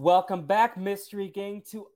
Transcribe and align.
Welcome 0.00 0.46
back, 0.46 0.78
Mystery 0.78 1.28
Gang, 1.28 1.62
to 1.72 1.86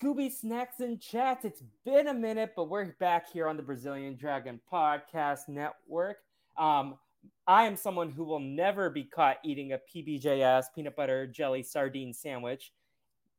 Scooby 0.00 0.32
Snacks 0.32 0.80
and 0.80 0.98
Chats. 0.98 1.44
It's 1.44 1.62
been 1.84 2.08
a 2.08 2.14
minute, 2.14 2.52
but 2.56 2.70
we're 2.70 2.86
back 3.00 3.30
here 3.30 3.46
on 3.46 3.58
the 3.58 3.62
Brazilian 3.62 4.16
Dragon 4.16 4.58
Podcast 4.72 5.48
Network. 5.48 6.18
Um, 6.56 6.94
I 7.46 7.64
am 7.64 7.76
someone 7.76 8.10
who 8.10 8.24
will 8.24 8.40
never 8.40 8.88
be 8.88 9.04
caught 9.04 9.36
eating 9.44 9.72
a 9.72 9.78
PBJS 9.78 10.66
peanut 10.74 10.96
butter 10.96 11.26
jelly 11.26 11.62
sardine 11.62 12.14
sandwich. 12.14 12.72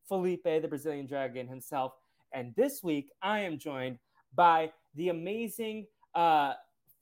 Felipe, 0.08 0.44
the 0.44 0.68
Brazilian 0.68 1.08
Dragon 1.08 1.48
himself. 1.48 1.94
And 2.32 2.54
this 2.56 2.84
week, 2.84 3.10
I 3.24 3.40
am 3.40 3.58
joined 3.58 3.98
by 4.36 4.72
the 4.94 5.10
amazing 5.10 5.88
uh, 6.14 6.54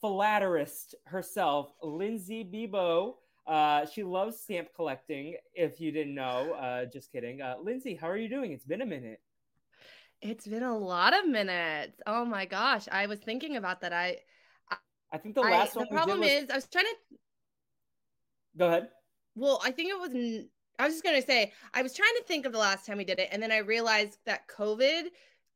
philatelist 0.02 0.96
herself, 1.04 1.74
Lindsay 1.84 2.46
Bebo. 2.46 3.16
Uh, 3.46 3.86
she 3.88 4.04
loves 4.04 4.40
stamp 4.40 4.70
collecting. 4.74 5.36
If 5.54 5.82
you 5.82 5.92
didn't 5.92 6.16
know, 6.16 6.54
uh, 6.54 6.86
just 6.86 7.12
kidding. 7.12 7.42
Uh, 7.42 7.56
Lindsay, 7.62 7.96
how 7.96 8.08
are 8.08 8.18
you 8.18 8.30
doing? 8.30 8.54
It's 8.54 8.66
been 8.66 8.84
a 8.84 8.86
minute. 8.86 9.20
It's 10.22 10.48
been 10.48 10.64
a 10.64 10.78
lot 10.78 11.18
of 11.18 11.28
minutes. 11.28 12.02
Oh 12.06 12.26
my 12.26 12.46
gosh, 12.46 12.88
I 12.92 13.06
was 13.08 13.20
thinking 13.20 13.56
about 13.56 13.82
that. 13.82 13.94
I, 13.94 14.18
I, 14.70 14.76
I 15.14 15.18
think 15.18 15.36
the 15.36 15.42
last 15.42 15.76
I, 15.76 15.80
one. 15.80 15.88
The 15.90 15.96
problem 15.96 16.20
was... 16.20 16.30
is, 16.30 16.50
I 16.50 16.56
was 16.56 16.68
trying 16.68 16.86
to. 16.86 17.18
Go 18.58 18.68
ahead. 18.68 18.90
Well, 19.36 19.62
I 19.64 19.72
think 19.72 19.90
it 19.90 20.00
was. 20.00 20.46
I 20.78 20.86
was 20.86 20.94
just 20.94 21.04
gonna 21.04 21.22
say 21.22 21.54
I 21.74 21.82
was 21.82 21.94
trying 21.94 22.14
to 22.18 22.24
think 22.24 22.46
of 22.46 22.52
the 22.52 22.60
last 22.60 22.86
time 22.86 22.98
we 22.98 23.06
did 23.06 23.20
it, 23.20 23.30
and 23.32 23.42
then 23.42 23.52
I 23.52 23.60
realized 23.60 24.18
that 24.26 24.48
COVID 24.48 25.04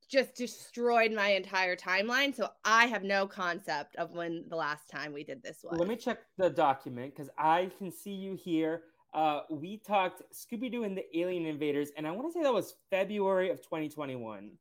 just 0.09 0.35
destroyed 0.35 1.11
my 1.11 1.29
entire 1.29 1.75
timeline. 1.75 2.35
So 2.35 2.49
I 2.63 2.85
have 2.85 3.03
no 3.03 3.27
concept 3.27 3.95
of 3.97 4.13
when 4.13 4.45
the 4.47 4.55
last 4.55 4.89
time 4.89 5.11
we 5.11 5.23
did 5.23 5.43
this 5.43 5.63
was. 5.63 5.77
Let 5.77 5.89
me 5.89 5.95
check 5.95 6.19
the 6.37 6.49
document 6.49 7.15
because 7.15 7.29
I 7.37 7.69
can 7.77 7.91
see 7.91 8.13
you 8.13 8.35
here. 8.35 8.83
Uh, 9.13 9.41
we 9.49 9.77
talked 9.77 10.23
Scooby 10.33 10.71
Doo 10.71 10.83
and 10.83 10.97
the 10.97 11.05
Alien 11.17 11.45
Invaders, 11.45 11.89
and 11.97 12.07
I 12.07 12.11
want 12.11 12.27
to 12.27 12.33
say 12.33 12.43
that 12.43 12.53
was 12.53 12.75
February 12.89 13.51
of 13.51 13.61
2021. 13.61 14.51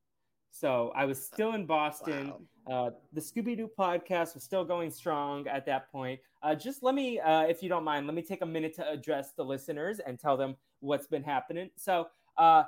So 0.50 0.92
I 0.94 1.06
was 1.06 1.25
still 1.25 1.55
in 1.55 1.64
Boston. 1.64 2.34
Wow. 2.67 2.86
Uh, 2.86 2.91
the 3.12 3.20
Scooby 3.20 3.56
Doo 3.56 3.70
podcast 3.77 4.34
was 4.34 4.44
still 4.44 4.64
going 4.64 4.91
strong 4.91 5.48
at 5.48 5.64
that 5.67 5.91
point. 5.91 6.20
Uh, 6.42 6.55
just 6.55 6.83
let 6.83 6.94
me, 6.94 7.19
uh, 7.19 7.42
if 7.42 7.62
you 7.62 7.70
don't 7.70 7.84
mind, 7.84 8.06
let 8.06 8.14
me 8.14 8.22
take 8.22 8.42
a 8.42 8.47
minute 8.47 8.75
to 8.77 8.89
address 8.89 9.33
the 9.33 9.44
listeners 9.44 9.98
and 9.98 10.19
tell 10.19 10.36
them 10.36 10.56
what's 10.81 11.06
been 11.06 11.22
happening. 11.22 11.70
So, 11.77 12.09
uh, 12.37 12.64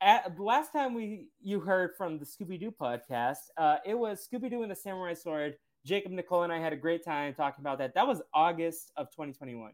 at, 0.00 0.38
last 0.38 0.72
time 0.72 0.94
we 0.94 1.28
you 1.42 1.58
heard 1.58 1.96
from 1.96 2.18
the 2.18 2.24
Scooby 2.24 2.60
Doo 2.60 2.70
podcast, 2.70 3.48
uh, 3.56 3.78
it 3.84 3.98
was 3.98 4.26
Scooby 4.26 4.48
Doo 4.48 4.62
and 4.62 4.70
the 4.70 4.76
Samurai 4.76 5.14
Sword. 5.14 5.56
Jacob, 5.84 6.12
Nicole, 6.12 6.42
and 6.42 6.52
I 6.52 6.58
had 6.58 6.72
a 6.72 6.76
great 6.76 7.04
time 7.04 7.32
talking 7.32 7.62
about 7.62 7.78
that. 7.78 7.94
That 7.94 8.06
was 8.06 8.20
August 8.34 8.90
of 8.96 9.08
2021. 9.10 9.72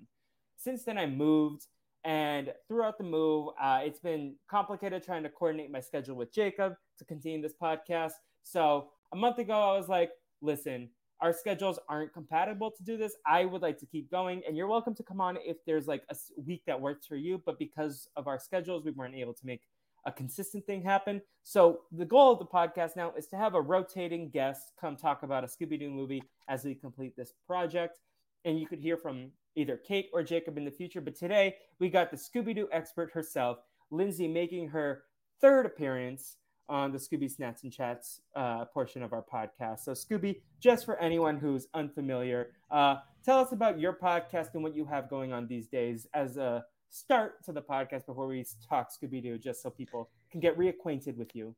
Since 0.63 0.85
then, 0.85 0.97
I 0.97 1.07
moved, 1.07 1.67
and 2.05 2.53
throughout 2.69 2.97
the 2.97 3.03
move, 3.03 3.49
uh, 3.61 3.81
it's 3.83 3.99
been 3.99 4.37
complicated 4.49 5.03
trying 5.03 5.25
to 5.25 5.29
coordinate 5.29 5.73
my 5.73 5.81
schedule 5.81 6.15
with 6.15 6.33
Jacob 6.33 6.75
to 6.99 7.05
continue 7.05 7.43
this 7.43 7.55
podcast. 7.61 8.13
So 8.45 8.91
a 9.13 9.17
month 9.17 9.39
ago, 9.39 9.55
I 9.55 9.77
was 9.77 9.89
like, 9.89 10.13
"Listen, 10.41 10.89
our 11.21 11.33
schedules 11.33 11.81
aren't 11.89 12.13
compatible 12.13 12.71
to 12.71 12.85
do 12.85 12.97
this. 12.97 13.17
I 13.27 13.45
would 13.45 13.61
like 13.61 13.77
to 13.79 13.87
keep 13.87 14.09
going, 14.09 14.45
and 14.47 14.57
you're 14.57 14.69
welcome 14.69 14.95
to 14.95 15.03
come 15.03 15.21
on 15.21 15.37
if 15.45 15.57
there's 15.65 15.89
like 15.89 16.05
a 16.11 16.17
week 16.47 16.63
that 16.67 16.81
works 16.81 17.09
for 17.09 17.17
you. 17.17 17.43
But 17.45 17.59
because 17.59 18.09
of 18.15 18.29
our 18.29 18.39
schedules, 18.39 18.85
we 18.85 18.93
weren't 18.93 19.17
able 19.17 19.35
to 19.35 19.45
make 19.47 19.63
a 20.07 20.13
consistent 20.13 20.65
thing 20.65 20.81
happen. 20.81 21.23
So 21.43 21.81
the 21.91 22.05
goal 22.05 22.35
of 22.35 22.39
the 22.39 22.47
podcast 22.47 22.95
now 22.95 23.13
is 23.17 23.27
to 23.29 23.37
have 23.37 23.57
a 23.57 23.61
rotating 23.61 24.31
guest 24.31 24.75
come 24.81 24.95
talk 24.95 25.25
about 25.25 25.43
a 25.43 25.49
Scooby 25.49 25.77
Doo 25.81 25.91
movie 25.91 26.23
as 26.49 26.65
we 26.65 26.77
complete 26.77 27.17
this 27.17 27.33
project. 27.49 27.99
And 28.45 28.61
you 28.61 28.67
could 28.69 28.81
hear 28.81 28.97
from 28.97 29.33
either 29.57 29.77
Kate 29.77 30.09
or 30.13 30.23
Jacob 30.23 30.57
in 30.57 30.65
the 30.65 30.71
future. 30.71 31.01
But 31.01 31.15
today 31.15 31.57
we 31.79 31.89
got 31.89 32.11
the 32.11 32.17
Scooby 32.17 32.55
Doo 32.55 32.69
expert 32.73 33.13
herself, 33.13 33.59
Lindsay, 33.91 34.29
making 34.29 34.69
her 34.69 35.05
third 35.41 35.67
appearance 35.67 36.37
on 36.69 36.93
the 36.93 36.99
Scooby 36.99 37.31
Snacks 37.31 37.65
and 37.65 37.73
Chats 37.73 38.23
uh, 38.35 38.65
portion 38.67 39.03
of 39.03 39.13
our 39.13 39.23
podcast. 39.23 39.81
So, 39.81 39.93
Scooby, 39.93 40.41
just 40.61 40.85
for 40.85 40.99
anyone 40.99 41.37
who's 41.37 41.67
unfamiliar, 41.75 42.53
uh, 42.71 42.97
tell 43.25 43.39
us 43.41 43.53
about 43.53 43.79
your 43.79 43.93
podcast 43.93 44.55
and 44.55 44.63
what 44.63 44.75
you 44.75 44.87
have 44.87 45.11
going 45.11 45.33
on 45.33 45.47
these 45.47 45.67
days 45.67 46.07
as 46.15 46.37
a 46.37 46.65
start 46.91 47.45
to 47.45 47.53
the 47.53 47.61
podcast 47.61 48.07
before 48.07 48.27
we 48.27 48.45
talk 48.69 48.91
Scooby 48.91 49.23
Doo, 49.23 49.39
just 49.39 49.63
so 49.63 49.71
people 49.71 50.11
can 50.31 50.41
get 50.41 50.57
reacquainted 50.57 51.17
with 51.17 51.35
you. 51.35 51.55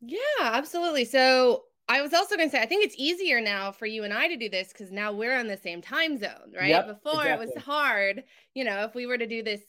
Yeah, 0.00 0.18
absolutely. 0.40 1.04
So 1.04 1.64
I 1.88 2.02
was 2.02 2.12
also 2.12 2.36
going 2.36 2.48
to 2.48 2.56
say, 2.56 2.62
I 2.62 2.66
think 2.66 2.84
it's 2.84 2.96
easier 2.98 3.40
now 3.40 3.70
for 3.70 3.86
you 3.86 4.02
and 4.02 4.12
I 4.12 4.26
to 4.28 4.36
do 4.36 4.48
this 4.48 4.68
because 4.68 4.90
now 4.90 5.12
we're 5.12 5.38
on 5.38 5.46
the 5.46 5.56
same 5.56 5.80
time 5.80 6.18
zone, 6.18 6.52
right? 6.54 6.68
Yep, 6.68 6.86
Before 6.88 7.22
exactly. 7.22 7.46
it 7.46 7.54
was 7.54 7.64
hard. 7.64 8.24
You 8.54 8.64
know, 8.64 8.82
if 8.84 8.94
we 8.94 9.06
were 9.06 9.18
to 9.18 9.26
do 9.26 9.42
this 9.42 9.60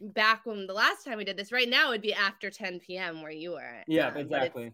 back 0.00 0.46
when 0.46 0.66
the 0.66 0.72
last 0.72 1.04
time 1.04 1.18
we 1.18 1.24
did 1.24 1.36
this, 1.36 1.52
right 1.52 1.68
now 1.68 1.90
it'd 1.90 2.00
be 2.00 2.14
after 2.14 2.50
10 2.50 2.80
p.m. 2.80 3.20
where 3.20 3.30
you 3.30 3.52
were. 3.52 3.82
Yeah, 3.86 4.08
um, 4.08 4.16
exactly. 4.16 4.72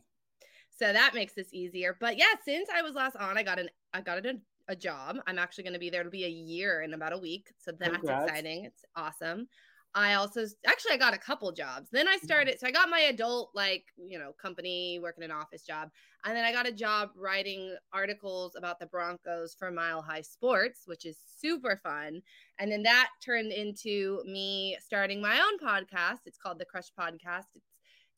So 0.70 0.92
that 0.92 1.14
makes 1.14 1.32
this 1.34 1.52
easier. 1.52 1.96
But 1.98 2.16
yeah, 2.16 2.34
since 2.44 2.68
I 2.72 2.82
was 2.82 2.94
last 2.94 3.16
on, 3.16 3.36
I 3.36 3.42
got 3.42 3.58
an 3.58 3.68
I 3.92 4.00
got 4.00 4.24
an 4.24 4.42
a 4.68 4.76
job. 4.76 5.18
I'm 5.26 5.38
actually 5.38 5.64
going 5.64 5.74
to 5.74 5.80
be 5.80 5.90
there 5.90 6.04
to 6.04 6.10
be 6.10 6.24
a 6.24 6.28
year 6.28 6.82
in 6.82 6.94
about 6.94 7.12
a 7.12 7.18
week. 7.18 7.50
So 7.58 7.72
that's 7.72 7.96
Congrats. 7.96 8.24
exciting. 8.24 8.64
It's 8.64 8.84
awesome. 8.96 9.48
I 9.94 10.14
also 10.14 10.44
actually 10.66 10.92
I 10.92 10.96
got 10.96 11.14
a 11.14 11.18
couple 11.18 11.52
jobs. 11.52 11.88
Then 11.90 12.08
I 12.08 12.16
started 12.16 12.58
so 12.58 12.66
I 12.66 12.70
got 12.70 12.88
my 12.88 13.00
adult 13.00 13.50
like, 13.54 13.84
you 13.96 14.18
know, 14.18 14.32
company 14.40 14.98
working 15.02 15.24
an 15.24 15.30
office 15.30 15.62
job. 15.62 15.90
And 16.24 16.36
then 16.36 16.44
I 16.44 16.52
got 16.52 16.66
a 16.66 16.72
job 16.72 17.10
writing 17.16 17.76
articles 17.92 18.54
about 18.56 18.78
the 18.78 18.86
Broncos 18.86 19.54
for 19.58 19.70
Mile 19.70 20.00
High 20.00 20.22
Sports, 20.22 20.82
which 20.86 21.04
is 21.04 21.18
super 21.38 21.80
fun. 21.82 22.22
And 22.58 22.70
then 22.70 22.82
that 22.84 23.08
turned 23.24 23.52
into 23.52 24.22
me 24.24 24.78
starting 24.80 25.20
my 25.20 25.40
own 25.40 25.58
podcast. 25.58 26.20
It's 26.26 26.38
called 26.38 26.58
the 26.58 26.64
Crush 26.64 26.90
Podcast. 26.98 27.46
It's 27.54 27.66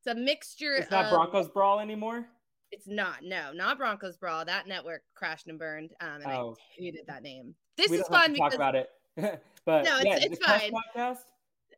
it's 0.06 0.14
a 0.14 0.20
mixture 0.20 0.74
It's 0.74 0.90
not 0.90 1.06
of, 1.06 1.10
Broncos 1.12 1.48
Brawl 1.48 1.80
anymore? 1.80 2.26
It's 2.70 2.86
not. 2.86 3.22
No, 3.22 3.52
not 3.54 3.78
Broncos 3.78 4.18
Brawl. 4.18 4.44
That 4.44 4.66
network 4.68 5.02
crashed 5.14 5.46
and 5.46 5.58
burned. 5.58 5.92
Um, 6.00 6.20
and 6.22 6.26
oh. 6.26 6.56
I 6.58 6.82
hated 6.82 7.06
that 7.06 7.22
name. 7.22 7.54
This 7.78 7.90
we 7.90 7.98
is 7.98 8.08
fun 8.08 8.34
because 8.34 8.52
talk 8.52 8.54
about 8.54 8.74
it. 8.74 8.90
but 9.64 9.84
no, 9.84 9.96
it's, 9.98 10.04
yeah, 10.04 10.18
it's 10.20 10.44
fine. 10.44 10.72
Podcast? 10.94 11.20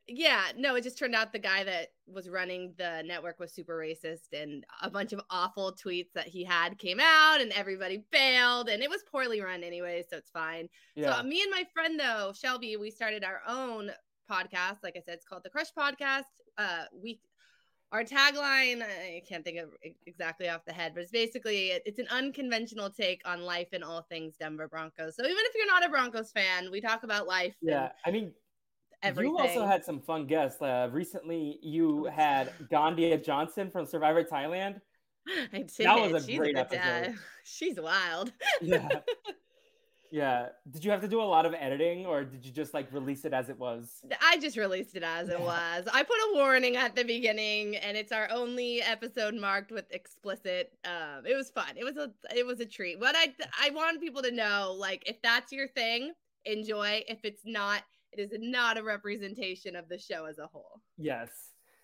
Yeah, 0.08 0.42
no, 0.56 0.76
it 0.76 0.84
just 0.84 0.98
turned 0.98 1.16
out 1.16 1.32
the 1.32 1.38
guy 1.40 1.64
that 1.64 1.88
was 2.06 2.28
running 2.28 2.74
the 2.78 3.02
network 3.04 3.40
was 3.40 3.52
super 3.52 3.76
racist, 3.76 4.32
and 4.32 4.64
a 4.80 4.88
bunch 4.88 5.12
of 5.12 5.20
awful 5.30 5.72
tweets 5.72 6.12
that 6.14 6.28
he 6.28 6.44
had 6.44 6.78
came 6.78 7.00
out, 7.00 7.40
and 7.40 7.50
everybody 7.52 8.04
failed, 8.12 8.68
and 8.68 8.82
it 8.82 8.90
was 8.90 9.02
poorly 9.10 9.40
run 9.40 9.64
anyway, 9.64 10.04
so 10.08 10.16
it's 10.16 10.30
fine. 10.30 10.68
Yeah. 10.94 11.16
So 11.16 11.22
me 11.24 11.42
and 11.42 11.50
my 11.50 11.64
friend 11.74 11.98
though, 11.98 12.32
Shelby, 12.34 12.76
we 12.76 12.90
started 12.90 13.24
our 13.24 13.40
own 13.48 13.90
podcast. 14.30 14.78
Like 14.84 14.96
I 14.96 15.00
said, 15.04 15.14
it's 15.14 15.24
called 15.24 15.42
the 15.44 15.50
Crush 15.50 15.72
Podcast. 15.76 16.24
Uh, 16.56 16.84
we 16.92 17.20
our 17.92 18.02
tagline 18.02 18.82
i 18.82 19.22
can't 19.28 19.44
think 19.44 19.58
of 19.58 19.68
exactly 20.06 20.48
off 20.48 20.64
the 20.66 20.72
head 20.72 20.92
but 20.92 21.02
it's 21.02 21.12
basically 21.12 21.68
it's 21.86 22.00
an 22.00 22.06
unconventional 22.10 22.90
take 22.90 23.22
on 23.24 23.42
life 23.42 23.68
and 23.72 23.84
all 23.84 24.02
things 24.02 24.34
denver 24.38 24.66
broncos 24.66 25.14
so 25.14 25.22
even 25.22 25.36
if 25.38 25.54
you're 25.54 25.68
not 25.68 25.84
a 25.84 25.88
broncos 25.88 26.32
fan 26.32 26.68
we 26.72 26.80
talk 26.80 27.04
about 27.04 27.28
life 27.28 27.54
yeah 27.62 27.90
i 28.04 28.10
mean 28.10 28.32
everything. 29.02 29.32
you 29.32 29.38
also 29.38 29.66
had 29.66 29.84
some 29.84 30.00
fun 30.00 30.26
guests 30.26 30.60
uh, 30.62 30.88
recently 30.92 31.58
you 31.62 32.04
had 32.06 32.52
ghandia 32.70 33.22
johnson 33.22 33.70
from 33.70 33.84
survivor 33.86 34.22
thailand 34.24 34.80
I 35.52 35.58
did. 35.58 35.70
That 35.78 36.12
was 36.12 36.22
a 36.22 36.26
She's 36.26 36.38
great 36.38 36.56
a 36.56 36.60
episode. 36.60 37.08
Uh, 37.08 37.12
she's 37.44 37.80
wild. 37.80 38.32
yeah. 38.60 38.88
Yeah. 40.12 40.50
Did 40.70 40.84
you 40.84 40.92
have 40.92 41.00
to 41.00 41.08
do 41.08 41.20
a 41.20 41.24
lot 41.24 41.46
of 41.46 41.52
editing 41.54 42.06
or 42.06 42.22
did 42.22 42.46
you 42.46 42.52
just 42.52 42.72
like 42.72 42.86
release 42.92 43.24
it 43.24 43.32
as 43.32 43.48
it 43.48 43.58
was? 43.58 44.00
I 44.22 44.38
just 44.38 44.56
released 44.56 44.94
it 44.94 45.02
as 45.02 45.28
it 45.28 45.38
was. 45.40 45.84
I 45.92 46.04
put 46.04 46.16
a 46.16 46.34
warning 46.36 46.76
at 46.76 46.94
the 46.94 47.02
beginning 47.02 47.74
and 47.76 47.96
it's 47.96 48.12
our 48.12 48.28
only 48.30 48.80
episode 48.82 49.34
marked 49.34 49.72
with 49.72 49.84
explicit. 49.90 50.72
Um 50.84 51.26
it 51.26 51.34
was 51.34 51.50
fun. 51.50 51.76
It 51.76 51.82
was 51.84 51.96
a 51.96 52.12
it 52.34 52.46
was 52.46 52.60
a 52.60 52.64
treat. 52.66 53.00
What 53.00 53.16
I 53.18 53.34
I 53.60 53.70
want 53.70 54.00
people 54.00 54.22
to 54.22 54.30
know 54.30 54.76
like 54.78 55.02
if 55.08 55.20
that's 55.22 55.50
your 55.50 55.66
thing, 55.66 56.12
enjoy. 56.44 57.02
If 57.08 57.24
it's 57.24 57.42
not, 57.44 57.82
it 58.18 58.32
is 58.32 58.38
not 58.38 58.78
a 58.78 58.82
representation 58.82 59.76
of 59.76 59.88
the 59.88 59.98
show 59.98 60.26
as 60.26 60.38
a 60.38 60.46
whole. 60.46 60.80
Yes. 60.98 61.30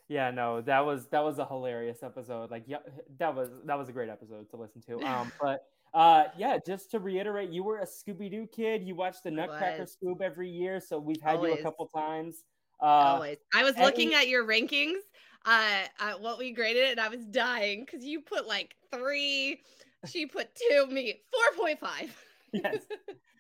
Yeah, 0.08 0.30
no, 0.30 0.60
that 0.62 0.84
was 0.84 1.06
that 1.08 1.24
was 1.24 1.38
a 1.38 1.46
hilarious 1.46 2.02
episode. 2.02 2.50
Like 2.50 2.64
yeah, 2.66 2.78
that 3.18 3.34
was 3.34 3.50
that 3.64 3.78
was 3.78 3.88
a 3.88 3.92
great 3.92 4.10
episode 4.10 4.50
to 4.50 4.56
listen 4.56 4.82
to. 4.82 5.00
Um 5.00 5.32
but 5.40 5.64
uh, 5.94 6.24
yeah, 6.38 6.56
just 6.66 6.90
to 6.90 6.98
reiterate, 6.98 7.50
you 7.50 7.62
were 7.62 7.80
a 7.80 7.86
Scooby 7.86 8.30
Doo 8.30 8.48
kid. 8.50 8.82
You 8.82 8.94
watched 8.94 9.24
the 9.24 9.30
Nutcracker 9.30 9.84
Scoob 9.84 10.22
every 10.22 10.48
year, 10.48 10.80
so 10.80 10.98
we've 10.98 11.20
had 11.20 11.36
Always. 11.36 11.56
you 11.56 11.60
a 11.60 11.62
couple 11.62 11.86
times. 11.86 12.44
Uh, 12.80 12.86
Always. 12.86 13.36
I 13.54 13.62
was 13.62 13.76
looking 13.76 14.14
at 14.14 14.26
your 14.26 14.46
rankings, 14.46 15.00
uh, 15.44 15.82
at 16.00 16.18
what 16.18 16.38
we 16.38 16.52
graded, 16.52 16.84
it, 16.84 16.90
and 16.92 17.00
I 17.00 17.10
was 17.10 17.26
dying 17.26 17.84
because 17.84 18.06
you 18.06 18.22
put 18.22 18.48
like 18.48 18.74
three 18.90 19.60
she 20.06 20.26
put 20.26 20.48
two, 20.54 20.86
me 20.86 21.20
four 21.30 21.64
point 21.64 21.80
five. 21.80 22.16
yes. 22.52 22.78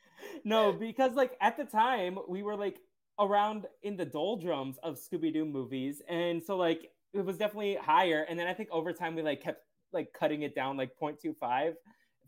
No, 0.44 0.72
because 0.72 1.14
like 1.14 1.36
at 1.40 1.56
the 1.56 1.64
time 1.64 2.18
we 2.28 2.42
were 2.42 2.56
like 2.56 2.80
around 3.18 3.66
in 3.82 3.96
the 3.96 4.04
doldrums 4.04 4.78
of 4.82 4.96
Scooby 4.96 5.32
Doo 5.32 5.44
movies, 5.44 6.02
and 6.08 6.42
so 6.42 6.56
like 6.56 6.90
it 7.12 7.24
was 7.24 7.36
definitely 7.36 7.76
higher. 7.76 8.26
And 8.28 8.38
then 8.38 8.46
I 8.46 8.54
think 8.54 8.68
over 8.72 8.92
time 8.92 9.14
we 9.14 9.22
like 9.22 9.42
kept 9.42 9.64
like 9.92 10.12
cutting 10.12 10.42
it 10.42 10.54
down 10.54 10.76
like 10.76 10.90
0.25 11.00 11.74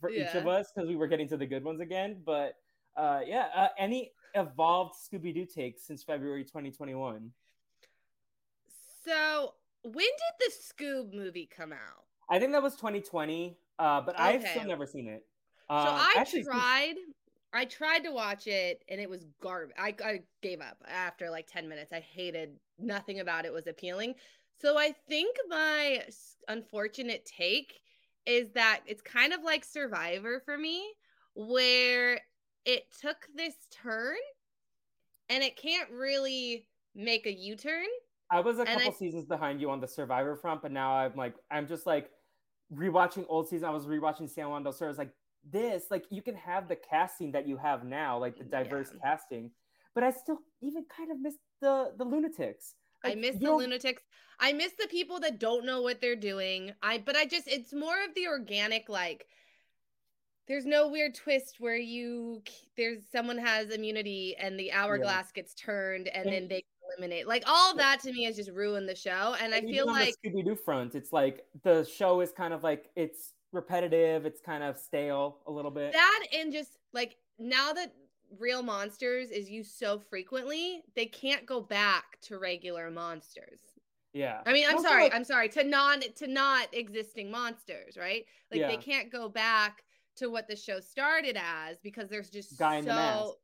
for 0.00 0.10
yeah. 0.10 0.28
each 0.28 0.34
of 0.34 0.46
us 0.46 0.70
because 0.74 0.88
we 0.88 0.96
were 0.96 1.06
getting 1.06 1.28
to 1.28 1.36
the 1.36 1.46
good 1.46 1.64
ones 1.64 1.80
again. 1.80 2.20
But 2.24 2.54
uh, 2.96 3.20
yeah, 3.26 3.46
uh, 3.54 3.68
any 3.78 4.12
evolved 4.34 4.94
Scooby 4.94 5.34
Doo 5.34 5.46
takes 5.46 5.86
since 5.86 6.02
February 6.02 6.44
2021? 6.44 7.30
So 9.06 9.54
when 9.82 9.92
did 9.94 10.06
the 10.40 10.52
Scoob 10.84 11.14
movie 11.14 11.48
come 11.54 11.72
out? 11.72 12.04
I 12.28 12.38
think 12.38 12.52
that 12.52 12.62
was 12.62 12.74
2020, 12.76 13.56
uh, 13.78 14.00
but 14.00 14.14
okay. 14.14 14.24
I've 14.24 14.46
still 14.46 14.64
never 14.64 14.86
seen 14.86 15.08
it. 15.08 15.26
Uh, 15.68 15.84
so 15.84 15.90
I 15.90 16.14
actually, 16.16 16.44
tried. 16.44 16.94
I 17.54 17.64
tried 17.64 18.00
to 18.00 18.10
watch 18.10 18.46
it 18.46 18.82
and 18.88 19.00
it 19.00 19.08
was 19.08 19.24
garbage. 19.40 19.76
I, 19.78 19.94
I 20.04 20.20
gave 20.42 20.60
up 20.60 20.82
after 20.88 21.30
like 21.30 21.46
10 21.46 21.68
minutes. 21.68 21.92
I 21.92 22.00
hated 22.00 22.56
nothing 22.78 23.20
about 23.20 23.44
it 23.44 23.52
was 23.52 23.68
appealing. 23.68 24.14
So 24.60 24.76
I 24.76 24.92
think 25.08 25.36
my 25.48 26.02
unfortunate 26.48 27.24
take 27.24 27.80
is 28.26 28.50
that 28.54 28.80
it's 28.86 29.02
kind 29.02 29.32
of 29.32 29.42
like 29.42 29.64
Survivor 29.64 30.42
for 30.44 30.58
me, 30.58 30.84
where 31.34 32.20
it 32.64 32.84
took 33.00 33.28
this 33.34 33.54
turn 33.70 34.16
and 35.28 35.42
it 35.42 35.56
can't 35.56 35.90
really 35.90 36.66
make 36.94 37.26
a 37.26 37.32
U 37.32 37.56
turn. 37.56 37.86
I 38.30 38.40
was 38.40 38.58
a 38.58 38.64
couple 38.64 38.88
I, 38.88 38.92
seasons 38.92 39.26
behind 39.26 39.60
you 39.60 39.70
on 39.70 39.80
the 39.80 39.88
Survivor 39.88 40.34
front, 40.34 40.62
but 40.62 40.72
now 40.72 40.94
I'm 40.94 41.14
like, 41.14 41.34
I'm 41.50 41.68
just 41.68 41.86
like 41.86 42.10
rewatching 42.72 43.26
old 43.28 43.48
season. 43.48 43.68
I 43.68 43.72
was 43.72 43.86
rewatching 43.86 44.28
San 44.28 44.48
Juan 44.48 44.62
del 44.62 44.72
Sur. 44.72 44.86
I 44.86 44.88
was 44.88 44.98
like, 44.98 45.12
this, 45.50 45.84
like, 45.90 46.04
you 46.10 46.22
can 46.22 46.34
have 46.34 46.68
the 46.68 46.76
casting 46.76 47.32
that 47.32 47.46
you 47.46 47.56
have 47.56 47.84
now, 47.84 48.18
like 48.18 48.38
the 48.38 48.44
diverse 48.44 48.90
yeah. 48.92 49.00
casting, 49.02 49.50
but 49.94 50.04
I 50.04 50.10
still 50.10 50.38
even 50.62 50.84
kind 50.94 51.10
of 51.10 51.20
miss 51.20 51.34
the 51.60 51.92
the 51.96 52.04
lunatics. 52.04 52.74
Like, 53.02 53.12
I 53.12 53.16
miss 53.16 53.36
the 53.36 53.44
know, 53.44 53.56
lunatics. 53.56 54.02
I 54.40 54.52
miss 54.52 54.72
the 54.78 54.88
people 54.88 55.20
that 55.20 55.38
don't 55.38 55.64
know 55.66 55.82
what 55.82 56.00
they're 56.00 56.16
doing. 56.16 56.72
I 56.82 56.98
but 56.98 57.16
I 57.16 57.26
just 57.26 57.46
it's 57.46 57.72
more 57.72 58.02
of 58.04 58.14
the 58.14 58.28
organic 58.28 58.88
like 58.88 59.26
there's 60.46 60.66
no 60.66 60.88
weird 60.88 61.14
twist 61.14 61.56
where 61.58 61.76
you 61.76 62.42
there's 62.76 62.98
someone 63.10 63.38
has 63.38 63.70
immunity 63.70 64.36
and 64.38 64.58
the 64.58 64.72
hourglass 64.72 65.26
yeah. 65.34 65.42
gets 65.42 65.54
turned 65.54 66.08
and, 66.08 66.26
and 66.26 66.34
then 66.34 66.48
they 66.48 66.64
eliminate 66.98 67.26
like 67.26 67.44
all 67.46 67.74
that 67.74 68.00
to 68.00 68.12
me 68.12 68.24
has 68.24 68.36
just 68.36 68.50
ruined 68.50 68.88
the 68.88 68.94
show 68.94 69.34
and, 69.40 69.54
and 69.54 69.66
i 69.66 69.72
feel 69.72 69.86
like 69.86 70.14
scooby 70.24 70.44
doo 70.44 70.54
front 70.54 70.94
it's 70.94 71.12
like 71.12 71.46
the 71.62 71.82
show 71.84 72.20
is 72.20 72.30
kind 72.30 72.52
of 72.52 72.62
like 72.62 72.90
it's 72.94 73.32
repetitive 73.54 74.26
it's 74.26 74.40
kind 74.40 74.62
of 74.62 74.76
stale 74.76 75.38
a 75.46 75.50
little 75.50 75.70
bit 75.70 75.92
that 75.92 76.26
and 76.34 76.52
just 76.52 76.78
like 76.92 77.16
now 77.38 77.72
that 77.72 77.92
real 78.38 78.62
monsters 78.62 79.30
is 79.30 79.50
used 79.50 79.76
so 79.76 79.98
frequently, 79.98 80.82
they 80.94 81.06
can't 81.06 81.46
go 81.46 81.60
back 81.60 82.18
to 82.22 82.38
regular 82.38 82.90
monsters. 82.90 83.60
Yeah. 84.12 84.40
I 84.46 84.52
mean, 84.52 84.66
I'm 84.68 84.80
sorry. 84.80 85.04
Like, 85.04 85.14
I'm 85.14 85.24
sorry 85.24 85.48
to 85.50 85.64
non 85.64 86.00
to 86.16 86.26
not 86.26 86.68
existing 86.72 87.30
monsters, 87.30 87.96
right? 87.96 88.24
Like 88.50 88.60
yeah. 88.60 88.68
they 88.68 88.76
can't 88.76 89.10
go 89.10 89.28
back 89.28 89.82
to 90.16 90.28
what 90.28 90.46
the 90.46 90.54
show 90.54 90.78
started 90.78 91.36
as 91.36 91.78
because 91.82 92.08
there's 92.08 92.30
just 92.30 92.56
Guy 92.56 92.80
so. 92.80 93.36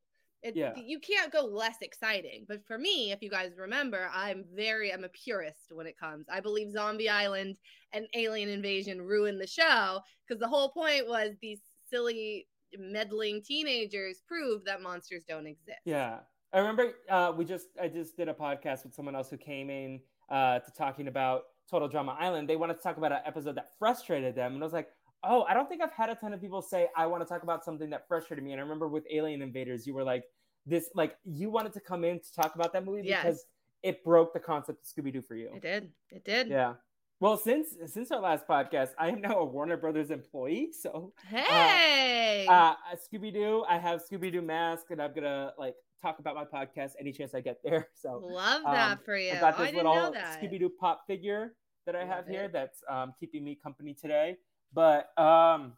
It, 0.43 0.57
yeah. 0.57 0.73
you 0.75 0.99
can't 1.01 1.31
go 1.31 1.45
less 1.45 1.77
exciting. 1.83 2.47
But 2.49 2.67
for 2.67 2.79
me, 2.79 3.13
if 3.13 3.23
you 3.23 3.29
guys 3.29 3.53
remember, 3.59 4.11
I'm 4.15 4.45
very 4.55 4.93
I'm 4.93 5.05
a 5.05 5.09
purist 5.11 5.71
when 5.71 5.87
it 5.87 5.99
comes. 5.99 6.27
I 6.33 6.41
believe 6.41 6.73
Zombie 6.73 7.09
Island 7.09 7.57
and 7.93 8.07
Alien 8.15 8.49
Invasion 8.49 9.03
ruined 9.03 9.41
the 9.41 9.47
show 9.47 10.01
because 10.27 10.41
the 10.41 10.49
whole 10.49 10.71
point 10.71 11.07
was 11.09 11.33
these 11.43 11.61
silly 11.91 12.47
meddling 12.79 13.43
teenagers 13.43 14.23
prove 14.27 14.65
that 14.65 14.81
monsters 14.81 15.25
don't 15.29 15.47
exist. 15.47 15.81
Yeah. 15.85 16.19
I 16.53 16.59
remember 16.59 16.95
uh, 17.09 17.33
we 17.37 17.45
just 17.45 17.69
I 17.81 17.89
just 17.89 18.17
did 18.17 18.29
a 18.29 18.35
podcast 18.35 18.85
with 18.85 18.95
someone 18.95 19.15
else 19.15 19.31
who 19.31 19.37
came 19.37 19.71
in 19.71 20.01
uh, 20.31 20.59
to 20.59 20.73
talking 20.77 21.07
about 21.07 21.43
Total 21.71 21.87
Drama 21.87 22.17
Island. 22.19 22.49
They 22.49 22.57
wanted 22.57 22.75
to 22.75 22.83
talk 22.83 22.97
about 22.97 23.13
an 23.13 23.21
episode 23.25 23.55
that 23.57 23.69
frustrated 23.79 24.35
them, 24.35 24.55
and 24.55 24.63
I 24.63 24.67
was 24.67 24.73
like, 24.73 24.89
"Oh, 25.25 25.45
I 25.45 25.55
don't 25.55 25.69
think 25.69 25.83
I've 25.83 25.93
had 25.93 26.11
a 26.11 26.15
ton 26.15 26.33
of 26.33 26.41
people 26.41 26.63
say 26.63 26.89
I 26.97 27.07
want 27.07 27.23
to 27.23 27.29
talk 27.29 27.43
about 27.43 27.65
something 27.65 27.91
that 27.91 28.07
frustrated 28.09 28.45
me." 28.45 28.53
And 28.53 28.61
I 28.61 28.63
remember 28.63 28.89
with 28.89 29.05
Alien 29.11 29.43
Invaders, 29.43 29.87
you 29.87 29.95
were 29.95 30.05
like, 30.05 30.25
"This 30.67 30.91
like 30.95 31.17
you 31.25 31.51
wanted 31.51 31.73
to 31.75 31.81
come 31.81 32.05
in 32.05 32.21
to 32.21 32.33
talk 32.35 32.55
about 32.55 32.73
that 32.73 32.85
movie 32.85 33.03
yes. 33.05 33.23
because 33.23 33.45
it 33.83 34.05
broke 34.05 34.33
the 34.33 34.41
concept 34.41 34.81
of 34.81 35.05
Scooby 35.05 35.13
Doo 35.13 35.23
for 35.23 35.35
you." 35.35 35.51
It 35.55 35.63
did. 35.63 35.91
It 36.11 36.25
did. 36.25 36.49
Yeah. 36.49 36.75
Well, 37.21 37.37
since 37.37 37.77
since 37.87 38.11
our 38.11 38.21
last 38.21 38.47
podcast, 38.49 38.91
I 38.99 39.09
am 39.09 39.21
now 39.21 39.41
a 39.41 39.45
Warner 39.45 39.77
Brothers 39.77 40.11
employee. 40.11 40.71
So 40.81 41.13
uh, 41.19 41.37
hey, 41.37 42.47
uh, 42.49 42.53
uh, 42.53 42.75
Scooby 42.97 43.33
Doo, 43.33 43.65
I 43.69 43.77
have 43.77 44.01
Scooby 44.01 44.33
Doo 44.33 44.41
mask, 44.41 44.87
and 44.91 45.03
I'm 45.03 45.13
gonna 45.13 45.53
like 45.59 45.75
talk 46.01 46.19
about 46.19 46.35
my 46.35 46.45
podcast 46.45 46.93
any 46.99 47.13
chance 47.13 47.35
I 47.35 47.41
get 47.43 47.59
there. 47.63 47.89
So 47.95 48.23
love 48.25 48.63
that 48.65 48.93
um, 48.93 48.99
for 49.05 49.19
you. 49.19 49.33
I 49.33 49.41
got 49.41 49.59
this 49.59 49.69
I 49.69 49.73
little 49.73 50.15
Scooby 50.41 50.59
Doo 50.59 50.71
pop 50.81 51.03
figure 51.07 51.53
that 51.85 51.95
I 51.95 52.07
have 52.07 52.27
here 52.27 52.49
that's 52.49 52.83
um, 52.89 53.13
keeping 53.21 53.45
me 53.45 53.59
company 53.63 53.93
today. 53.93 54.37
But 54.73 55.19
um, 55.19 55.75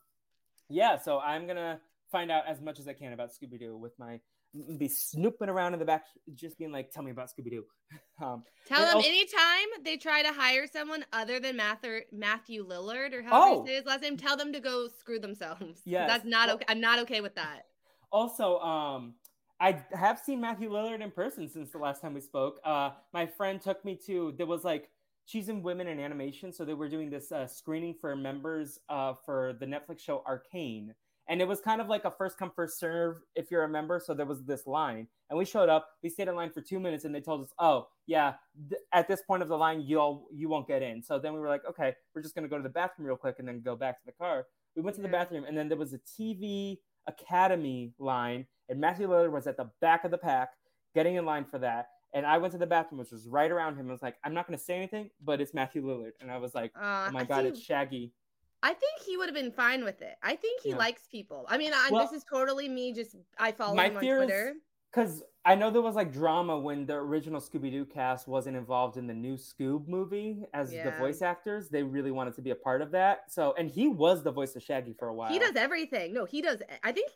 yeah, 0.69 0.99
so 0.99 1.19
I'm 1.19 1.47
gonna 1.47 1.81
find 2.11 2.31
out 2.31 2.45
as 2.47 2.61
much 2.61 2.79
as 2.79 2.89
I 2.89 2.93
can 2.93 3.13
about 3.13 3.31
Scooby 3.31 3.59
Doo 3.59 3.77
with 3.77 3.99
my 3.99 4.21
be 4.77 4.89
snooping 4.89 5.49
around 5.49 5.73
in 5.73 5.79
the 5.79 5.85
back, 5.85 6.05
just 6.35 6.59
being 6.59 6.73
like, 6.73 6.91
"Tell 6.91 7.03
me 7.03 7.11
about 7.11 7.31
Scooby 7.31 7.51
Doo." 7.51 7.65
Um, 8.23 8.45
Tell 8.69 8.81
them 8.87 8.97
also- 8.99 9.09
anytime 9.09 9.83
they 9.85 9.97
try 9.97 10.23
to 10.23 10.33
hire 10.33 10.69
someone 10.69 11.05
other 11.13 11.41
than 11.41 11.57
Mather- 11.57 12.05
Matthew 12.13 12.65
Lillard 12.65 13.13
or 13.13 13.23
how 13.23 13.31
oh. 13.33 13.67
say 13.67 13.75
his 13.75 13.85
last 13.85 14.03
name, 14.03 14.17
tell 14.17 14.37
them 14.37 14.53
to 14.53 14.61
go 14.61 14.89
screw 15.01 15.19
themselves. 15.19 15.83
Yeah, 15.85 16.07
that's 16.07 16.25
not 16.25 16.49
okay. 16.49 16.65
I'm 16.69 16.81
not 16.81 17.01
okay 17.01 17.21
with 17.21 17.35
that. 17.35 17.63
Also, 18.13 18.61
um, 18.61 19.15
I 19.59 19.83
have 19.93 20.21
seen 20.21 20.41
Matthew 20.41 20.71
Lillard 20.71 21.01
in 21.01 21.11
person 21.11 21.49
since 21.49 21.73
the 21.73 21.79
last 21.79 22.01
time 22.01 22.15
we 22.15 22.21
spoke. 22.21 22.61
Uh, 22.65 22.91
my 23.13 23.27
friend 23.27 23.61
took 23.61 23.85
me 23.85 23.99
to 24.07 24.35
there 24.39 24.47
was 24.47 24.63
like 24.63 24.89
she's 25.27 25.49
in 25.49 25.63
women 25.63 25.89
in 25.89 26.01
animation, 26.01 26.53
so 26.53 26.65
they 26.65 26.75
were 26.75 26.89
doing 26.89 27.11
this 27.11 27.33
uh, 27.33 27.47
screening 27.47 27.95
for 28.01 28.15
members 28.17 28.79
uh, 28.89 29.15
for 29.25 29.55
the 29.61 29.67
Netflix 29.67 30.01
show 30.01 30.23
Arcane. 30.27 30.95
And 31.29 31.41
it 31.41 31.47
was 31.47 31.61
kind 31.61 31.81
of 31.81 31.89
like 31.89 32.05
a 32.05 32.11
first 32.11 32.37
come 32.37 32.51
first 32.55 32.79
serve 32.79 33.19
if 33.37 33.51
you're 33.51 33.63
a 33.63 33.69
member 33.69 34.01
so 34.05 34.13
there 34.13 34.27
was 34.27 34.43
this 34.43 34.67
line. 34.67 35.07
And 35.31 35.39
we 35.39 35.45
showed 35.45 35.69
up 35.69 35.89
we 36.03 36.09
stayed 36.09 36.29
in 36.29 36.35
line 36.35 36.51
for 36.51 36.61
two 36.61 36.81
minutes 36.81 37.05
and 37.05 37.15
they 37.15 37.21
told 37.21 37.43
us 37.43 37.53
oh 37.61 37.87
yeah 38.07 38.35
th- 38.69 38.83
at 38.93 39.07
this 39.07 39.23
point 39.23 39.43
of 39.43 39.49
the 39.49 39.57
line 39.57 39.83
you'll 39.83 40.27
you 40.33 40.49
won't 40.49 40.67
get 40.67 40.83
in. 40.83 41.03
So 41.03 41.19
then 41.19 41.33
we 41.33 41.39
were 41.39 41.49
like 41.49 41.63
okay 41.65 41.95
we're 42.15 42.23
just 42.23 42.35
going 42.35 42.43
to 42.43 42.49
go 42.49 42.57
to 42.57 42.63
the 42.63 42.69
bathroom 42.69 43.07
real 43.07 43.17
quick 43.17 43.37
and 43.39 43.47
then 43.47 43.63
go 43.63 43.77
back 43.77 44.01
to 44.01 44.07
the 44.07 44.13
car. 44.13 44.47
We 44.75 44.83
went 44.83 44.97
to 44.97 45.03
the 45.03 45.09
bathroom 45.09 45.45
and 45.45 45.57
then 45.57 45.69
there 45.69 45.79
was 45.79 45.93
a 45.93 46.01
tv 46.01 46.79
academy 47.07 47.93
line 47.99 48.47
and 48.69 48.81
matthew 48.81 49.09
lillard 49.09 49.33
was 49.33 49.49
at 49.49 49.57
the 49.57 49.69
back 49.81 50.05
of 50.05 50.13
the 50.13 50.19
pack 50.19 50.51
getting 50.95 51.17
in 51.17 51.25
line 51.25 51.45
for 51.45 51.59
that 51.59 51.89
and 52.13 52.27
I 52.27 52.39
went 52.39 52.53
to 52.53 52.59
the 52.59 52.67
bathroom, 52.67 52.99
which 52.99 53.11
was 53.11 53.27
right 53.27 53.51
around 53.51 53.77
him. 53.77 53.89
I 53.89 53.93
was 53.93 54.03
like, 54.03 54.17
I'm 54.25 54.35
not 54.35 54.47
going 54.47 54.59
to 54.59 54.65
say 54.65 54.77
anything, 54.77 55.11
but 55.25 55.41
it's 55.41 55.55
Matthew 55.55 55.83
Lillard. 55.83 56.13
And 56.21 56.31
I 56.31 56.39
was 56.39 56.55
like, 56.55 56.73
uh, 56.77 57.07
oh 57.09 57.13
my 57.13 57.21
I 57.21 57.25
God, 57.25 57.47
it's 57.47 57.61
Shaggy. 57.61 58.13
I 58.63 58.75
think 58.75 59.03
he 59.05 59.17
would 59.17 59.27
have 59.27 59.35
been 59.35 59.51
fine 59.51 59.83
with 59.83 60.03
it. 60.03 60.15
I 60.23 60.37
think 60.37 60.61
he 60.63 60.71
yeah. 60.71 60.77
likes 60.77 61.07
people. 61.11 61.47
I 61.49 61.59
mean, 61.59 61.73
I, 61.75 61.89
well, 61.91 62.03
this 62.03 62.13
is 62.13 62.25
totally 62.25 62.69
me. 62.69 62.93
Just 62.93 63.17
I 63.39 63.51
follow 63.51 63.77
him 63.77 63.97
on 63.97 64.03
Twitter. 64.03 64.55
Because 64.93 65.23
I 65.45 65.55
know 65.55 65.71
there 65.71 65.81
was 65.81 65.95
like 65.95 66.13
drama 66.13 66.59
when 66.59 66.85
the 66.85 66.95
original 66.95 67.41
Scooby 67.41 67.71
Doo 67.71 67.87
cast 67.87 68.29
wasn't 68.29 68.57
involved 68.57 68.99
in 68.99 69.07
the 69.07 69.15
new 69.15 69.37
Scoob 69.37 69.89
movie 69.89 70.45
as 70.53 70.73
yeah. 70.73 70.85
the 70.85 70.97
voice 70.99 71.23
actors. 71.23 71.71
They 71.71 71.83
really 71.83 72.11
wanted 72.11 72.35
to 72.35 72.43
be 72.43 72.51
a 72.51 72.55
part 72.55 72.83
of 72.83 72.91
that. 72.93 73.25
So, 73.33 73.55
and 73.59 73.71
he 73.71 73.89
was 73.89 74.23
the 74.23 74.31
voice 74.31 74.55
of 74.55 74.63
Shaggy 74.63 74.95
for 74.97 75.09
a 75.09 75.15
while. 75.15 75.33
He 75.33 75.39
does 75.39 75.57
everything. 75.57 76.13
No, 76.13 76.27
he 76.27 76.43
does. 76.43 76.63
I 76.85 76.93
think. 76.93 77.11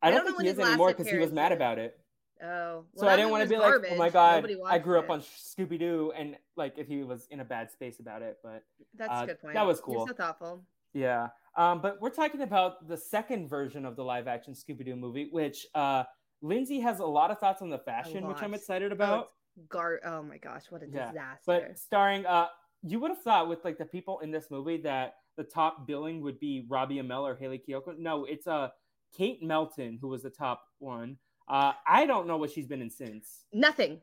I 0.00 0.10
don't, 0.10 0.20
I 0.20 0.24
don't 0.24 0.36
think 0.36 0.42
he 0.42 0.48
is 0.48 0.58
anymore 0.58 0.88
because 0.88 1.08
he 1.08 1.18
was 1.18 1.32
mad 1.32 1.52
about 1.52 1.78
it. 1.78 1.98
Oh, 2.42 2.46
well, 2.46 2.84
so 2.96 3.08
I 3.08 3.16
didn't 3.16 3.30
want 3.30 3.44
to 3.44 3.48
be 3.48 3.56
garbage. 3.56 3.90
like, 3.90 3.96
oh 3.96 3.98
my 3.98 4.10
god, 4.10 4.50
I 4.66 4.78
grew 4.78 4.98
up 4.98 5.08
on 5.08 5.20
Scooby 5.20 5.78
Doo, 5.78 6.12
and 6.16 6.36
like 6.56 6.74
if 6.76 6.86
he 6.86 7.02
was 7.02 7.26
in 7.30 7.40
a 7.40 7.44
bad 7.44 7.70
space 7.70 7.98
about 7.98 8.22
it. 8.22 8.36
But 8.42 8.62
that's 8.94 9.10
uh, 9.10 9.22
a 9.22 9.26
good 9.26 9.40
point. 9.40 9.54
That 9.54 9.66
was 9.66 9.80
cool. 9.80 9.94
You're 9.94 10.08
so 10.08 10.14
thoughtful. 10.14 10.62
Yeah. 10.92 11.28
Um, 11.56 11.80
but 11.80 12.00
we're 12.00 12.10
talking 12.10 12.42
about 12.42 12.86
the 12.88 12.96
second 12.96 13.48
version 13.48 13.86
of 13.86 13.96
the 13.96 14.04
live 14.04 14.28
action 14.28 14.54
Scooby 14.54 14.84
Doo 14.84 14.96
movie, 14.96 15.28
which 15.30 15.66
uh, 15.74 16.04
Lindsay 16.42 16.80
has 16.80 17.00
a 17.00 17.06
lot 17.06 17.30
of 17.30 17.38
thoughts 17.38 17.62
on 17.62 17.70
the 17.70 17.78
fashion, 17.78 18.26
which 18.26 18.42
I'm 18.42 18.54
excited 18.54 18.92
about. 18.92 19.28
Oh, 19.58 19.62
gar- 19.68 20.00
oh 20.04 20.22
my 20.22 20.38
gosh, 20.38 20.64
what 20.68 20.82
a 20.82 20.86
yeah. 20.86 21.08
disaster. 21.08 21.42
But 21.46 21.78
starring, 21.78 22.26
uh, 22.26 22.46
you 22.82 23.00
would 23.00 23.10
have 23.10 23.22
thought 23.22 23.48
with 23.48 23.64
like 23.64 23.78
the 23.78 23.86
people 23.86 24.20
in 24.20 24.30
this 24.30 24.46
movie 24.50 24.76
that 24.82 25.14
the 25.36 25.44
top 25.44 25.86
billing 25.86 26.20
would 26.22 26.38
be 26.38 26.66
Robbie 26.68 26.96
Amell 26.96 27.22
or 27.22 27.36
Hayley 27.36 27.60
Kiyoko. 27.66 27.98
No, 27.98 28.24
it's 28.24 28.46
uh, 28.46 28.68
Kate 29.16 29.42
Melton 29.42 29.98
who 30.00 30.08
was 30.08 30.22
the 30.22 30.30
top 30.30 30.62
one. 30.78 31.16
Uh, 31.48 31.72
I 31.86 32.06
don't 32.06 32.26
know 32.26 32.36
what 32.36 32.50
she's 32.50 32.66
been 32.66 32.82
in 32.82 32.90
since. 32.90 33.44
Nothing. 33.52 34.00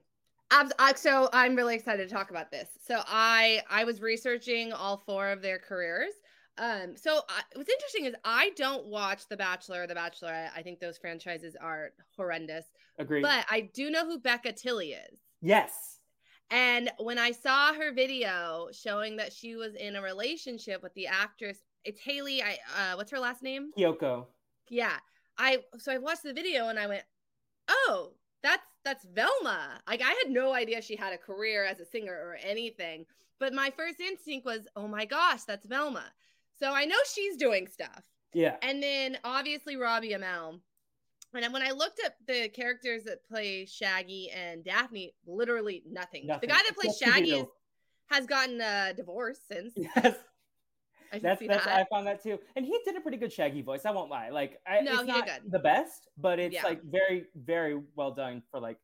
So 0.95 1.29
I'm 1.33 1.55
really 1.55 1.75
excited 1.75 2.07
to 2.07 2.13
talk 2.13 2.29
about 2.29 2.51
this. 2.51 2.69
So 2.85 3.01
I 3.07 3.61
I 3.69 3.85
was 3.85 4.01
researching 4.01 4.71
all 4.71 4.97
four 4.97 5.29
of 5.29 5.41
their 5.41 5.57
careers 5.57 6.13
um, 6.57 6.95
so 6.95 7.17
uh, 7.17 7.41
what's 7.55 7.69
interesting 7.69 8.05
is 8.05 8.13
I 8.23 8.51
don't 8.55 8.85
watch 8.85 9.27
The 9.27 9.37
Bachelor 9.37 9.83
or 9.83 9.87
The 9.87 9.95
Bachelorette. 9.95 10.51
I 10.55 10.61
think 10.61 10.79
those 10.79 10.97
franchises 10.97 11.55
are 11.59 11.91
horrendous. 12.15 12.65
Agreed. 12.99 13.23
But 13.23 13.45
I 13.49 13.71
do 13.73 13.89
know 13.89 14.05
who 14.05 14.19
Becca 14.19 14.53
Tilley 14.53 14.93
is. 14.93 15.19
Yes. 15.41 15.99
And 16.51 16.91
when 16.99 17.17
I 17.17 17.31
saw 17.31 17.73
her 17.73 17.91
video 17.91 18.67
showing 18.71 19.15
that 19.17 19.33
she 19.33 19.55
was 19.55 19.73
in 19.73 19.95
a 19.95 20.01
relationship 20.01 20.83
with 20.83 20.93
the 20.93 21.07
actress 21.07 21.57
it's 21.85 21.99
Hayley. 21.99 22.41
I 22.41 22.57
uh, 22.77 22.95
what's 22.95 23.11
her 23.11 23.19
last 23.19 23.43
name? 23.43 23.71
Kiyoko. 23.77 24.27
Yeah, 24.69 24.95
I 25.37 25.57
so 25.77 25.91
I 25.91 25.97
watched 25.97 26.23
the 26.23 26.31
video 26.31 26.69
and 26.69 26.79
I 26.79 26.87
went, 26.87 27.03
oh, 27.67 28.11
that's 28.41 28.63
that's 28.83 29.05
Velma. 29.05 29.79
Like 29.87 30.01
I 30.01 30.09
had 30.23 30.29
no 30.29 30.53
idea 30.53 30.81
she 30.81 30.95
had 30.95 31.13
a 31.13 31.17
career 31.17 31.65
as 31.65 31.79
a 31.79 31.85
singer 31.85 32.13
or 32.13 32.37
anything. 32.43 33.05
But 33.39 33.53
my 33.53 33.71
first 33.75 33.99
instinct 33.99 34.45
was, 34.45 34.67
oh 34.75 34.87
my 34.87 35.05
gosh, 35.05 35.43
that's 35.43 35.65
Velma. 35.65 36.05
So 36.59 36.71
I 36.71 36.85
know 36.85 36.95
she's 37.13 37.35
doing 37.37 37.67
stuff. 37.67 38.03
Yeah. 38.33 38.55
And 38.61 38.81
then 38.81 39.17
obviously 39.23 39.75
Robbie 39.75 40.13
Amell. 40.13 40.59
And 41.33 41.51
when 41.53 41.63
I 41.63 41.71
looked 41.71 41.99
at 42.03 42.15
the 42.27 42.49
characters 42.49 43.03
that 43.05 43.25
play 43.27 43.65
Shaggy 43.65 44.29
and 44.29 44.63
Daphne, 44.63 45.13
literally 45.25 45.83
nothing. 45.89 46.27
nothing. 46.27 46.47
The 46.47 46.53
guy 46.53 46.61
that 46.67 46.75
plays 46.75 46.97
Shaggy 46.97 47.31
is, 47.31 47.45
has 48.05 48.27
gotten 48.27 48.61
a 48.61 48.93
divorce 48.93 49.39
since. 49.51 49.73
Yes. 49.77 50.15
I 51.13 51.19
that's 51.19 51.41
that's 51.45 51.65
that. 51.65 51.75
I 51.75 51.85
found 51.93 52.07
that 52.07 52.23
too, 52.23 52.39
and 52.55 52.65
he 52.65 52.77
did 52.83 52.95
a 52.95 53.01
pretty 53.01 53.17
good 53.17 53.31
Shaggy 53.31 53.61
voice. 53.61 53.85
I 53.85 53.91
won't 53.91 54.09
lie. 54.09 54.29
Like, 54.29 54.59
I, 54.67 54.81
no, 54.81 54.99
it's 54.99 55.07
not 55.07 55.29
the 55.47 55.59
best, 55.59 56.07
but 56.17 56.39
it's 56.39 56.55
yeah. 56.55 56.63
like 56.63 56.81
very, 56.83 57.25
very 57.35 57.79
well 57.95 58.11
done 58.11 58.41
for 58.51 58.59
like 58.59 58.77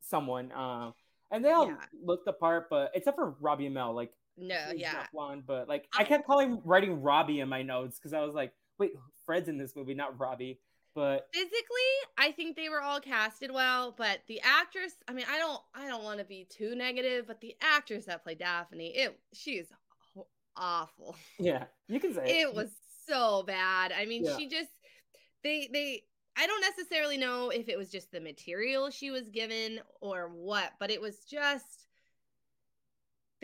someone. 0.00 0.52
Uh, 0.52 0.90
and 1.30 1.44
they 1.44 1.50
all 1.50 1.68
yeah. 1.68 1.76
looked 2.04 2.26
the 2.26 2.32
part, 2.32 2.68
but 2.68 2.90
except 2.94 3.16
for 3.16 3.34
Robbie 3.40 3.68
Amell, 3.68 3.94
like 3.94 4.12
no, 4.36 4.72
yeah, 4.74 5.06
blonde, 5.12 5.44
but 5.46 5.68
like 5.68 5.86
I, 5.96 6.02
I 6.02 6.04
kept 6.04 6.26
calling 6.26 6.60
writing 6.64 7.00
Robbie 7.02 7.40
in 7.40 7.48
my 7.48 7.62
notes 7.62 7.98
because 7.98 8.12
I 8.12 8.20
was 8.20 8.34
like, 8.34 8.52
wait, 8.78 8.92
Fred's 9.24 9.48
in 9.48 9.58
this 9.58 9.74
movie, 9.74 9.94
not 9.94 10.18
Robbie. 10.20 10.60
But 10.94 11.26
physically, 11.32 11.56
I 12.16 12.30
think 12.30 12.54
they 12.54 12.68
were 12.68 12.80
all 12.80 13.00
casted 13.00 13.50
well. 13.50 13.92
But 13.96 14.20
the 14.28 14.40
actress, 14.44 14.92
I 15.08 15.12
mean, 15.12 15.26
I 15.28 15.38
don't, 15.38 15.60
I 15.74 15.88
don't 15.88 16.04
want 16.04 16.20
to 16.20 16.24
be 16.24 16.46
too 16.48 16.76
negative, 16.76 17.26
but 17.26 17.40
the 17.40 17.56
actress 17.60 18.04
that 18.04 18.22
played 18.22 18.38
Daphne, 18.38 18.96
it, 18.96 19.18
she's 19.32 19.66
awful. 20.56 21.16
Yeah, 21.38 21.64
you 21.88 22.00
can 22.00 22.14
say 22.14 22.24
it, 22.24 22.48
it 22.48 22.54
was 22.54 22.70
so 23.06 23.42
bad. 23.46 23.92
I 23.92 24.06
mean, 24.06 24.24
yeah. 24.24 24.36
she 24.36 24.48
just, 24.48 24.70
they, 25.42 25.68
they, 25.72 26.02
I 26.36 26.46
don't 26.46 26.60
necessarily 26.60 27.18
know 27.18 27.50
if 27.50 27.68
it 27.68 27.76
was 27.76 27.90
just 27.90 28.10
the 28.12 28.20
material 28.20 28.90
she 28.90 29.10
was 29.10 29.28
given 29.28 29.80
or 30.00 30.28
what, 30.28 30.72
but 30.78 30.90
it 30.90 31.00
was 31.00 31.18
just 31.30 31.84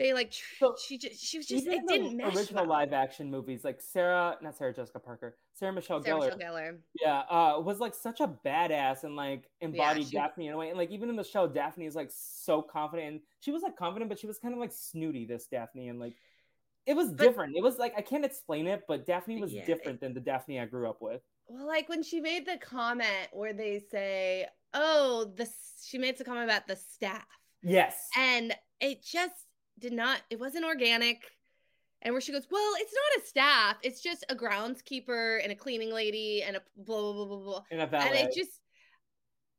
they 0.01 0.13
like 0.13 0.33
so, 0.59 0.75
she 0.83 0.97
just 0.97 1.23
she 1.23 1.37
was 1.37 1.45
just 1.45 1.67
it 1.67 1.81
didn't 1.87 2.17
mesh 2.17 2.35
original 2.35 2.65
well. 2.65 2.79
live 2.79 2.91
action 2.91 3.29
movies 3.29 3.63
like 3.63 3.79
Sarah 3.79 4.35
not 4.41 4.57
Sarah 4.57 4.73
Jessica 4.73 4.99
Parker 4.99 5.35
Sarah 5.53 5.71
Michelle 5.71 6.01
Sarah 6.01 6.19
Gellar 6.19 6.37
Michelle 6.37 6.53
Gellar 6.53 6.77
yeah 6.99 7.19
uh 7.29 7.59
was 7.59 7.79
like 7.79 7.93
such 7.93 8.19
a 8.19 8.27
badass 8.43 9.03
and 9.03 9.15
like 9.15 9.49
embodied 9.61 10.03
yeah, 10.05 10.09
she, 10.09 10.15
Daphne 10.15 10.47
in 10.47 10.53
a 10.53 10.57
way 10.57 10.69
and 10.69 10.77
like 10.77 10.89
even 10.89 11.09
in 11.09 11.15
the 11.15 11.23
show 11.23 11.47
Daphne 11.47 11.85
is 11.85 11.95
like 11.95 12.09
so 12.11 12.61
confident 12.63 13.09
and 13.09 13.19
she 13.41 13.51
was 13.51 13.61
like 13.61 13.77
confident 13.77 14.09
but 14.09 14.17
she 14.17 14.27
was 14.27 14.39
kind 14.39 14.53
of 14.53 14.59
like 14.59 14.71
snooty 14.71 15.25
this 15.25 15.45
Daphne 15.45 15.89
and 15.89 15.99
like 15.99 16.15
it 16.85 16.95
was 16.95 17.09
but, 17.09 17.17
different 17.19 17.55
it 17.55 17.63
was 17.63 17.77
like 17.77 17.93
I 17.97 18.01
can't 18.01 18.25
explain 18.25 18.67
it 18.67 18.81
but 18.87 19.05
Daphne 19.05 19.39
was 19.39 19.53
yeah, 19.53 19.65
different 19.65 19.97
it, 19.97 20.01
than 20.01 20.13
the 20.13 20.19
Daphne 20.19 20.59
I 20.59 20.65
grew 20.65 20.89
up 20.89 21.01
with 21.01 21.21
well 21.47 21.67
like 21.67 21.89
when 21.89 22.03
she 22.03 22.19
made 22.19 22.45
the 22.45 22.57
comment 22.57 23.27
where 23.31 23.53
they 23.53 23.83
say 23.91 24.47
oh 24.73 25.31
the 25.35 25.47
she 25.85 25.97
made 25.97 26.17
the 26.17 26.23
comment 26.23 26.45
about 26.45 26.67
the 26.67 26.75
staff 26.75 27.25
yes 27.61 28.07
and 28.17 28.55
it 28.81 29.03
just 29.03 29.45
did 29.79 29.93
not, 29.93 30.21
it 30.29 30.39
wasn't 30.39 30.65
organic. 30.65 31.23
And 32.03 32.13
where 32.13 32.21
she 32.21 32.31
goes, 32.31 32.47
Well, 32.49 32.73
it's 32.77 32.93
not 32.93 33.23
a 33.23 33.27
staff, 33.27 33.77
it's 33.83 34.01
just 34.01 34.25
a 34.29 34.35
groundskeeper 34.35 35.41
and 35.43 35.51
a 35.51 35.55
cleaning 35.55 35.93
lady 35.93 36.41
and 36.41 36.55
a 36.55 36.61
blah, 36.75 36.99
blah, 36.99 37.13
blah, 37.13 37.25
blah, 37.25 37.37
blah. 37.37 37.61
And 37.69 37.81
a 37.81 37.87
valet. 37.87 38.07
And 38.07 38.15
it 38.15 38.35
just, 38.35 38.59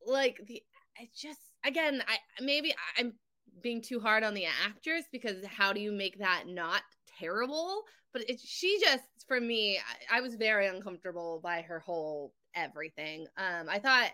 like, 0.05 0.41
the, 0.47 0.63
it 1.01 1.11
just, 1.15 1.41
again, 1.65 2.03
I 2.09 2.17
maybe 2.43 2.75
I'm 2.99 3.15
being 3.63 3.81
too 3.81 4.01
hard 4.01 4.25
on 4.25 4.35
the 4.35 4.47
actress 4.47 5.05
because 5.13 5.45
how 5.47 5.73
do 5.73 5.81
you 5.81 5.93
make 5.93 6.19
that 6.19 6.45
not 6.49 6.83
terrible? 7.19 7.83
But 8.13 8.29
it, 8.29 8.41
she 8.41 8.79
just, 8.81 9.05
for 9.27 9.41
me, 9.41 9.79
I, 10.11 10.19
I 10.19 10.21
was 10.21 10.35
very 10.35 10.67
uncomfortable 10.67 11.41
by 11.43 11.63
her 11.63 11.79
whole 11.81 12.35
everything. 12.55 13.27
Um, 13.37 13.69
I 13.69 13.79
thought 13.79 14.11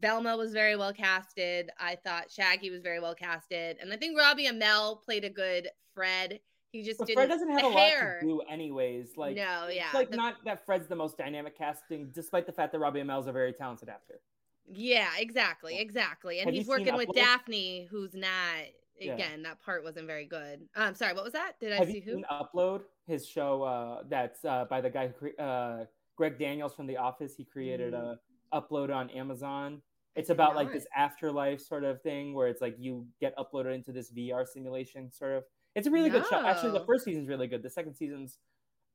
Velma 0.00 0.36
was 0.36 0.52
very 0.52 0.76
well 0.76 0.92
casted. 0.92 1.70
I 1.78 1.96
thought 1.96 2.30
Shaggy 2.30 2.70
was 2.70 2.82
very 2.82 3.00
well 3.00 3.14
casted, 3.14 3.78
and 3.80 3.92
I 3.92 3.96
think 3.96 4.18
Robbie 4.18 4.46
Amell 4.46 5.02
played 5.02 5.24
a 5.24 5.30
good 5.30 5.68
Fred. 5.94 6.40
He 6.70 6.82
just 6.82 6.98
but 6.98 7.06
didn't. 7.06 7.18
Fred 7.18 7.28
doesn't 7.28 7.50
have 7.50 7.64
a 7.64 7.70
hair. 7.70 8.14
lot 8.14 8.20
to 8.20 8.26
do, 8.26 8.40
anyways. 8.52 9.16
Like 9.16 9.36
no, 9.36 9.68
yeah, 9.70 9.88
like 9.94 10.10
the, 10.10 10.16
not 10.16 10.36
that 10.44 10.64
Fred's 10.66 10.88
the 10.88 10.96
most 10.96 11.16
dynamic 11.16 11.56
casting, 11.56 12.10
despite 12.12 12.46
the 12.46 12.52
fact 12.52 12.72
that 12.72 12.78
Robbie 12.78 13.00
Amell 13.00 13.20
is 13.20 13.26
a 13.26 13.32
very 13.32 13.52
talented 13.52 13.88
actor. 13.88 14.20
Yeah, 14.66 15.08
exactly, 15.18 15.78
exactly, 15.78 16.40
and 16.40 16.46
have 16.46 16.54
he's 16.54 16.66
working 16.66 16.96
with 16.96 17.10
Daphne, 17.14 17.86
who's 17.90 18.14
not. 18.14 18.64
Again, 19.00 19.16
yeah. 19.18 19.48
that 19.48 19.60
part 19.60 19.82
wasn't 19.82 20.06
very 20.06 20.26
good. 20.26 20.60
I'm 20.76 20.88
um, 20.88 20.94
sorry, 20.94 21.14
what 21.14 21.24
was 21.24 21.32
that? 21.32 21.54
Did 21.60 21.72
I 21.72 21.76
have 21.76 21.88
see 21.88 22.00
who? 22.00 22.22
Upload 22.30 22.82
his 23.06 23.26
show. 23.26 23.62
Uh, 23.62 24.02
that's 24.08 24.44
uh, 24.44 24.66
by 24.70 24.80
the 24.80 24.90
guy 24.90 25.08
who 25.18 25.36
uh, 25.42 25.84
Greg 26.16 26.38
Daniels 26.38 26.74
from 26.74 26.86
The 26.86 26.96
Office. 26.96 27.34
He 27.36 27.44
created 27.44 27.92
mm. 27.92 28.16
a 28.52 28.60
upload 28.60 28.94
on 28.94 29.10
Amazon. 29.10 29.82
It's 30.14 30.30
about 30.30 30.54
like 30.54 30.72
this 30.72 30.86
afterlife 30.96 31.60
sort 31.60 31.82
of 31.82 32.00
thing 32.02 32.34
where 32.34 32.46
it's 32.46 32.60
like 32.60 32.76
you 32.78 33.04
get 33.20 33.36
uploaded 33.36 33.74
into 33.74 33.90
this 33.90 34.12
VR 34.12 34.46
simulation 34.46 35.10
sort 35.10 35.32
of. 35.32 35.44
It's 35.74 35.88
a 35.88 35.90
really 35.90 36.08
no. 36.08 36.20
good 36.20 36.28
show. 36.28 36.46
Actually, 36.46 36.78
the 36.78 36.84
first 36.86 37.04
season's 37.04 37.28
really 37.28 37.48
good. 37.48 37.64
The 37.64 37.70
second 37.70 37.94
season's 37.94 38.38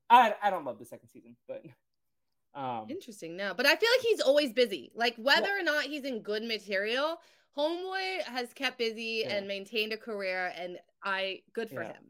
I 0.09 0.33
I 0.41 0.49
don't 0.49 0.65
love 0.65 0.79
the 0.79 0.85
second 0.85 1.09
season, 1.09 1.35
but 1.47 1.63
um 2.55 2.87
interesting. 2.89 3.35
No, 3.35 3.53
but 3.53 3.65
I 3.65 3.75
feel 3.75 3.89
like 3.97 4.05
he's 4.05 4.21
always 4.21 4.53
busy. 4.53 4.91
Like 4.95 5.15
whether 5.17 5.49
or 5.49 5.63
not 5.63 5.83
he's 5.83 6.03
in 6.03 6.21
good 6.21 6.43
material, 6.43 7.17
Homeboy 7.57 8.21
has 8.23 8.53
kept 8.53 8.77
busy 8.77 9.23
yeah. 9.25 9.35
and 9.35 9.47
maintained 9.47 9.93
a 9.93 9.97
career, 9.97 10.53
and 10.57 10.77
I 11.03 11.41
good 11.53 11.69
for 11.69 11.83
yeah. 11.83 11.93
him. 11.93 12.03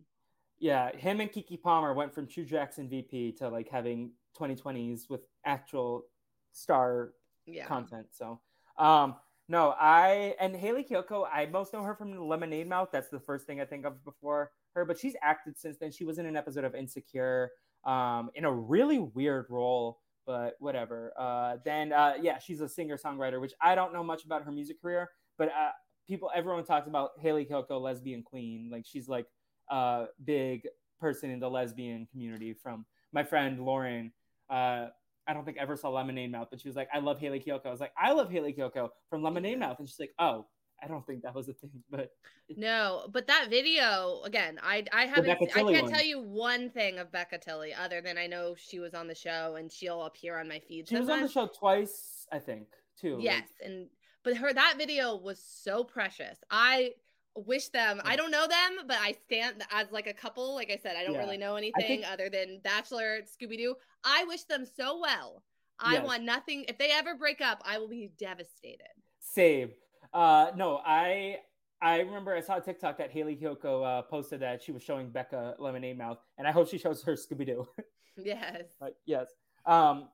Yeah, 0.59 0.95
him 0.95 1.21
and 1.21 1.31
Keke 1.31 1.61
Palmer 1.61 1.93
went 1.93 2.13
from 2.13 2.27
True 2.27 2.45
Jackson 2.45 2.89
VP 2.89 3.33
to 3.33 3.47
like 3.49 3.69
having 3.69 4.11
2020s 4.37 5.09
with 5.09 5.21
actual 5.45 6.03
star 6.51 7.11
yeah. 7.45 7.65
content. 7.65 8.07
So 8.11 8.39
um, 8.77 9.15
no, 9.47 9.75
I 9.79 10.35
and 10.39 10.55
Hayley 10.55 10.83
Kiyoko, 10.83 11.25
I 11.31 11.45
most 11.47 11.73
know 11.73 11.81
her 11.83 11.95
from 11.95 12.27
Lemonade 12.27 12.67
Mouth. 12.67 12.89
That's 12.91 13.09
the 13.09 13.19
first 13.19 13.47
thing 13.47 13.59
I 13.59 13.65
think 13.65 13.85
of 13.85 14.03
before 14.05 14.51
her, 14.75 14.85
but 14.85 14.99
she's 14.99 15.15
acted 15.23 15.57
since 15.57 15.77
then. 15.77 15.91
She 15.91 16.05
was 16.05 16.19
in 16.19 16.25
an 16.25 16.37
episode 16.37 16.63
of 16.63 16.75
Insecure, 16.75 17.49
um, 17.83 18.29
in 18.35 18.45
a 18.45 18.51
really 18.51 18.99
weird 18.99 19.47
role, 19.49 19.99
but 20.27 20.55
whatever. 20.59 21.13
Uh, 21.17 21.57
then 21.65 21.91
uh, 21.91 22.13
yeah, 22.21 22.37
she's 22.37 22.61
a 22.61 22.69
singer 22.69 22.97
songwriter, 22.97 23.41
which 23.41 23.53
I 23.61 23.75
don't 23.75 23.91
know 23.91 24.03
much 24.03 24.23
about 24.23 24.43
her 24.43 24.51
music 24.51 24.81
career, 24.81 25.09
but 25.39 25.47
uh, 25.47 25.71
people, 26.07 26.29
everyone 26.35 26.63
talks 26.65 26.87
about 26.87 27.11
Hayley 27.19 27.45
Kiyoko, 27.45 27.81
lesbian 27.81 28.21
queen. 28.21 28.69
Like 28.71 28.85
she's 28.85 29.07
like 29.07 29.25
a 29.71 30.05
big 30.23 30.67
person 30.99 31.31
in 31.31 31.39
the 31.39 31.49
lesbian 31.49 32.07
community. 32.11 32.53
From 32.53 32.85
my 33.11 33.23
friend 33.23 33.59
Lauren, 33.59 34.11
uh, 34.51 34.87
I 35.27 35.33
don't 35.33 35.45
think 35.45 35.57
ever 35.57 35.75
saw 35.75 35.89
Lemonade 35.89 36.31
Mouth, 36.31 36.49
but 36.51 36.61
she 36.61 36.67
was 36.67 36.75
like, 36.75 36.89
I 36.93 36.99
love 36.99 37.19
Hayley 37.19 37.39
Kiyoko. 37.39 37.65
I 37.67 37.71
was 37.71 37.79
like, 37.79 37.93
I 37.97 38.11
love 38.11 38.29
Hayley 38.29 38.53
Kiyoko 38.53 38.89
from 39.09 39.23
Lemonade 39.23 39.59
Mouth. 39.59 39.77
And 39.79 39.87
she's 39.87 39.99
like, 39.99 40.13
oh, 40.19 40.45
I 40.83 40.87
don't 40.87 41.05
think 41.05 41.23
that 41.23 41.35
was 41.35 41.49
a 41.49 41.53
thing, 41.53 41.71
but 41.89 42.11
no, 42.55 43.07
but 43.11 43.27
that 43.27 43.47
video 43.49 44.21
again, 44.23 44.59
I 44.63 44.85
I 44.93 45.05
haven't 45.05 45.29
I 45.29 45.35
can't 45.35 45.83
one. 45.83 45.91
tell 45.91 46.03
you 46.03 46.21
one 46.21 46.69
thing 46.69 46.99
of 46.99 47.11
Becca 47.11 47.39
Tilley 47.39 47.73
other 47.73 48.01
than 48.01 48.17
I 48.17 48.27
know 48.27 48.55
she 48.57 48.79
was 48.79 48.93
on 48.93 49.07
the 49.07 49.15
show 49.15 49.55
and 49.57 49.71
she'll 49.71 50.03
appear 50.03 50.39
on 50.39 50.47
my 50.47 50.59
feed. 50.59 50.87
She 50.87 50.97
was 50.97 51.09
on 51.09 51.21
the 51.21 51.27
show 51.27 51.47
twice, 51.47 52.27
I 52.31 52.39
think, 52.39 52.67
too. 52.99 53.17
Yes, 53.19 53.43
like... 53.61 53.69
and 53.69 53.87
but 54.23 54.37
her 54.37 54.53
that 54.53 54.75
video 54.77 55.15
was 55.15 55.41
so 55.41 55.83
precious. 55.83 56.37
I 56.49 56.91
wish 57.35 57.69
them 57.69 58.01
i 58.03 58.15
don't 58.15 58.31
know 58.31 58.47
them 58.47 58.85
but 58.87 58.97
i 58.99 59.15
stand 59.25 59.63
as 59.71 59.91
like 59.91 60.07
a 60.07 60.13
couple 60.13 60.55
like 60.55 60.71
i 60.71 60.75
said 60.75 60.95
i 60.97 61.03
don't 61.03 61.13
yeah. 61.13 61.19
really 61.19 61.37
know 61.37 61.55
anything 61.55 62.01
think... 62.01 62.11
other 62.11 62.29
than 62.29 62.59
bachelor 62.63 63.19
scooby-doo. 63.21 63.75
I 64.03 64.23
wish 64.25 64.43
them 64.43 64.65
so 64.65 64.99
well. 64.99 65.43
I 65.79 65.95
yes. 65.95 66.05
want 66.05 66.23
nothing 66.23 66.65
if 66.67 66.77
they 66.77 66.91
ever 66.91 67.15
break 67.15 67.41
up 67.41 67.61
i 67.65 67.77
will 67.77 67.87
be 67.87 68.11
devastated. 68.17 68.87
Same. 69.19 69.71
Uh 70.13 70.51
no 70.55 70.81
i 70.85 71.37
i 71.81 71.99
remember 71.99 72.35
i 72.35 72.41
saw 72.41 72.57
a 72.57 72.61
tiktok 72.61 72.97
that 72.97 73.11
hayley 73.11 73.37
kiyoko 73.37 73.85
uh, 73.85 74.01
posted 74.01 74.41
that 74.41 74.61
she 74.61 74.71
was 74.71 74.83
showing 74.83 75.09
becca 75.09 75.55
lemonade 75.59 75.97
mouth 75.97 76.17
and 76.37 76.47
i 76.47 76.51
hope 76.51 76.67
she 76.67 76.77
shows 76.77 77.03
her 77.03 77.13
scooby-doo. 77.13 77.65
Yes. 78.21 78.63
Yes. 79.05 79.27
Um 79.65 80.09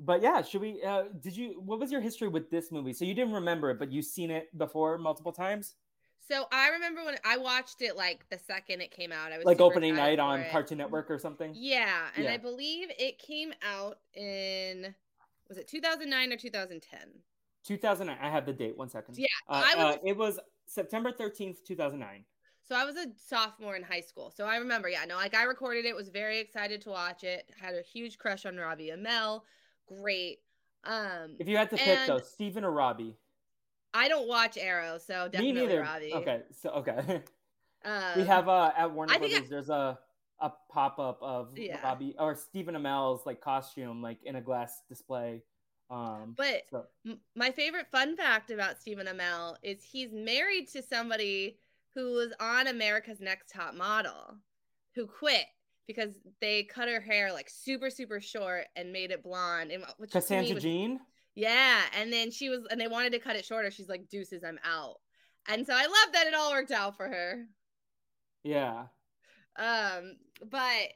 but 0.00 0.22
yeah 0.22 0.42
should 0.42 0.60
we 0.60 0.82
uh 0.82 1.04
did 1.20 1.36
you 1.36 1.60
what 1.64 1.78
was 1.78 1.92
your 1.92 2.00
history 2.00 2.28
with 2.28 2.50
this 2.50 2.72
movie 2.72 2.92
so 2.92 3.04
you 3.04 3.14
didn't 3.14 3.34
remember 3.34 3.70
it 3.70 3.78
but 3.78 3.92
you've 3.92 4.04
seen 4.04 4.30
it 4.30 4.56
before 4.56 4.98
multiple 4.98 5.32
times 5.32 5.74
so 6.28 6.46
I 6.52 6.68
remember 6.68 7.04
when 7.04 7.16
I 7.24 7.38
watched 7.38 7.82
it 7.82 7.96
like 7.96 8.24
the 8.30 8.38
second 8.38 8.82
it 8.82 8.92
came 8.92 9.10
out. 9.10 9.32
I 9.32 9.38
was 9.38 9.46
like 9.46 9.60
opening 9.60 9.96
night 9.96 10.20
on 10.20 10.40
it. 10.40 10.52
Cartoon 10.52 10.78
Network 10.78 11.10
or 11.10 11.18
something. 11.18 11.52
Yeah, 11.56 12.06
and 12.14 12.26
yeah. 12.26 12.32
I 12.32 12.36
believe 12.36 12.88
it 13.00 13.18
came 13.18 13.52
out 13.68 13.98
in 14.14 14.94
was 15.48 15.58
it 15.58 15.66
2009 15.66 16.32
or 16.32 16.36
2010? 16.36 17.00
2009. 17.64 18.16
I 18.22 18.30
have 18.30 18.46
the 18.46 18.52
date. 18.52 18.78
One 18.78 18.88
second. 18.88 19.18
Yeah, 19.18 19.26
uh, 19.48 19.64
I 19.66 19.74
was, 19.74 19.94
uh, 19.96 19.98
it 20.04 20.16
was 20.16 20.38
September 20.66 21.10
13th, 21.10 21.64
2009. 21.66 22.24
So 22.62 22.76
I 22.76 22.84
was 22.84 22.94
a 22.94 23.06
sophomore 23.16 23.74
in 23.74 23.82
high 23.82 24.00
school. 24.00 24.32
So 24.34 24.44
I 24.44 24.58
remember, 24.58 24.88
yeah, 24.88 25.04
no, 25.04 25.16
like 25.16 25.34
I 25.34 25.42
recorded 25.42 25.84
it, 25.84 25.96
was 25.96 26.08
very 26.08 26.38
excited 26.38 26.80
to 26.82 26.90
watch 26.90 27.24
it, 27.24 27.50
had 27.60 27.74
a 27.74 27.82
huge 27.82 28.18
crush 28.18 28.46
on 28.46 28.56
Robbie 28.56 28.92
Amell. 28.96 29.40
Great. 29.98 30.38
Um 30.84 31.36
If 31.38 31.48
you 31.48 31.56
had 31.56 31.70
to 31.70 31.76
pick 31.76 32.06
though, 32.06 32.20
Stephen 32.20 32.64
or 32.64 32.70
Robbie? 32.72 33.16
I 33.92 34.08
don't 34.08 34.28
watch 34.28 34.56
Arrow, 34.56 34.98
so 34.98 35.28
definitely 35.28 35.52
Me 35.52 35.60
neither. 35.60 35.80
Robbie. 35.82 36.14
Okay, 36.14 36.42
so 36.52 36.70
okay. 36.70 37.22
Um, 37.82 38.02
we 38.14 38.24
have 38.24 38.46
uh 38.46 38.72
at 38.76 38.92
Warner 38.92 39.14
I 39.14 39.16
Brothers. 39.16 39.38
I... 39.38 39.46
There's 39.48 39.70
a 39.70 39.98
a 40.40 40.52
pop 40.70 40.98
up 40.98 41.18
of 41.22 41.56
yeah. 41.56 41.80
Bobby 41.82 42.14
or 42.18 42.34
Stephen 42.34 42.74
Amell's 42.74 43.24
like 43.26 43.40
costume, 43.40 44.02
like 44.02 44.18
in 44.24 44.36
a 44.36 44.40
glass 44.40 44.82
display. 44.88 45.42
Um, 45.90 46.34
but 46.36 46.62
so. 46.70 46.84
m- 47.06 47.20
my 47.34 47.50
favorite 47.50 47.86
fun 47.90 48.16
fact 48.16 48.50
about 48.50 48.80
Stephen 48.80 49.06
Amell 49.06 49.56
is 49.62 49.82
he's 49.82 50.12
married 50.12 50.68
to 50.68 50.82
somebody 50.82 51.58
who 51.94 52.12
was 52.12 52.32
on 52.38 52.68
America's 52.68 53.20
Next 53.20 53.50
Top 53.50 53.74
Model, 53.74 54.36
who 54.94 55.06
quit 55.06 55.46
because 55.90 56.14
they 56.40 56.62
cut 56.62 56.88
her 56.88 57.00
hair 57.00 57.32
like 57.32 57.50
super 57.50 57.90
super 57.90 58.20
short 58.20 58.66
and 58.76 58.92
made 58.92 59.10
it 59.10 59.24
blonde. 59.24 59.72
And 59.72 59.84
which 59.98 60.12
Cassandra 60.12 60.54
was, 60.54 60.62
Jean. 60.62 61.00
Yeah, 61.34 61.80
and 61.98 62.12
then 62.12 62.30
she 62.30 62.48
was, 62.48 62.60
and 62.70 62.80
they 62.80 62.88
wanted 62.88 63.12
to 63.12 63.18
cut 63.18 63.36
it 63.36 63.44
shorter. 63.44 63.70
She's 63.70 63.88
like, 63.88 64.08
"Deuces, 64.08 64.44
I'm 64.44 64.58
out." 64.64 64.96
And 65.48 65.66
so 65.66 65.72
I 65.74 65.82
love 65.82 66.12
that 66.12 66.26
it 66.26 66.34
all 66.34 66.52
worked 66.52 66.70
out 66.70 66.96
for 66.96 67.08
her. 67.08 67.46
Yeah. 68.44 68.84
Um, 69.56 70.16
but 70.48 70.92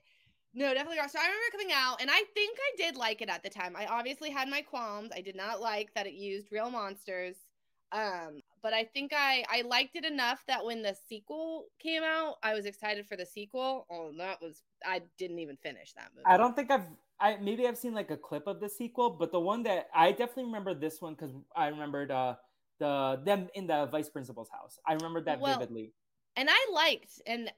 no, 0.54 0.72
definitely 0.72 0.98
So 1.08 1.18
I 1.18 1.24
remember 1.24 1.50
coming 1.50 1.72
out, 1.74 2.00
and 2.00 2.10
I 2.10 2.22
think 2.34 2.58
I 2.58 2.76
did 2.76 2.96
like 2.96 3.22
it 3.22 3.28
at 3.28 3.42
the 3.42 3.50
time. 3.50 3.74
I 3.76 3.86
obviously 3.86 4.30
had 4.30 4.48
my 4.48 4.62
qualms. 4.62 5.10
I 5.14 5.20
did 5.20 5.36
not 5.36 5.60
like 5.60 5.92
that 5.94 6.06
it 6.06 6.14
used 6.14 6.52
real 6.52 6.70
monsters. 6.70 7.36
Um, 7.92 8.40
but 8.62 8.72
I 8.72 8.84
think 8.84 9.12
I 9.14 9.44
I 9.48 9.62
liked 9.62 9.94
it 9.94 10.04
enough 10.04 10.42
that 10.48 10.64
when 10.64 10.82
the 10.82 10.96
sequel 11.08 11.66
came 11.78 12.02
out, 12.02 12.36
I 12.42 12.54
was 12.54 12.66
excited 12.66 13.06
for 13.06 13.16
the 13.16 13.26
sequel. 13.26 13.86
Oh, 13.90 14.10
that 14.18 14.40
was 14.40 14.62
I 14.86 15.02
didn't 15.18 15.38
even 15.38 15.56
finish 15.56 15.92
that 15.94 16.10
movie. 16.14 16.24
I 16.26 16.36
don't 16.36 16.54
think 16.54 16.70
I've 16.70 16.86
I 17.20 17.36
maybe 17.36 17.66
I've 17.66 17.78
seen 17.78 17.94
like 17.94 18.10
a 18.10 18.16
clip 18.16 18.46
of 18.46 18.60
the 18.60 18.68
sequel, 18.68 19.10
but 19.10 19.32
the 19.32 19.40
one 19.40 19.62
that 19.64 19.88
I 19.94 20.10
definitely 20.10 20.44
remember 20.44 20.74
this 20.74 21.00
one 21.00 21.14
because 21.14 21.32
I 21.54 21.68
remembered 21.68 22.10
uh 22.10 22.34
the 22.78 23.20
them 23.24 23.48
in 23.54 23.66
the 23.66 23.86
vice 23.86 24.08
principal's 24.08 24.50
house. 24.50 24.78
I 24.86 24.94
remember 24.94 25.20
that 25.22 25.40
well, 25.40 25.58
vividly. 25.58 25.92
And 26.36 26.48
I 26.50 26.70
liked 26.72 27.22
and 27.26 27.52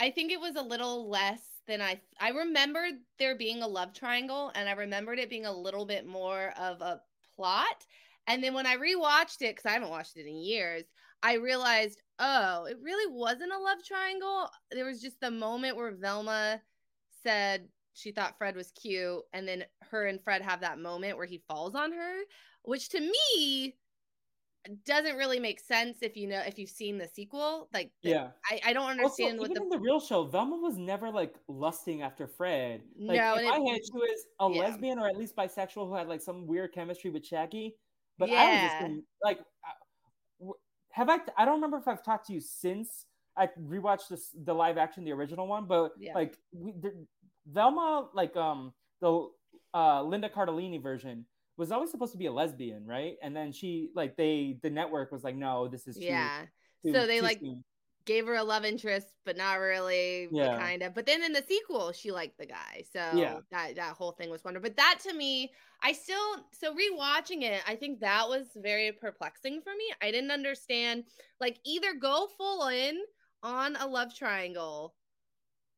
I 0.00 0.10
think 0.10 0.32
it 0.32 0.40
was 0.40 0.56
a 0.56 0.62
little 0.62 1.08
less 1.08 1.42
than 1.66 1.80
I 1.80 2.00
I 2.20 2.30
remembered 2.30 2.94
there 3.18 3.36
being 3.36 3.62
a 3.62 3.68
love 3.68 3.92
triangle 3.92 4.50
and 4.54 4.68
I 4.68 4.72
remembered 4.72 5.18
it 5.18 5.30
being 5.30 5.46
a 5.46 5.52
little 5.52 5.84
bit 5.86 6.06
more 6.06 6.52
of 6.58 6.80
a 6.80 7.00
plot. 7.36 7.86
And 8.26 8.42
then 8.42 8.54
when 8.54 8.66
I 8.66 8.76
rewatched 8.76 9.42
it 9.42 9.56
cuz 9.56 9.66
I 9.66 9.72
haven't 9.72 9.90
watched 9.90 10.16
it 10.16 10.26
in 10.26 10.36
years, 10.36 10.84
I 11.24 11.34
realized, 11.34 12.02
"Oh, 12.18 12.66
it 12.66 12.76
really 12.82 13.12
wasn't 13.12 13.52
a 13.52 13.58
love 13.58 13.78
triangle. 13.84 14.48
There 14.70 14.84
was 14.84 15.00
just 15.00 15.18
the 15.20 15.30
moment 15.30 15.76
where 15.76 15.90
Velma 15.90 16.60
said 17.22 17.66
she 17.94 18.12
thought 18.12 18.36
Fred 18.36 18.56
was 18.56 18.72
cute 18.72 19.22
and 19.32 19.48
then 19.48 19.64
her 19.90 20.06
and 20.06 20.20
Fred 20.22 20.42
have 20.42 20.60
that 20.60 20.78
moment 20.78 21.16
where 21.16 21.26
he 21.26 21.42
falls 21.48 21.74
on 21.74 21.92
her, 21.92 22.14
which 22.62 22.90
to 22.90 23.00
me 23.00 23.76
doesn't 24.86 25.16
really 25.16 25.38
make 25.38 25.60
sense 25.60 25.98
if 26.00 26.16
you 26.16 26.26
know 26.26 26.42
if 26.46 26.58
you've 26.58 26.70
seen 26.70 26.98
the 26.98 27.08
sequel. 27.08 27.68
Like, 27.72 27.90
yeah, 28.02 28.28
I, 28.50 28.60
I 28.66 28.72
don't 28.72 28.90
understand 28.90 29.38
also, 29.38 29.48
what 29.48 29.56
even 29.56 29.68
the... 29.68 29.76
the 29.76 29.82
real 29.82 30.00
show, 30.00 30.24
Velma 30.24 30.56
was 30.56 30.76
never 30.76 31.10
like 31.10 31.34
lusting 31.48 32.02
after 32.02 32.26
Fred. 32.26 32.82
Like, 32.98 33.18
no, 33.18 33.36
in 33.36 33.48
my 33.48 33.70
head, 33.70 33.80
she 33.84 33.92
was 33.92 34.26
a 34.40 34.50
yeah. 34.50 34.60
lesbian 34.60 34.98
or 34.98 35.08
at 35.08 35.16
least 35.16 35.36
bisexual 35.36 35.88
who 35.88 35.94
had 35.94 36.08
like 36.08 36.20
some 36.20 36.46
weird 36.46 36.72
chemistry 36.72 37.10
with 37.10 37.24
Shaggy. 37.24 37.76
But 38.18 38.28
yeah. 38.28 38.42
I 38.42 38.84
was 38.84 38.92
just 38.92 39.04
like, 39.22 39.38
have 40.94 41.10
I? 41.10 41.18
I 41.36 41.44
don't 41.44 41.56
remember 41.56 41.76
if 41.78 41.88
I've 41.88 42.04
talked 42.04 42.28
to 42.28 42.32
you 42.32 42.40
since 42.40 43.06
I 43.36 43.48
rewatched 43.60 44.08
this 44.08 44.28
the 44.44 44.54
live 44.54 44.78
action, 44.78 45.04
the 45.04 45.10
original 45.10 45.48
one. 45.48 45.66
But 45.66 45.92
yeah. 45.98 46.14
like, 46.14 46.38
we, 46.52 46.70
the, 46.70 46.92
Velma, 47.46 48.08
like, 48.14 48.36
um, 48.36 48.72
the 49.00 49.28
uh, 49.74 50.04
Linda 50.04 50.28
Cardellini 50.28 50.80
version 50.80 51.26
was 51.56 51.72
always 51.72 51.90
supposed 51.90 52.12
to 52.12 52.18
be 52.18 52.26
a 52.26 52.32
lesbian, 52.32 52.86
right? 52.86 53.16
And 53.22 53.34
then 53.34 53.50
she 53.50 53.90
like 53.96 54.16
they 54.16 54.56
the 54.62 54.70
network 54.70 55.10
was 55.10 55.24
like, 55.24 55.34
no, 55.34 55.66
this 55.66 55.88
is 55.88 55.98
yeah. 55.98 56.42
Too, 56.84 56.92
so 56.92 57.08
they 57.08 57.20
like 57.20 57.40
soon. 57.40 57.64
Gave 58.06 58.26
her 58.26 58.34
a 58.34 58.44
love 58.44 58.64
interest, 58.64 59.08
but 59.24 59.36
not 59.36 59.54
really, 59.54 60.28
yeah. 60.30 60.58
kind 60.58 60.82
of. 60.82 60.94
But 60.94 61.06
then 61.06 61.22
in 61.22 61.32
the 61.32 61.42
sequel, 61.46 61.92
she 61.92 62.10
liked 62.10 62.38
the 62.38 62.46
guy, 62.46 62.84
so 62.92 63.16
yeah. 63.16 63.38
that 63.50 63.76
that 63.76 63.94
whole 63.94 64.12
thing 64.12 64.30
was 64.30 64.44
wonderful. 64.44 64.68
But 64.68 64.76
that 64.76 64.98
to 65.08 65.14
me, 65.14 65.52
I 65.82 65.92
still 65.92 66.46
so 66.52 66.74
rewatching 66.74 67.42
it, 67.42 67.62
I 67.66 67.76
think 67.76 68.00
that 68.00 68.28
was 68.28 68.46
very 68.56 68.92
perplexing 68.92 69.60
for 69.62 69.74
me. 69.76 69.84
I 70.02 70.10
didn't 70.10 70.30
understand 70.30 71.04
like 71.40 71.58
either 71.64 71.94
go 71.94 72.28
full 72.36 72.68
in 72.68 72.98
on 73.42 73.76
a 73.76 73.86
love 73.86 74.14
triangle 74.14 74.94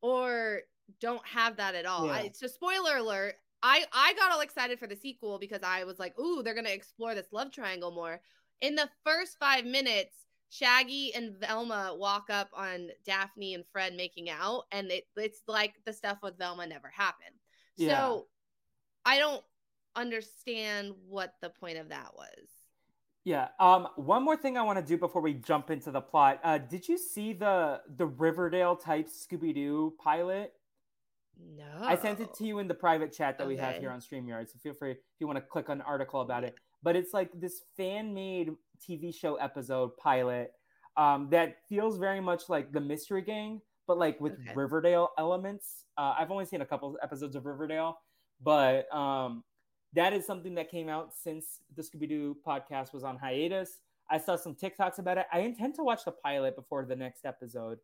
or 0.03 0.61
don't 1.01 1.27
have 1.27 1.57
that 1.57 1.75
at 1.75 1.87
all. 1.87 2.07
Yeah. 2.07 2.13
I, 2.13 2.31
so 2.33 2.47
spoiler 2.47 2.97
alert, 2.99 3.35
I 3.63 3.85
I 3.93 4.15
got 4.15 4.33
all 4.33 4.41
excited 4.41 4.79
for 4.79 4.87
the 4.87 4.97
sequel 4.97 5.39
because 5.39 5.63
I 5.63 5.85
was 5.85 5.99
like, 5.99 6.19
"Ooh, 6.19 6.43
they're 6.43 6.55
going 6.55 6.67
to 6.67 6.75
explore 6.75 7.15
this 7.15 7.33
love 7.33 7.53
triangle 7.53 7.91
more." 7.91 8.21
In 8.63 8.75
the 8.75 8.89
first 9.05 9.37
5 9.39 9.67
minutes, 9.67 10.15
Shaggy 10.49 11.13
and 11.15 11.37
Velma 11.37 11.95
walk 11.97 12.31
up 12.31 12.49
on 12.55 12.89
Daphne 13.05 13.55
and 13.55 13.65
Fred 13.67 13.95
making 13.95 14.31
out 14.31 14.65
and 14.73 14.91
it, 14.91 15.05
it's 15.17 15.43
like 15.49 15.75
the 15.85 15.93
stuff 15.93 16.19
with 16.23 16.39
Velma 16.39 16.67
never 16.67 16.89
happened. 16.89 17.35
Yeah. 17.77 17.99
So 17.99 18.27
I 19.05 19.19
don't 19.19 19.43
understand 19.95 20.95
what 21.09 21.35
the 21.41 21.51
point 21.51 21.79
of 21.79 21.89
that 21.89 22.13
was. 22.17 22.49
Yeah. 23.25 23.49
Um. 23.59 23.89
One 23.97 24.25
more 24.25 24.37
thing 24.37 24.57
I 24.57 24.63
want 24.63 24.79
to 24.79 24.85
do 24.85 24.97
before 24.97 25.21
we 25.21 25.35
jump 25.35 25.71
into 25.71 25.91
the 25.91 26.01
plot. 26.01 26.39
Uh, 26.45 26.59
did 26.59 26.89
you 26.89 26.97
see 26.97 27.33
the 27.33 27.81
the 27.97 28.07
Riverdale 28.07 28.77
type 28.77 29.09
Scooby 29.09 29.53
Doo 29.53 29.95
pilot? 29.99 30.53
No. 31.57 31.65
I 31.81 31.97
sent 31.97 32.21
it 32.21 32.33
to 32.35 32.45
you 32.45 32.61
in 32.61 32.69
the 32.69 32.75
private 32.75 33.13
chat 33.13 33.37
that 33.39 33.45
okay. 33.45 33.55
we 33.55 33.61
have 33.61 33.77
here 33.77 33.91
on 33.91 34.01
StreamYard. 34.01 34.51
So 34.51 34.59
feel 34.63 34.75
free 34.75 34.93
if 34.93 34.99
you 35.19 35.27
want 35.27 35.39
to 35.39 35.43
click 35.43 35.69
on 35.69 35.79
an 35.79 35.87
article 35.87 36.21
about 36.21 36.45
it. 36.45 36.55
But 36.83 36.97
it's 36.97 37.13
like 37.13 37.31
this 37.35 37.63
fan 37.77 38.15
made 38.15 38.53
TV 38.77 39.15
show 39.15 39.37
episode 39.37 39.97
pilot 39.97 40.53
um, 40.97 41.29
that 41.31 41.57
feels 41.69 41.99
very 41.99 42.21
much 42.21 42.49
like 42.49 42.73
the 42.73 42.81
Mystery 42.81 43.23
Gang, 43.23 43.61
but 43.87 43.99
like 43.99 44.21
with 44.21 44.35
okay. 44.35 44.53
Riverdale 44.55 45.11
elements. 45.19 45.85
Uh, 45.99 46.15
I've 46.19 46.31
only 46.31 46.47
seen 46.47 46.63
a 46.63 46.67
couple 46.67 46.97
episodes 47.03 47.37
of 47.37 47.45
Riverdale, 47.45 47.99
but 48.43 48.93
um, 48.95 49.45
that 49.93 50.13
is 50.13 50.27
something 50.27 50.55
that 50.55 50.71
came 50.71 50.89
out 50.89 51.13
since 51.15 51.61
the 51.75 51.83
Scooby 51.83 52.09
Doo 52.09 52.37
podcast 52.47 52.93
was 52.93 53.05
on 53.05 53.17
hiatus. 53.17 53.81
I 54.11 54.19
saw 54.19 54.37
some 54.37 54.55
TikToks 54.55 54.99
about 54.99 55.19
it. 55.19 55.27
I 55.33 55.41
intend 55.41 55.75
to 55.77 55.83
watch 55.83 56.05
the 56.05 56.13
pilot 56.13 56.57
before 56.57 56.85
the 56.85 56.97
next 56.97 57.25
episode, 57.25 57.79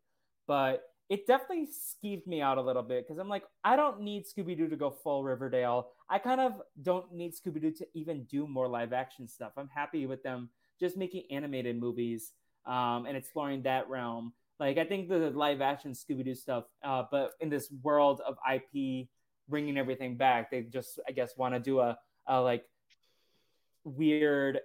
but 0.47 0.83
it 1.09 1.27
definitely 1.27 1.67
skeeved 1.67 2.25
me 2.27 2.41
out 2.41 2.57
a 2.57 2.61
little 2.61 2.81
bit 2.81 3.05
because 3.05 3.19
I'm 3.19 3.29
like, 3.29 3.43
I 3.63 3.75
don't 3.75 4.01
need 4.01 4.23
Scooby 4.25 4.57
Doo 4.57 4.69
to 4.69 4.75
go 4.75 4.89
full 4.89 5.23
Riverdale. 5.23 5.89
I 6.09 6.17
kind 6.17 6.39
of 6.39 6.61
don't 6.81 7.11
need 7.13 7.33
Scooby 7.33 7.61
Doo 7.61 7.71
to 7.71 7.87
even 7.93 8.23
do 8.23 8.47
more 8.47 8.67
live 8.67 8.93
action 8.93 9.27
stuff. 9.27 9.51
I'm 9.57 9.69
happy 9.73 10.05
with 10.05 10.23
them 10.23 10.49
just 10.79 10.97
making 10.97 11.23
animated 11.31 11.79
movies 11.79 12.33
um, 12.65 13.05
and 13.05 13.17
exploring 13.17 13.63
that 13.63 13.89
realm. 13.89 14.33
Like, 14.59 14.77
I 14.77 14.85
think 14.85 15.09
the 15.09 15.31
live 15.31 15.61
action 15.61 15.91
Scooby 15.91 16.23
Doo 16.23 16.35
stuff, 16.35 16.65
uh, 16.83 17.03
but 17.11 17.31
in 17.39 17.49
this 17.49 17.71
world 17.81 18.21
of 18.25 18.37
IP 18.51 19.07
bringing 19.49 19.77
everything 19.77 20.15
back, 20.15 20.51
they 20.51 20.61
just, 20.61 20.99
I 21.07 21.11
guess, 21.11 21.35
want 21.37 21.53
to 21.53 21.59
do 21.59 21.79
a, 21.79 21.97
a 22.27 22.39
like 22.41 22.63
weird 23.83 24.59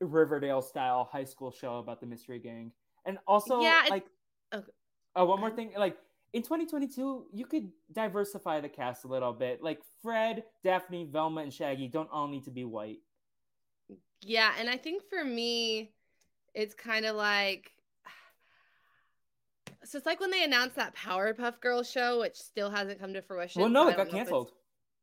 Riverdale 0.00 0.62
style 0.62 1.08
high 1.10 1.24
school 1.24 1.50
show 1.50 1.78
about 1.78 2.00
the 2.00 2.06
mystery 2.06 2.38
gang. 2.38 2.72
And 3.04 3.18
also, 3.26 3.60
yeah, 3.60 3.84
like, 3.88 4.06
okay. 4.52 4.72
Oh, 5.14 5.24
one 5.24 5.40
more 5.40 5.50
thing. 5.50 5.72
Like 5.76 5.96
in 6.32 6.42
2022, 6.42 7.26
you 7.32 7.46
could 7.46 7.70
diversify 7.92 8.60
the 8.60 8.68
cast 8.68 9.04
a 9.04 9.08
little 9.08 9.32
bit. 9.32 9.62
Like 9.62 9.80
Fred, 10.02 10.44
Daphne, 10.62 11.08
Velma, 11.10 11.40
and 11.40 11.52
Shaggy 11.52 11.88
don't 11.88 12.10
all 12.12 12.28
need 12.28 12.44
to 12.44 12.50
be 12.50 12.64
white. 12.64 12.98
Yeah, 14.26 14.52
and 14.58 14.68
I 14.68 14.76
think 14.76 15.04
for 15.08 15.24
me, 15.24 15.92
it's 16.52 16.74
kind 16.74 17.06
of 17.06 17.14
like 17.14 17.70
so 19.84 19.98
it's 19.98 20.06
like 20.06 20.18
when 20.20 20.32
they 20.32 20.42
announced 20.42 20.76
that 20.76 20.96
Powerpuff 20.96 21.60
Girls 21.60 21.88
show, 21.88 22.20
which 22.20 22.34
still 22.34 22.70
hasn't 22.70 23.00
come 23.00 23.14
to 23.14 23.22
fruition. 23.22 23.62
Well, 23.62 23.70
no, 23.70 23.88
it 23.88 23.96
got 23.96 24.10
canceled. 24.10 24.50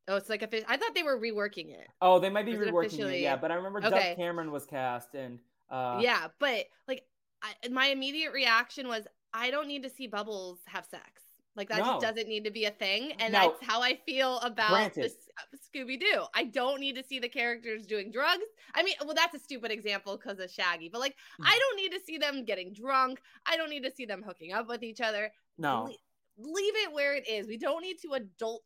Oh, 0.10 0.18
it's 0.18 0.30
like 0.30 0.44
I 0.44 0.78
thought 0.78 0.94
they 0.94 1.04
were 1.04 1.18
reworking 1.18 1.70
it. 1.70 1.88
Oh, 2.02 2.20
they 2.20 2.30
might 2.30 2.46
be 2.46 2.54
reworking 2.54 3.00
it, 3.00 3.14
it, 3.14 3.22
yeah. 3.22 3.38
But 3.38 3.52
I 3.52 3.56
remember 3.56 3.80
okay. 3.80 4.10
Dove 4.10 4.18
Cameron 4.18 4.52
was 4.52 4.66
cast, 4.66 5.16
and 5.16 5.40
uh... 5.70 6.00
yeah, 6.02 6.28
but 6.40 6.66
like 6.90 7.04
I, 7.42 7.70
my 7.70 7.88
immediate 7.88 8.34
reaction 8.34 8.90
was 8.90 9.08
I 9.34 9.50
don't 9.52 9.70
need 9.70 9.84
to 9.84 9.90
see 9.90 10.08
Bubbles 10.08 10.60
have 10.66 10.86
sex. 10.86 11.22
Like 11.56 11.70
that 11.70 11.80
no. 11.80 11.86
just 11.86 12.02
doesn't 12.02 12.28
need 12.28 12.46
to 12.46 12.52
be 12.52 12.66
a 12.66 12.72
thing, 12.72 13.14
and 13.20 13.34
now, 13.34 13.50
that's 13.50 13.64
how 13.64 13.82
I 13.82 14.00
feel 14.06 14.40
about 14.40 14.94
this 14.96 15.14
Scooby 15.54 16.00
Doo. 16.00 16.24
I 16.34 16.46
don't 16.46 16.80
need 16.80 16.96
to 16.96 17.04
see 17.04 17.20
the 17.20 17.30
characters 17.30 17.86
doing 17.86 18.12
drugs. 18.12 18.44
I 18.74 18.82
mean, 18.82 18.96
well, 19.06 19.14
that's 19.14 19.36
a 19.36 19.40
stupid 19.40 19.72
example 19.72 20.18
because 20.18 20.40
of 20.40 20.50
Shaggy, 20.50 20.90
but 20.90 21.00
like, 21.00 21.14
mm. 21.40 21.46
I 21.46 21.60
don't 21.60 21.78
need 21.78 21.92
to 21.92 22.04
see 22.04 22.18
them 22.18 22.44
getting 22.44 22.74
drunk. 22.74 23.22
I 23.46 23.56
don't 23.56 23.70
need 23.70 23.84
to 23.84 23.92
see 23.92 24.06
them 24.06 24.24
hooking 24.26 24.52
up 24.52 24.68
with 24.68 24.82
each 24.82 25.00
other. 25.00 25.32
No, 25.60 25.84
Le- 25.84 26.54
leave 26.54 26.76
it 26.76 26.92
where 26.92 27.14
it 27.14 27.28
is. 27.28 27.48
We 27.48 27.58
don't 27.58 27.82
need 27.82 27.98
to 28.02 28.14
adult 28.14 28.64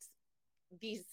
these 0.79 1.03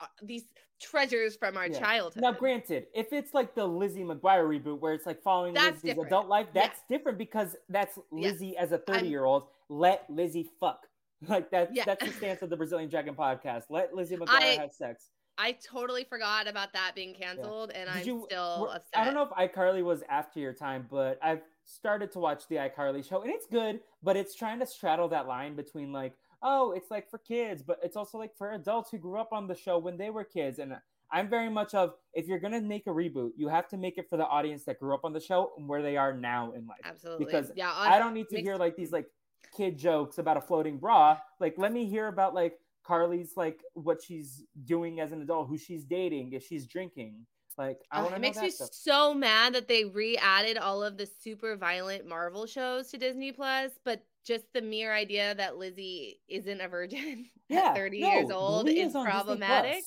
uh, 0.00 0.06
these 0.22 0.44
treasures 0.80 1.36
from 1.36 1.56
our 1.56 1.68
yeah. 1.68 1.78
childhood. 1.78 2.22
Now, 2.22 2.32
granted, 2.32 2.86
if 2.94 3.12
it's 3.12 3.32
like 3.32 3.54
the 3.54 3.64
Lizzie 3.64 4.04
McGuire 4.04 4.44
reboot 4.46 4.80
where 4.80 4.92
it's 4.92 5.06
like 5.06 5.22
following 5.22 5.54
that's 5.54 5.76
Lizzie's 5.76 5.82
different. 5.82 6.08
adult 6.08 6.28
life, 6.28 6.46
that's 6.52 6.80
yeah. 6.88 6.96
different 6.96 7.18
because 7.18 7.56
that's 7.68 7.98
Lizzie 8.10 8.48
yeah. 8.54 8.62
as 8.62 8.72
a 8.72 8.78
30 8.78 9.08
year 9.08 9.24
old. 9.24 9.44
Let 9.68 10.04
Lizzie 10.08 10.48
fuck. 10.60 10.86
Like 11.28 11.50
that, 11.50 11.70
that's 11.86 12.04
the 12.04 12.12
stance 12.12 12.42
of 12.42 12.50
the 12.50 12.56
Brazilian 12.56 12.90
Dragon 12.90 13.14
podcast. 13.14 13.64
Let 13.70 13.94
Lizzie 13.94 14.16
McGuire 14.16 14.28
I, 14.28 14.44
have 14.60 14.72
sex. 14.72 15.10
I 15.38 15.52
totally 15.52 16.04
forgot 16.04 16.46
about 16.46 16.72
that 16.72 16.92
being 16.94 17.14
canceled, 17.14 17.70
and 17.74 17.88
Did 17.88 18.00
I'm 18.00 18.06
you, 18.06 18.26
still 18.28 18.70
upset. 18.70 19.00
I 19.00 19.04
don't 19.04 19.14
know 19.14 19.22
if 19.22 19.30
iCarly 19.30 19.82
was 19.82 20.02
after 20.08 20.40
your 20.40 20.52
time, 20.52 20.86
but 20.90 21.18
I've 21.22 21.40
started 21.64 22.12
to 22.12 22.18
watch 22.18 22.48
the 22.48 22.56
iCarly 22.56 23.06
show, 23.06 23.22
and 23.22 23.30
it's 23.30 23.46
good, 23.46 23.80
but 24.02 24.16
it's 24.16 24.34
trying 24.34 24.58
to 24.60 24.66
straddle 24.66 25.08
that 25.08 25.26
line 25.26 25.56
between 25.56 25.92
like, 25.92 26.14
oh, 26.42 26.72
it's 26.72 26.90
like 26.90 27.10
for 27.10 27.18
kids, 27.18 27.62
but 27.62 27.78
it's 27.82 27.96
also 27.96 28.18
like 28.18 28.36
for 28.36 28.52
adults 28.52 28.90
who 28.90 28.98
grew 28.98 29.18
up 29.18 29.32
on 29.32 29.46
the 29.46 29.54
show 29.54 29.78
when 29.78 29.96
they 29.96 30.10
were 30.10 30.24
kids. 30.24 30.58
And 30.58 30.74
I'm 31.10 31.28
very 31.28 31.50
much 31.50 31.74
of 31.74 31.94
if 32.14 32.26
you're 32.26 32.38
gonna 32.38 32.60
make 32.60 32.86
a 32.86 32.90
reboot, 32.90 33.30
you 33.36 33.48
have 33.48 33.68
to 33.68 33.76
make 33.76 33.98
it 33.98 34.08
for 34.08 34.16
the 34.16 34.26
audience 34.26 34.64
that 34.64 34.78
grew 34.78 34.94
up 34.94 35.04
on 35.04 35.12
the 35.12 35.20
show 35.20 35.52
and 35.56 35.68
where 35.68 35.82
they 35.82 35.96
are 35.96 36.12
now 36.14 36.52
in 36.52 36.66
life. 36.66 36.80
Absolutely. 36.84 37.26
Because 37.26 37.50
yeah, 37.56 37.72
I 37.74 37.98
don't 37.98 38.14
need 38.14 38.28
to 38.30 38.40
hear 38.40 38.56
like 38.56 38.76
these 38.76 38.92
like 38.92 39.06
kid 39.56 39.78
jokes 39.78 40.18
about 40.18 40.36
a 40.36 40.40
floating 40.40 40.78
bra. 40.78 41.18
Like 41.40 41.54
let 41.56 41.72
me 41.72 41.86
hear 41.86 42.08
about 42.08 42.34
like 42.34 42.58
Carly's 42.84 43.36
like 43.36 43.62
what 43.74 44.02
she's 44.02 44.44
doing 44.64 45.00
as 45.00 45.12
an 45.12 45.22
adult, 45.22 45.48
who 45.48 45.58
she's 45.58 45.84
dating, 45.84 46.32
if 46.32 46.46
she's 46.46 46.66
drinking. 46.66 47.26
Like 47.58 47.80
I 47.90 48.00
want 48.02 48.10
to. 48.10 48.16
It 48.16 48.20
makes 48.20 48.38
me 48.38 48.50
stuff. 48.50 48.68
so 48.72 49.14
mad 49.14 49.54
that 49.54 49.66
they 49.66 49.84
re-added 49.84 50.58
all 50.58 50.82
of 50.82 50.98
the 50.98 51.06
super 51.06 51.56
violent 51.56 52.06
Marvel 52.06 52.46
shows 52.46 52.90
to 52.90 52.98
Disney 52.98 53.32
Plus, 53.32 53.72
but 53.84 54.04
just 54.24 54.44
the 54.52 54.60
mere 54.60 54.92
idea 54.92 55.34
that 55.36 55.56
Lizzie 55.56 56.20
isn't 56.28 56.60
a 56.60 56.68
virgin 56.68 57.26
yeah, 57.48 57.68
at 57.68 57.76
30 57.76 58.00
no, 58.00 58.12
years 58.12 58.30
old 58.30 58.66
Glee 58.66 58.80
is, 58.80 58.94
is 58.94 59.02
problematic. 59.02 59.84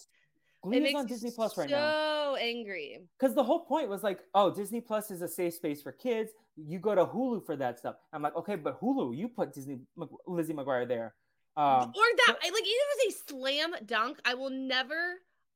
Glee 0.62 0.78
it 0.78 0.84
is 0.84 0.95
on 0.95 1.06
Disney 1.06 1.32
Plus 1.32 1.58
right 1.58 1.69
so 1.69 1.76
now. 1.76 2.34
So 2.34 2.36
angry. 2.36 3.00
Because 3.19 3.36
the 3.36 3.43
whole 3.43 3.65
point 3.65 3.89
was 3.89 4.04
like, 4.04 4.19
oh, 4.34 4.54
Disney 4.54 4.82
Plus 4.82 5.12
is 5.12 5.22
a 5.22 5.28
safe 5.28 5.54
space 5.54 5.82
for 5.82 5.91
kids. 5.91 6.32
You 6.67 6.80
go 6.80 6.95
to 6.95 7.06
Hulu 7.06 7.45
for 7.45 7.56
that 7.56 7.80
stuff. 7.80 7.95
I'm 8.12 8.22
like, 8.22 8.36
okay, 8.36 8.56
but 8.56 8.82
Hulu, 8.82 9.15
you 9.15 9.30
put 9.30 9.54
Disney 9.54 9.80
Lizzie 10.28 10.54
McGuire 10.54 10.88
there. 10.88 11.13
Um, 11.56 11.89
or 11.89 12.04
that, 12.28 12.28
but, 12.28 12.38
like, 12.41 12.63
either 12.63 12.63
was 12.63 13.08
a 13.08 13.12
slam 13.28 13.76
dunk. 13.86 14.19
I 14.26 14.34
will 14.34 14.50
never. 14.50 14.95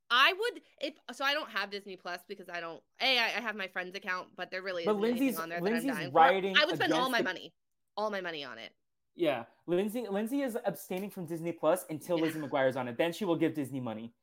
I 0.09 0.33
would 0.37 0.61
if 0.81 0.93
so. 1.15 1.23
I 1.23 1.33
don't 1.33 1.49
have 1.49 1.71
Disney 1.71 1.95
Plus 1.95 2.19
because 2.27 2.49
I 2.49 2.59
don't. 2.59 2.81
A, 3.01 3.17
I, 3.17 3.25
I 3.37 3.41
have 3.41 3.55
my 3.55 3.67
friend's 3.67 3.95
account, 3.95 4.27
but 4.35 4.51
there 4.51 4.61
really 4.61 4.83
isn't 4.83 5.03
anything 5.03 5.37
on 5.37 5.49
there 5.49 5.61
Lindsay's 5.61 5.85
that 5.85 5.91
I'm 5.91 5.97
dying 5.97 6.13
writing. 6.13 6.55
I 6.61 6.65
would 6.65 6.75
spend 6.75 6.93
all 6.93 7.09
my 7.09 7.19
the... 7.19 7.23
money, 7.23 7.53
all 7.95 8.09
my 8.09 8.21
money 8.21 8.43
on 8.43 8.57
it. 8.57 8.71
Yeah, 9.15 9.43
Lindsay. 9.65 10.05
Lindsay 10.09 10.41
is 10.41 10.57
abstaining 10.65 11.09
from 11.09 11.25
Disney 11.25 11.51
Plus 11.51 11.85
until 11.89 12.17
yeah. 12.17 12.25
Lizzie 12.25 12.39
McGuire's 12.39 12.75
on 12.75 12.87
it. 12.87 12.97
Then 12.97 13.13
she 13.13 13.25
will 13.25 13.37
give 13.37 13.53
Disney 13.53 13.79
money. 13.79 14.13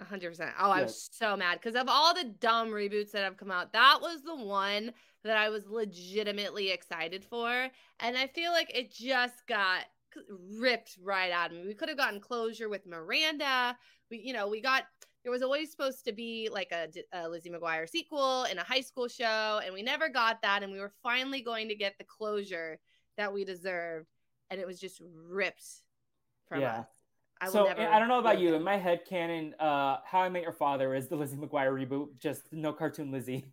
hundred 0.00 0.30
percent. 0.30 0.50
Oh, 0.60 0.70
I 0.70 0.82
was 0.82 1.08
so 1.12 1.36
mad 1.36 1.58
because 1.60 1.74
of 1.74 1.88
all 1.88 2.14
the 2.14 2.24
dumb 2.24 2.70
reboots 2.70 3.12
that 3.12 3.24
have 3.24 3.36
come 3.36 3.50
out. 3.50 3.72
That 3.72 3.98
was 4.00 4.22
the 4.22 4.36
one 4.36 4.92
that 5.24 5.36
I 5.36 5.48
was 5.48 5.66
legitimately 5.66 6.70
excited 6.70 7.24
for, 7.24 7.68
and 8.00 8.16
I 8.16 8.26
feel 8.28 8.52
like 8.52 8.70
it 8.74 8.92
just 8.92 9.46
got 9.46 9.84
ripped 10.28 10.98
right 11.02 11.30
out 11.30 11.50
of 11.50 11.56
me. 11.56 11.66
We 11.66 11.74
could 11.74 11.88
have 11.88 11.98
gotten 11.98 12.20
closure 12.20 12.68
with 12.68 12.86
Miranda. 12.86 13.76
We, 14.10 14.18
you 14.18 14.32
know, 14.32 14.48
we 14.48 14.60
got 14.60 14.84
there 15.22 15.32
was 15.32 15.42
always 15.42 15.70
supposed 15.70 16.04
to 16.06 16.12
be 16.12 16.48
like 16.50 16.72
a, 16.72 16.88
a, 17.12 17.28
Lizzie 17.28 17.50
McGuire 17.50 17.88
sequel 17.88 18.44
in 18.44 18.58
a 18.58 18.64
high 18.64 18.80
school 18.80 19.06
show, 19.06 19.60
and 19.64 19.74
we 19.74 19.82
never 19.82 20.08
got 20.08 20.40
that. 20.42 20.62
And 20.62 20.72
we 20.72 20.80
were 20.80 20.92
finally 21.02 21.42
going 21.42 21.68
to 21.68 21.74
get 21.74 21.98
the 21.98 22.04
closure 22.04 22.78
that 23.18 23.32
we 23.32 23.44
deserved, 23.44 24.08
and 24.50 24.60
it 24.60 24.66
was 24.66 24.80
just 24.80 25.00
ripped 25.28 25.66
from 26.48 26.60
yeah. 26.60 26.80
us. 26.80 26.86
I 27.42 27.48
so 27.48 27.66
I 27.68 27.98
don't 27.98 28.08
know 28.08 28.18
about 28.18 28.38
you. 28.38 28.54
In 28.54 28.62
my 28.62 28.76
head 28.76 29.00
canon, 29.08 29.54
uh, 29.58 29.98
How 30.04 30.20
I 30.20 30.28
Met 30.28 30.42
Your 30.42 30.52
Father 30.52 30.94
is 30.94 31.08
the 31.08 31.16
Lizzie 31.16 31.38
McGuire 31.38 31.72
reboot, 31.72 32.18
just 32.18 32.52
no 32.52 32.72
cartoon 32.72 33.10
Lizzie. 33.10 33.46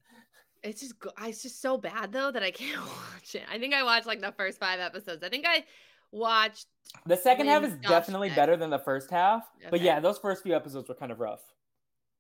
It's 0.68 0.82
just 0.82 0.94
it's 1.24 1.42
just 1.42 1.62
so 1.62 1.78
bad 1.78 2.12
though 2.12 2.32
that 2.32 2.44
I 2.44 2.52
can't 2.52 2.82
watch 3.14 3.36
it. 3.36 3.44
I 3.52 3.58
think 3.58 3.74
I 3.74 3.84
watched 3.84 4.06
like 4.06 4.22
the 4.22 4.34
first 4.34 4.60
five 4.60 4.80
episodes. 4.80 5.24
I 5.24 5.30
think 5.30 5.46
I 5.48 5.64
watched. 6.12 6.68
The 7.06 7.18
second 7.18 7.48
half 7.48 7.64
is 7.64 7.74
definitely 7.76 8.30
better 8.30 8.58
than 8.58 8.70
the 8.70 8.80
first 8.80 9.10
half. 9.10 9.44
Okay. 9.60 9.68
But 9.70 9.82
yeah, 9.82 10.00
those 10.00 10.18
first 10.18 10.44
few 10.44 10.56
episodes 10.56 10.90
were 10.90 10.96
kind 10.96 11.12
of 11.12 11.20
rough. 11.20 11.42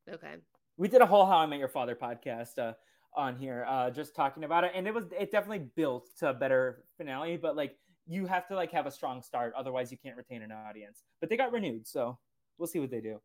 Okay. 0.10 0.36
We 0.77 0.88
did 0.88 1.01
a 1.01 1.05
whole 1.05 1.25
How 1.25 1.38
I 1.38 1.45
Met 1.45 1.60
Your 1.60 1.67
Father 1.67 1.95
podcast 1.95 2.60
uh, 2.60 2.73
on 3.15 3.36
here, 3.36 3.65
uh, 3.67 3.89
just 3.89 4.15
talking 4.15 4.43
about 4.43 4.63
it, 4.63 4.71
and 4.75 4.88
it 4.88 4.93
was 4.93 5.05
it 5.17 5.31
definitely 5.31 5.65
built 5.75 6.07
to 6.19 6.29
a 6.29 6.33
better 6.33 6.83
finale. 6.97 7.38
But 7.38 7.55
like, 7.55 7.75
you 8.07 8.25
have 8.27 8.47
to 8.47 8.55
like 8.55 8.71
have 8.71 8.86
a 8.86 8.91
strong 8.91 9.21
start, 9.21 9.53
otherwise 9.57 9.91
you 9.91 9.97
can't 9.97 10.15
retain 10.15 10.41
an 10.41 10.51
audience. 10.51 11.03
But 11.19 11.29
they 11.29 11.38
got 11.38 11.51
renewed, 11.51 11.88
so 11.88 12.17
we'll 12.57 12.67
see 12.67 12.79
what 12.79 12.91
they 12.91 13.01
do. 13.01 13.19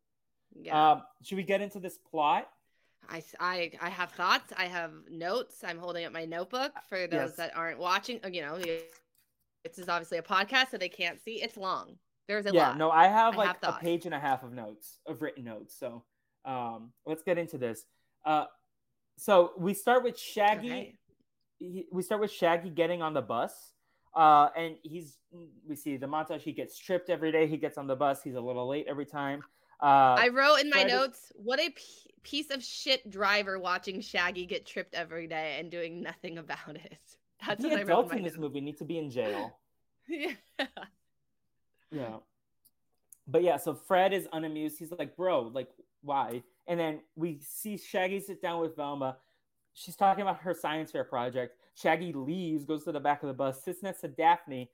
Yeah. 0.55 0.91
Um, 0.91 1.03
should 1.23 1.37
we 1.37 1.43
get 1.43 1.61
into 1.61 1.79
this 1.79 1.97
plot? 1.97 2.47
I, 3.09 3.23
I 3.39 3.71
I 3.81 3.89
have 3.89 4.11
thoughts. 4.11 4.53
I 4.57 4.65
have 4.65 4.91
notes. 5.09 5.63
I'm 5.63 5.77
holding 5.77 6.05
up 6.05 6.13
my 6.13 6.25
notebook 6.25 6.71
for 6.87 7.07
those 7.07 7.29
yes. 7.29 7.35
that 7.35 7.55
aren't 7.55 7.79
watching. 7.79 8.19
You 8.31 8.41
know, 8.41 8.57
this 8.57 9.77
is 9.77 9.89
obviously 9.89 10.17
a 10.17 10.23
podcast, 10.23 10.71
so 10.71 10.77
they 10.77 10.89
can't 10.89 11.19
see. 11.23 11.41
It's 11.41 11.57
long. 11.57 11.97
There's 12.27 12.45
a 12.45 12.53
yeah, 12.53 12.69
lot. 12.69 12.77
no, 12.77 12.89
I 12.89 13.07
have 13.07 13.35
I 13.35 13.37
like 13.37 13.63
have 13.63 13.75
a 13.75 13.79
page 13.79 14.05
and 14.05 14.13
a 14.13 14.19
half 14.19 14.43
of 14.43 14.53
notes, 14.53 14.99
of 15.05 15.21
written 15.21 15.43
notes. 15.43 15.75
So 15.77 16.03
um, 16.45 16.91
let's 17.05 17.23
get 17.23 17.37
into 17.37 17.57
this. 17.57 17.85
Uh, 18.25 18.45
so 19.17 19.51
we 19.57 19.73
start 19.73 20.03
with 20.03 20.17
Shaggy. 20.17 20.71
Okay. 20.71 20.95
He, 21.59 21.85
we 21.91 22.01
start 22.01 22.21
with 22.21 22.31
Shaggy 22.31 22.69
getting 22.69 23.01
on 23.01 23.13
the 23.13 23.21
bus. 23.21 23.73
Uh, 24.15 24.49
and 24.55 24.75
he's 24.83 25.17
we 25.67 25.75
see 25.75 25.97
the 25.97 26.05
montage. 26.05 26.41
He 26.41 26.51
gets 26.51 26.77
tripped 26.77 27.09
every 27.09 27.31
day. 27.31 27.47
He 27.47 27.57
gets 27.57 27.77
on 27.77 27.87
the 27.87 27.95
bus. 27.95 28.21
He's 28.23 28.35
a 28.35 28.41
little 28.41 28.67
late 28.67 28.85
every 28.87 29.05
time. 29.05 29.41
Uh, 29.83 30.15
I 30.17 30.29
wrote 30.29 30.61
in 30.61 30.69
my 30.69 30.83
notes, 30.83 31.31
"What 31.35 31.59
a 31.59 31.69
p- 31.69 31.83
piece 32.23 32.49
of 32.51 32.63
shit 32.63 33.09
driver 33.09 33.59
watching 33.59 33.99
Shaggy 33.99 34.45
get 34.45 34.65
tripped 34.65 34.95
every 34.95 35.27
day 35.27 35.57
and 35.59 35.69
doing 35.69 36.01
nothing 36.01 36.37
about 36.37 36.75
it." 36.75 36.97
That's 37.45 37.61
the 37.61 37.81
adults 37.81 38.13
in, 38.13 38.19
in 38.19 38.23
this 38.23 38.37
movie 38.37 38.61
need 38.61 38.77
to 38.77 38.85
be 38.85 38.97
in 38.97 39.09
jail. 39.09 39.59
yeah. 40.07 40.31
Yeah. 41.91 42.15
But 43.27 43.43
yeah, 43.43 43.57
so 43.57 43.73
Fred 43.73 44.13
is 44.13 44.27
unamused. 44.33 44.79
He's 44.79 44.91
like, 44.91 45.15
bro, 45.15 45.51
like, 45.53 45.69
why? 46.01 46.43
And 46.67 46.79
then 46.79 47.01
we 47.15 47.39
see 47.41 47.77
Shaggy 47.77 48.19
sit 48.19 48.41
down 48.41 48.61
with 48.61 48.75
Velma. 48.75 49.17
She's 49.73 49.95
talking 49.95 50.21
about 50.21 50.41
her 50.41 50.53
science 50.53 50.91
fair 50.91 51.03
project. 51.03 51.57
Shaggy 51.75 52.13
leaves, 52.13 52.65
goes 52.65 52.83
to 52.83 52.91
the 52.91 52.99
back 52.99 53.23
of 53.23 53.27
the 53.27 53.33
bus, 53.33 53.63
sits 53.63 53.81
next 53.81 54.01
to 54.01 54.07
Daphne, 54.07 54.69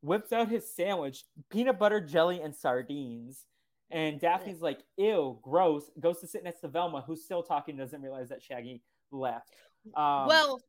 whips 0.00 0.32
out 0.32 0.48
his 0.48 0.72
sandwich, 0.72 1.24
peanut 1.50 1.78
butter, 1.78 2.00
jelly, 2.00 2.40
and 2.40 2.54
sardines. 2.54 3.46
And 3.90 4.20
Daphne's 4.20 4.60
like, 4.60 4.80
ew, 4.96 5.38
gross. 5.42 5.90
Goes 5.98 6.20
to 6.20 6.26
sit 6.26 6.44
next 6.44 6.60
to 6.60 6.68
Velma, 6.68 7.02
who's 7.06 7.24
still 7.24 7.42
talking, 7.42 7.76
doesn't 7.76 8.02
realize 8.02 8.28
that 8.28 8.42
Shaggy 8.42 8.82
left. 9.10 9.54
Um, 9.96 10.26
well, 10.26 10.60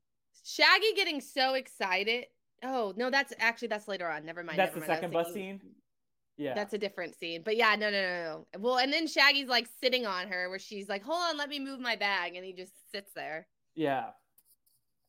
Shaggy 0.46 0.94
getting 0.96 1.20
so 1.20 1.56
excited. 1.56 2.26
Oh 2.64 2.94
no, 2.98 3.10
that's 3.10 3.34
actually 3.40 3.70
that's 3.70 3.88
later 3.88 4.10
on. 4.10 4.26
Never 4.26 4.44
mind. 4.44 4.58
That's 4.58 4.76
never 4.76 4.86
the 4.86 4.88
mind. 4.88 4.98
second 4.98 5.14
bus 5.14 5.34
scene. 5.34 5.62
Yeah, 6.38 6.54
that's 6.54 6.74
a 6.74 6.78
different 6.78 7.16
scene. 7.16 7.42
But 7.44 7.58
yeah, 7.58 7.76
no, 7.76 7.90
no, 7.90 8.02
no, 8.02 8.24
no. 8.24 8.60
Well, 8.60 8.78
and 8.78 8.92
then 8.92 9.08
Shaggy's 9.08 9.50
like 9.50 9.68
sitting 9.82 10.06
on 10.06 10.28
her, 10.30 10.50
where 10.50 10.60
she's 10.60 10.88
like, 10.88 11.04
"Hold 11.04 11.22
on, 11.30 11.38
let 11.38 11.50
me 11.50 11.60
move 11.60 11.80
my 11.80 11.96
bag," 11.96 12.36
and 12.36 12.46
he 12.46 12.54
just 12.54 12.74
sits 12.92 13.12
there. 13.14 13.48
Yeah, 13.76 14.08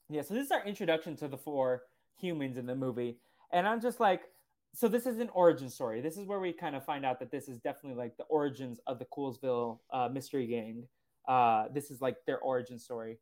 yeah. 0.08 0.22
So 0.22 0.34
this 0.34 0.46
is 0.46 0.50
our 0.50 0.64
introduction 0.64 1.16
to 1.16 1.28
the 1.28 1.38
four 1.38 1.82
humans 2.16 2.56
in 2.56 2.66
the 2.66 2.74
movie, 2.74 3.18
and 3.52 3.66
I'm 3.66 3.80
just 3.80 4.00
like, 4.00 4.22
so 4.74 4.88
this 4.88 5.06
is 5.06 5.18
an 5.18 5.28
origin 5.32 5.68
story. 5.68 6.00
This 6.00 6.16
is 6.16 6.26
where 6.26 6.40
we 6.40 6.52
kind 6.52 6.76
of 6.76 6.84
find 6.84 7.04
out 7.04 7.18
that 7.20 7.30
this 7.30 7.48
is 7.48 7.58
definitely 7.58 7.98
like 7.98 8.16
the 8.16 8.24
origins 8.24 8.80
of 8.86 8.98
the 8.98 9.06
Coolsville 9.06 9.78
uh, 9.90 10.08
mystery 10.12 10.46
gang. 10.46 10.84
Uh, 11.26 11.66
this 11.72 11.90
is 11.90 12.00
like 12.00 12.16
their 12.26 12.38
origin 12.38 12.78
story. 12.78 13.18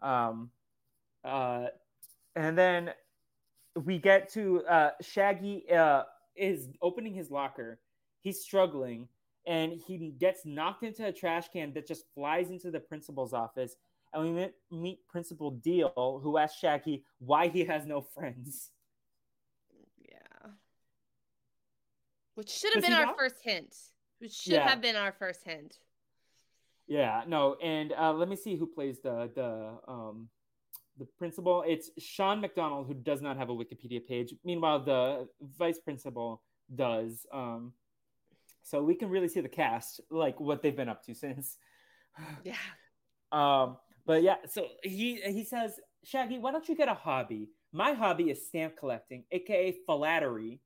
Um, 0.00 0.50
uh, 1.24 1.66
and 2.36 2.56
then 2.56 2.92
we 3.84 3.98
get 3.98 4.32
to 4.32 4.62
uh, 4.64 4.90
Shaggy 5.00 5.70
uh, 5.70 6.04
is 6.36 6.68
opening 6.82 7.14
his 7.14 7.30
locker. 7.30 7.80
He's 8.20 8.40
struggling, 8.40 9.08
and 9.46 9.72
he 9.72 10.14
gets 10.18 10.44
knocked 10.44 10.82
into 10.82 11.06
a 11.06 11.12
trash 11.12 11.48
can 11.52 11.72
that 11.74 11.86
just 11.86 12.04
flies 12.14 12.50
into 12.50 12.70
the 12.70 12.80
principal's 12.80 13.32
office. 13.32 13.76
And 14.12 14.22
we 14.22 14.30
meet, 14.30 14.54
meet 14.70 15.08
Principal 15.08 15.50
Deal, 15.50 16.20
who 16.22 16.38
asks 16.38 16.58
Shaggy 16.58 17.04
why 17.18 17.48
he 17.48 17.64
has 17.64 17.86
no 17.86 18.00
friends. 18.00 18.70
Yeah, 19.98 20.50
which 22.38 22.50
should 22.50 22.72
have 22.72 22.84
been 22.84 22.92
our 22.92 23.16
first 23.18 23.34
hint. 23.42 23.74
Which 24.20 24.32
should 24.32 24.52
yeah. 24.52 24.68
have 24.68 24.80
been 24.80 24.94
our 24.94 25.10
first 25.10 25.40
hint. 25.44 25.76
Yeah, 26.86 27.22
no, 27.26 27.56
and 27.60 27.92
uh, 27.92 28.12
let 28.12 28.28
me 28.28 28.36
see 28.36 28.54
who 28.54 28.64
plays 28.64 29.00
the 29.00 29.28
the 29.34 29.92
um 29.92 30.28
the 30.98 31.06
principal. 31.18 31.64
It's 31.66 31.90
Sean 31.98 32.40
McDonald 32.40 32.86
who 32.86 32.94
does 32.94 33.20
not 33.20 33.36
have 33.38 33.50
a 33.50 33.52
Wikipedia 33.52 34.06
page. 34.06 34.32
Meanwhile, 34.44 34.84
the 34.84 35.28
vice 35.58 35.80
principal 35.80 36.42
does. 36.72 37.26
Um, 37.32 37.72
so 38.62 38.84
we 38.84 38.94
can 38.94 39.10
really 39.10 39.28
see 39.28 39.40
the 39.40 39.48
cast, 39.48 40.00
like 40.08 40.38
what 40.38 40.62
they've 40.62 40.76
been 40.76 40.88
up 40.88 41.02
to 41.06 41.14
since. 41.14 41.56
Yeah. 42.44 42.54
Um, 43.32 43.78
but 44.06 44.22
yeah, 44.22 44.36
so 44.48 44.68
he 44.84 45.20
he 45.22 45.42
says, 45.42 45.72
Shaggy, 46.04 46.38
why 46.38 46.52
don't 46.52 46.68
you 46.68 46.76
get 46.76 46.88
a 46.88 46.94
hobby? 46.94 47.48
My 47.72 47.94
hobby 47.94 48.30
is 48.30 48.46
stamp 48.46 48.76
collecting, 48.76 49.24
aka 49.32 49.76
philately. 49.86 50.60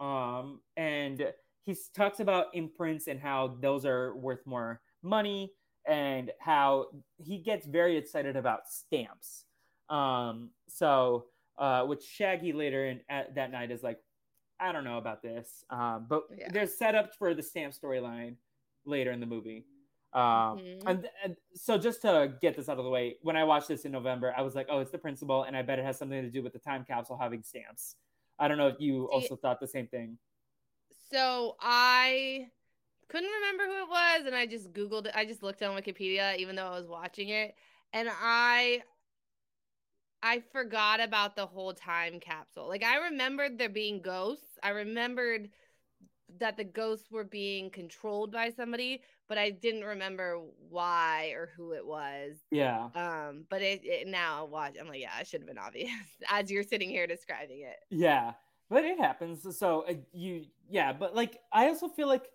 Um, 0.00 0.60
and 0.76 1.32
he 1.64 1.76
talks 1.94 2.20
about 2.20 2.46
imprints 2.54 3.06
and 3.06 3.20
how 3.20 3.56
those 3.60 3.84
are 3.84 4.16
worth 4.16 4.46
more 4.46 4.80
money 5.02 5.52
and 5.86 6.30
how 6.40 6.86
he 7.16 7.38
gets 7.38 7.66
very 7.66 7.96
excited 7.96 8.36
about 8.36 8.68
stamps 8.68 9.46
um, 9.88 10.50
so, 10.68 11.26
uh, 11.58 11.82
which 11.82 12.02
Shaggy 12.04 12.52
later 12.52 12.86
in 12.86 13.00
at, 13.08 13.34
that 13.34 13.50
night 13.50 13.70
is 13.70 13.82
like, 13.82 13.98
I 14.58 14.72
don't 14.72 14.84
know 14.84 14.98
about 14.98 15.22
this. 15.22 15.64
Um, 15.70 16.06
but 16.08 16.24
yeah. 16.36 16.48
there's 16.50 16.78
setups 16.78 17.14
for 17.18 17.34
the 17.34 17.42
stamp 17.42 17.74
storyline 17.74 18.36
later 18.84 19.12
in 19.12 19.20
the 19.20 19.26
movie. 19.26 19.66
Um, 20.12 20.22
mm-hmm. 20.22 20.88
and, 20.88 21.08
and, 21.22 21.36
so 21.54 21.76
just 21.76 22.00
to 22.02 22.32
get 22.40 22.56
this 22.56 22.68
out 22.68 22.78
of 22.78 22.84
the 22.84 22.90
way, 22.90 23.16
when 23.22 23.36
I 23.36 23.44
watched 23.44 23.68
this 23.68 23.84
in 23.84 23.92
November, 23.92 24.32
I 24.36 24.40
was 24.40 24.54
like, 24.54 24.66
oh, 24.70 24.78
it's 24.80 24.90
the 24.90 24.98
principal, 24.98 25.42
and 25.42 25.54
I 25.54 25.62
bet 25.62 25.78
it 25.78 25.84
has 25.84 25.98
something 25.98 26.22
to 26.22 26.30
do 26.30 26.42
with 26.42 26.54
the 26.54 26.58
time 26.58 26.86
capsule 26.86 27.18
having 27.20 27.42
stamps. 27.42 27.96
I 28.38 28.48
don't 28.48 28.58
know 28.58 28.68
if 28.68 28.80
you 28.80 29.08
See, 29.10 29.10
also 29.10 29.36
thought 29.36 29.60
the 29.60 29.68
same 29.68 29.86
thing. 29.88 30.18
So 31.10 31.56
I 31.60 32.48
couldn't 33.08 33.30
remember 33.30 33.66
who 33.66 33.82
it 33.84 33.88
was, 33.88 34.26
and 34.26 34.34
I 34.34 34.46
just 34.46 34.72
Googled 34.72 35.06
it. 35.06 35.12
I 35.14 35.24
just 35.24 35.42
looked 35.42 35.62
on 35.62 35.76
Wikipedia, 35.80 36.36
even 36.38 36.56
though 36.56 36.66
I 36.66 36.78
was 36.78 36.88
watching 36.88 37.28
it, 37.30 37.54
and 37.92 38.08
I 38.12 38.82
I 40.22 40.40
forgot 40.52 41.00
about 41.00 41.36
the 41.36 41.46
whole 41.46 41.72
time 41.72 42.20
capsule. 42.20 42.68
Like 42.68 42.82
I 42.82 42.96
remembered 43.06 43.58
there 43.58 43.68
being 43.68 44.00
ghosts. 44.02 44.58
I 44.62 44.70
remembered 44.70 45.50
that 46.38 46.56
the 46.56 46.64
ghosts 46.64 47.10
were 47.10 47.24
being 47.24 47.70
controlled 47.70 48.32
by 48.32 48.50
somebody, 48.50 49.02
but 49.28 49.38
I 49.38 49.50
didn't 49.50 49.84
remember 49.84 50.40
why 50.68 51.32
or 51.36 51.50
who 51.56 51.72
it 51.72 51.86
was. 51.86 52.36
Yeah. 52.50 52.88
Um, 52.94 53.44
but 53.50 53.62
it, 53.62 53.80
it 53.84 54.06
now 54.06 54.44
watch 54.44 54.76
I'm 54.80 54.88
like, 54.88 55.00
yeah, 55.00 55.18
it 55.20 55.26
should 55.26 55.40
have 55.40 55.48
been 55.48 55.58
obvious 55.58 55.90
as 56.30 56.50
you're 56.50 56.62
sitting 56.62 56.88
here 56.88 57.06
describing 57.06 57.62
it. 57.62 57.76
Yeah. 57.90 58.32
But 58.68 58.84
it 58.84 58.98
happens. 58.98 59.46
So 59.56 59.84
uh, 59.88 59.94
you 60.12 60.44
yeah, 60.68 60.92
but 60.92 61.14
like 61.14 61.38
I 61.52 61.68
also 61.68 61.88
feel 61.88 62.08
like 62.08 62.26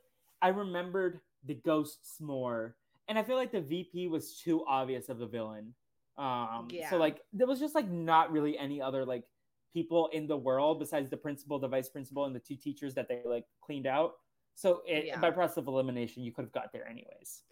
I 0.42 0.50
remembered 0.50 1.20
the 1.46 1.56
ghosts 1.56 2.20
more. 2.20 2.76
And 3.08 3.20
I 3.20 3.24
feel 3.24 3.36
like 3.36 3.52
the 3.52 3.62
VP 3.62 4.08
was 4.08 4.38
too 4.38 4.64
obvious 4.68 5.10
of 5.10 5.20
the 5.20 5.28
villain. 5.28 5.74
Um 6.18 6.68
yeah. 6.70 6.90
so 6.90 6.98
like 6.98 7.22
there 7.32 7.48
was 7.48 7.60
just 7.60 7.74
like 7.74 7.90
not 7.90 8.32
really 8.32 8.58
any 8.58 8.82
other 8.82 9.06
like 9.06 9.24
people 9.74 10.10
in 10.12 10.28
the 10.28 10.38
world 10.38 10.80
besides 10.80 11.10
the 11.10 11.18
principal, 11.18 11.58
the 11.60 11.68
vice 11.68 11.90
principal, 11.90 12.26
and 12.26 12.36
the 12.36 12.40
two 12.40 12.56
teachers 12.56 12.94
that 12.96 13.08
they 13.08 13.22
like 13.26 13.46
cleaned 13.62 13.88
out. 13.88 14.16
So 14.56 14.82
it, 14.88 15.06
yeah. 15.08 15.20
by 15.20 15.32
process 15.32 15.58
of 15.58 15.68
elimination, 15.68 16.24
you 16.24 16.32
could 16.32 16.46
have 16.46 16.52
got 16.52 16.72
there 16.72 16.88
anyways. 16.88 17.44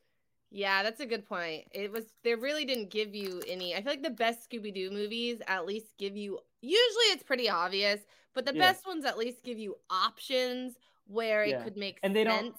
Yeah, 0.51 0.81
that's 0.81 0.99
a 0.99 1.05
good 1.05 1.27
point. 1.27 1.65
It 1.71 1.91
was 1.91 2.05
they 2.23 2.33
really 2.35 2.65
didn't 2.65 2.89
give 2.89 3.13
you 3.13 3.41
any. 3.47 3.75
I 3.75 3.81
feel 3.81 3.91
like 3.91 4.03
the 4.03 4.09
best 4.09 4.49
Scooby 4.49 4.73
Doo 4.73 4.89
movies 4.91 5.41
at 5.47 5.65
least 5.65 5.97
give 5.97 6.17
you. 6.17 6.39
Usually, 6.62 7.05
it's 7.12 7.23
pretty 7.23 7.49
obvious, 7.49 8.01
but 8.33 8.45
the 8.45 8.55
yeah. 8.55 8.71
best 8.71 8.88
ones 8.88 9.05
at 9.05 9.17
least 9.17 9.43
give 9.43 9.59
you 9.59 9.75
options 9.89 10.73
where 11.07 11.45
yeah. 11.45 11.59
it 11.59 11.63
could 11.63 11.77
make 11.77 11.99
and 12.03 12.15
they 12.15 12.23
sense. 12.23 12.41
don't 12.41 12.55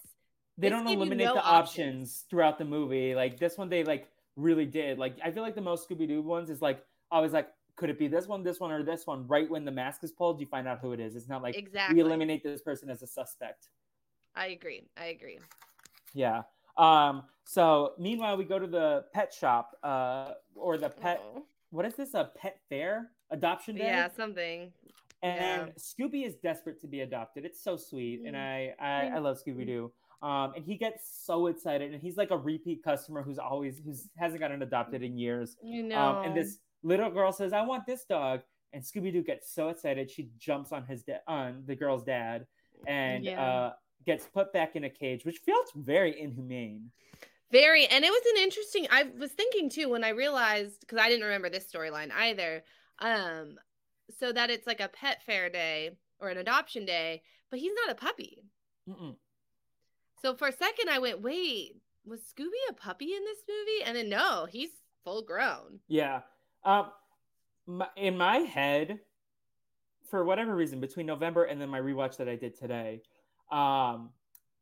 they 0.59 0.69
this 0.69 0.79
don't 0.79 0.87
eliminate 0.87 1.27
no 1.27 1.35
the 1.35 1.41
options. 1.41 1.69
options 1.69 2.25
throughout 2.31 2.59
the 2.59 2.65
movie. 2.65 3.15
Like 3.15 3.39
this 3.39 3.59
one, 3.59 3.69
they 3.69 3.83
like 3.83 4.09
really 4.37 4.67
did. 4.67 4.99
Like 4.99 5.17
I 5.25 5.31
feel 5.31 5.43
like 5.43 5.55
the 5.55 5.61
most 5.61 5.89
Scooby 5.89 6.07
Doo 6.07 6.23
ones 6.23 6.51
is 6.51 6.63
like 6.63 6.85
always 7.11 7.33
like 7.33 7.49
could 7.77 7.89
it 7.89 7.99
be 7.99 8.09
this 8.09 8.27
one, 8.27 8.43
this 8.43 8.61
one, 8.61 8.71
or 8.71 8.83
this 8.83 9.07
one? 9.07 9.27
Right 9.27 9.51
when 9.51 9.65
the 9.65 9.71
mask 9.71 10.05
is 10.05 10.13
pulled, 10.13 10.39
you 10.39 10.47
find 10.47 10.69
out 10.69 10.81
who 10.81 10.93
it 10.93 11.01
is. 11.01 11.17
It's 11.17 11.29
not 11.29 11.43
like 11.43 11.57
exactly 11.57 11.95
we 11.95 12.03
eliminate 12.03 12.45
this 12.45 12.61
person 12.61 12.91
as 12.91 13.03
a 13.03 13.07
suspect. 13.07 13.69
I 14.35 14.49
agree. 14.49 14.83
I 14.97 15.07
agree. 15.07 15.39
Yeah. 16.15 16.43
Um. 16.77 17.25
So 17.45 17.93
meanwhile, 17.99 18.37
we 18.37 18.45
go 18.45 18.59
to 18.59 18.67
the 18.67 19.05
pet 19.13 19.33
shop, 19.33 19.77
uh, 19.83 20.33
or 20.55 20.79
the 20.79 20.89
pet. 20.89 21.21
Oh. 21.23 21.45
What 21.71 21.87
is 21.87 21.95
this? 21.95 22.15
A 22.15 22.31
pet 22.37 22.59
fair? 22.69 23.11
Adoption 23.31 23.77
day? 23.77 23.85
Yeah, 23.85 24.09
something. 24.09 24.73
And 25.23 25.69
yeah. 25.69 25.73
Scooby 25.79 26.27
is 26.27 26.37
desperate 26.37 26.81
to 26.81 26.87
be 26.87 27.01
adopted. 27.01 27.45
It's 27.45 27.63
so 27.63 27.77
sweet, 27.77 28.23
and 28.27 28.35
mm. 28.35 28.75
I 28.81 28.85
I, 28.85 29.17
I 29.17 29.19
love 29.19 29.39
Scooby 29.45 29.67
Doo. 29.67 29.93
Um, 30.23 30.53
and 30.55 30.65
he 30.65 30.77
gets 30.77 31.25
so 31.25 31.47
excited, 31.47 31.93
and 31.93 32.03
he's 32.03 32.17
like 32.17 32.31
a 32.31 32.37
repeat 32.37 32.83
customer 32.83 33.23
who's 33.23 33.39
always 33.39 33.81
who's 33.85 34.09
hasn't 34.17 34.41
gotten 34.41 34.63
adopted 34.63 35.03
in 35.03 35.17
years. 35.17 35.57
You 35.63 35.83
know. 35.83 35.99
Um, 35.99 36.25
and 36.25 36.37
this 36.37 36.59
little 36.83 37.11
girl 37.11 37.33
says, 37.33 37.53
"I 37.53 37.63
want 37.63 37.87
this 37.87 38.05
dog," 38.05 38.41
and 38.73 38.83
Scooby 38.83 39.13
Doo 39.13 39.23
gets 39.23 39.55
so 39.55 39.69
excited 39.69 40.11
she 40.11 40.31
jumps 40.39 40.73
on 40.73 40.85
his 40.85 41.03
da- 41.03 41.23
on 41.27 41.63
the 41.67 41.75
girl's 41.75 42.05
dad 42.05 42.47
and 42.87 43.25
yeah. 43.25 43.43
uh, 43.43 43.73
gets 44.11 44.27
put 44.27 44.53
back 44.53 44.75
in 44.75 44.83
a 44.83 44.91
cage, 44.91 45.25
which 45.25 45.39
feels 45.39 45.71
very 45.77 46.21
inhumane. 46.21 46.91
Very, 47.53 47.87
and 47.87 48.05
it 48.05 48.11
was 48.11 48.23
an 48.35 48.43
interesting. 48.43 48.87
I 48.91 49.05
was 49.19 49.31
thinking 49.31 49.71
too 49.71 49.89
when 49.89 50.03
I 50.03 50.09
realized 50.09 50.81
because 50.81 50.99
I 50.99 51.09
didn't 51.09 51.25
remember 51.25 51.49
this 51.49 51.71
storyline 51.73 52.11
either. 52.13 52.65
Um, 52.99 53.55
so 54.19 54.33
that 54.33 54.51
it's 54.51 54.67
like 54.67 54.81
a 54.81 54.89
pet 54.89 55.23
fair 55.25 55.49
day 55.49 55.91
or 56.19 56.29
an 56.29 56.39
adoption 56.39 56.85
day, 56.85 57.23
but 57.51 57.61
he's 57.61 57.73
not 57.87 57.93
a 57.93 57.99
puppy. 57.99 58.45
Mm-mm. 58.89 59.15
So 60.23 60.35
for 60.35 60.49
a 60.49 60.53
second, 60.53 60.91
I 60.91 60.99
went, 60.99 61.23
"Wait, 61.23 61.81
was 62.05 62.21
Scooby 62.21 62.63
a 62.69 62.73
puppy 62.73 63.15
in 63.15 63.25
this 63.25 63.43
movie?" 63.49 63.85
And 63.85 63.97
then 63.97 64.09
no, 64.09 64.47
he's 64.51 64.71
full 65.05 65.23
grown. 65.23 65.79
Yeah, 65.87 66.23
um, 66.65 66.91
in 67.97 68.17
my 68.17 68.39
head, 68.39 68.99
for 70.09 70.25
whatever 70.25 70.55
reason, 70.57 70.81
between 70.81 71.07
November 71.07 71.45
and 71.45 71.61
then 71.61 71.69
my 71.69 71.81
rewatch 71.81 72.17
that 72.17 72.29
I 72.29 72.35
did 72.35 72.59
today, 72.59 73.03
um, 73.51 74.11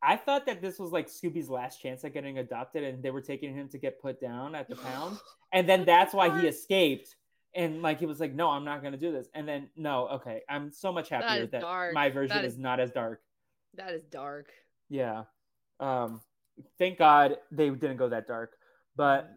I 0.02 0.16
thought 0.16 0.46
that 0.46 0.62
this 0.62 0.78
was 0.78 0.92
like 0.92 1.08
Scooby's 1.08 1.48
last 1.48 1.82
chance 1.82 2.04
at 2.04 2.14
getting 2.14 2.38
adopted, 2.38 2.84
and 2.84 3.02
they 3.02 3.10
were 3.10 3.20
taking 3.20 3.54
him 3.54 3.68
to 3.70 3.78
get 3.78 4.00
put 4.00 4.20
down 4.20 4.54
at 4.54 4.68
the 4.68 4.76
pound, 4.88 5.18
and 5.52 5.68
then 5.68 5.84
that's 5.84 6.14
why 6.14 6.40
he 6.40 6.46
escaped. 6.46 7.16
And 7.54 7.82
like 7.82 7.98
he 7.98 8.06
was 8.06 8.20
like, 8.20 8.34
"No, 8.34 8.50
I'm 8.50 8.64
not 8.64 8.82
going 8.82 8.92
to 8.92 8.98
do 8.98 9.10
this." 9.10 9.28
And 9.34 9.48
then, 9.48 9.68
no, 9.76 10.08
okay, 10.08 10.42
I'm 10.48 10.70
so 10.70 10.92
much 10.92 11.08
happier 11.08 11.46
that, 11.46 11.60
that 11.60 11.92
my 11.94 12.10
version 12.10 12.44
is, 12.44 12.54
is 12.54 12.58
not 12.58 12.78
as 12.78 12.92
dark. 12.92 13.20
That 13.74 13.92
is 13.92 14.04
dark. 14.04 14.50
Yeah. 14.88 15.24
Um, 15.80 16.20
thank 16.78 16.98
God 16.98 17.36
they 17.50 17.70
didn't 17.70 17.96
go 17.96 18.08
that 18.08 18.26
dark. 18.26 18.52
But 18.96 19.30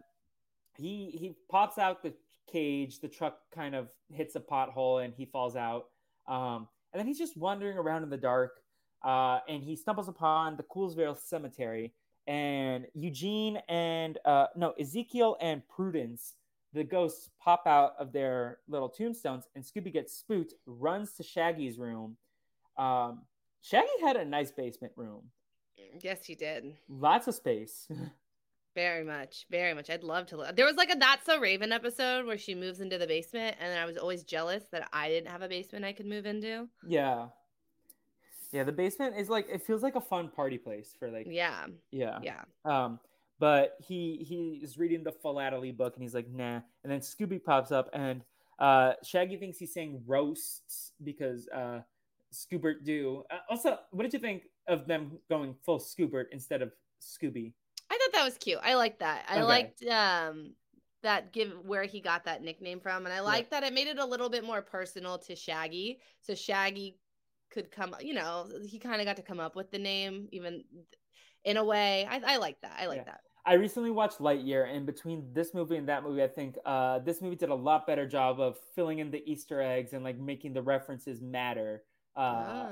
he 0.76 1.10
he 1.18 1.36
pops 1.50 1.78
out 1.78 2.02
the 2.02 2.12
cage. 2.50 3.00
The 3.00 3.08
truck 3.08 3.38
kind 3.54 3.74
of 3.74 3.88
hits 4.10 4.36
a 4.36 4.40
pothole 4.40 5.04
and 5.04 5.14
he 5.14 5.24
falls 5.24 5.56
out. 5.56 5.86
Um, 6.28 6.68
and 6.92 7.00
then 7.00 7.06
he's 7.06 7.18
just 7.18 7.36
wandering 7.36 7.78
around 7.78 8.02
in 8.02 8.10
the 8.10 8.16
dark. 8.16 8.61
Uh, 9.04 9.40
and 9.48 9.62
he 9.62 9.76
stumbles 9.76 10.08
upon 10.08 10.56
the 10.56 10.62
Coolsville 10.62 11.18
Cemetery. 11.18 11.92
And 12.26 12.86
Eugene 12.94 13.58
and 13.68 14.18
uh, 14.24 14.46
no 14.54 14.70
Ezekiel 14.78 15.36
and 15.40 15.62
Prudence, 15.68 16.34
the 16.72 16.84
ghosts 16.84 17.30
pop 17.40 17.66
out 17.66 17.94
of 17.98 18.12
their 18.12 18.58
little 18.68 18.88
tombstones, 18.88 19.44
and 19.54 19.64
Scooby 19.64 19.92
gets 19.92 20.16
spooked, 20.16 20.54
runs 20.66 21.12
to 21.14 21.22
Shaggy's 21.22 21.78
room. 21.78 22.16
Um, 22.78 23.22
Shaggy 23.60 23.88
had 24.02 24.16
a 24.16 24.24
nice 24.24 24.52
basement 24.52 24.92
room. 24.96 25.22
Yes, 26.00 26.24
he 26.24 26.34
did. 26.34 26.76
Lots 26.88 27.26
of 27.26 27.34
space. 27.34 27.88
Very 28.74 29.04
much, 29.04 29.44
very 29.50 29.74
much. 29.74 29.90
I'd 29.90 30.02
love 30.02 30.28
to. 30.28 30.38
Look. 30.38 30.56
There 30.56 30.64
was 30.64 30.76
like 30.76 30.90
a 30.90 30.96
That's 30.96 31.26
So 31.26 31.38
Raven 31.38 31.72
episode 31.72 32.24
where 32.24 32.38
she 32.38 32.54
moves 32.54 32.80
into 32.80 32.96
the 32.96 33.06
basement, 33.06 33.56
and 33.60 33.78
I 33.78 33.84
was 33.84 33.98
always 33.98 34.24
jealous 34.24 34.64
that 34.72 34.88
I 34.94 35.10
didn't 35.10 35.30
have 35.30 35.42
a 35.42 35.48
basement 35.48 35.84
I 35.84 35.92
could 35.92 36.06
move 36.06 36.24
into. 36.24 36.68
Yeah, 36.88 37.26
yeah. 38.52 38.64
The 38.64 38.72
basement 38.72 39.16
is 39.16 39.28
like 39.28 39.48
it 39.48 39.62
feels 39.62 39.82
like 39.82 39.96
a 39.96 40.00
fun 40.00 40.28
party 40.28 40.58
place 40.58 40.94
for 40.98 41.10
like. 41.10 41.26
Yeah. 41.28 41.66
Yeah. 41.90 42.18
Yeah. 42.22 42.42
Um, 42.64 43.00
but 43.38 43.76
he 43.80 44.24
he 44.28 44.60
is 44.62 44.78
reading 44.78 45.02
the 45.02 45.12
philately 45.12 45.72
book, 45.72 45.94
and 45.94 46.02
he's 46.02 46.14
like, 46.14 46.30
nah. 46.30 46.60
And 46.84 46.92
then 46.92 47.00
Scooby 47.00 47.42
pops 47.42 47.72
up, 47.72 47.90
and 47.92 48.22
uh, 48.58 48.92
Shaggy 49.02 49.36
thinks 49.36 49.58
he's 49.58 49.72
saying 49.72 50.02
roasts 50.06 50.92
because 51.02 51.48
uh, 51.48 51.80
Scoobert 52.32 52.84
do. 52.84 53.24
Uh, 53.30 53.38
also, 53.50 53.78
what 53.90 54.04
did 54.04 54.12
you 54.12 54.20
think 54.20 54.44
of 54.68 54.86
them 54.86 55.18
going 55.28 55.54
full 55.64 55.80
Scoobert 55.80 56.26
instead 56.30 56.62
of 56.62 56.72
Scooby? 57.00 57.52
I 57.90 57.98
thought 57.98 58.12
that 58.12 58.24
was 58.24 58.38
cute. 58.38 58.60
I 58.62 58.74
liked 58.74 59.00
that. 59.00 59.24
I 59.28 59.38
okay. 59.38 59.42
liked 59.42 59.84
um 59.86 60.52
that 61.02 61.32
give 61.32 61.52
where 61.64 61.82
he 61.82 62.00
got 62.00 62.24
that 62.24 62.42
nickname 62.42 62.78
from, 62.78 63.06
and 63.06 63.12
I 63.12 63.20
liked 63.20 63.48
yeah. 63.50 63.60
that 63.60 63.66
it 63.66 63.74
made 63.74 63.88
it 63.88 63.98
a 63.98 64.06
little 64.06 64.28
bit 64.28 64.44
more 64.44 64.62
personal 64.62 65.18
to 65.18 65.34
Shaggy. 65.34 65.98
So 66.20 66.34
Shaggy 66.34 66.96
could 67.52 67.70
come, 67.70 67.94
you 68.00 68.14
know, 68.14 68.48
he 68.66 68.78
kind 68.78 69.00
of 69.00 69.06
got 69.06 69.16
to 69.16 69.22
come 69.22 69.38
up 69.38 69.54
with 69.54 69.70
the 69.70 69.78
name, 69.78 70.28
even 70.32 70.64
in 71.44 71.56
a 71.56 71.64
way. 71.64 72.06
I, 72.10 72.20
I 72.26 72.36
like 72.38 72.60
that. 72.62 72.76
I 72.80 72.86
like 72.86 72.98
yeah. 72.98 73.04
that. 73.04 73.20
I 73.44 73.54
recently 73.54 73.90
watched 73.90 74.18
Lightyear, 74.18 74.72
and 74.72 74.86
between 74.86 75.26
this 75.32 75.52
movie 75.52 75.76
and 75.76 75.88
that 75.88 76.04
movie, 76.04 76.22
I 76.22 76.28
think 76.28 76.56
uh, 76.64 77.00
this 77.00 77.20
movie 77.20 77.34
did 77.34 77.48
a 77.48 77.54
lot 77.54 77.86
better 77.88 78.06
job 78.06 78.40
of 78.40 78.56
filling 78.74 79.00
in 79.00 79.10
the 79.10 79.22
Easter 79.30 79.60
eggs 79.60 79.92
and 79.94 80.04
like 80.04 80.16
making 80.16 80.52
the 80.52 80.62
references 80.62 81.20
matter, 81.20 81.82
uh, 82.16 82.20
ah. 82.20 82.70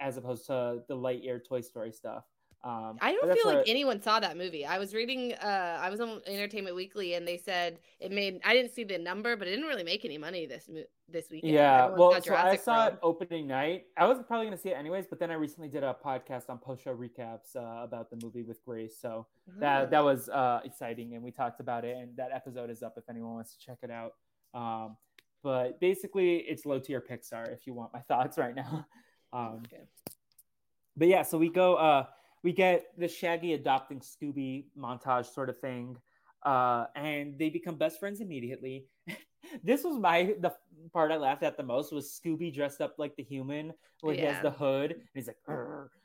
as 0.00 0.16
opposed 0.16 0.46
to 0.46 0.82
the 0.88 0.96
Lightyear 0.96 1.40
Toy 1.46 1.60
Story 1.60 1.92
stuff. 1.92 2.24
Um, 2.64 2.98
I 3.00 3.12
don't 3.12 3.32
feel 3.32 3.46
like 3.46 3.68
anyone 3.68 4.02
saw 4.02 4.18
that 4.18 4.36
movie. 4.36 4.66
I 4.66 4.78
was 4.78 4.92
reading, 4.92 5.32
uh, 5.34 5.78
I 5.80 5.90
was 5.90 6.00
on 6.00 6.20
Entertainment 6.26 6.74
Weekly, 6.74 7.14
and 7.14 7.26
they 7.26 7.36
said 7.36 7.78
it 8.00 8.10
made. 8.10 8.40
I 8.44 8.52
didn't 8.52 8.74
see 8.74 8.82
the 8.82 8.98
number, 8.98 9.36
but 9.36 9.46
it 9.46 9.52
didn't 9.52 9.66
really 9.66 9.84
make 9.84 10.04
any 10.04 10.18
money 10.18 10.44
this 10.44 10.68
this 11.08 11.30
weekend. 11.30 11.52
Yeah, 11.52 11.88
well, 11.88 12.20
so 12.20 12.34
I 12.34 12.56
saw 12.56 12.88
it 12.88 12.98
opening 13.00 13.46
night. 13.46 13.86
I 13.96 14.06
was 14.06 14.18
probably 14.26 14.46
going 14.46 14.56
to 14.56 14.62
see 14.62 14.70
it 14.70 14.76
anyways, 14.76 15.06
but 15.06 15.20
then 15.20 15.30
I 15.30 15.34
recently 15.34 15.68
did 15.68 15.84
a 15.84 15.96
podcast 16.04 16.50
on 16.50 16.58
post 16.58 16.82
show 16.82 16.94
recaps 16.94 17.54
uh, 17.54 17.84
about 17.84 18.10
the 18.10 18.18
movie 18.22 18.42
with 18.42 18.62
Grace, 18.64 18.96
so 19.00 19.26
that 19.58 19.92
that 19.92 20.02
was 20.02 20.28
uh, 20.28 20.60
exciting, 20.64 21.14
and 21.14 21.22
we 21.22 21.30
talked 21.30 21.60
about 21.60 21.84
it, 21.84 21.96
and 21.96 22.16
that 22.16 22.30
episode 22.32 22.70
is 22.70 22.82
up 22.82 22.94
if 22.96 23.04
anyone 23.08 23.34
wants 23.34 23.54
to 23.54 23.64
check 23.64 23.78
it 23.82 23.90
out. 23.92 24.14
Um, 24.52 24.96
but 25.44 25.78
basically, 25.78 26.38
it's 26.38 26.66
low 26.66 26.80
tier 26.80 27.00
Pixar. 27.00 27.52
If 27.52 27.68
you 27.68 27.72
want 27.72 27.92
my 27.92 28.00
thoughts 28.08 28.36
right 28.36 28.54
now. 28.54 28.86
Um, 29.32 29.62
okay. 29.66 29.84
But 30.96 31.06
yeah, 31.06 31.22
so 31.22 31.38
we 31.38 31.50
go. 31.50 31.76
Uh, 31.76 32.06
we 32.42 32.52
get 32.52 32.86
the 32.96 33.08
Shaggy 33.08 33.54
adopting 33.54 34.00
Scooby 34.00 34.66
montage 34.78 35.32
sort 35.32 35.50
of 35.50 35.58
thing, 35.58 35.96
uh, 36.44 36.86
and 36.94 37.38
they 37.38 37.50
become 37.50 37.76
best 37.76 37.98
friends 37.98 38.20
immediately. 38.20 38.86
this 39.62 39.84
was 39.84 39.98
my 39.98 40.34
the 40.40 40.52
part 40.92 41.10
I 41.10 41.16
laughed 41.16 41.42
at 41.42 41.56
the 41.56 41.62
most 41.62 41.92
was 41.92 42.20
Scooby 42.24 42.54
dressed 42.54 42.80
up 42.80 42.94
like 42.98 43.16
the 43.16 43.22
human, 43.22 43.72
where 44.00 44.14
yeah. 44.14 44.20
he 44.20 44.26
has 44.26 44.42
the 44.42 44.50
hood 44.50 44.92
and 44.92 45.02
he's 45.14 45.26
like, 45.26 45.36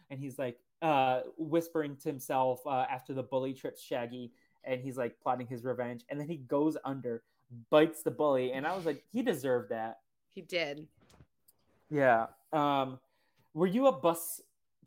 and 0.10 0.20
he's 0.20 0.40
like 0.40 0.58
uh, 0.82 1.22
whispering 1.38 1.96
to 1.98 2.10
himself 2.10 2.60
uh, 2.66 2.86
after 2.90 3.14
the 3.14 3.24
bully 3.24 3.54
trips 3.54 3.82
Shaggy, 3.82 4.32
and 4.64 4.82
he's 4.82 4.98
like 4.98 5.20
plotting 5.22 5.48
his 5.48 5.64
revenge, 5.64 6.04
and 6.10 6.20
then 6.20 6.28
he 6.28 6.38
goes 6.38 6.78
under, 6.84 7.24
bites 7.70 8.04
the 8.04 8.12
bully, 8.12 8.54
and 8.54 8.66
I 8.66 8.76
was 8.76 8.86
like, 8.86 9.04
he 9.12 9.22
deserved 9.22 9.70
that. 9.70 10.00
He 10.30 10.42
did. 10.42 10.88
Yeah. 11.90 12.28
Um, 12.52 13.00
were 13.54 13.68
you 13.68 13.88
a 13.88 13.92
bus 13.92 14.42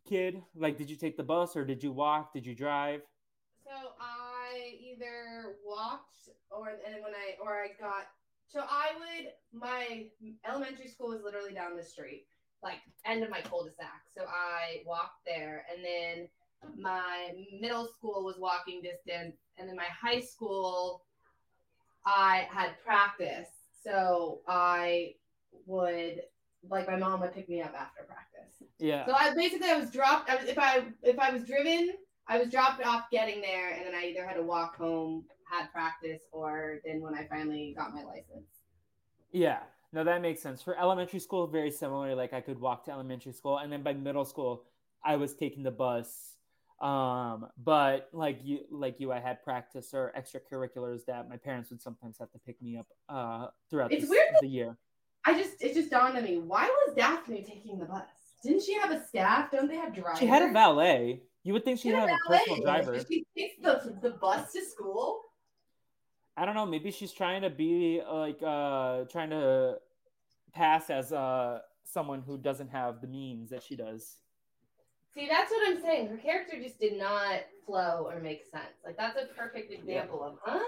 kid? 0.06 0.42
Like, 0.54 0.76
did 0.76 0.88
you 0.88 0.96
take 0.96 1.16
the 1.16 1.22
bus 1.22 1.56
or 1.56 1.64
did 1.64 1.82
you 1.82 1.92
walk? 1.92 2.32
Did 2.32 2.46
you 2.46 2.54
drive? 2.54 3.02
So 3.64 3.72
I 4.00 4.76
either 4.80 5.56
walked 5.66 6.30
or 6.50 6.68
and 6.68 7.02
when 7.02 7.12
I 7.12 7.36
or 7.42 7.62
I 7.62 7.68
got 7.80 8.06
so 8.48 8.60
I 8.60 8.92
would 8.98 9.32
my 9.52 10.06
elementary 10.48 10.88
school 10.88 11.08
was 11.08 11.20
literally 11.22 11.52
down 11.52 11.76
the 11.76 11.82
street, 11.82 12.26
like 12.62 12.78
end 13.04 13.24
of 13.24 13.30
my 13.30 13.40
cul-de-sac. 13.40 14.02
So 14.14 14.22
I 14.22 14.82
walked 14.86 15.26
there 15.26 15.64
and 15.70 15.84
then 15.84 16.28
my 16.78 17.32
middle 17.60 17.86
school 17.86 18.24
was 18.24 18.36
walking 18.38 18.82
distance 18.82 19.36
and 19.58 19.68
then 19.68 19.76
my 19.76 19.84
high 19.84 20.20
school 20.20 21.02
I 22.04 22.46
had 22.50 22.70
practice. 22.84 23.48
So 23.82 24.40
I 24.46 25.14
would 25.66 26.22
like 26.70 26.88
my 26.88 26.96
mom 26.96 27.20
would 27.20 27.34
pick 27.34 27.48
me 27.48 27.62
up 27.62 27.74
after 27.78 28.04
practice. 28.04 28.25
Yeah. 28.78 29.06
So 29.06 29.14
I 29.14 29.34
basically 29.34 29.70
I 29.70 29.78
was 29.78 29.90
dropped. 29.90 30.30
I 30.30 30.36
was 30.36 30.44
if 30.46 30.58
I 30.58 30.84
if 31.02 31.18
I 31.18 31.30
was 31.30 31.44
driven, 31.44 31.94
I 32.28 32.38
was 32.38 32.50
dropped 32.50 32.84
off 32.84 33.04
getting 33.10 33.40
there, 33.40 33.72
and 33.72 33.86
then 33.86 33.94
I 33.94 34.06
either 34.06 34.26
had 34.26 34.34
to 34.34 34.42
walk 34.42 34.76
home, 34.76 35.24
had 35.50 35.70
practice, 35.72 36.22
or 36.32 36.80
then 36.84 37.00
when 37.00 37.14
I 37.14 37.26
finally 37.26 37.74
got 37.76 37.94
my 37.94 38.02
license. 38.02 38.48
Yeah. 39.32 39.60
No, 39.92 40.04
that 40.04 40.20
makes 40.20 40.42
sense. 40.42 40.60
For 40.60 40.78
elementary 40.78 41.20
school, 41.20 41.46
very 41.46 41.70
similar. 41.70 42.14
Like 42.14 42.32
I 42.32 42.40
could 42.40 42.60
walk 42.60 42.84
to 42.84 42.90
elementary 42.90 43.32
school, 43.32 43.58
and 43.58 43.72
then 43.72 43.82
by 43.82 43.94
middle 43.94 44.24
school, 44.24 44.64
I 45.04 45.16
was 45.16 45.34
taking 45.34 45.62
the 45.62 45.70
bus. 45.70 46.34
Um, 46.80 47.46
but 47.64 48.10
like 48.12 48.40
you, 48.42 48.60
like 48.70 49.00
you, 49.00 49.10
I 49.10 49.20
had 49.20 49.42
practice 49.42 49.94
or 49.94 50.12
extracurriculars 50.18 51.06
that 51.06 51.28
my 51.28 51.38
parents 51.38 51.70
would 51.70 51.80
sometimes 51.80 52.18
have 52.18 52.30
to 52.32 52.38
pick 52.40 52.60
me 52.60 52.76
up 52.76 52.86
uh, 53.08 53.46
throughout 53.70 53.92
it's 53.92 54.04
the, 54.04 54.10
weird 54.10 54.28
the 54.42 54.48
year. 54.48 54.76
I 55.24 55.40
just 55.40 55.62
it 55.62 55.72
just 55.74 55.90
dawned 55.90 56.16
on 56.18 56.24
me. 56.24 56.38
Why 56.38 56.66
was 56.66 56.94
Daphne 56.94 57.42
taking 57.42 57.78
the 57.78 57.86
bus? 57.86 58.02
Didn't 58.46 58.62
she 58.62 58.74
have 58.74 58.90
a 58.90 59.04
staff? 59.06 59.50
Don't 59.50 59.68
they 59.68 59.76
have 59.76 59.94
drivers? 59.94 60.18
She 60.18 60.26
had 60.26 60.42
a 60.42 60.52
valet. 60.52 61.22
You 61.42 61.52
would 61.52 61.64
think 61.64 61.78
she'd 61.78 61.90
She 61.90 61.94
have 61.94 62.08
had 62.08 62.18
a 62.26 62.28
personal 62.28 62.62
driver. 62.62 63.04
She 63.08 63.24
takes 63.36 63.54
the 63.62 63.96
the 64.02 64.10
bus 64.10 64.52
to 64.52 64.64
school. 64.64 65.22
I 66.36 66.44
don't 66.44 66.54
know. 66.54 66.66
Maybe 66.66 66.90
she's 66.90 67.12
trying 67.12 67.42
to 67.42 67.50
be 67.50 68.02
like 68.06 68.42
uh 68.42 69.04
trying 69.04 69.30
to 69.30 69.78
pass 70.52 70.90
as 70.90 71.12
uh 71.12 71.60
someone 71.84 72.22
who 72.26 72.36
doesn't 72.36 72.68
have 72.68 73.00
the 73.00 73.06
means 73.06 73.50
that 73.50 73.62
she 73.62 73.76
does. 73.76 74.16
See, 75.14 75.28
that's 75.30 75.50
what 75.50 75.68
I'm 75.68 75.80
saying. 75.80 76.08
Her 76.08 76.18
character 76.18 76.60
just 76.60 76.78
did 76.78 76.98
not 76.98 77.40
flow 77.64 78.06
or 78.06 78.20
make 78.20 78.44
sense. 78.44 78.74
Like 78.84 78.96
that's 78.96 79.16
a 79.16 79.26
perfect 79.34 79.72
example 79.72 80.22
of, 80.22 80.38
huh? 80.42 80.62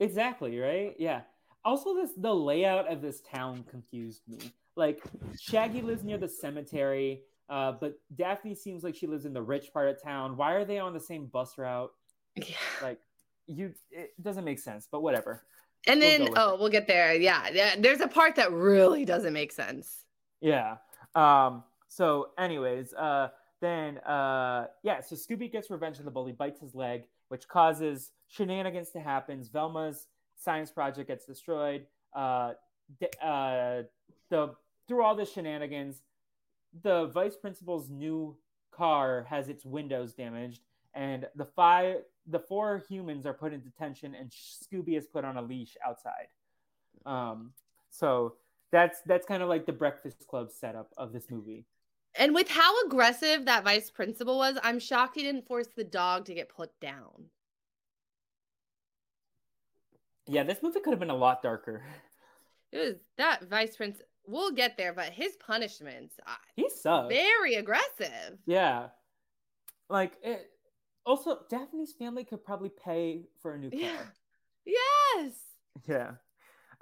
Exactly, 0.00 0.58
right? 0.58 0.94
Yeah. 0.98 1.20
Also 1.64 1.94
this 1.94 2.10
the 2.16 2.34
layout 2.34 2.90
of 2.90 3.02
this 3.02 3.20
town 3.20 3.64
confused 3.70 4.22
me. 4.26 4.38
Like 4.76 5.02
Shaggy 5.38 5.82
lives 5.82 6.02
near 6.02 6.18
the 6.18 6.28
cemetery, 6.28 7.22
uh, 7.48 7.72
but 7.72 7.98
Daphne 8.14 8.54
seems 8.54 8.82
like 8.82 8.94
she 8.94 9.06
lives 9.06 9.26
in 9.26 9.32
the 9.32 9.42
rich 9.42 9.72
part 9.72 9.88
of 9.88 10.02
town. 10.02 10.36
Why 10.36 10.52
are 10.52 10.64
they 10.64 10.78
on 10.78 10.94
the 10.94 11.00
same 11.00 11.26
bus 11.26 11.58
route? 11.58 11.92
Yeah. 12.36 12.56
Like 12.80 12.98
you 13.46 13.74
it 13.90 14.14
doesn't 14.22 14.44
make 14.44 14.58
sense, 14.58 14.88
but 14.90 15.02
whatever. 15.02 15.44
And 15.86 16.00
We'll 16.00 16.18
then, 16.18 16.34
oh, 16.36 16.54
it. 16.54 16.60
we'll 16.60 16.68
get 16.70 16.86
there. 16.86 17.12
Yeah, 17.14 17.48
yeah. 17.52 17.74
There's 17.78 18.00
a 18.00 18.08
part 18.08 18.36
that 18.36 18.52
really 18.52 19.04
doesn't 19.04 19.32
make 19.32 19.52
sense. 19.52 20.04
Yeah. 20.40 20.76
Um, 21.14 21.64
so 21.88 22.30
anyways, 22.38 22.94
uh 22.94 23.28
then 23.60 23.98
uh 23.98 24.66
yeah, 24.82 25.00
so 25.00 25.14
Scooby 25.14 25.50
gets 25.52 25.70
revenge 25.70 25.98
on 25.98 26.04
the 26.04 26.10
bully, 26.10 26.32
bites 26.32 26.60
his 26.60 26.74
leg, 26.74 27.04
which 27.28 27.46
causes 27.48 28.12
shenanigans 28.28 28.90
to 28.90 29.00
happen. 29.00 29.42
Velma's 29.52 30.06
science 30.36 30.70
project 30.70 31.08
gets 31.08 31.26
destroyed. 31.26 31.86
Uh, 32.14 32.52
uh 33.22 33.82
the 34.32 34.54
through 34.88 35.04
all 35.04 35.14
the 35.14 35.26
shenanigans, 35.26 36.02
the 36.82 37.06
vice 37.06 37.36
principal's 37.36 37.90
new 37.90 38.34
car 38.72 39.26
has 39.28 39.48
its 39.48 39.64
windows 39.64 40.14
damaged, 40.14 40.62
and 40.94 41.26
the 41.36 41.44
five 41.44 41.98
the 42.26 42.40
four 42.40 42.82
humans 42.88 43.26
are 43.26 43.34
put 43.34 43.52
in 43.52 43.60
detention 43.60 44.14
and 44.14 44.30
Scooby 44.30 44.96
is 44.96 45.06
put 45.06 45.24
on 45.24 45.36
a 45.36 45.42
leash 45.42 45.76
outside. 45.86 46.28
Um 47.04 47.52
so 47.90 48.34
that's 48.70 49.00
that's 49.06 49.26
kind 49.26 49.42
of 49.42 49.48
like 49.48 49.66
the 49.66 49.72
Breakfast 49.72 50.26
Club 50.26 50.50
setup 50.50 50.92
of 50.96 51.12
this 51.12 51.30
movie. 51.30 51.66
And 52.14 52.34
with 52.34 52.48
how 52.48 52.84
aggressive 52.84 53.44
that 53.46 53.64
vice 53.64 53.90
principal 53.90 54.38
was, 54.38 54.58
I'm 54.62 54.78
shocked 54.78 55.16
he 55.16 55.22
didn't 55.22 55.46
force 55.46 55.68
the 55.74 55.84
dog 55.84 56.26
to 56.26 56.34
get 56.34 56.48
put 56.48 56.78
down. 56.80 57.26
Yeah, 60.26 60.44
this 60.44 60.62
movie 60.62 60.80
could 60.80 60.92
have 60.92 61.00
been 61.00 61.10
a 61.10 61.16
lot 61.16 61.42
darker. 61.42 61.82
It 62.72 62.78
was 62.78 62.94
that 63.18 63.48
vice 63.48 63.76
prince. 63.76 64.00
We'll 64.26 64.52
get 64.52 64.76
there, 64.76 64.92
but 64.92 65.06
his 65.06 65.36
punishments, 65.44 66.14
uh, 66.26 66.34
He 66.54 66.68
sucks. 66.70 67.12
very 67.12 67.54
aggressive. 67.54 68.38
Yeah, 68.46 68.88
like 69.88 70.12
it. 70.22 70.48
Also, 71.04 71.40
Daphne's 71.50 71.92
family 71.92 72.24
could 72.24 72.44
probably 72.44 72.70
pay 72.70 73.24
for 73.40 73.54
a 73.54 73.58
new 73.58 73.70
car. 73.70 73.80
Yeah. 73.80 74.74
Yes. 75.16 75.32
Yeah. 75.88 76.10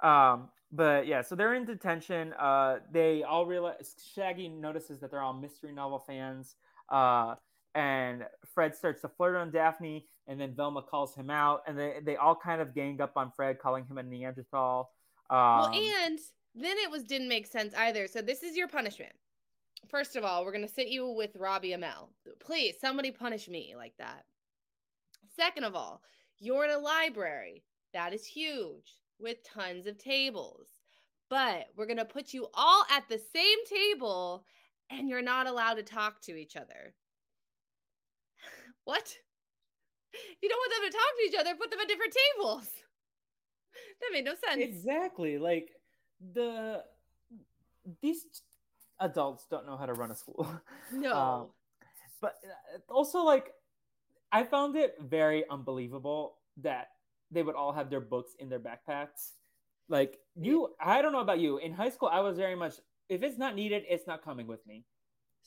Um, 0.01 0.49
but 0.71 1.07
yeah, 1.07 1.21
so 1.21 1.35
they're 1.35 1.55
in 1.55 1.65
detention. 1.65 2.33
Uh, 2.33 2.77
they 2.91 3.23
all 3.23 3.45
realize 3.47 3.95
Shaggy 4.13 4.47
notices 4.47 4.99
that 4.99 5.09
they're 5.11 5.21
all 5.21 5.33
mystery 5.33 5.73
novel 5.73 5.99
fans. 5.99 6.55
Uh, 6.89 7.35
and 7.73 8.25
Fred 8.53 8.75
starts 8.75 9.01
to 9.01 9.09
flirt 9.09 9.35
on 9.35 9.49
Daphne, 9.51 10.05
and 10.27 10.39
then 10.39 10.53
Velma 10.55 10.81
calls 10.83 11.15
him 11.15 11.29
out, 11.29 11.63
and 11.67 11.77
they 11.79 11.95
they 12.03 12.15
all 12.17 12.35
kind 12.35 12.61
of 12.61 12.75
gang 12.75 13.01
up 13.01 13.13
on 13.15 13.31
Fred, 13.35 13.59
calling 13.59 13.85
him 13.85 13.97
a 13.97 14.03
Neanderthal. 14.03 14.91
Um, 15.29 15.37
well, 15.37 15.73
and 15.73 16.19
then 16.55 16.77
it 16.77 16.91
was 16.91 17.03
didn't 17.03 17.29
make 17.29 17.47
sense 17.47 17.73
either. 17.75 18.07
So 18.07 18.21
this 18.21 18.43
is 18.43 18.57
your 18.57 18.67
punishment. 18.67 19.13
First 19.87 20.15
of 20.15 20.23
all, 20.23 20.43
we're 20.45 20.51
gonna 20.51 20.67
sit 20.67 20.87
you 20.87 21.07
with 21.07 21.35
Robbie 21.37 21.71
Amell. 21.71 22.09
Please, 22.39 22.75
somebody 22.79 23.11
punish 23.11 23.47
me 23.47 23.73
like 23.75 23.93
that. 23.97 24.25
Second 25.35 25.63
of 25.63 25.75
all, 25.75 26.01
you're 26.39 26.65
in 26.65 26.71
a 26.71 26.77
library 26.77 27.63
that 27.93 28.13
is 28.13 28.25
huge 28.25 28.93
with 29.19 29.43
tons 29.43 29.87
of 29.87 29.97
tables, 29.97 30.67
but 31.29 31.67
we're 31.75 31.85
gonna 31.87 32.05
put 32.05 32.33
you 32.33 32.47
all 32.53 32.83
at 32.91 33.07
the 33.09 33.19
same 33.33 33.65
table, 33.65 34.45
and 34.89 35.09
you're 35.09 35.21
not 35.21 35.47
allowed 35.47 35.75
to 35.75 35.83
talk 35.83 36.21
to 36.21 36.35
each 36.35 36.55
other. 36.55 36.93
What? 38.83 39.15
You 40.41 40.49
don't 40.49 40.57
want 40.57 40.73
them 40.83 40.91
to 40.91 40.97
talk 40.97 41.17
to 41.17 41.23
each 41.29 41.39
other, 41.39 41.55
put 41.57 41.69
them 41.71 41.79
at 41.79 41.87
different 41.87 42.15
tables. 42.35 42.67
That 44.01 44.09
made 44.11 44.25
no 44.25 44.33
sense. 44.33 44.59
exactly 44.59 45.37
like 45.37 45.69
the 46.33 46.83
these 48.01 48.25
adults 48.99 49.45
don't 49.49 49.65
know 49.65 49.77
how 49.77 49.85
to 49.85 49.93
run 49.93 50.11
a 50.11 50.15
school. 50.15 50.47
no. 50.91 51.13
Um, 51.21 51.47
but 52.21 52.35
uh, 52.45 52.93
also 52.93 53.23
like 53.23 53.51
I 54.31 54.43
found 54.43 54.75
it 54.75 54.95
very 55.01 55.43
unbelievable 55.49 56.35
that 56.57 56.89
they 57.31 57.43
would 57.43 57.55
all 57.55 57.73
have 57.73 57.89
their 57.89 58.01
books 58.01 58.33
in 58.39 58.49
their 58.49 58.59
backpacks. 58.59 59.31
Like 59.89 60.19
you, 60.35 60.69
I 60.79 61.01
don't 61.01 61.11
know 61.11 61.19
about 61.19 61.39
you. 61.39 61.57
In 61.57 61.73
high 61.73 61.89
school, 61.89 62.09
I 62.09 62.19
was 62.19 62.37
very 62.37 62.55
much 62.55 62.75
if 63.09 63.23
it's 63.23 63.37
not 63.37 63.55
needed, 63.55 63.83
it's 63.89 64.07
not 64.07 64.23
coming 64.23 64.47
with 64.47 64.65
me. 64.65 64.85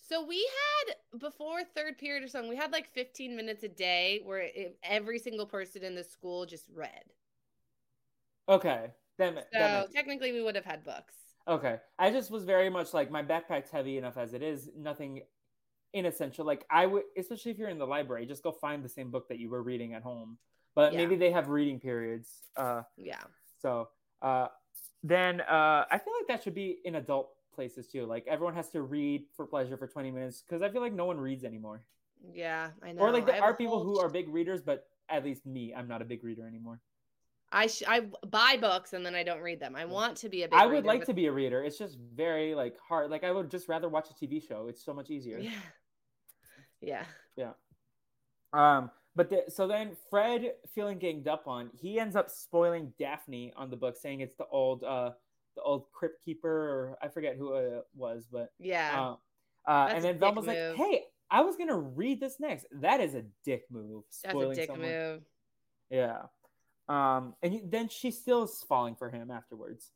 So 0.07 0.23
we 0.23 0.37
had 0.37 1.19
before 1.19 1.63
third 1.65 1.97
period 1.97 2.23
or 2.23 2.29
something, 2.29 2.51
we 2.51 2.57
had 2.57 2.73
like 2.73 2.93
15 2.93 3.35
minutes 3.35 3.63
a 3.63 3.69
day 3.69 4.21
where 4.23 4.41
it, 4.41 4.79
every 4.83 5.19
single 5.19 5.47
person 5.47 5.83
in 5.83 5.95
the 5.95 6.05
school 6.05 6.45
just 6.45 6.65
read. 6.75 7.05
Okay, 8.47 8.91
that, 9.19 9.35
So 9.53 9.59
that 9.59 9.93
technically, 9.93 10.33
we 10.33 10.43
would 10.43 10.55
have 10.55 10.65
had 10.65 10.85
books. 10.85 11.15
okay. 11.49 11.79
I 11.99 12.11
just 12.11 12.31
was 12.31 12.45
very 12.45 12.71
much 12.71 12.93
like 12.95 13.11
my 13.11 13.23
backpack's 13.23 13.71
heavy 13.71 13.99
enough 13.99 14.17
as 14.17 14.35
it 14.35 14.43
is. 14.43 14.71
Nothing 14.77 15.23
inessential. 15.93 16.45
Like 16.45 16.65
I 16.71 16.87
would, 16.87 17.05
especially 17.17 17.53
if 17.53 17.59
you're 17.59 17.69
in 17.69 17.79
the 17.79 17.87
library, 17.87 18.27
just 18.27 18.43
go 18.43 18.53
find 18.53 18.85
the 18.85 18.89
same 18.89 19.11
book 19.11 19.29
that 19.29 19.39
you 19.39 19.49
were 19.49 19.63
reading 19.63 19.95
at 19.95 20.03
home. 20.03 20.39
But 20.75 20.93
Yeah. 20.93 20.99
maybe 20.99 21.17
they 21.17 21.31
have 21.31 21.49
reading 21.49 21.79
periods. 21.79 22.43
Uh, 22.57 22.83
Yeah. 22.97 23.23
So 23.61 23.89
uh, 24.23 24.49
then 25.03 25.41
uh, 25.43 25.85
I 25.91 25.99
feel 25.99 26.13
like 26.19 26.27
that 26.29 26.43
should 26.43 26.55
be 26.55 26.79
in 26.85 26.97
adult 26.97 27.31
places 27.55 27.87
too. 27.87 28.07
Like 28.07 28.27
everyone 28.27 28.55
has 28.55 28.71
to 28.71 28.83
read 28.83 29.27
for 29.37 29.47
pleasure 29.47 29.77
for 29.77 29.87
20 29.87 30.11
minutes 30.11 30.43
because 30.43 30.63
I 30.63 30.69
feel 30.71 30.81
like 30.81 30.93
no 30.93 31.05
one 31.05 31.19
reads 31.21 31.45
anymore. 31.45 31.85
Yeah, 32.33 32.71
I 32.83 32.93
know. 32.93 33.03
Or 33.03 33.13
like 33.13 33.27
there 33.27 33.43
are 33.43 33.55
people 33.55 33.85
who 33.85 34.01
are 34.01 34.09
big 34.09 34.29
readers, 34.29 34.63
but 34.63 34.89
at 35.09 35.23
least 35.25 35.47
me, 35.47 35.73
I'm 35.75 35.87
not 35.87 36.03
a 36.03 36.05
big 36.05 36.25
reader 36.25 36.47
anymore. 36.49 36.81
I 37.55 37.67
sh- 37.69 37.83
I 37.87 38.01
buy 38.29 38.57
books 38.61 38.93
and 38.93 39.07
then 39.07 39.15
I 39.15 39.23
don't 39.23 39.41
read 39.41 39.61
them. 39.61 39.77
I 39.77 39.85
want 39.85 40.17
to 40.19 40.29
be 40.29 40.43
a 40.43 40.49
big 40.49 40.55
I 40.59 40.67
would 40.67 40.73
reader, 40.73 40.87
like 40.89 41.01
but- 41.01 41.07
to 41.07 41.15
be 41.15 41.27
a 41.27 41.33
reader. 41.33 41.63
It's 41.63 41.79
just 41.79 41.97
very 42.15 42.55
like 42.55 42.77
hard. 42.81 43.11
Like 43.11 43.25
I 43.25 43.31
would 43.31 43.51
just 43.51 43.69
rather 43.69 43.89
watch 43.89 44.09
a 44.11 44.15
TV 44.15 44.47
show. 44.47 44.67
It's 44.69 44.85
so 44.85 44.93
much 44.93 45.09
easier. 45.11 45.39
Yeah. 45.39 45.51
Yeah. 46.81 47.05
Yeah. 47.37 47.51
Um, 48.53 48.91
but 49.17 49.31
the, 49.31 49.45
so 49.49 49.67
then 49.67 49.97
Fred, 50.11 50.53
feeling 50.75 50.99
ganged 50.99 51.29
up 51.29 51.47
on, 51.47 51.71
he 51.81 51.99
ends 51.99 52.17
up 52.17 52.31
spoiling 52.31 52.93
Daphne 52.99 53.53
on 53.57 53.71
the 53.71 53.77
book, 53.77 53.97
saying 53.97 54.21
it's 54.21 54.35
the 54.37 54.47
old, 54.47 54.83
uh, 54.85 55.11
the 55.57 55.63
old 55.63 55.87
crypt 55.93 56.23
keeper, 56.25 56.51
or 56.51 56.99
I 57.01 57.09
forget 57.09 57.37
who 57.37 57.55
it 57.55 57.85
was, 57.95 58.27
but 58.31 58.53
Yeah. 58.59 59.15
uh, 59.67 59.71
uh, 59.71 59.89
and 59.93 60.05
then 60.05 60.19
Velma's 60.19 60.47
like, 60.47 60.57
"Hey, 60.75 61.05
I 61.31 61.41
was 61.43 61.57
gonna 61.57 61.79
read 61.79 62.21
this 62.21 62.39
next. 62.41 62.67
That 62.73 63.01
is 63.01 63.15
a 63.15 63.23
dick 63.45 63.65
move. 63.71 64.05
That's 64.23 64.35
a 64.37 64.55
dick 64.55 64.67
someone. 64.69 64.89
move. 64.89 65.23
Yeah. 65.91 66.23
Um, 66.89 67.35
and 67.43 67.61
then 67.71 67.89
she 67.89 68.11
still 68.11 68.45
is 68.45 68.65
falling 68.69 68.95
for 68.95 69.11
him 69.11 69.31
afterwards. 69.31 69.91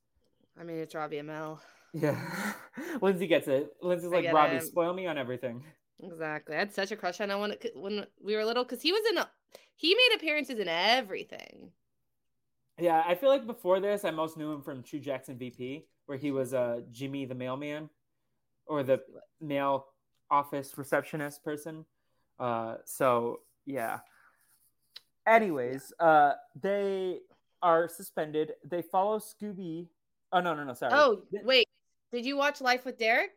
I 0.58 0.64
mean, 0.64 0.78
it's 0.78 0.94
Robbie 0.94 1.18
Amell. 1.18 1.60
Yeah. 1.92 2.20
Lindsay 3.02 3.26
gets 3.26 3.48
it. 3.48 3.70
Lindsay's 3.82 4.10
like, 4.10 4.32
Robbie, 4.32 4.56
it. 4.56 4.62
spoil 4.62 4.94
me 4.94 5.06
on 5.06 5.18
everything. 5.18 5.62
Exactly. 6.02 6.54
I 6.54 6.60
had 6.60 6.72
such 6.72 6.92
a 6.92 6.96
crush 6.96 7.20
on 7.20 7.30
him 7.30 7.40
when 7.40 7.54
when 7.74 8.06
we 8.22 8.36
were 8.36 8.44
little 8.44 8.64
because 8.64 8.82
he 8.82 8.92
was 8.92 9.02
in 9.10 9.18
a, 9.18 9.28
he 9.76 9.94
made 9.94 10.16
appearances 10.16 10.58
in 10.58 10.68
everything. 10.68 11.72
Yeah, 12.78 13.02
I 13.04 13.16
feel 13.16 13.30
like 13.30 13.46
before 13.46 13.80
this, 13.80 14.04
I 14.04 14.12
most 14.12 14.36
knew 14.36 14.52
him 14.52 14.62
from 14.62 14.84
True 14.84 15.00
Jackson 15.00 15.36
VP, 15.36 15.86
where 16.06 16.18
he 16.18 16.30
was 16.30 16.54
uh, 16.54 16.80
Jimmy 16.92 17.24
the 17.24 17.34
mailman 17.34 17.90
or 18.66 18.84
the 18.84 19.00
mail 19.40 19.86
office 20.30 20.76
receptionist 20.76 21.42
person. 21.42 21.84
Uh, 22.38 22.76
so 22.84 23.40
yeah. 23.66 23.98
Anyways, 25.28 25.92
uh, 26.00 26.32
they 26.60 27.18
are 27.62 27.88
suspended. 27.88 28.52
They 28.64 28.82
follow 28.82 29.18
Scooby. 29.18 29.88
Oh 30.32 30.40
no, 30.40 30.54
no, 30.54 30.64
no, 30.64 30.74
sorry. 30.74 30.92
Oh 30.94 31.22
wait, 31.44 31.68
did 32.12 32.24
you 32.24 32.36
watch 32.36 32.60
Life 32.60 32.84
with 32.84 32.98
Derek? 32.98 33.32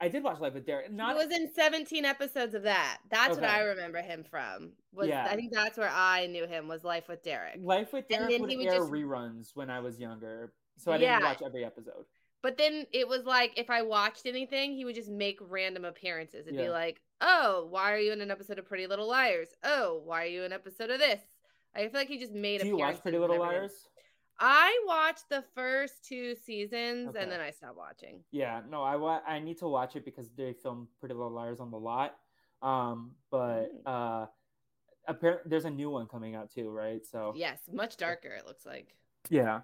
I 0.00 0.08
did 0.08 0.22
watch 0.22 0.38
Life 0.38 0.54
with 0.54 0.64
Derek. 0.64 0.92
Not 0.92 1.16
he 1.16 1.24
was 1.24 1.34
in 1.34 1.52
17 1.52 2.04
episodes 2.04 2.54
of 2.54 2.62
that. 2.62 2.98
That's 3.10 3.32
okay. 3.32 3.40
what 3.40 3.50
I 3.50 3.62
remember 3.62 4.00
him 4.00 4.24
from. 4.30 4.72
Was 4.92 5.08
yeah. 5.08 5.26
I 5.28 5.34
think 5.34 5.52
that's 5.52 5.76
where 5.76 5.90
I 5.92 6.26
knew 6.26 6.46
him 6.46 6.68
was 6.68 6.84
Life 6.84 7.08
with 7.08 7.22
Derek. 7.24 7.56
Life 7.60 7.92
with 7.92 8.08
Derek 8.08 8.24
and 8.24 8.32
then 8.32 8.40
would, 8.42 8.56
would 8.56 8.66
air 8.66 8.78
just... 8.78 8.92
reruns 8.92 9.50
when 9.54 9.70
I 9.70 9.80
was 9.80 9.98
younger, 9.98 10.52
so 10.76 10.92
I 10.92 10.98
didn't 10.98 11.22
watch 11.22 11.42
every 11.44 11.64
episode. 11.64 12.04
But 12.42 12.56
then 12.56 12.86
it 12.92 13.08
was 13.08 13.24
like 13.24 13.52
if 13.56 13.70
I 13.70 13.82
watched 13.82 14.26
anything, 14.26 14.74
he 14.74 14.84
would 14.84 14.94
just 14.94 15.10
make 15.10 15.38
random 15.40 15.84
appearances. 15.84 16.46
It'd 16.46 16.58
yeah. 16.58 16.66
be 16.66 16.70
like, 16.70 17.00
"Oh, 17.20 17.66
why 17.70 17.92
are 17.92 17.98
you 17.98 18.12
in 18.12 18.20
an 18.20 18.30
episode 18.30 18.58
of 18.58 18.66
Pretty 18.66 18.86
Little 18.86 19.08
Liars? 19.08 19.48
Oh, 19.62 20.00
why 20.04 20.24
are 20.24 20.28
you 20.28 20.40
in 20.40 20.46
an 20.46 20.52
episode 20.52 20.90
of 20.90 20.98
this?" 20.98 21.20
I 21.74 21.82
feel 21.82 21.90
like 21.94 22.08
he 22.08 22.18
just 22.18 22.32
made. 22.32 22.60
Do 22.60 22.66
you 22.66 22.76
watch 22.76 23.02
Pretty 23.02 23.18
Little 23.18 23.38
Liars? 23.38 23.72
I 24.40 24.84
watched 24.86 25.28
the 25.28 25.42
first 25.54 26.04
two 26.04 26.36
seasons 26.46 27.08
okay. 27.08 27.22
and 27.22 27.30
then 27.30 27.40
I 27.40 27.50
stopped 27.50 27.76
watching. 27.76 28.20
Yeah, 28.30 28.60
no, 28.68 28.82
I 28.82 28.94
wa- 28.96 29.22
I 29.26 29.40
need 29.40 29.58
to 29.58 29.68
watch 29.68 29.96
it 29.96 30.04
because 30.04 30.30
they 30.30 30.52
filmed 30.52 30.88
Pretty 31.00 31.14
Little 31.14 31.32
Liars 31.32 31.60
on 31.60 31.70
the 31.70 31.78
lot. 31.78 32.14
Um, 32.62 33.12
but 33.30 33.66
mm. 33.66 33.80
uh, 33.84 34.26
apparently 35.08 35.48
there's 35.48 35.64
a 35.64 35.70
new 35.70 35.90
one 35.90 36.06
coming 36.06 36.36
out 36.36 36.52
too, 36.52 36.70
right? 36.70 37.04
So 37.04 37.32
yes, 37.36 37.58
much 37.72 37.96
darker. 37.96 38.28
It 38.28 38.46
looks 38.46 38.64
like. 38.64 38.94
Yeah, 39.28 39.60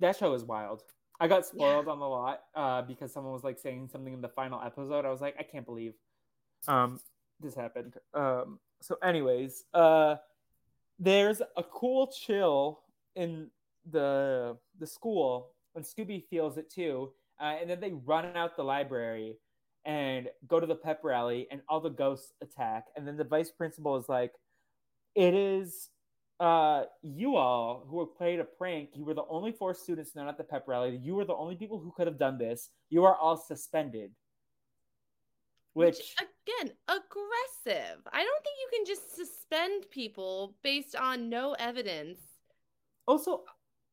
that 0.00 0.16
show 0.16 0.34
is 0.34 0.44
wild. 0.44 0.82
I 1.20 1.28
got 1.28 1.46
spoiled 1.46 1.86
yeah. 1.86 1.92
on 1.92 2.00
the 2.00 2.08
lot 2.08 2.40
uh, 2.54 2.82
because 2.82 3.12
someone 3.12 3.32
was 3.32 3.44
like 3.44 3.58
saying 3.58 3.88
something 3.90 4.12
in 4.12 4.20
the 4.20 4.28
final 4.28 4.60
episode. 4.60 5.06
I 5.06 5.10
was 5.10 5.20
like, 5.20 5.36
I 5.38 5.44
can't 5.44 5.64
believe 5.64 5.94
um, 6.68 7.00
this 7.40 7.54
happened. 7.54 7.94
Um, 8.12 8.58
so, 8.80 8.96
anyways, 9.02 9.64
uh, 9.74 10.16
there's 10.98 11.40
a 11.56 11.62
cool 11.62 12.08
chill 12.08 12.80
in 13.16 13.50
the 13.90 14.56
the 14.78 14.86
school 14.86 15.54
and 15.74 15.84
Scooby 15.84 16.24
feels 16.28 16.56
it 16.56 16.70
too. 16.70 17.12
Uh, 17.40 17.56
and 17.60 17.68
then 17.68 17.80
they 17.80 17.92
run 18.04 18.36
out 18.36 18.56
the 18.56 18.62
library 18.62 19.38
and 19.84 20.28
go 20.46 20.60
to 20.60 20.66
the 20.66 20.74
pep 20.74 21.00
rally, 21.02 21.46
and 21.50 21.60
all 21.68 21.80
the 21.80 21.90
ghosts 21.90 22.32
attack. 22.40 22.86
And 22.96 23.06
then 23.06 23.16
the 23.16 23.24
vice 23.24 23.50
principal 23.50 23.96
is 23.98 24.08
like, 24.08 24.32
"It 25.14 25.34
is 25.34 25.90
uh, 26.40 26.84
you 27.02 27.36
all 27.36 27.84
who 27.88 28.06
played 28.06 28.40
a 28.40 28.44
prank. 28.44 28.90
You 28.94 29.04
were 29.04 29.14
the 29.14 29.26
only 29.28 29.52
four 29.52 29.74
students 29.74 30.14
not 30.14 30.28
at 30.28 30.38
the 30.38 30.44
pep 30.44 30.66
rally. 30.66 30.96
You 30.96 31.14
were 31.14 31.24
the 31.24 31.34
only 31.34 31.56
people 31.56 31.78
who 31.78 31.92
could 31.92 32.06
have 32.06 32.18
done 32.18 32.38
this. 32.38 32.70
You 32.88 33.04
are 33.04 33.16
all 33.16 33.36
suspended." 33.36 34.12
Which, 35.74 35.96
Which 35.96 36.16
again, 36.18 36.72
aggressive. 36.88 38.00
I 38.12 38.22
don't 38.22 38.42
think 38.44 38.56
you 38.62 38.68
can 38.72 38.86
just 38.86 39.16
suspend 39.16 39.84
people 39.90 40.54
based 40.62 40.94
on 40.94 41.28
no 41.28 41.54
evidence. 41.58 42.18
Also, 43.06 43.42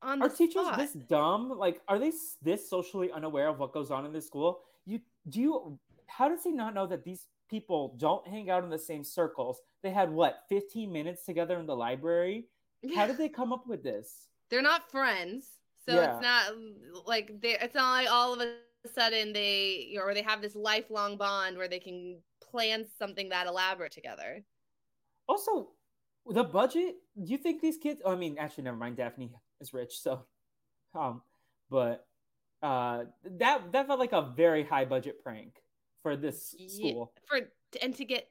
on 0.01 0.21
are 0.21 0.29
teachers 0.29 0.65
spot. 0.65 0.77
this 0.77 0.93
dumb? 0.93 1.49
Like, 1.57 1.82
are 1.88 1.99
they 1.99 2.11
this 2.41 2.69
socially 2.69 3.11
unaware 3.11 3.49
of 3.49 3.59
what 3.59 3.73
goes 3.73 3.91
on 3.91 4.05
in 4.05 4.13
the 4.13 4.21
school? 4.21 4.61
You 4.86 5.01
do 5.27 5.41
you? 5.41 5.79
How 6.07 6.29
does 6.29 6.43
he 6.43 6.51
not 6.51 6.73
know 6.73 6.86
that 6.88 7.03
these 7.03 7.27
people 7.49 7.95
don't 7.97 8.25
hang 8.27 8.49
out 8.49 8.63
in 8.63 8.69
the 8.69 8.79
same 8.79 9.03
circles? 9.03 9.59
They 9.82 9.91
had 9.91 10.11
what 10.11 10.43
15 10.49 10.91
minutes 10.91 11.25
together 11.25 11.59
in 11.59 11.65
the 11.65 11.75
library. 11.75 12.45
How 12.95 13.07
did 13.07 13.17
they 13.17 13.29
come 13.29 13.51
up 13.53 13.67
with 13.67 13.84
this? 13.84 14.27
They're 14.49 14.61
not 14.61 14.91
friends, 14.91 15.45
so 15.88 15.95
yeah. 15.95 16.13
it's 16.13 16.21
not 16.21 17.07
like 17.07 17.41
they. 17.41 17.57
It's 17.59 17.75
not 17.75 17.91
like 17.91 18.11
all 18.11 18.34
of 18.34 18.39
a 18.86 18.89
sudden 18.89 19.34
they 19.34 19.97
or 20.01 20.13
they 20.13 20.21
have 20.21 20.41
this 20.41 20.55
lifelong 20.55 21.17
bond 21.17 21.57
where 21.57 21.67
they 21.67 21.79
can 21.79 22.19
plan 22.51 22.86
something 22.97 23.29
that 23.29 23.47
elaborate 23.47 23.91
together. 23.91 24.43
Also, 25.27 25.69
the 26.29 26.43
budget. 26.43 26.95
Do 27.21 27.32
you 27.32 27.38
think 27.38 27.61
these 27.61 27.77
kids? 27.77 28.01
Oh, 28.03 28.13
I 28.13 28.15
mean, 28.15 28.38
actually, 28.38 28.65
never 28.65 28.77
mind. 28.77 28.97
Daphne 28.97 29.32
is 29.59 29.73
rich, 29.73 29.99
so 29.99 30.25
um, 30.93 31.21
but 31.69 32.05
uh, 32.61 33.05
that 33.39 33.71
that 33.71 33.88
felt 33.88 33.99
like 33.99 34.13
a 34.13 34.34
very 34.36 34.63
high 34.63 34.86
budget 34.86 35.23
prank 35.23 35.61
for 36.03 36.15
this 36.15 36.55
school. 36.67 37.13
Yeah, 37.15 37.39
for 37.39 37.47
and 37.82 37.95
to 37.95 38.05
get 38.05 38.27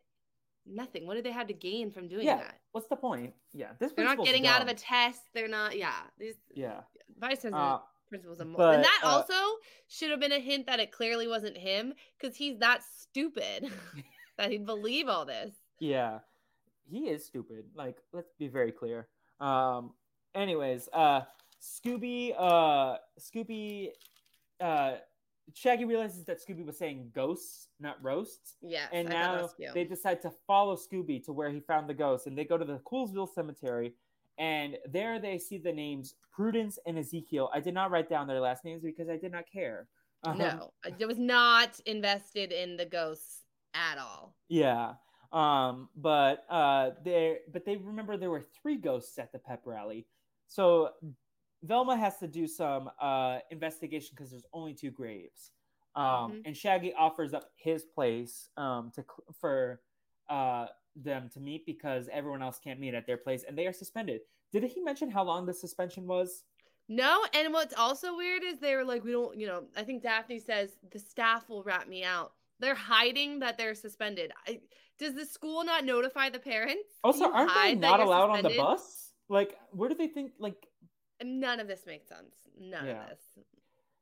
nothing. 0.66 1.06
What 1.06 1.14
do 1.14 1.22
they 1.22 1.32
have 1.32 1.46
to 1.48 1.54
gain 1.54 1.90
from 1.90 2.08
doing 2.08 2.26
yeah. 2.26 2.36
that? 2.36 2.60
What's 2.72 2.88
the 2.88 2.96
point? 2.96 3.32
Yeah, 3.52 3.68
this 3.78 3.92
they're 3.92 4.04
not 4.04 4.24
getting 4.24 4.44
dumb. 4.44 4.54
out 4.54 4.62
of 4.62 4.68
a 4.68 4.74
test. 4.74 5.20
They're 5.34 5.48
not. 5.48 5.76
Yeah, 5.78 5.94
these. 6.18 6.36
Yeah, 6.54 6.80
vice 7.18 7.40
president. 7.40 7.54
Uh, 7.54 7.78
principals 8.10 8.40
and, 8.40 8.54
but, 8.54 8.74
and 8.74 8.84
that 8.84 9.00
uh, 9.02 9.08
also 9.08 9.34
should 9.88 10.10
have 10.10 10.20
been 10.20 10.32
a 10.32 10.40
hint 10.40 10.66
that 10.66 10.80
it 10.80 10.92
clearly 10.92 11.26
wasn't 11.26 11.56
him 11.56 11.94
because 12.18 12.36
he's 12.36 12.58
that 12.58 12.82
stupid 12.82 13.70
that 14.38 14.50
he'd 14.50 14.66
believe 14.66 15.08
all 15.08 15.24
this. 15.24 15.54
Yeah, 15.78 16.18
he 16.90 17.08
is 17.08 17.24
stupid. 17.24 17.64
Like, 17.74 17.96
let's 18.12 18.34
be 18.38 18.48
very 18.48 18.72
clear. 18.72 19.08
Um, 19.40 19.92
anyways, 20.34 20.88
uh, 20.92 21.22
Scooby, 21.62 22.34
uh, 22.38 22.96
Scooby, 23.18 23.90
uh, 24.60 24.96
Shaggy 25.54 25.84
realizes 25.84 26.24
that 26.24 26.38
Scooby 26.44 26.64
was 26.64 26.78
saying 26.78 27.10
ghosts, 27.14 27.68
not 27.80 27.96
roasts. 28.02 28.56
Yeah. 28.62 28.86
And 28.92 29.08
now 29.08 29.50
they 29.74 29.84
decide 29.84 30.22
to 30.22 30.32
follow 30.46 30.76
Scooby 30.76 31.24
to 31.24 31.32
where 31.32 31.50
he 31.50 31.60
found 31.60 31.88
the 31.88 31.94
ghost, 31.94 32.26
and 32.26 32.36
they 32.36 32.44
go 32.44 32.56
to 32.56 32.64
the 32.64 32.78
Coolsville 32.78 33.32
Cemetery, 33.34 33.94
and 34.40 34.78
there 34.90 35.20
they 35.20 35.38
see 35.38 35.58
the 35.58 35.72
names 35.72 36.14
Prudence 36.32 36.78
and 36.86 36.98
Ezekiel. 36.98 37.50
I 37.54 37.60
did 37.60 37.74
not 37.74 37.90
write 37.90 38.08
down 38.08 38.26
their 38.26 38.40
last 38.40 38.64
names 38.64 38.82
because 38.82 39.08
I 39.08 39.16
did 39.16 39.30
not 39.30 39.44
care. 39.52 39.86
Um, 40.24 40.38
no, 40.38 40.72
I 40.84 41.04
was 41.04 41.18
not 41.18 41.78
invested 41.86 42.50
in 42.50 42.76
the 42.76 42.86
ghosts 42.86 43.42
at 43.74 43.98
all. 43.98 44.34
Yeah. 44.48 44.94
Um, 45.32 45.90
but 45.94 46.44
uh, 46.50 46.90
they 47.04 47.38
but 47.52 47.64
they 47.64 47.76
remember 47.76 48.16
there 48.16 48.30
were 48.30 48.44
three 48.60 48.76
ghosts 48.76 49.18
at 49.18 49.30
the 49.30 49.38
pep 49.38 49.62
rally, 49.64 50.06
so 50.48 50.90
Velma 51.62 51.96
has 51.96 52.16
to 52.18 52.26
do 52.26 52.48
some 52.48 52.90
uh, 53.00 53.38
investigation 53.50 54.10
because 54.16 54.30
there's 54.30 54.46
only 54.52 54.74
two 54.74 54.90
graves. 54.90 55.52
Um, 55.94 56.04
mm-hmm. 56.04 56.38
And 56.46 56.56
Shaggy 56.56 56.92
offers 56.94 57.34
up 57.34 57.44
his 57.56 57.84
place 57.84 58.48
um, 58.56 58.90
to 58.94 59.04
for 59.40 59.80
uh, 60.28 60.66
them 61.04 61.28
to 61.34 61.40
meet 61.40 61.66
because 61.66 62.08
everyone 62.12 62.42
else 62.42 62.58
can't 62.62 62.80
meet 62.80 62.94
at 62.94 63.06
their 63.06 63.16
place, 63.16 63.44
and 63.46 63.56
they 63.56 63.66
are 63.66 63.72
suspended. 63.72 64.20
Did 64.52 64.64
he 64.64 64.80
mention 64.80 65.10
how 65.10 65.24
long 65.24 65.46
the 65.46 65.54
suspension 65.54 66.06
was? 66.06 66.44
No, 66.88 67.24
and 67.34 67.52
what's 67.52 67.74
also 67.74 68.16
weird 68.16 68.42
is 68.42 68.58
they 68.58 68.74
were 68.74 68.84
like, 68.84 69.04
we 69.04 69.12
don't, 69.12 69.38
you 69.38 69.46
know, 69.46 69.64
I 69.76 69.84
think 69.84 70.02
Daphne 70.02 70.40
says 70.40 70.70
the 70.90 70.98
staff 70.98 71.48
will 71.48 71.62
rat 71.62 71.88
me 71.88 72.02
out. 72.02 72.32
They're 72.58 72.74
hiding 72.74 73.38
that 73.40 73.56
they're 73.56 73.76
suspended. 73.76 74.32
I, 74.46 74.60
does 74.98 75.14
the 75.14 75.24
school 75.24 75.64
not 75.64 75.84
notify 75.84 76.30
the 76.30 76.40
parents? 76.40 76.90
Also, 77.04 77.30
aren't 77.30 77.54
they 77.54 77.74
not 77.74 78.00
allowed 78.00 78.30
on 78.30 78.42
the 78.42 78.56
bus? 78.56 79.12
Like, 79.28 79.56
where 79.70 79.88
do 79.88 79.94
they 79.94 80.08
think? 80.08 80.32
Like, 80.38 80.66
none 81.22 81.60
of 81.60 81.68
this 81.68 81.86
makes 81.86 82.08
sense. 82.08 82.34
None 82.60 82.86
yeah. 82.86 83.04
of 83.04 83.08
this. 83.08 83.44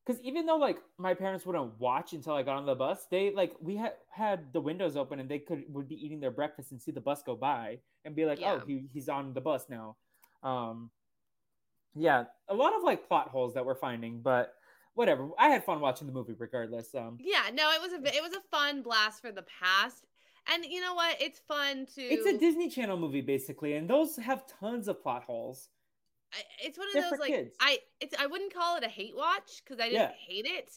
Because 0.08 0.22
even 0.22 0.46
though 0.46 0.56
like 0.56 0.78
my 0.96 1.12
parents 1.12 1.44
wouldn't 1.44 1.78
watch 1.78 2.14
until 2.14 2.32
I 2.32 2.42
got 2.42 2.56
on 2.56 2.64
the 2.64 2.74
bus, 2.74 3.06
they 3.10 3.30
like 3.34 3.52
we 3.60 3.76
had 3.76 3.92
had 4.08 4.54
the 4.54 4.60
windows 4.60 4.96
open 4.96 5.20
and 5.20 5.28
they 5.28 5.38
could 5.38 5.64
would 5.68 5.86
be 5.86 6.02
eating 6.02 6.18
their 6.18 6.30
breakfast 6.30 6.72
and 6.72 6.80
see 6.80 6.92
the 6.92 7.00
bus 7.00 7.22
go 7.22 7.36
by 7.36 7.80
and 8.06 8.16
be 8.16 8.24
like, 8.24 8.38
oh, 8.38 8.42
yeah. 8.42 8.52
oh, 8.54 8.66
he, 8.66 8.86
he's 8.90 9.10
on 9.10 9.34
the 9.34 9.42
bus 9.42 9.66
now. 9.68 9.96
Um, 10.42 10.90
yeah, 11.94 12.24
a 12.48 12.54
lot 12.54 12.74
of 12.74 12.82
like 12.82 13.06
plot 13.06 13.28
holes 13.28 13.52
that 13.52 13.66
we're 13.66 13.74
finding, 13.74 14.22
but 14.22 14.54
whatever. 14.94 15.28
I 15.38 15.48
had 15.48 15.62
fun 15.62 15.78
watching 15.80 16.06
the 16.06 16.14
movie 16.14 16.34
regardless. 16.38 16.94
Um, 16.94 17.18
yeah, 17.20 17.42
no, 17.52 17.70
it 17.72 17.82
was 17.82 17.92
a 17.92 18.16
it 18.16 18.22
was 18.22 18.32
a 18.32 18.40
fun 18.50 18.80
blast 18.80 19.20
for 19.20 19.30
the 19.30 19.44
past. 19.60 20.06
And 20.50 20.64
you 20.64 20.80
know 20.80 20.94
what? 20.94 21.20
It's 21.20 21.40
fun 21.40 21.86
to. 21.96 22.00
It's 22.00 22.26
a 22.26 22.38
Disney 22.38 22.70
Channel 22.70 22.96
movie, 22.96 23.20
basically, 23.20 23.74
and 23.74 23.90
those 23.90 24.16
have 24.16 24.44
tons 24.58 24.88
of 24.88 25.02
plot 25.02 25.24
holes. 25.24 25.68
I, 26.32 26.38
it's 26.64 26.78
one 26.78 26.88
of 26.88 26.94
They're 26.94 27.10
those 27.10 27.18
like 27.18 27.30
kids. 27.30 27.54
I 27.60 27.78
it's 28.00 28.14
I 28.18 28.26
wouldn't 28.26 28.52
call 28.52 28.76
it 28.76 28.84
a 28.84 28.88
hate 28.88 29.16
watch 29.16 29.62
because 29.64 29.80
I 29.80 29.88
didn't 29.88 30.00
yeah. 30.00 30.12
hate 30.26 30.46
it, 30.46 30.70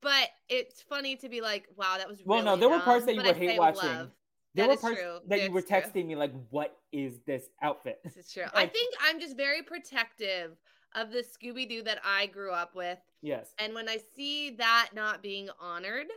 but 0.00 0.28
it's 0.48 0.82
funny 0.82 1.16
to 1.16 1.28
be 1.28 1.40
like, 1.40 1.66
wow, 1.76 1.96
that 1.96 2.08
was 2.08 2.20
well. 2.24 2.38
Really 2.38 2.46
no, 2.46 2.56
there 2.56 2.68
dumb, 2.68 2.78
were 2.78 2.84
parts 2.84 3.06
that 3.06 3.14
you 3.14 3.22
were 3.22 3.32
hate 3.32 3.58
watching. 3.58 4.10
There 4.54 4.66
that 4.66 4.68
were 4.68 4.76
parts 4.76 4.98
true. 4.98 5.12
that 5.12 5.28
That's 5.28 5.42
you 5.44 5.52
were 5.52 5.62
texting 5.62 5.92
true. 5.92 6.04
me 6.04 6.16
like, 6.16 6.32
"What 6.50 6.76
is 6.92 7.20
this 7.26 7.48
outfit?" 7.62 8.00
This 8.04 8.16
is 8.18 8.30
true. 8.30 8.42
like, 8.42 8.54
I 8.54 8.66
think 8.66 8.94
I'm 9.02 9.18
just 9.18 9.36
very 9.36 9.62
protective 9.62 10.58
of 10.94 11.10
the 11.10 11.22
Scooby 11.22 11.68
Doo 11.68 11.82
that 11.84 11.98
I 12.04 12.26
grew 12.26 12.52
up 12.52 12.74
with. 12.74 12.98
Yes. 13.22 13.54
And 13.58 13.74
when 13.74 13.88
I 13.88 13.98
see 14.14 14.50
that 14.56 14.90
not 14.94 15.22
being 15.22 15.48
honored, 15.58 16.08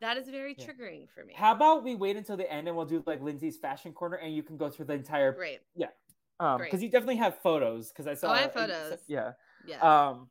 that 0.00 0.16
is 0.16 0.28
very 0.28 0.54
yeah. 0.58 0.66
triggering 0.66 1.08
for 1.10 1.24
me. 1.24 1.34
How 1.36 1.52
about 1.52 1.84
we 1.84 1.94
wait 1.94 2.16
until 2.16 2.36
the 2.36 2.50
end 2.50 2.66
and 2.66 2.76
we'll 2.76 2.86
do 2.86 3.02
like 3.06 3.22
Lindsay's 3.22 3.56
fashion 3.56 3.92
corner 3.92 4.16
and 4.16 4.34
you 4.34 4.42
can 4.42 4.56
go 4.56 4.68
through 4.70 4.86
the 4.86 4.94
entire. 4.94 5.32
Great. 5.32 5.60
Yeah. 5.76 5.88
Um, 6.40 6.58
because 6.58 6.82
you 6.82 6.90
definitely 6.90 7.16
have 7.16 7.38
photos. 7.42 7.88
Because 7.88 8.06
I 8.06 8.14
saw. 8.14 8.28
Oh, 8.28 8.32
I 8.32 8.40
have 8.42 8.52
photos. 8.52 8.98
yeah. 9.06 9.32
Yeah. 9.66 9.80
Um. 9.80 10.28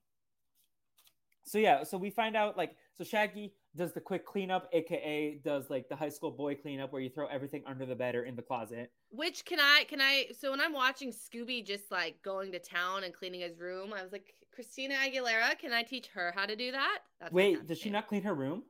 So 1.44 1.58
yeah, 1.58 1.84
so 1.84 1.98
we 1.98 2.10
find 2.10 2.36
out 2.36 2.58
like 2.58 2.76
so 2.98 3.04
Shaggy 3.04 3.54
does 3.76 3.94
the 3.94 4.02
quick 4.02 4.26
cleanup, 4.26 4.70
aka 4.74 5.40
does 5.44 5.70
like 5.70 5.88
the 5.90 5.96
high 5.96 6.10
school 6.10 6.32
boy 6.32 6.56
cleanup 6.56 6.92
where 6.92 7.02
you 7.02 7.10
throw 7.10 7.28
everything 7.28 7.64
under 7.66 7.86
the 7.86 7.96
bed 7.96 8.16
or 8.16 8.24
in 8.24 8.36
the 8.36 8.42
closet. 8.42 8.92
Which 9.10 9.46
can 9.46 9.60
I 9.60 9.86
can 9.88 10.02
I 10.02 10.28
so 10.40 10.52
when 10.52 10.60
I'm 10.60 10.74
watching 10.74 11.12
Scooby 11.12 11.66
just 11.66 11.92
like 11.92 12.22
going 12.24 12.52
to 12.52 12.60
town 12.60 13.04
and 13.04 13.14
cleaning 13.14 13.42
his 13.42 13.58
room, 13.60 13.94
I 13.94 14.04
was 14.04 14.12
like, 14.12 14.34
Christina 14.54 14.96
Aguilera, 14.96 15.58
can 15.58 15.74
I 15.74 15.84
teach 15.84 16.08
her 16.08 16.32
how 16.36 16.46
to 16.46 16.56
do 16.56 16.72
that? 16.72 17.00
That's 17.20 17.34
Wait, 17.34 17.66
does 17.68 17.80
she 17.80 17.90
not 17.90 18.08
clean 18.08 18.24
her 18.24 18.34
room? 18.34 18.64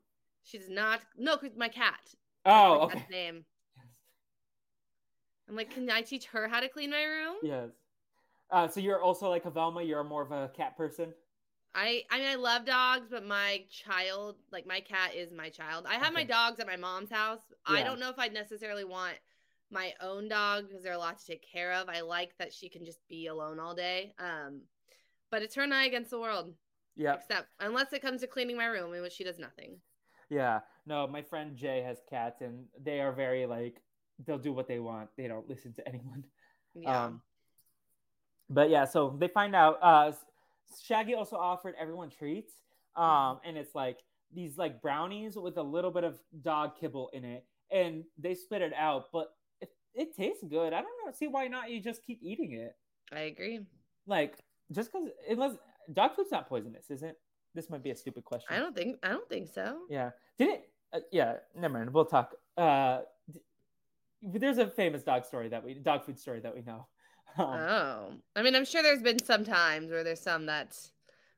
She's 0.43 0.69
not 0.69 1.01
no, 1.17 1.37
because 1.37 1.57
my 1.57 1.69
cat. 1.69 1.99
Oh, 2.45 2.81
okay. 2.81 3.05
name. 3.11 3.45
I'm 5.49 5.55
like, 5.55 5.71
can 5.71 5.89
I 5.89 6.01
teach 6.01 6.25
her 6.27 6.47
how 6.47 6.59
to 6.59 6.69
clean 6.69 6.91
my 6.91 7.03
room? 7.03 7.35
Yes. 7.43 7.69
Uh, 8.51 8.67
so 8.67 8.79
you're 8.79 9.01
also 9.01 9.29
like 9.29 9.45
a 9.45 9.49
Velma. 9.49 9.83
You're 9.83 10.03
more 10.03 10.21
of 10.21 10.31
a 10.31 10.49
cat 10.55 10.77
person. 10.77 11.13
I 11.73 12.03
I 12.09 12.17
mean 12.17 12.27
I 12.27 12.35
love 12.35 12.65
dogs, 12.65 13.07
but 13.09 13.25
my 13.25 13.63
child, 13.69 14.35
like 14.51 14.67
my 14.67 14.81
cat 14.81 15.15
is 15.15 15.31
my 15.31 15.49
child. 15.49 15.85
I 15.87 15.93
have 15.93 16.13
okay. 16.13 16.13
my 16.15 16.23
dogs 16.25 16.59
at 16.59 16.67
my 16.67 16.75
mom's 16.75 17.11
house. 17.11 17.39
Yeah. 17.69 17.75
I 17.75 17.83
don't 17.83 17.99
know 17.99 18.09
if 18.09 18.19
I'd 18.19 18.33
necessarily 18.33 18.83
want 18.83 19.15
my 19.69 19.93
own 20.01 20.27
dog 20.27 20.67
because 20.67 20.83
they're 20.83 20.93
a 20.93 20.97
lot 20.97 21.19
to 21.19 21.25
take 21.25 21.45
care 21.49 21.71
of. 21.73 21.87
I 21.87 22.01
like 22.01 22.37
that 22.39 22.53
she 22.53 22.67
can 22.67 22.83
just 22.83 22.99
be 23.07 23.27
alone 23.27 23.59
all 23.59 23.73
day. 23.73 24.13
Um 24.19 24.63
but 25.29 25.41
it's 25.41 25.55
her 25.55 25.63
and 25.63 25.73
I 25.73 25.85
against 25.85 26.11
the 26.11 26.19
world. 26.19 26.53
Yeah. 26.97 27.15
Except 27.15 27.47
unless 27.61 27.93
it 27.93 28.01
comes 28.01 28.19
to 28.19 28.27
cleaning 28.27 28.57
my 28.57 28.65
room, 28.65 28.93
in 28.93 29.01
which 29.01 29.13
she 29.13 29.23
does 29.23 29.39
nothing. 29.39 29.77
Yeah. 30.29 30.59
No, 30.85 31.07
my 31.07 31.21
friend 31.21 31.55
Jay 31.55 31.81
has 31.83 32.01
cats 32.09 32.41
and 32.41 32.65
they 32.83 32.99
are 32.99 33.13
very 33.13 33.45
like 33.45 33.81
they'll 34.25 34.37
do 34.37 34.53
what 34.53 34.67
they 34.67 34.79
want. 34.79 35.09
They 35.17 35.27
don't 35.27 35.47
listen 35.49 35.73
to 35.73 35.87
anyone. 35.87 36.23
Yeah. 36.73 37.05
Um 37.05 37.21
but 38.49 38.69
yeah, 38.69 38.85
so 38.85 39.15
they 39.19 39.27
find 39.27 39.55
out 39.55 39.79
uh 39.81 40.11
Shaggy 40.83 41.13
also 41.15 41.35
offered 41.35 41.75
everyone 41.79 42.09
treats. 42.09 42.53
Um, 42.95 43.39
and 43.45 43.57
it's 43.57 43.75
like 43.75 43.99
these 44.33 44.57
like 44.57 44.81
brownies 44.81 45.35
with 45.35 45.57
a 45.57 45.63
little 45.63 45.91
bit 45.91 46.03
of 46.03 46.17
dog 46.41 46.71
kibble 46.79 47.09
in 47.13 47.23
it, 47.23 47.45
and 47.71 48.03
they 48.17 48.35
spit 48.35 48.61
it 48.61 48.73
out, 48.73 49.05
but 49.11 49.33
it, 49.61 49.69
it 49.93 50.15
tastes 50.15 50.43
good. 50.43 50.73
I 50.73 50.81
don't 50.81 50.91
know. 51.05 51.11
See 51.13 51.27
why 51.27 51.47
not? 51.47 51.69
You 51.69 51.79
just 51.79 52.05
keep 52.05 52.19
eating 52.21 52.53
it. 52.53 52.75
I 53.13 53.21
agree. 53.21 53.61
Like 54.07 54.37
just 54.71 54.91
because 54.91 55.09
unless 55.29 55.55
dog 55.93 56.15
food's 56.15 56.31
not 56.31 56.47
poisonous, 56.47 56.89
is 56.89 57.03
it? 57.03 57.17
This 57.53 57.69
might 57.69 57.83
be 57.83 57.91
a 57.91 57.95
stupid 57.95 58.23
question. 58.23 58.47
I 58.49 58.59
don't 58.59 58.75
think. 58.75 58.97
I 59.03 59.09
don't 59.09 59.27
think 59.27 59.49
so. 59.53 59.79
Yeah. 59.89 60.11
Did 60.37 60.49
it? 60.49 60.69
Uh, 60.93 60.99
yeah. 61.11 61.35
Never 61.55 61.73
mind. 61.73 61.93
We'll 61.93 62.05
talk. 62.05 62.35
Uh, 62.57 63.01
there's 64.21 64.57
a 64.57 64.67
famous 64.67 65.03
dog 65.03 65.25
story 65.25 65.49
that 65.49 65.63
we 65.63 65.73
dog 65.73 66.05
food 66.05 66.19
story 66.19 66.39
that 66.41 66.55
we 66.55 66.61
know. 66.61 66.87
Um, 67.37 67.47
oh, 67.47 68.13
I 68.35 68.41
mean, 68.41 68.57
I'm 68.57 68.65
sure 68.65 68.83
there's 68.83 69.01
been 69.01 69.23
some 69.23 69.45
times 69.45 69.89
where 69.89 70.03
there's 70.03 70.19
some 70.19 70.47
that 70.47 70.77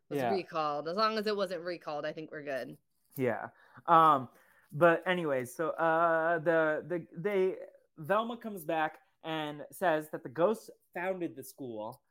was 0.09 0.17
yeah. 0.17 0.31
recalled. 0.31 0.87
As 0.87 0.95
long 0.95 1.19
as 1.19 1.27
it 1.27 1.37
wasn't 1.37 1.61
recalled, 1.61 2.03
I 2.03 2.11
think 2.11 2.31
we're 2.31 2.41
good. 2.41 2.75
Yeah. 3.15 3.49
Um, 3.87 4.27
but 4.71 5.03
anyways, 5.05 5.53
so 5.55 5.69
uh, 5.69 6.39
the 6.39 6.83
the 6.87 7.05
they 7.15 7.57
Velma 7.99 8.37
comes 8.37 8.63
back 8.63 8.97
and 9.23 9.61
says 9.71 10.09
that 10.11 10.23
the 10.23 10.29
ghosts 10.29 10.71
founded 10.95 11.35
the 11.35 11.43
school. 11.43 12.01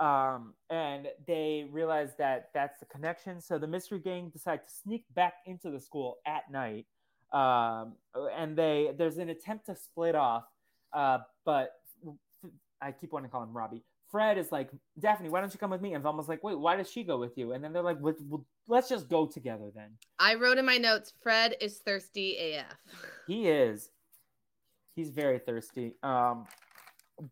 Um, 0.00 0.54
and 0.70 1.08
they 1.26 1.68
realize 1.70 2.16
that 2.16 2.48
that's 2.54 2.80
the 2.80 2.86
connection. 2.86 3.40
So 3.40 3.58
the 3.58 3.66
mystery 3.66 3.98
gang 3.98 4.30
decide 4.30 4.64
to 4.64 4.70
sneak 4.70 5.04
back 5.14 5.34
into 5.46 5.70
the 5.70 5.78
school 5.78 6.16
at 6.26 6.50
night. 6.50 6.86
Um, 7.32 7.94
and 8.36 8.56
they 8.56 8.92
there's 8.96 9.18
an 9.18 9.28
attempt 9.28 9.66
to 9.66 9.76
split 9.76 10.14
off, 10.14 10.44
uh, 10.92 11.18
but 11.44 11.72
I 12.80 12.92
keep 12.92 13.12
wanting 13.12 13.28
to 13.28 13.32
call 13.32 13.42
him 13.42 13.56
Robbie. 13.56 13.82
Fred 14.10 14.38
is 14.38 14.50
like, 14.50 14.70
Daphne, 14.98 15.28
why 15.28 15.40
don't 15.40 15.52
you 15.52 15.58
come 15.60 15.70
with 15.70 15.80
me? 15.80 15.94
And 15.94 16.02
Velma's 16.02 16.28
like, 16.28 16.42
wait, 16.42 16.58
why 16.58 16.74
does 16.76 16.90
she 16.90 17.04
go 17.04 17.16
with 17.16 17.38
you? 17.38 17.52
And 17.52 17.62
then 17.62 17.72
they're 17.72 17.82
like, 17.82 17.98
well, 18.00 18.14
well, 18.28 18.44
let's 18.66 18.88
just 18.88 19.08
go 19.08 19.26
together 19.26 19.70
then. 19.72 19.90
I 20.18 20.34
wrote 20.34 20.58
in 20.58 20.66
my 20.66 20.78
notes, 20.78 21.12
Fred 21.22 21.54
is 21.60 21.78
thirsty 21.78 22.36
AF. 22.36 22.76
He 23.28 23.48
is. 23.48 23.90
He's 24.96 25.10
very 25.10 25.38
thirsty. 25.38 25.94
Um, 26.02 26.46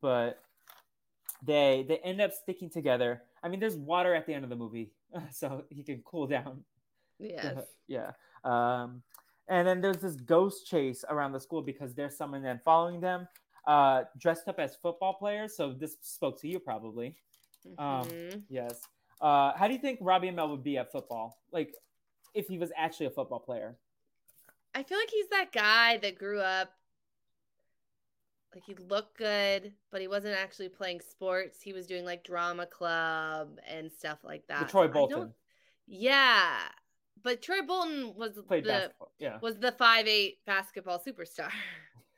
but 0.01 0.41
they 1.45 1.85
they 1.89 1.99
end 1.99 2.21
up 2.21 2.33
sticking 2.33 2.71
together. 2.71 3.23
I 3.43 3.49
mean, 3.49 3.61
there's 3.61 3.77
water 3.77 4.15
at 4.15 4.27
the 4.27 4.35
end 4.35 4.45
of 4.45 4.51
the 4.51 4.57
movie, 4.57 4.93
so 5.33 5.65
he 5.71 5.83
can 5.83 6.03
cool 6.05 6.27
down. 6.27 6.65
Yes. 7.19 7.65
yeah. 7.89 8.13
Um, 8.45 9.03
and 9.49 9.67
then 9.67 9.81
there's 9.81 9.99
this 9.99 10.17
ghost 10.17 10.67
chase 10.67 11.05
around 11.09 11.33
the 11.33 11.41
school 11.41 11.63
because 11.63 11.95
there's 11.95 12.17
someone 12.17 12.43
then 12.43 12.61
following 12.65 13.01
them 13.01 13.29
uh, 13.67 14.05
dressed 14.19 14.49
up 14.49 14.59
as 14.59 14.77
football 14.77 15.15
players. 15.15 15.57
So 15.57 15.73
this 15.73 15.97
spoke 16.03 16.41
to 16.41 16.49
you 16.49 16.59
probably. 16.59 17.17
Um, 17.79 18.05
mm-hmm. 18.05 18.35
Um, 18.35 18.45
yes. 18.49 18.81
Uh, 19.21 19.53
how 19.57 19.67
do 19.67 19.73
you 19.73 19.81
think 19.81 19.99
Robbie 20.01 20.31
Amell 20.31 20.51
would 20.51 20.63
be 20.63 20.79
at 20.79 20.93
football? 20.93 21.39
Like, 21.53 21.75
if 22.35 22.47
he 22.47 22.59
was 22.59 22.71
actually 22.77 23.07
a 23.07 23.11
football 23.11 23.41
player? 23.41 23.77
I 24.75 24.83
feel 24.83 24.99
like 24.99 25.11
he's 25.11 25.29
that 25.29 25.51
guy 25.53 25.99
that 25.99 26.19
grew 26.19 26.41
up 26.41 26.73
like 28.55 28.65
he 28.65 28.75
looked 28.89 29.19
good, 29.19 29.73
but 29.91 30.01
he 30.01 30.09
wasn't 30.09 30.37
actually 30.37 30.69
playing 30.69 31.01
sports. 31.01 31.61
He 31.61 31.73
was 31.73 31.87
doing 31.87 32.05
like 32.05 32.25
drama 32.25 32.67
club 32.67 33.59
and 33.69 33.93
stuff 33.93 34.19
like 34.25 34.47
that. 34.49 34.61
The 34.61 34.71
Troy 34.71 34.89
Bolton. 34.89 35.35
Yeah. 35.87 36.57
But 37.23 37.43
Troy 37.43 37.63
Bolton 37.67 38.15
was 38.17 38.39
Played 38.47 38.65
the 38.65 38.69
basketball. 38.69 39.13
Yeah. 39.19 39.39
was 39.41 39.59
the 39.59 39.73
five 39.73 40.07
eight 40.07 40.39
basketball 40.47 41.03
superstar. 41.07 41.51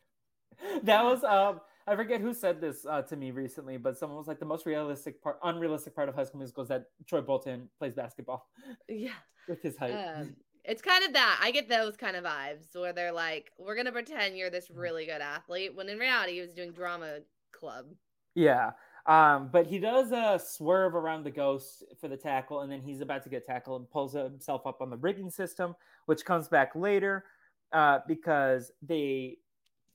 that 0.82 1.04
was 1.04 1.24
um 1.24 1.60
I 1.86 1.96
forget 1.96 2.20
who 2.20 2.32
said 2.34 2.60
this 2.60 2.86
uh, 2.88 3.02
to 3.02 3.16
me 3.16 3.32
recently, 3.32 3.76
but 3.76 3.98
someone 3.98 4.16
was 4.16 4.28
like 4.28 4.38
the 4.38 4.44
most 4.44 4.64
realistic 4.64 5.20
part, 5.20 5.38
unrealistic 5.42 5.94
part 5.96 6.08
of 6.08 6.14
High 6.14 6.24
School 6.24 6.38
Musical 6.38 6.62
is 6.62 6.68
that 6.68 6.84
Troy 7.08 7.20
Bolton 7.20 7.68
plays 7.78 7.94
basketball. 7.94 8.46
Yeah, 8.88 9.10
with 9.48 9.62
his 9.62 9.76
height. 9.76 9.92
Um, 9.92 10.36
it's 10.64 10.82
kind 10.82 11.04
of 11.04 11.14
that. 11.14 11.40
I 11.42 11.50
get 11.50 11.68
those 11.68 11.96
kind 11.96 12.16
of 12.16 12.24
vibes 12.24 12.66
where 12.74 12.92
they're 12.92 13.12
like, 13.12 13.50
"We're 13.58 13.74
gonna 13.74 13.92
pretend 13.92 14.36
you're 14.36 14.50
this 14.50 14.70
really 14.70 15.06
good 15.06 15.20
athlete," 15.20 15.74
when 15.74 15.88
in 15.88 15.98
reality 15.98 16.34
he 16.34 16.40
was 16.40 16.52
doing 16.52 16.72
drama 16.72 17.20
club. 17.50 17.86
Yeah, 18.34 18.72
um, 19.06 19.48
but 19.52 19.66
he 19.66 19.78
does 19.78 20.12
a 20.12 20.40
swerve 20.44 20.94
around 20.94 21.24
the 21.24 21.30
ghost 21.30 21.84
for 22.00 22.08
the 22.08 22.16
tackle, 22.16 22.60
and 22.60 22.70
then 22.70 22.80
he's 22.80 23.00
about 23.00 23.22
to 23.24 23.28
get 23.28 23.46
tackled 23.46 23.80
and 23.80 23.90
pulls 23.90 24.12
himself 24.12 24.66
up 24.66 24.80
on 24.80 24.90
the 24.90 24.96
rigging 24.96 25.30
system, 25.30 25.74
which 26.06 26.24
comes 26.24 26.48
back 26.48 26.74
later 26.74 27.24
uh, 27.72 28.00
because 28.06 28.72
they 28.82 29.38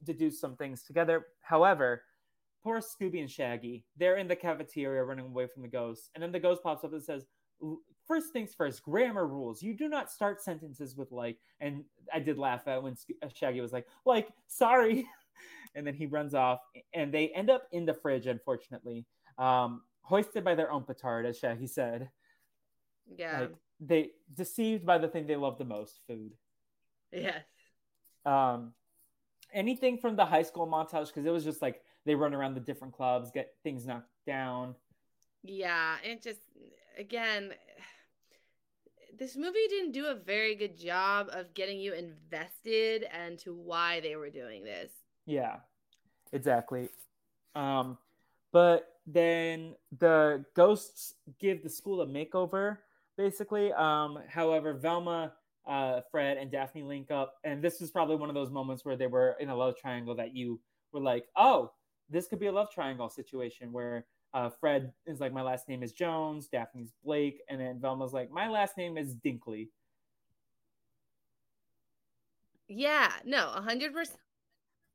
do 0.05 0.29
some 0.29 0.55
things 0.55 0.83
together. 0.83 1.27
However, 1.41 2.03
poor 2.63 2.79
Scooby 2.79 3.19
and 3.19 3.29
Shaggy, 3.29 3.83
they're 3.97 4.17
in 4.17 4.27
the 4.27 4.35
cafeteria 4.35 5.03
running 5.03 5.25
away 5.25 5.47
from 5.47 5.61
the 5.61 5.67
ghost. 5.67 6.09
And 6.13 6.23
then 6.23 6.31
the 6.31 6.39
ghost 6.39 6.63
pops 6.63 6.83
up 6.83 6.93
and 6.93 7.03
says, 7.03 7.25
First 8.07 8.33
things 8.33 8.53
first, 8.53 8.83
grammar 8.83 9.25
rules. 9.25 9.63
You 9.63 9.73
do 9.73 9.87
not 9.87 10.11
start 10.11 10.41
sentences 10.41 10.95
with 10.95 11.11
like, 11.11 11.37
and 11.59 11.83
I 12.13 12.19
did 12.19 12.37
laugh 12.37 12.67
at 12.67 12.83
when 12.83 12.95
uh, 13.23 13.27
Shaggy 13.33 13.61
was 13.61 13.73
like, 13.73 13.87
like, 14.05 14.29
sorry. 14.47 15.07
and 15.75 15.85
then 15.85 15.93
he 15.93 16.05
runs 16.05 16.33
off, 16.33 16.59
and 16.93 17.13
they 17.13 17.29
end 17.29 17.49
up 17.49 17.67
in 17.71 17.85
the 17.85 17.93
fridge, 17.93 18.25
unfortunately, 18.25 19.05
um, 19.37 19.81
hoisted 20.01 20.43
by 20.43 20.55
their 20.55 20.71
own 20.71 20.83
petard, 20.83 21.25
as 21.25 21.37
Shaggy 21.37 21.67
said. 21.67 22.09
Yeah. 23.17 23.41
Like, 23.41 23.51
they 23.79 24.11
deceived 24.33 24.85
by 24.85 24.97
the 24.97 25.07
thing 25.07 25.27
they 25.27 25.35
love 25.35 25.57
the 25.57 25.65
most, 25.65 25.99
food. 26.07 26.31
Yes. 27.11 27.43
Um, 28.25 28.73
anything 29.53 29.97
from 29.97 30.15
the 30.15 30.25
high 30.25 30.43
school 30.43 30.67
montage 30.67 31.07
because 31.07 31.25
it 31.25 31.31
was 31.31 31.43
just 31.43 31.61
like 31.61 31.81
they 32.05 32.15
run 32.15 32.33
around 32.33 32.55
the 32.55 32.59
different 32.61 32.93
clubs, 32.93 33.31
get 33.31 33.53
things 33.63 33.85
knocked 33.85 34.09
down. 34.25 34.75
Yeah, 35.43 35.95
it 36.03 36.23
just 36.23 36.39
again 36.97 37.53
this 39.17 39.37
movie 39.37 39.67
didn't 39.69 39.91
do 39.91 40.07
a 40.07 40.15
very 40.15 40.55
good 40.55 40.77
job 40.77 41.29
of 41.31 41.53
getting 41.53 41.79
you 41.79 41.93
invested 41.93 43.05
and 43.13 43.39
to 43.39 43.53
why 43.53 44.01
they 44.01 44.15
were 44.15 44.29
doing 44.29 44.63
this. 44.63 44.91
Yeah. 45.25 45.57
Exactly. 46.31 46.89
Um 47.55 47.97
but 48.51 48.87
then 49.07 49.75
the 49.99 50.43
ghosts 50.55 51.15
give 51.39 51.61
the 51.61 51.69
school 51.69 52.01
a 52.01 52.07
makeover 52.07 52.77
basically. 53.17 53.71
Um 53.73 54.19
however, 54.27 54.73
Velma 54.73 55.33
uh, 55.67 56.01
Fred 56.11 56.37
and 56.37 56.51
Daphne 56.51 56.83
link 56.83 57.11
up, 57.11 57.35
and 57.43 57.61
this 57.61 57.81
is 57.81 57.91
probably 57.91 58.15
one 58.15 58.29
of 58.29 58.35
those 58.35 58.51
moments 58.51 58.85
where 58.85 58.95
they 58.95 59.07
were 59.07 59.35
in 59.39 59.49
a 59.49 59.55
love 59.55 59.75
triangle 59.77 60.15
that 60.15 60.35
you 60.35 60.59
were 60.91 60.99
like, 60.99 61.25
oh, 61.35 61.71
this 62.09 62.27
could 62.27 62.39
be 62.39 62.47
a 62.47 62.51
love 62.51 62.71
triangle 62.71 63.09
situation 63.09 63.71
where 63.71 64.05
uh, 64.33 64.49
Fred 64.49 64.91
is 65.05 65.19
like, 65.19 65.33
my 65.33 65.41
last 65.41 65.67
name 65.67 65.81
is 65.81 65.91
Jones, 65.91 66.47
Daphne's 66.47 66.93
Blake, 67.03 67.41
and 67.49 67.59
then 67.59 67.79
Velma's 67.79 68.13
like, 68.13 68.29
my 68.29 68.47
last 68.47 68.77
name 68.77 68.97
is 68.97 69.15
Dinkley. 69.15 69.69
Yeah, 72.67 73.11
no, 73.25 73.39
hundred 73.39 73.93
percent. 73.93 74.19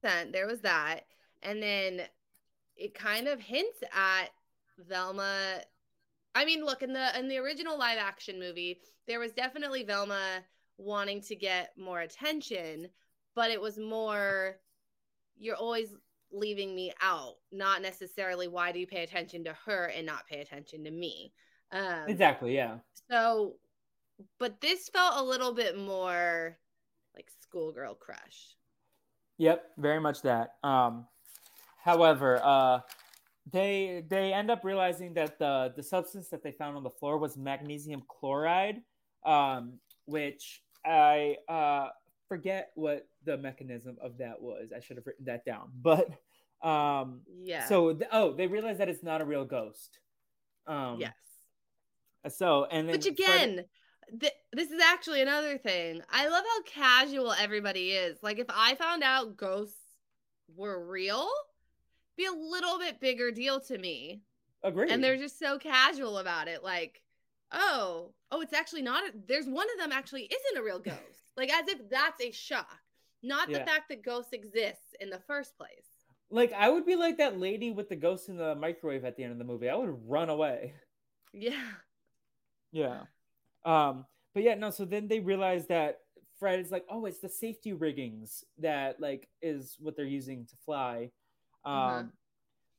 There 0.03 0.47
was 0.47 0.61
that, 0.63 1.01
and 1.43 1.63
then 1.63 2.03
it 2.77 2.95
kind 2.95 3.29
of 3.29 3.41
hints 3.41 3.79
at 3.95 4.31
Velma. 4.89 5.61
I 6.35 6.45
mean, 6.45 6.65
look 6.65 6.83
in 6.83 6.93
the 6.93 7.19
in 7.19 7.29
the 7.29 7.39
original 7.39 7.79
live 7.79 7.99
action 7.99 8.39
movie, 8.39 8.81
there 9.07 9.21
was 9.21 9.33
definitely 9.33 9.83
Velma 9.83 10.43
wanting 10.79 11.21
to 11.23 11.37
get 11.37 11.73
more 11.77 12.01
attention, 12.01 12.89
but 13.35 13.51
it 13.51 13.61
was 13.61 13.79
more 13.79 14.57
you're 15.39 15.57
always 15.57 15.95
leaving 16.33 16.75
me 16.75 16.93
out, 17.03 17.37
not 17.51 17.83
necessarily 17.83 18.47
why 18.47 18.73
do 18.73 18.79
you 18.79 18.87
pay 18.87 19.03
attention 19.03 19.45
to 19.45 19.57
her 19.65 19.87
and 19.87 20.07
not 20.07 20.27
pay 20.27 20.41
attention 20.41 20.85
to 20.85 20.91
me. 20.91 21.33
Um, 21.73 22.05
exactly, 22.09 22.55
yeah. 22.55 22.79
So 23.11 23.57
but 24.39 24.61
this 24.61 24.89
felt 24.89 25.19
a 25.19 25.25
little 25.25 25.53
bit 25.53 25.79
more 25.79 26.59
like 27.15 27.29
schoolgirl 27.43 27.95
crush. 27.95 28.57
Yep, 29.41 29.71
very 29.79 30.01
much 30.01 30.21
that. 30.21 30.57
Um, 30.63 31.07
however, 31.83 32.39
uh, 32.45 32.81
they 33.51 34.05
they 34.07 34.35
end 34.35 34.51
up 34.51 34.65
realizing 34.65 35.15
that 35.15 35.39
the 35.39 35.73
the 35.75 35.83
substance 35.83 36.29
that 36.29 36.43
they 36.43 36.53
found 36.53 36.77
on 36.77 36.83
the 36.83 36.91
floor 36.91 37.17
was 37.17 37.39
magnesium 37.39 38.03
chloride, 38.07 38.83
um, 39.25 39.79
which 40.05 40.61
I 40.85 41.37
uh, 41.49 41.89
forget 42.29 42.71
what 42.75 43.09
the 43.25 43.39
mechanism 43.39 43.97
of 44.03 44.19
that 44.19 44.43
was. 44.43 44.73
I 44.77 44.81
should 44.81 44.99
have 44.99 45.07
written 45.07 45.25
that 45.25 45.47
down, 45.47 45.71
but 45.81 46.11
um, 46.63 47.23
yeah. 47.43 47.65
So 47.67 47.95
th- 47.95 48.11
oh, 48.13 48.35
they 48.35 48.47
realize 48.47 48.77
that 48.77 48.91
it's 48.91 49.03
not 49.03 49.23
a 49.23 49.25
real 49.25 49.47
ghost. 49.47 50.01
Um, 50.67 50.99
yes. 51.01 51.15
So 52.29 52.67
and 52.67 52.87
then 52.87 52.93
which 52.93 53.07
again. 53.07 53.65
Th- 54.19 54.33
this 54.53 54.71
is 54.71 54.81
actually 54.83 55.23
another 55.23 55.59
thing. 55.59 56.03
I 56.11 56.29
love 56.29 56.45
how 56.45 56.63
casual 56.63 57.33
everybody 57.33 57.91
is. 57.91 58.19
Like, 58.23 58.39
if 58.39 58.49
I 58.49 58.75
found 58.75 59.03
out 59.03 59.37
ghosts 59.37 59.77
were 60.57 60.85
real, 60.85 61.29
be 62.17 62.27
a 62.27 62.33
little 62.33 62.79
bit 62.79 63.01
bigger 63.01 63.31
deal 63.31 63.61
to 63.61 63.79
me. 63.79 64.23
Agree. 64.63 64.91
And 64.91 65.03
they're 65.03 65.17
just 65.17 65.39
so 65.39 65.59
casual 65.59 66.19
about 66.19 66.49
it. 66.49 66.63
Like, 66.63 67.03
oh, 67.53 68.13
oh, 68.31 68.41
it's 68.41 68.53
actually 68.53 68.83
not. 68.83 69.09
A, 69.09 69.13
there's 69.27 69.47
one 69.47 69.67
of 69.73 69.81
them 69.81 69.93
actually 69.93 70.23
isn't 70.23 70.61
a 70.61 70.65
real 70.65 70.79
ghost. 70.85 70.99
like, 71.37 71.51
as 71.51 71.69
if 71.69 71.89
that's 71.89 72.23
a 72.23 72.31
shock, 72.33 72.81
not 73.23 73.49
yeah. 73.49 73.59
the 73.59 73.65
fact 73.65 73.89
that 73.89 74.05
ghosts 74.05 74.33
exist 74.33 74.97
in 75.01 75.11
the 75.11 75.21
first 75.21 75.57
place. 75.57 75.87
Like, 76.31 76.53
I 76.53 76.69
would 76.69 76.87
be 76.87 76.97
like 76.97 77.19
that 77.19 77.41
lady 77.41 77.71
with 77.73 77.89
the 77.89 77.97
ghost 77.97 78.29
in 78.29 78.37
the 78.37 78.55
microwave 78.55 79.05
at 79.05 79.17
the 79.17 79.25
end 79.25 79.33
of 79.33 79.39
the 79.39 79.45
movie. 79.45 79.69
I 79.69 79.75
would 79.75 80.09
run 80.09 80.31
away. 80.31 80.75
Yeah. 81.33 81.63
Yeah. 82.73 83.03
Um, 83.65 84.07
but 84.35 84.43
yeah, 84.43 84.55
no, 84.55 84.71
so 84.71 84.85
then 84.85 85.09
they 85.09 85.21
realize 85.21 85.67
that 85.67 86.01
Fred 86.39 86.61
is 86.61 86.71
like, 86.71 86.85
oh, 86.89 87.05
it's 87.05 87.21
the 87.21 87.29
safety 87.29 87.73
riggings 87.73 88.45
that 88.59 89.01
like 89.01 89.29
is 89.43 89.77
what 89.79 89.97
they're 89.97 90.07
using 90.07 90.47
to 90.47 90.57
fly. 90.65 91.11
Um, 91.65 91.75
uh-huh. 91.75 92.03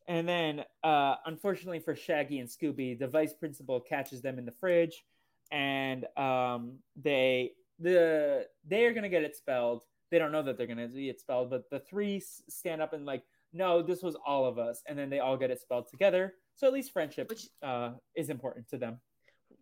And 0.08 0.28
then, 0.28 0.64
uh, 0.84 1.16
unfortunately 1.26 1.80
for 1.80 1.96
Shaggy 1.96 2.40
and 2.40 2.50
Scooby, 2.50 2.98
the 2.98 3.08
vice 3.08 3.34
principal 3.34 3.80
catches 3.80 4.22
them 4.22 4.40
in 4.40 4.46
the 4.46 4.52
fridge, 4.52 5.04
and 5.52 6.06
um, 6.18 6.80
they 6.96 7.52
the 7.80 8.48
they 8.68 8.86
are 8.86 8.94
gonna 8.94 9.10
get 9.10 9.24
expelled. 9.24 9.84
They 10.10 10.18
don't 10.18 10.32
know 10.32 10.42
that 10.44 10.58
they're 10.58 10.68
gonna 10.68 10.88
be 10.88 11.10
expelled, 11.10 11.52
but 11.52 11.70
the 11.70 11.80
three 11.80 12.20
stand 12.50 12.82
up 12.82 12.94
and 12.94 13.06
like, 13.06 13.24
no, 13.54 13.82
this 13.82 14.02
was 14.02 14.16
all 14.26 14.46
of 14.46 14.58
us, 14.58 14.82
and 14.88 14.98
then 14.98 15.10
they 15.10 15.20
all 15.20 15.38
get 15.38 15.52
expelled 15.52 15.88
together. 15.88 16.34
So 16.56 16.68
at 16.68 16.74
least 16.74 16.92
friendship 16.92 17.30
which, 17.30 17.48
uh, 17.62 17.92
is 18.16 18.30
important 18.30 18.68
to 18.70 18.78
them. 18.78 19.00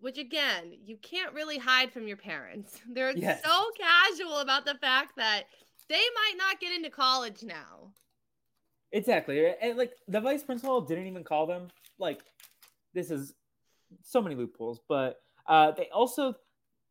Which 0.01 0.17
again, 0.17 0.73
you 0.85 0.97
can't 0.97 1.33
really 1.33 1.57
hide 1.57 1.91
from 1.91 2.07
your 2.07 2.17
parents. 2.17 2.79
They're 2.93 3.11
yes. 3.11 3.43
so 3.43 3.65
casual 3.77 4.39
about 4.39 4.65
the 4.65 4.75
fact 4.75 5.13
that 5.17 5.43
they 5.89 5.95
might 5.95 6.35
not 6.37 6.59
get 6.59 6.75
into 6.75 6.89
college 6.89 7.43
now. 7.43 7.91
Exactly. 8.91 9.53
And 9.61 9.77
like 9.77 9.93
the 10.07 10.21
vice 10.21 10.43
principal 10.43 10.81
didn't 10.81 11.07
even 11.07 11.23
call 11.23 11.45
them. 11.45 11.67
Like 11.97 12.21
this 12.93 13.11
is 13.11 13.33
so 14.03 14.21
many 14.21 14.35
loopholes, 14.35 14.79
but 14.87 15.21
uh, 15.47 15.71
they 15.71 15.89
also 15.93 16.35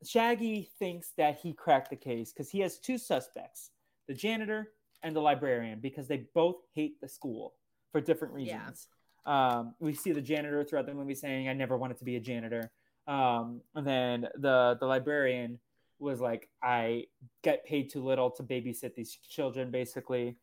Shaggy 0.05 0.71
thinks 0.79 1.13
that 1.17 1.41
he 1.41 1.53
cracked 1.53 1.91
the 1.91 1.97
case 1.97 2.33
because 2.33 2.51
he 2.51 2.61
has 2.61 2.79
two 2.79 2.99
suspects, 2.99 3.71
the 4.07 4.15
janitor 4.15 4.73
and 5.03 5.15
the 5.15 5.21
librarian, 5.21 5.81
because 5.81 6.07
they 6.07 6.29
both 6.35 6.57
hate 6.75 7.01
the 7.01 7.09
school 7.09 7.55
for 7.91 8.01
different 8.01 8.35
reasons. 8.35 8.89
Yeah. 9.27 9.59
Um, 9.59 9.75
we 9.81 9.93
see 9.93 10.13
the 10.13 10.21
janitor 10.21 10.63
throughout 10.65 10.87
the 10.87 10.95
movie 10.95 11.15
saying, 11.15 11.49
"I 11.49 11.53
never 11.53 11.77
wanted 11.77 11.99
to 11.99 12.05
be 12.05 12.17
a 12.17 12.21
janitor," 12.21 12.71
um, 13.09 13.63
and 13.75 13.87
then 13.87 14.29
the 14.37 14.77
the 14.79 14.87
librarian 14.87 15.59
was 15.99 16.21
like, 16.21 16.49
"I 16.63 17.07
get 17.43 17.65
paid 17.65 17.91
too 17.91 18.05
little 18.05 18.31
to 18.33 18.43
babysit 18.43 18.95
these 18.95 19.17
children," 19.29 19.71
basically. 19.71 20.37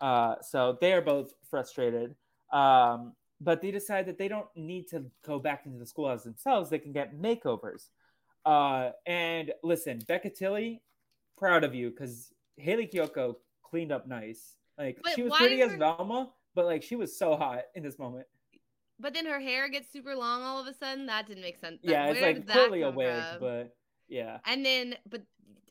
Uh, 0.00 0.36
so 0.42 0.78
they 0.80 0.92
are 0.92 1.00
both 1.00 1.32
frustrated. 1.48 2.14
Um, 2.52 3.14
but 3.40 3.60
they 3.60 3.70
decide 3.70 4.06
that 4.06 4.18
they 4.18 4.28
don't 4.28 4.46
need 4.54 4.88
to 4.90 5.04
go 5.26 5.38
back 5.38 5.66
into 5.66 5.78
the 5.78 5.86
schoolhouse 5.86 6.22
themselves. 6.22 6.70
They 6.70 6.78
can 6.78 6.92
get 6.92 7.20
makeovers. 7.20 7.88
Uh, 8.44 8.90
and 9.06 9.52
listen, 9.64 10.00
Becca 10.06 10.30
Tilley, 10.30 10.82
proud 11.36 11.64
of 11.64 11.74
you 11.74 11.90
because 11.90 12.32
Hayley 12.56 12.86
Kiyoko 12.86 13.36
cleaned 13.62 13.90
up 13.90 14.06
nice. 14.06 14.56
Like 14.78 14.98
but 15.02 15.14
she 15.14 15.22
was 15.22 15.32
pretty 15.32 15.60
as 15.62 15.74
Velma, 15.74 16.30
but 16.54 16.66
like 16.66 16.82
she 16.82 16.96
was 16.96 17.16
so 17.16 17.36
hot 17.36 17.62
in 17.74 17.82
this 17.82 17.98
moment. 17.98 18.26
But 19.02 19.14
then 19.14 19.26
her 19.26 19.40
hair 19.40 19.68
gets 19.68 19.92
super 19.92 20.14
long 20.14 20.42
all 20.42 20.60
of 20.60 20.66
a 20.68 20.74
sudden. 20.74 21.06
That 21.06 21.26
didn't 21.26 21.42
make 21.42 21.58
sense. 21.58 21.80
Yeah, 21.82 22.06
it's 22.06 22.20
like 22.20 22.46
clearly 22.46 22.82
a 22.82 22.90
wig, 22.90 23.12
from? 23.32 23.40
but 23.40 23.76
yeah. 24.08 24.38
And 24.46 24.64
then, 24.64 24.94
but 25.10 25.22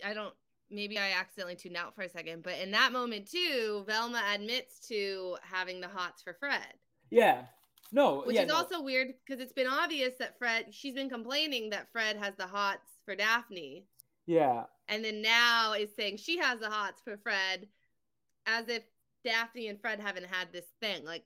I 0.06 0.14
don't 0.14 0.34
maybe 0.70 0.98
I 0.98 1.12
accidentally 1.12 1.56
tuned 1.56 1.78
out 1.78 1.96
for 1.96 2.02
a 2.02 2.10
second, 2.10 2.44
but 2.44 2.58
in 2.60 2.72
that 2.72 2.92
moment 2.92 3.30
too, 3.30 3.84
Velma 3.88 4.22
admits 4.34 4.80
to 4.88 5.38
having 5.44 5.82
the 5.82 5.88
hots 5.88 6.22
for 6.22 6.34
Fred. 6.34 6.74
Yeah. 7.10 7.44
No, 7.92 8.22
which 8.26 8.36
yeah, 8.36 8.44
is 8.44 8.48
no. 8.48 8.56
also 8.56 8.82
weird 8.82 9.14
because 9.26 9.42
it's 9.42 9.54
been 9.54 9.68
obvious 9.68 10.14
that 10.20 10.38
Fred 10.38 10.68
she's 10.74 10.94
been 10.94 11.10
complaining 11.10 11.70
that 11.72 11.92
Fred 11.92 12.18
has 12.18 12.36
the 12.38 12.48
hots 12.48 12.88
for 13.06 13.16
Daphne. 13.16 13.86
Yeah. 14.26 14.64
And 14.88 15.04
then 15.04 15.22
now 15.22 15.74
is 15.74 15.90
saying 15.96 16.18
she 16.18 16.38
has 16.38 16.60
the 16.60 16.70
hots 16.70 17.02
for 17.04 17.18
Fred 17.18 17.68
as 18.46 18.68
if 18.70 18.84
Daphne 19.24 19.68
and 19.68 19.80
Fred 19.80 20.00
haven't 20.00 20.28
had 20.28 20.52
this 20.52 20.66
thing. 20.82 21.06
Like 21.06 21.26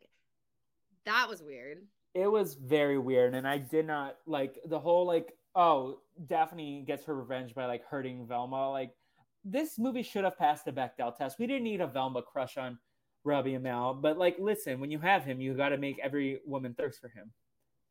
that 1.06 1.30
was 1.30 1.42
weird. 1.42 1.84
It 2.16 2.32
was 2.32 2.56
very 2.56 2.98
weird 2.98 3.36
and 3.36 3.48
I 3.48 3.60
did 3.60 3.86
not 3.86 4.16
like 4.26 4.58
the 4.66 4.80
whole 4.80 5.06
like 5.06 5.34
oh, 5.56 6.00
Daphne 6.28 6.84
gets 6.86 7.06
her 7.06 7.16
revenge 7.16 7.54
by 7.54 7.66
like 7.66 7.86
hurting 7.86 8.26
Velma 8.28 8.72
like 8.72 8.92
this 9.46 9.78
movie 9.78 10.02
should 10.02 10.24
have 10.24 10.38
passed 10.38 10.66
the 10.66 10.72
Bechdel 10.72 11.16
test. 11.16 11.38
We 11.38 11.46
didn't 11.46 11.64
need 11.64 11.80
a 11.80 11.88
Velma 11.88 12.24
crush 12.24 12.58
on 12.58 12.80
Robbie 13.24 13.54
Amell, 13.54 14.02
but 14.02 14.18
like, 14.18 14.38
listen, 14.40 14.80
when 14.80 14.90
you 14.90 15.00
have 15.00 15.24
him, 15.24 15.40
you 15.40 15.54
got 15.54 15.70
to 15.70 15.78
make 15.78 16.00
every 16.04 16.40
woman 16.46 16.74
thirst 16.74 17.00
for 17.00 17.10
him. 17.10 17.32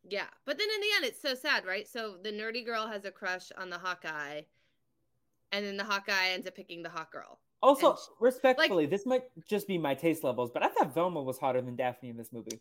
Yeah, 0.06 0.26
but 0.44 0.58
then 0.58 0.68
in 0.74 0.80
the 0.80 0.96
end, 0.96 1.04
it's 1.04 1.22
so 1.22 1.34
sad, 1.34 1.64
right? 1.64 1.88
So 1.88 2.16
the 2.22 2.30
nerdy 2.30 2.64
girl 2.64 2.86
has 2.88 3.04
a 3.04 3.10
crush 3.10 3.50
on 3.56 3.70
the 3.70 3.78
Hawkeye, 3.78 4.42
and 5.52 5.64
then 5.64 5.76
the 5.76 5.84
Hawkeye 5.84 6.30
ends 6.32 6.46
up 6.46 6.54
picking 6.54 6.82
the 6.82 6.90
hot 6.90 7.10
girl. 7.10 7.38
Also, 7.62 7.94
she, 7.94 8.12
respectfully, 8.20 8.84
like, 8.84 8.90
this 8.90 9.06
might 9.06 9.22
just 9.48 9.66
be 9.66 9.78
my 9.78 9.94
taste 9.94 10.22
levels, 10.22 10.50
but 10.52 10.62
I 10.62 10.68
thought 10.68 10.94
Velma 10.94 11.22
was 11.22 11.38
hotter 11.38 11.62
than 11.62 11.76
Daphne 11.76 12.10
in 12.10 12.16
this 12.16 12.32
movie. 12.32 12.60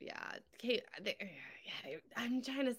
Yeah, 0.00 0.14
Kate, 0.58 0.82
they, 1.02 1.16
yeah, 1.20 1.96
I'm 2.16 2.42
trying 2.42 2.66
to 2.66 2.76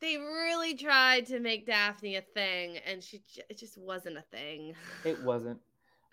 they 0.00 0.16
really 0.16 0.74
tried 0.74 1.26
to 1.26 1.40
make 1.40 1.66
Daphne 1.66 2.16
a 2.16 2.20
thing, 2.20 2.78
and 2.86 3.02
she 3.02 3.22
it 3.48 3.58
just 3.58 3.78
wasn't 3.78 4.18
a 4.18 4.22
thing. 4.22 4.74
It 5.04 5.22
wasn't, 5.24 5.58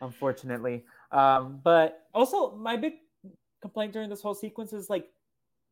unfortunately. 0.02 0.86
Um, 1.12 1.60
but 1.64 2.08
also, 2.14 2.56
my 2.56 2.78
big 2.78 2.94
complaint 3.62 3.94
during 3.94 4.10
this 4.10 4.22
whole 4.22 4.36
sequence 4.36 4.74
is 4.74 4.90
like, 4.90 5.10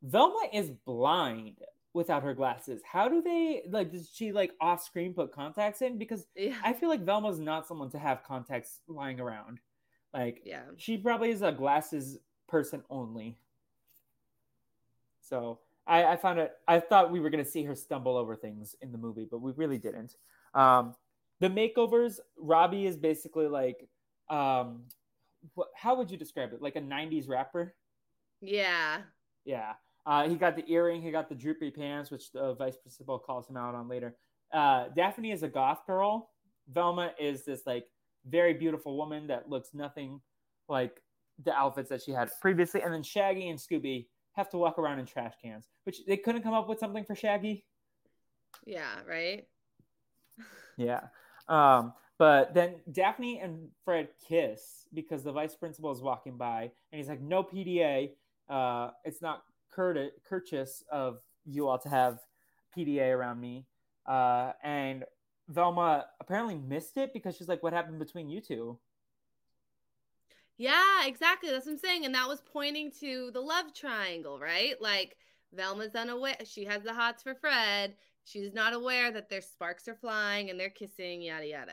Velma 0.03 0.47
is 0.51 0.71
blind 0.85 1.57
without 1.93 2.23
her 2.23 2.33
glasses. 2.33 2.81
How 2.89 3.07
do 3.07 3.21
they 3.21 3.63
like? 3.69 3.91
Does 3.91 4.09
she 4.13 4.31
like 4.31 4.51
off 4.59 4.83
screen 4.83 5.13
put 5.13 5.31
contacts 5.31 5.81
in? 5.81 5.97
Because 5.97 6.25
yeah. 6.35 6.55
I 6.63 6.73
feel 6.73 6.89
like 6.89 7.05
Velma's 7.05 7.39
not 7.39 7.67
someone 7.67 7.91
to 7.91 7.99
have 7.99 8.23
contacts 8.23 8.79
lying 8.87 9.19
around. 9.19 9.59
Like, 10.13 10.41
yeah, 10.43 10.63
she 10.75 10.97
probably 10.97 11.31
is 11.31 11.41
a 11.41 11.51
glasses 11.51 12.17
person 12.49 12.83
only. 12.89 13.37
So 15.31 15.59
I, 15.87 16.03
I 16.03 16.17
found 16.17 16.39
it. 16.39 16.51
I 16.67 16.79
thought 16.79 17.11
we 17.11 17.19
were 17.19 17.29
going 17.29 17.43
to 17.43 17.49
see 17.49 17.63
her 17.63 17.73
stumble 17.73 18.17
over 18.17 18.35
things 18.35 18.75
in 18.81 18.91
the 18.91 18.97
movie, 18.97 19.27
but 19.29 19.39
we 19.39 19.53
really 19.53 19.77
didn't. 19.77 20.15
Um, 20.53 20.93
the 21.39 21.47
makeovers, 21.47 22.19
Robbie 22.37 22.85
is 22.85 22.97
basically 22.97 23.47
like, 23.47 23.87
um, 24.29 24.83
what, 25.55 25.69
how 25.75 25.95
would 25.95 26.11
you 26.11 26.17
describe 26.17 26.53
it? 26.53 26.61
Like 26.61 26.75
a 26.75 26.81
'90s 26.81 27.27
rapper. 27.27 27.73
Yeah. 28.41 28.97
Yeah. 29.45 29.73
Uh, 30.05 30.27
he 30.27 30.35
got 30.35 30.55
the 30.55 30.65
earring. 30.67 31.01
He 31.01 31.11
got 31.11 31.29
the 31.29 31.35
droopy 31.35 31.71
pants, 31.71 32.11
which 32.11 32.31
the 32.31 32.53
vice 32.55 32.75
principal 32.75 33.17
calls 33.17 33.49
him 33.49 33.57
out 33.57 33.73
on 33.73 33.87
later. 33.87 34.15
Uh, 34.53 34.89
Daphne 34.95 35.31
is 35.31 35.43
a 35.43 35.47
goth 35.47 35.85
girl. 35.87 36.31
Velma 36.71 37.13
is 37.19 37.45
this 37.45 37.61
like 37.65 37.85
very 38.27 38.53
beautiful 38.53 38.97
woman 38.97 39.27
that 39.27 39.49
looks 39.49 39.69
nothing 39.73 40.19
like 40.67 41.01
the 41.43 41.53
outfits 41.53 41.89
that 41.89 42.01
she 42.03 42.11
had 42.11 42.29
previously. 42.41 42.81
And 42.81 42.93
then 42.93 43.03
Shaggy 43.03 43.49
and 43.49 43.57
Scooby 43.57 44.07
have 44.33 44.49
to 44.51 44.57
walk 44.57 44.79
around 44.79 44.99
in 44.99 45.05
trash 45.05 45.33
cans, 45.41 45.67
which 45.83 46.05
they 46.05 46.17
couldn't 46.17 46.41
come 46.41 46.53
up 46.53 46.69
with 46.69 46.79
something 46.79 47.03
for 47.03 47.15
Shaggy. 47.15 47.65
Yeah, 48.65 49.01
right. 49.07 49.47
yeah. 50.77 51.01
Um, 51.47 51.93
but 52.17 52.53
then 52.53 52.75
Daphne 52.91 53.39
and 53.39 53.69
Fred 53.83 54.09
kiss 54.27 54.85
because 54.93 55.23
the 55.23 55.31
vice 55.31 55.55
principal 55.55 55.91
is 55.91 56.01
walking 56.01 56.37
by 56.37 56.71
and 56.91 56.99
he's 56.99 57.09
like, 57.09 57.21
no 57.21 57.43
PDA. 57.43 58.11
Uh, 58.49 58.91
it's 59.05 59.21
not 59.21 59.43
curt- 59.71 60.23
courteous 60.27 60.83
of 60.91 61.19
you 61.45 61.67
all 61.67 61.79
to 61.79 61.89
have 61.89 62.19
PDA 62.77 63.15
around 63.15 63.39
me. 63.39 63.65
Uh, 64.05 64.51
and 64.63 65.03
Velma 65.49 66.05
apparently 66.19 66.55
missed 66.55 66.97
it 66.97 67.13
because 67.13 67.35
she's 67.35 67.47
like, 67.47 67.63
what 67.63 67.73
happened 67.73 67.99
between 67.99 68.29
you 68.29 68.39
two? 68.39 68.77
Yeah, 70.61 71.07
exactly. 71.07 71.49
That's 71.49 71.65
what 71.65 71.71
I'm 71.71 71.77
saying. 71.79 72.05
And 72.05 72.13
that 72.13 72.27
was 72.27 72.43
pointing 72.53 72.91
to 72.99 73.31
the 73.33 73.39
love 73.39 73.73
triangle, 73.73 74.37
right? 74.37 74.79
Like 74.79 75.17
Velma's 75.55 75.95
unaware. 75.95 76.35
She 76.45 76.65
has 76.65 76.83
the 76.83 76.93
hots 76.93 77.23
for 77.23 77.33
Fred. 77.33 77.95
she's 78.25 78.53
not 78.53 78.73
aware 78.73 79.11
that 79.11 79.27
their 79.27 79.41
sparks 79.41 79.87
are 79.87 79.95
flying 79.95 80.51
and 80.51 80.59
they're 80.59 80.69
kissing, 80.69 81.23
yada 81.23 81.47
yada. 81.47 81.71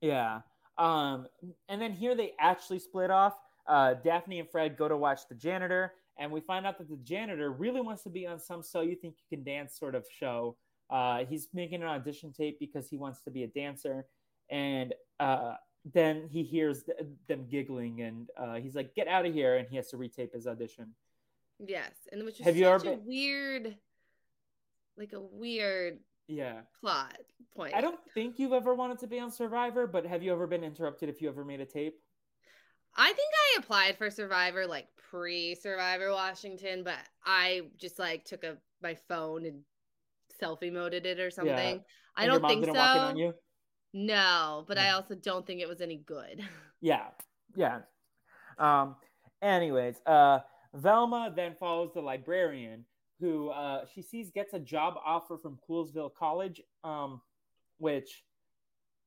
Yeah. 0.00 0.40
Um, 0.78 1.26
and 1.68 1.82
then 1.82 1.92
here 1.92 2.14
they 2.14 2.32
actually 2.40 2.78
split 2.78 3.10
off. 3.10 3.34
Uh, 3.66 3.92
Daphne 4.02 4.40
and 4.40 4.48
Fred 4.48 4.78
go 4.78 4.88
to 4.88 4.96
watch 4.96 5.20
the 5.28 5.34
janitor, 5.34 5.92
and 6.18 6.32
we 6.32 6.40
find 6.40 6.66
out 6.66 6.78
that 6.78 6.88
the 6.88 6.96
janitor 7.04 7.52
really 7.52 7.82
wants 7.82 8.02
to 8.04 8.08
be 8.08 8.26
on 8.26 8.40
some 8.40 8.62
"So 8.62 8.80
You 8.80 8.96
Think 8.96 9.16
You 9.18 9.36
Can 9.36 9.44
Dance" 9.44 9.78
sort 9.78 9.94
of 9.94 10.06
show. 10.18 10.56
Uh, 10.88 11.26
he's 11.28 11.48
making 11.52 11.82
an 11.82 11.88
audition 11.88 12.32
tape 12.32 12.58
because 12.58 12.88
he 12.88 12.96
wants 12.96 13.22
to 13.24 13.30
be 13.30 13.42
a 13.44 13.48
dancer, 13.48 14.06
and 14.50 14.94
uh, 15.20 15.56
then 15.84 16.28
he 16.30 16.42
hears 16.42 16.82
th- 16.84 16.98
them 17.28 17.46
giggling, 17.48 18.02
and 18.02 18.28
uh, 18.36 18.56
he's 18.56 18.74
like, 18.74 18.94
"Get 18.94 19.08
out 19.08 19.26
of 19.26 19.32
here!" 19.32 19.56
and 19.56 19.68
he 19.68 19.76
has 19.76 19.88
to 19.90 19.96
retape 19.96 20.34
his 20.34 20.46
audition. 20.46 20.94
Yes, 21.58 21.92
and 22.12 22.24
which 22.24 22.40
is 22.40 22.46
Have 22.46 22.54
such 22.54 22.60
you 22.60 22.66
ever 22.66 22.76
a 22.76 22.96
been... 22.96 23.06
weird, 23.06 23.76
like 24.96 25.12
a 25.12 25.20
weird 25.20 25.98
yeah 26.26 26.60
plot 26.80 27.16
point. 27.54 27.74
I 27.74 27.80
don't 27.80 27.98
think 28.14 28.38
you've 28.38 28.52
ever 28.52 28.74
wanted 28.74 28.98
to 29.00 29.06
be 29.06 29.18
on 29.18 29.30
Survivor, 29.30 29.86
but 29.86 30.06
have 30.06 30.22
you 30.22 30.32
ever 30.32 30.46
been 30.46 30.64
interrupted 30.64 31.08
if 31.08 31.20
you 31.20 31.28
ever 31.28 31.44
made 31.44 31.60
a 31.60 31.66
tape? 31.66 31.98
I 32.96 33.06
think 33.06 33.32
I 33.34 33.58
applied 33.58 33.98
for 33.98 34.10
Survivor 34.10 34.66
like 34.66 34.88
pre 35.10 35.54
Survivor 35.54 36.12
Washington, 36.12 36.82
but 36.84 36.98
I 37.24 37.62
just 37.78 37.98
like 37.98 38.24
took 38.24 38.44
a 38.44 38.56
my 38.82 38.96
phone 39.08 39.46
and 39.46 39.62
selfie 40.40 40.72
moded 40.72 41.06
it 41.06 41.20
or 41.20 41.30
something. 41.30 41.76
Yeah. 41.76 41.82
I 42.16 42.26
don't 42.26 42.46
think 42.46 42.64
so. 42.64 43.34
No, 43.92 44.64
but 44.68 44.78
I 44.78 44.90
also 44.90 45.14
don't 45.14 45.46
think 45.46 45.60
it 45.60 45.68
was 45.68 45.80
any 45.80 45.96
good. 45.96 46.42
Yeah. 46.82 47.08
Yeah. 47.54 47.80
Um 48.58 48.96
anyways, 49.42 50.00
uh 50.06 50.38
Velma 50.72 51.30
then 51.34 51.54
follows 51.60 51.90
the 51.92 52.00
librarian 52.00 52.86
who 53.20 53.50
uh, 53.50 53.84
she 53.94 54.02
sees 54.02 54.30
gets 54.30 54.54
a 54.54 54.58
job 54.58 54.94
offer 55.04 55.36
from 55.36 55.58
Coolsville 55.68 56.14
College, 56.14 56.62
um, 56.82 57.20
which 57.78 58.24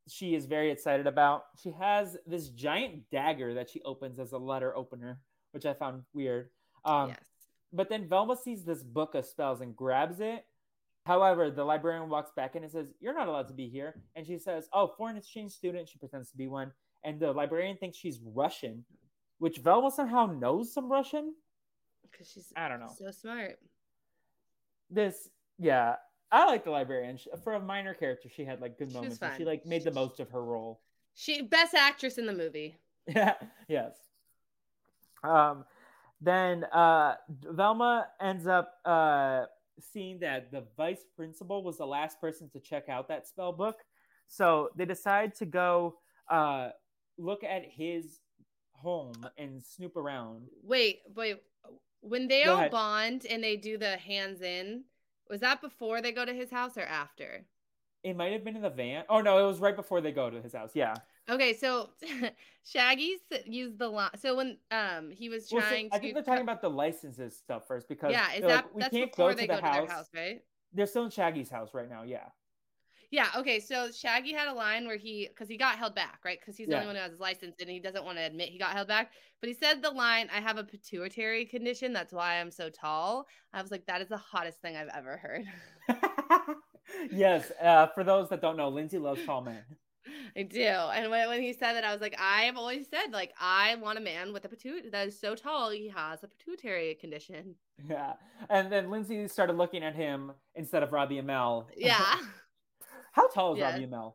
she 0.07 0.36
is 0.36 0.45
very 0.45 0.69
excited 0.69 1.07
about. 1.07 1.45
She 1.61 1.71
has 1.71 2.17
this 2.27 2.49
giant 2.49 3.09
dagger 3.11 3.55
that 3.55 3.69
she 3.69 3.81
opens 3.84 4.19
as 4.19 4.34
a 4.34 4.38
letter 4.38 4.75
opener, 4.75 5.19
which 5.51 5.65
I 5.65 5.73
found 5.73 6.03
weird. 6.13 6.49
Um, 6.86 7.09
yes. 7.09 7.19
But 7.71 7.89
then 7.89 8.07
Velma 8.07 8.38
sees 8.38 8.63
this 8.63 8.84
book 8.84 9.15
of 9.15 9.25
spells 9.25 9.61
and 9.61 9.75
grabs 9.75 10.19
it. 10.19 10.45
However, 11.06 11.51
the 11.51 11.64
librarian 11.64 12.10
walks 12.10 12.32
back 12.36 12.56
in 12.56 12.64
and 12.64 12.72
says, 12.72 12.93
You're 12.99 13.14
not 13.14 13.28
allowed 13.28 13.47
to 13.49 13.54
be 13.54 13.68
here. 13.68 13.95
And 14.16 14.26
she 14.26 14.38
says, 14.38 14.70
Oh, 14.74 14.93
foreign 14.97 15.18
exchange 15.18 15.51
student. 15.51 15.89
She 15.89 15.97
pretends 15.97 16.32
to 16.32 16.38
be 16.38 16.47
one. 16.47 16.72
And 17.04 17.20
the 17.20 17.32
librarian 17.34 17.78
thinks 17.78 17.97
she's 17.97 18.20
Russian, 18.24 18.86
which 19.39 19.58
Velma 19.58 19.91
somehow 19.91 20.28
knows 20.28 20.74
some 20.74 20.89
Russian. 20.89 21.34
Because 22.10 22.32
she's 22.32 22.54
I 22.56 22.68
don't 22.70 22.80
know. 22.80 22.91
So 22.97 23.12
smart 23.12 23.60
this 24.93 25.30
yeah 25.60 25.95
i 26.32 26.45
like 26.45 26.64
the 26.64 26.72
librarian 26.72 27.18
for 27.43 27.54
a 27.54 27.60
minor 27.60 27.93
character 27.93 28.30
she 28.30 28.45
had 28.45 28.62
like 28.62 28.78
good 28.78 28.89
she 28.89 28.95
moments 28.95 29.20
she 29.38 29.45
like 29.45 29.66
made 29.66 29.84
the 29.84 29.91
most 29.91 30.20
of 30.20 30.30
her 30.30 30.43
role 30.43 30.82
she 31.16 31.41
best 31.41 31.74
actress 31.74 32.18
in 32.18 32.26
the 32.26 32.34
movie 32.34 32.78
yeah 33.08 33.34
yes 33.68 33.95
um 35.24 35.66
then 36.22 36.64
uh 36.66 37.16
velma 37.51 38.08
ends 38.22 38.47
up 38.47 38.76
uh 38.86 39.43
seeing 39.80 40.19
that 40.19 40.51
the 40.51 40.63
vice 40.78 41.03
principal 41.15 41.63
was 41.63 41.78
the 41.78 41.86
last 41.86 42.19
person 42.21 42.49
to 42.49 42.59
check 42.59 42.89
out 42.89 43.07
that 43.07 43.28
spell 43.28 43.51
book 43.51 43.78
so 44.28 44.69
they 44.76 44.86
decide 44.86 45.34
to 45.36 45.45
go 45.45 45.95
uh 46.30 46.69
look 47.17 47.43
at 47.43 47.63
his 47.65 48.19
home 48.71 49.13
and 49.38 49.63
snoop 49.63 49.95
around 49.97 50.43
wait 50.63 50.99
wait 51.15 51.41
when 52.01 52.28
they 52.28 52.43
Go 52.43 52.51
all 52.51 52.57
ahead. 52.59 52.71
bond 52.71 53.26
and 53.30 53.41
they 53.41 53.55
do 53.55 53.78
the 53.78 53.95
hands 53.95 54.41
in, 54.41 54.84
was 55.30 55.39
that 55.39 55.61
before 55.61 56.01
they 56.01 56.11
go 56.11 56.26
to 56.26 56.34
his 56.34 56.51
house 56.51 56.78
or 56.78 56.82
after? 56.82 57.45
It 58.03 58.17
might 58.17 58.34
have 58.34 58.43
been 58.43 58.57
in 58.57 58.61
the 58.61 58.69
van. 58.69 59.05
Oh 59.07 59.21
no, 59.21 59.38
it 59.41 59.47
was 59.47 59.59
right 59.59 59.74
before 59.76 60.01
they 60.01 60.11
go 60.11 60.30
to 60.30 60.41
his 60.41 60.51
house. 60.53 60.71
Yeah. 60.74 60.95
Okay, 61.30 61.53
so 61.53 61.89
Shaggy's 62.65 63.19
used 63.45 63.80
the 63.80 63.88
line. 63.88 64.09
So 64.17 64.36
when 64.36 64.57
um 64.71 65.09
he 65.11 65.30
was 65.30 65.49
trying 65.49 65.61
well, 65.61 65.69
so 65.69 65.76
to, 65.76 65.95
I 65.95 65.99
think 65.99 66.13
they're 66.13 66.24
talking 66.24 66.43
about 66.43 66.61
the 66.61 66.69
licenses 66.69 67.36
stuff 67.38 67.67
first 67.67 67.88
because 67.88 68.11
yeah, 68.11 68.34
is 68.34 68.41
that 68.41 68.47
like, 68.47 68.76
we 68.76 68.82
that's 68.82 68.93
can't 68.93 69.11
before 69.11 69.30
go 69.30 69.36
they 69.36 69.47
to 69.47 69.55
the 69.55 69.61
go 69.61 69.67
house. 69.67 69.76
to 69.76 69.88
their 69.88 69.95
house, 69.95 70.09
right? 70.13 70.41
They're 70.74 70.88
still 70.88 71.05
in 71.05 71.11
Shaggy's 71.11 71.49
house 71.49 71.74
right 71.74 71.89
now. 71.89 72.03
Yeah. 72.03 72.26
Yeah. 73.13 73.28
Okay. 73.38 73.59
So 73.59 73.91
Shaggy 73.91 74.34
had 74.34 74.47
a 74.47 74.53
line 74.53 74.88
where 74.88 74.97
he, 74.97 75.28
because 75.28 75.47
he 75.47 75.55
got 75.55 75.78
held 75.78 75.93
back, 75.93 76.21
right? 76.26 76.39
Because 76.39 76.57
he's 76.57 76.65
the 76.65 76.71
yeah. 76.71 76.78
only 76.80 76.88
one 76.88 76.95
who 76.95 77.01
has 77.03 77.11
his 77.11 77.19
license, 77.19 77.57
and 77.61 77.69
he 77.69 77.80
doesn't 77.80 78.03
want 78.03 78.17
to 78.17 78.24
admit 78.24 78.49
he 78.49 78.57
got 78.57 78.71
held 78.71 78.88
back. 78.88 79.11
But 79.39 79.49
he 79.49 79.53
said 79.53 79.84
the 79.84 79.91
line, 79.91 80.30
"I 80.36 80.41
have 80.41 80.57
a 80.57 80.63
pituitary 80.63 81.45
condition. 81.45 81.93
That's 81.93 82.11
why 82.11 82.39
I'm 82.39 82.49
so 82.49 82.71
tall." 82.71 83.28
I 83.53 83.61
was 83.61 83.69
like, 83.69 83.86
that 83.86 84.01
is 84.01 84.09
the 84.09 84.17
hottest 84.17 84.61
thing 84.61 84.76
I've 84.76 84.89
ever 84.95 85.17
heard. 85.17 85.45
yes. 87.11 87.51
Uh, 87.61 87.86
for 87.93 88.03
those 88.03 88.30
that 88.30 88.41
don't 88.41 88.57
know, 88.57 88.69
Lindsay 88.69 88.97
loves 88.97 89.24
tall 89.26 89.41
men. 89.41 89.63
I 90.36 90.43
do. 90.43 90.62
And 90.62 91.10
when, 91.10 91.28
when 91.30 91.41
he 91.41 91.54
said 91.54 91.74
that, 91.74 91.84
I 91.84 91.91
was 91.91 92.01
like, 92.01 92.16
I 92.20 92.43
have 92.43 92.58
always 92.58 92.88
said, 92.89 93.12
like, 93.12 93.34
I 93.39 93.76
want 93.76 93.97
a 93.97 94.01
man 94.01 94.34
with 94.34 94.45
a 94.45 94.49
pituitary 94.49 94.89
that 94.89 95.08
is 95.08 95.20
so 95.20 95.36
tall 95.36 95.70
he 95.70 95.89
has 95.89 96.24
a 96.24 96.28
pituitary 96.28 96.95
condition. 96.95 97.56
Yeah. 97.89 98.14
And 98.49 98.72
then 98.72 98.89
Lindsay 98.89 99.28
started 99.28 99.58
looking 99.58 99.84
at 99.84 99.95
him 99.95 100.32
instead 100.56 100.84
of 100.84 100.91
Robbie 100.91 101.22
Amell. 101.22 101.66
Yeah. 101.76 102.16
How 103.12 103.28
tall 103.30 103.54
is 103.54 103.60
yeah. 103.60 103.72
Robbie 103.72 103.88
Amell? 103.88 104.14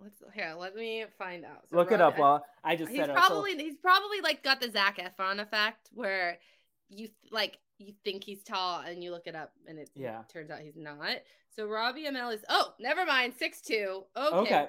Let's 0.00 0.22
here. 0.32 0.54
Let 0.56 0.76
me 0.76 1.04
find 1.18 1.44
out. 1.44 1.64
So 1.70 1.76
Look 1.76 1.90
Robbie, 1.90 2.02
it 2.02 2.06
up. 2.06 2.18
While 2.18 2.44
I 2.62 2.76
just 2.76 2.92
he's 2.92 3.06
probably 3.06 3.52
so... 3.52 3.58
he's 3.58 3.76
probably 3.76 4.20
like 4.20 4.44
got 4.44 4.60
the 4.60 4.70
Zac 4.70 4.98
Efron 4.98 5.40
effect 5.40 5.88
where 5.92 6.38
you 6.88 7.08
like 7.32 7.58
you 7.78 7.94
think 8.04 8.24
he's 8.24 8.42
tall 8.42 8.80
and 8.80 9.02
you 9.02 9.10
look 9.10 9.26
it 9.26 9.34
up 9.34 9.52
and 9.66 9.78
it 9.78 9.90
yeah. 9.94 10.22
turns 10.32 10.50
out 10.50 10.60
he's 10.60 10.76
not. 10.76 11.18
So 11.54 11.66
Robbie 11.66 12.04
Amell 12.04 12.32
is 12.32 12.44
oh 12.48 12.74
never 12.78 13.04
mind 13.04 13.34
six 13.36 13.60
two. 13.60 14.04
Okay. 14.16 14.36
okay. 14.36 14.68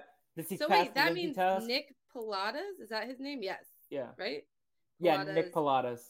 So 0.58 0.68
wait, 0.70 0.94
that 0.96 1.14
means 1.14 1.36
test? 1.36 1.68
Nick 1.68 1.96
Palatas 2.16 2.82
is 2.82 2.90
that 2.90 3.08
his 3.08 3.20
name? 3.20 3.40
Yes. 3.42 3.64
Yeah. 3.90 4.08
Right. 4.18 4.44
Yeah, 5.00 5.24
Nick 5.24 5.54
Palatas. 5.54 6.02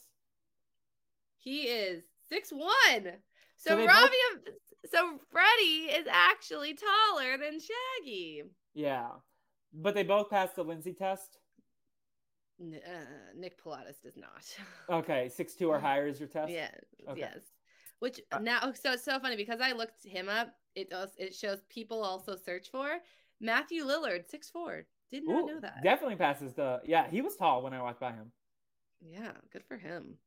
He 1.38 1.62
is 1.62 2.02
six 2.28 2.50
one. 2.50 3.12
So, 3.56 3.70
so 3.70 3.86
Robbie 3.86 4.16
both... 4.44 4.54
So 4.90 5.18
Freddie 5.30 5.92
is 5.92 6.06
actually 6.10 6.74
taller 6.74 7.36
than 7.36 7.60
Shaggy. 7.60 8.42
Yeah. 8.74 9.08
But 9.72 9.94
they 9.94 10.02
both 10.02 10.30
passed 10.30 10.56
the 10.56 10.64
Lindsay 10.64 10.94
test? 10.94 11.38
Uh, 12.60 12.90
Nick 13.36 13.62
Palatas 13.62 14.00
does 14.02 14.16
not. 14.16 14.44
Okay, 14.90 15.28
six 15.28 15.54
two 15.54 15.68
or 15.68 15.78
higher 15.78 16.08
is 16.08 16.18
your 16.18 16.28
test. 16.28 16.50
Yeah. 16.50 16.70
Okay. 17.08 17.20
Yes. 17.20 17.40
Which 18.00 18.20
uh, 18.32 18.38
now, 18.38 18.72
so 18.72 18.92
it's 18.92 19.04
so 19.04 19.18
funny 19.18 19.36
because 19.36 19.60
I 19.60 19.72
looked 19.72 20.04
him 20.04 20.28
up. 20.28 20.54
It 20.74 20.90
does. 20.90 21.10
It 21.16 21.34
shows 21.34 21.58
people 21.68 22.02
also 22.02 22.36
search 22.36 22.70
for 22.70 22.98
Matthew 23.40 23.84
Lillard, 23.84 24.28
six 24.28 24.50
four. 24.50 24.86
Did 25.10 25.24
not 25.26 25.42
Ooh, 25.42 25.46
know 25.46 25.60
that. 25.60 25.82
Definitely 25.82 26.16
passes 26.16 26.52
the. 26.54 26.80
Yeah, 26.84 27.08
he 27.08 27.20
was 27.20 27.36
tall 27.36 27.62
when 27.62 27.74
I 27.74 27.82
walked 27.82 28.00
by 28.00 28.12
him. 28.12 28.32
Yeah, 29.00 29.32
good 29.52 29.64
for 29.66 29.76
him. 29.76 30.18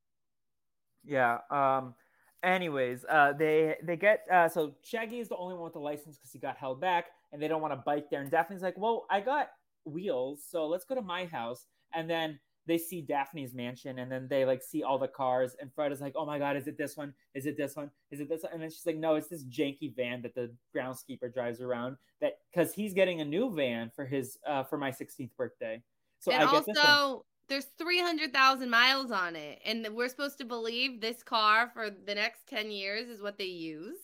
Yeah. 1.06 1.38
Um 1.50 1.96
anyways, 2.44 3.06
uh, 3.10 3.34
they 3.34 3.76
they 3.84 3.96
get 3.96 4.26
uh, 4.32 4.50
so 4.50 4.76
Shaggy 4.84 5.20
is 5.20 5.30
the 5.30 5.38
only 5.38 5.56
one 5.56 5.64
with 5.64 5.74
the 5.74 5.80
license 5.80 6.18
because 6.18 6.32
he 6.32 6.40
got 6.40 6.58
held 6.58 6.82
back, 6.82 7.06
and 7.32 7.42
they 7.42 7.48
don't 7.48 7.62
want 7.62 7.74
to 7.74 7.84
bike 7.86 8.10
there. 8.12 8.22
And 8.22 8.30
Daphne's 8.30 8.62
like, 8.62 8.78
"Well, 8.78 9.06
I 9.10 9.22
got 9.22 9.48
wheels, 9.86 10.44
so 10.48 10.68
let's 10.68 10.86
go 10.86 10.96
to 10.96 11.02
my 11.02 11.26
house." 11.26 11.66
And 11.94 12.10
then 12.10 12.40
they 12.66 12.78
see 12.78 13.02
Daphne's 13.02 13.54
mansion, 13.54 14.00
and 14.00 14.12
then 14.12 14.28
they 14.30 14.46
like 14.46 14.62
see 14.62 14.84
all 14.84 14.98
the 14.98 15.08
cars. 15.08 15.56
And 15.60 15.74
Fred 15.74 15.92
is 15.92 16.02
like, 16.02 16.14
"Oh 16.16 16.26
my 16.26 16.40
god, 16.40 16.56
is 16.56 16.68
it 16.68 16.78
this 16.78 16.96
one? 16.96 17.14
Is 17.34 17.46
it 17.46 17.58
this 17.58 17.76
one? 17.76 17.92
Is 18.12 18.20
it 18.20 18.30
this 18.30 18.44
one?" 18.44 18.54
And 18.54 18.62
then 18.62 18.70
she's 18.70 18.86
like, 18.86 18.98
"No, 18.98 19.16
it's 19.16 19.28
this 19.28 19.44
janky 19.46 19.96
van 19.96 20.22
that 20.22 20.36
the 20.36 20.52
groundskeeper 20.76 21.34
drives 21.34 21.62
around. 21.62 21.98
That 22.22 22.40
because 22.52 22.74
he's 22.74 22.94
getting 22.94 23.22
a 23.22 23.26
new 23.26 23.54
van 23.54 23.92
for 23.96 24.06
his 24.06 24.38
uh, 24.48 24.64
for 24.64 24.78
my 24.78 24.92
16th 24.92 25.36
birthday." 25.38 25.82
So 26.20 26.32
and 26.32 26.44
I 26.44 26.52
get 26.52 26.78
also 26.78 27.26
there's 27.50 27.66
300,000 27.78 28.70
miles 28.70 29.12
on 29.12 29.36
it 29.36 29.60
and 29.66 29.88
we're 29.92 30.10
supposed 30.10 30.38
to 30.38 30.46
believe 30.46 31.02
this 31.02 31.24
car 31.24 31.70
for 31.74 31.90
the 31.90 32.16
next 32.16 32.48
10 32.48 32.72
years 32.72 33.10
is 33.10 33.22
what 33.22 33.38
they 33.38 33.46
use 33.46 33.98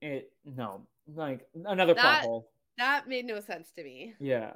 it 0.00 0.32
no 0.44 0.86
like 1.14 1.46
another 1.66 1.94
that, 1.94 2.00
plot 2.00 2.22
hole 2.22 2.50
that 2.78 3.08
made 3.08 3.24
no 3.24 3.40
sense 3.40 3.70
to 3.72 3.82
me 3.82 4.14
yeah 4.20 4.52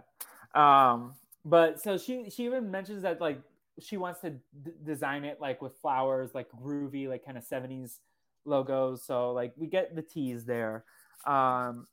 um 0.54 1.14
but 1.46 1.80
so 1.80 1.96
she 1.96 2.28
she 2.28 2.44
even 2.44 2.70
mentions 2.70 3.02
that 3.02 3.20
like 3.20 3.40
she 3.78 3.96
wants 3.96 4.20
to 4.20 4.30
d- 4.30 4.72
design 4.84 5.24
it 5.24 5.40
like 5.40 5.62
with 5.62 5.76
flowers 5.76 6.34
like 6.34 6.48
groovy 6.50 7.08
like 7.08 7.24
kind 7.24 7.38
of 7.38 7.44
70s 7.44 8.00
logos. 8.44 9.04
So 9.04 9.32
like 9.32 9.54
we 9.56 9.68
get 9.68 9.94
the 9.94 10.02
tease 10.02 10.44
there. 10.44 10.84
Um 11.24 11.86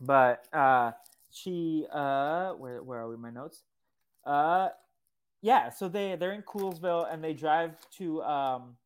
but 0.00 0.44
uh 0.52 0.90
she 1.30 1.86
uh 1.92 2.52
where 2.54 2.82
where 2.82 3.00
are 3.00 3.08
we 3.08 3.16
my 3.16 3.30
notes? 3.30 3.62
Uh, 4.24 4.70
yeah. 5.40 5.70
So 5.70 5.88
they 5.88 6.16
they're 6.16 6.32
in 6.32 6.42
Coolsville 6.42 7.12
and 7.12 7.22
they 7.22 7.34
drive 7.34 7.76
to 7.98 8.22
um 8.22 8.76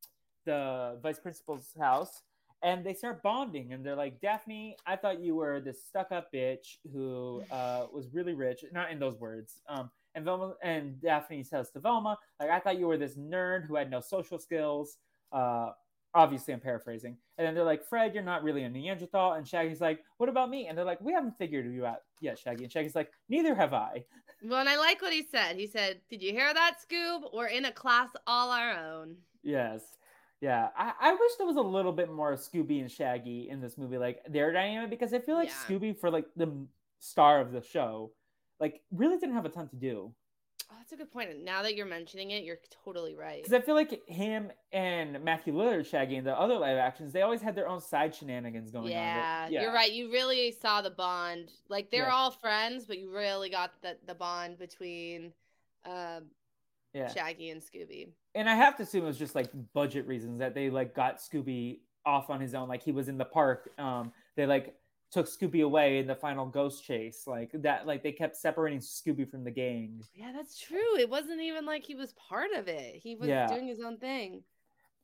the 0.45 0.99
vice 1.03 1.19
principal's 1.19 1.75
house 1.79 2.23
and 2.67 2.85
they 2.85 2.93
start 2.93 3.23
bonding 3.23 3.73
and 3.73 3.87
they're 3.87 3.97
like 3.97 4.21
daphne 4.21 4.77
i 4.87 4.95
thought 4.95 5.21
you 5.21 5.35
were 5.35 5.61
this 5.61 5.85
stuck-up 5.85 6.31
bitch 6.33 6.77
who 6.93 7.43
uh, 7.51 7.87
was 7.93 8.09
really 8.13 8.35
rich 8.35 8.65
not 8.73 8.91
in 8.91 8.99
those 8.99 9.19
words 9.19 9.61
um, 9.69 9.91
and 10.15 10.25
velma 10.25 10.55
and 10.63 11.01
daphne 11.01 11.43
says 11.43 11.71
to 11.71 11.81
velma 11.81 12.19
like 12.41 12.51
i 12.51 12.59
thought 12.59 12.79
you 12.79 12.87
were 12.87 12.99
this 12.99 13.17
nerd 13.17 13.67
who 13.67 13.77
had 13.77 13.91
no 13.91 14.01
social 14.01 14.39
skills 14.39 14.99
uh, 15.33 15.71
obviously 16.17 16.55
I'm 16.55 16.61
paraphrasing. 16.61 17.17
And 17.37 17.47
then 17.47 17.55
they're 17.55 17.65
like, 17.65 17.85
Fred, 17.85 18.15
you're 18.15 18.25
not 18.25 18.43
really 18.43 18.65
a 18.65 18.69
Neanderthal. 18.69 19.35
And 19.35 19.47
Shaggy's 19.47 19.83
like, 19.83 20.03
what 20.17 20.29
about 20.29 20.49
me? 20.49 20.67
And 20.67 20.77
they're 20.77 20.85
like, 20.85 21.01
we 21.01 21.13
haven't 21.13 21.37
figured 21.37 21.71
you 21.73 21.85
out 21.85 21.99
yet, 22.21 22.39
Shaggy. 22.39 22.65
And 22.65 22.73
Shaggy's 22.73 22.95
like, 22.95 23.13
neither 23.29 23.55
have 23.55 23.75
I. 23.75 24.05
Well, 24.43 24.61
and 24.61 24.69
I 24.69 24.79
like 24.79 25.03
what 25.03 25.13
he 25.13 25.23
said. 25.23 25.57
He 25.57 25.67
said, 25.67 26.01
did 26.09 26.23
you 26.23 26.33
hear 26.33 26.53
that, 26.53 26.77
Scoob? 26.81 27.35
We're 27.35 27.49
in 27.49 27.67
a 27.67 27.73
class 27.73 28.09
all 28.27 28.51
our 28.51 28.73
own. 28.73 29.17
Yes. 29.43 29.83
Yeah. 30.41 30.69
I, 30.77 30.93
I 31.01 31.13
wish 31.13 31.33
there 31.39 31.47
was 31.47 31.57
a 31.57 31.63
little 31.63 31.93
bit 31.93 32.13
more 32.13 32.33
Scooby 32.35 32.81
and 32.81 32.91
Shaggy 32.91 33.49
in 33.49 33.61
this 33.61 33.79
movie, 33.79 33.99
like 33.99 34.23
their 34.29 34.53
dynamic, 34.53 34.91
because 34.91 35.13
I 35.13 35.19
feel 35.19 35.37
like 35.37 35.49
yeah. 35.49 35.55
Scooby, 35.67 35.99
for 35.99 36.11
like 36.11 36.27
the 36.37 36.67
star 36.99 37.41
of 37.41 37.53
the 37.53 37.63
show, 37.63 38.13
like 38.61 38.83
really 38.91 39.19
didn't 39.19 39.35
have 39.35 39.45
a 39.45 39.51
ton 39.51 39.69
to 39.69 39.77
do. 39.77 40.13
Oh, 40.69 40.75
that's 40.79 40.91
a 40.91 40.97
good 40.97 41.13
point. 41.13 41.45
Now 41.45 41.63
that 41.63 41.77
you're 41.77 41.87
mentioning 41.87 42.33
it, 42.33 42.43
you're 42.43 42.59
totally 42.85 43.15
right. 43.15 43.41
Because 43.41 43.53
I 43.53 43.61
feel 43.61 43.77
like 43.77 44.03
him 44.09 44.51
and 44.73 45.23
Matthew 45.23 45.55
Lillard, 45.55 45.87
Shaggy, 45.87 46.17
and 46.17 46.27
the 46.27 46.37
other 46.37 46.57
live 46.57 46.77
actions, 46.77 47.13
they 47.13 47.23
always 47.23 47.41
had 47.41 47.55
their 47.55 47.69
own 47.69 47.81
side 47.81 48.13
shenanigans 48.13 48.73
going 48.73 48.91
yeah, 48.91 49.45
on. 49.47 49.53
Yeah, 49.53 49.63
you're 49.63 49.73
right. 49.73 49.93
You 49.93 50.11
really 50.11 50.51
saw 50.51 50.83
the 50.83 50.91
bond. 50.91 51.53
Like 51.69 51.93
they're 51.93 52.07
yeah. 52.07 52.15
all 52.15 52.33
friends, 52.33 52.85
but 52.85 52.99
you 52.99 53.15
really 53.15 53.49
got 53.49 53.81
the 53.81 53.97
the 54.07 54.15
bond 54.15 54.59
between 54.59 55.33
um, 55.85 56.25
yeah. 56.97 57.13
Shaggy 57.13 57.51
and 57.51 57.61
Scooby. 57.61 58.09
And 58.35 58.49
I 58.49 58.55
have 58.55 58.77
to 58.79 58.83
assume 58.83 59.05
it 59.05 59.09
was 59.09 59.19
just 59.19 59.35
like 59.35 59.51
budget 59.75 60.07
reasons 60.07 60.39
that 60.39 60.55
they 60.55 60.71
like 60.71 60.95
got 60.95 61.19
Scooby 61.19 61.81
off 62.05 62.31
on 62.31 62.41
his 62.41 62.55
own. 62.55 62.69
Like 62.69 62.83
he 62.83 62.93
was 62.93 63.09
in 63.09 63.19
the 63.19 63.25
park. 63.25 63.71
Um, 63.79 64.13
they 64.37 64.47
like 64.47 64.75
took 65.11 65.27
Scooby 65.27 65.63
away 65.63 65.99
in 65.99 66.07
the 66.07 66.15
final 66.15 66.47
ghost 66.47 66.85
chase. 66.85 67.25
Like 67.27 67.51
that, 67.55 67.87
like 67.87 68.03
they 68.03 68.13
kept 68.13 68.37
separating 68.37 68.81
Scooby 68.81 69.31
from 69.31 69.45
the 69.45 69.51
gang. 69.51 70.01
Yeah, 70.15 70.33
that's 70.35 70.59
true. 70.59 70.99
It 70.99 71.11
wasn't 71.11 71.43
even 71.43 71.67
like 71.67 71.85
he 71.85 71.95
was 71.95 72.15
part 72.15 72.53
of 72.57 72.67
it. 72.69 72.97
He 72.97 73.15
was 73.15 73.29
yeah. 73.29 73.47
doing 73.47 73.67
his 73.67 73.81
own 73.81 73.99
thing. 73.99 74.43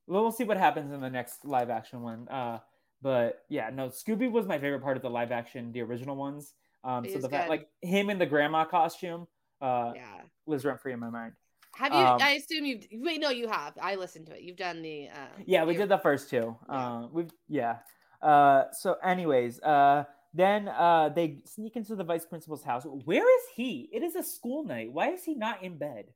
Well, 0.06 0.22
we'll 0.22 0.32
see 0.32 0.44
what 0.44 0.56
happens 0.56 0.92
in 0.92 1.00
the 1.00 1.10
next 1.10 1.44
live 1.44 1.70
action 1.70 2.02
one. 2.02 2.26
Uh, 2.28 2.58
but 3.02 3.44
yeah, 3.48 3.70
no, 3.70 3.88
Scooby 3.88 4.30
was 4.30 4.46
my 4.46 4.58
favorite 4.58 4.82
part 4.82 4.96
of 4.96 5.02
the 5.02 5.10
live 5.10 5.30
action, 5.30 5.72
the 5.72 5.82
original 5.82 6.16
ones. 6.16 6.54
Um, 6.84 7.06
so 7.08 7.18
the 7.18 7.28
fact, 7.28 7.48
like 7.48 7.68
him 7.80 8.10
in 8.10 8.18
the 8.18 8.26
grandma 8.26 8.64
costume, 8.64 9.28
uh, 9.60 9.92
yeah, 9.94 10.22
was 10.46 10.64
rent 10.64 10.80
free 10.80 10.92
in 10.92 10.98
my 10.98 11.10
mind. 11.10 11.32
Have 11.74 11.92
you? 11.92 11.98
Um, 11.98 12.18
I 12.20 12.32
assume 12.32 12.66
you've. 12.66 12.86
Wait, 12.92 13.20
no, 13.20 13.30
you 13.30 13.48
have. 13.48 13.74
I 13.80 13.94
listened 13.94 14.26
to 14.26 14.32
it. 14.32 14.42
You've 14.42 14.56
done 14.56 14.82
the. 14.82 15.08
Uh, 15.08 15.42
yeah, 15.46 15.64
we 15.64 15.74
did 15.74 15.88
the 15.88 15.98
first 15.98 16.28
two. 16.28 16.56
Yeah. 16.68 16.88
Uh, 16.88 17.08
we've 17.12 17.30
yeah. 17.48 17.76
Uh, 18.20 18.64
so, 18.72 18.96
anyways, 19.02 19.60
uh, 19.62 20.04
then 20.34 20.68
uh, 20.68 21.08
they 21.08 21.38
sneak 21.44 21.76
into 21.76 21.96
the 21.96 22.04
vice 22.04 22.26
principal's 22.26 22.62
house. 22.62 22.84
Where 22.84 23.24
is 23.24 23.42
he? 23.56 23.88
It 23.92 24.02
is 24.02 24.14
a 24.16 24.22
school 24.22 24.64
night. 24.64 24.92
Why 24.92 25.10
is 25.10 25.24
he 25.24 25.34
not 25.34 25.62
in 25.62 25.78
bed? 25.78 26.06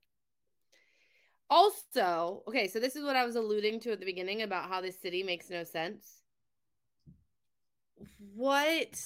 Also, 1.49 2.43
okay, 2.49 2.69
so 2.69 2.81
this 2.81 2.97
is 2.97 3.05
what 3.05 3.17
I 3.17 3.25
was 3.25 3.37
alluding 3.37 3.81
to 3.81 3.93
at 3.93 4.01
the 4.01 4.07
beginning 4.07 4.43
about 4.43 4.69
how 4.69 4.81
this 4.81 5.01
city 5.01 5.23
makes 5.23 5.49
no 5.49 5.65
sense. 5.65 6.23
What 8.35 9.01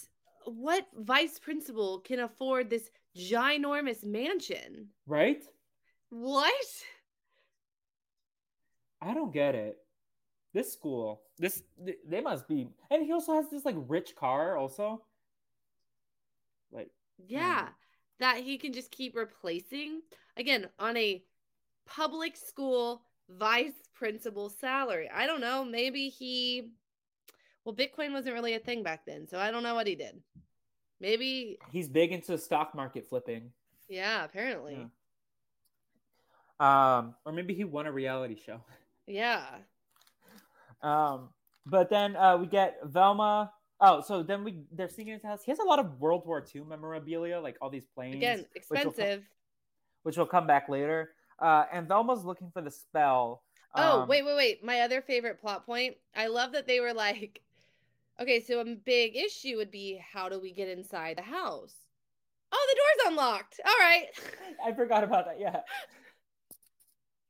what 0.47 0.87
vice 0.97 1.39
principal 1.39 2.01
can 2.01 2.19
afford 2.19 2.71
this 2.71 2.91
ginormous 3.17 4.05
mansion? 4.05 4.89
Right? 5.07 5.45
What? 6.11 6.55
I 9.01 9.15
don't 9.15 9.33
get 9.33 9.55
it 9.55 9.79
this 10.53 10.73
school, 10.73 11.23
this 11.39 11.63
they 12.07 12.21
must 12.21 12.49
be, 12.49 12.69
and 12.91 13.05
he 13.05 13.13
also 13.13 13.35
has 13.35 13.49
this 13.51 13.65
like 13.65 13.77
rich 13.89 14.17
car 14.17 14.57
also. 14.57 15.03
Like 16.73 16.91
yeah, 17.27 17.67
um, 17.69 17.75
that 18.19 18.39
he 18.39 18.59
can 18.59 18.73
just 18.73 18.91
keep 18.91 19.15
replacing 19.15 20.03
again 20.37 20.69
on 20.79 20.97
a 20.97 21.23
public 21.87 22.37
school 22.37 23.03
vice 23.29 23.73
principal 23.95 24.49
salary. 24.49 25.09
I 25.13 25.27
don't 25.27 25.41
know, 25.41 25.65
maybe 25.65 26.09
he 26.09 26.71
well 27.65 27.75
Bitcoin 27.75 28.13
wasn't 28.13 28.35
really 28.35 28.55
a 28.55 28.61
thing 28.61 28.83
back 28.83 29.07
then, 29.07 29.29
so 29.29 29.39
I 29.39 29.51
don't 29.51 29.63
know 29.63 29.75
what 29.75 29.87
he 29.87 29.95
did. 29.95 30.21
Maybe 31.01 31.59
he's 31.71 31.89
big 31.89 32.13
into 32.13 32.37
stock 32.39 32.75
market 32.75 33.07
flipping. 33.09 33.53
Yeah, 33.89 34.25
apparently. 34.25 34.77
Yeah. 34.79 34.87
Um, 36.61 37.15
or 37.25 37.33
maybe 37.33 37.55
he 37.55 37.65
won 37.65 37.87
a 37.87 37.93
reality 37.93 38.37
show. 38.37 38.61
Yeah. 39.07 39.45
Um, 40.83 41.31
but 41.67 41.91
then 41.91 42.17
uh, 42.17 42.37
we 42.37 42.47
get 42.47 42.79
Velma. 42.85 43.51
Oh, 43.81 44.03
so 44.03 44.23
then 44.23 44.45
we 44.45 44.59
they're 44.71 44.91
sneaking 44.91 45.15
his 45.15 45.23
house. 45.23 45.43
He 45.43 45.51
has 45.51 45.59
a 45.59 45.65
lot 45.65 45.79
of 45.79 45.99
World 45.99 46.25
War 46.27 46.45
II 46.55 46.63
memorabilia, 46.69 47.41
like 47.41 47.57
all 47.63 47.71
these 47.71 47.87
planes. 47.87 48.17
Again, 48.17 48.45
expensive. 48.55 48.87
Which 48.87 48.97
will 48.97 49.07
come, 49.07 49.23
which 50.03 50.17
will 50.19 50.27
come 50.27 50.47
back 50.47 50.69
later. 50.69 51.11
Uh, 51.39 51.65
and 51.73 51.89
Velma's 51.89 52.25
looking 52.25 52.51
for 52.53 52.61
the 52.61 52.71
spell. 52.71 53.43
Oh, 53.75 54.03
um, 54.03 54.09
wait, 54.09 54.25
wait, 54.25 54.37
wait. 54.37 54.65
My 54.65 54.81
other 54.81 55.01
favorite 55.01 55.41
plot 55.41 55.65
point. 55.65 55.97
I 56.15 56.27
love 56.27 56.53
that 56.53 56.67
they 56.67 56.81
were 56.81 56.93
like, 56.93 57.41
okay, 58.21 58.41
so 58.41 58.61
a 58.61 58.65
big 58.65 59.17
issue 59.17 59.57
would 59.57 59.71
be 59.71 60.03
how 60.13 60.29
do 60.29 60.39
we 60.39 60.53
get 60.53 60.69
inside 60.69 61.17
the 61.17 61.23
house? 61.23 61.75
Oh, 62.53 62.69
the 62.69 62.77
door's 62.77 63.13
unlocked. 63.13 63.61
All 63.65 63.79
right. 63.79 64.07
I 64.67 64.73
forgot 64.73 65.05
about 65.05 65.27
that. 65.27 65.41
Yeah. 65.41 65.61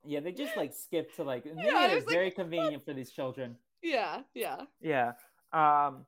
Yeah, 0.05 0.21
they 0.21 0.33
just 0.33 0.57
like 0.57 0.73
skip 0.73 1.15
to 1.17 1.25
like 1.25 1.45
yeah, 1.45 1.87
it's 1.89 2.07
like, 2.07 2.15
very 2.15 2.31
convenient 2.31 2.85
for 2.85 2.95
these 2.95 3.11
children. 3.11 3.57
Yeah, 3.83 4.21
yeah. 4.35 4.63
Yeah. 4.81 5.13
Um 5.53 6.07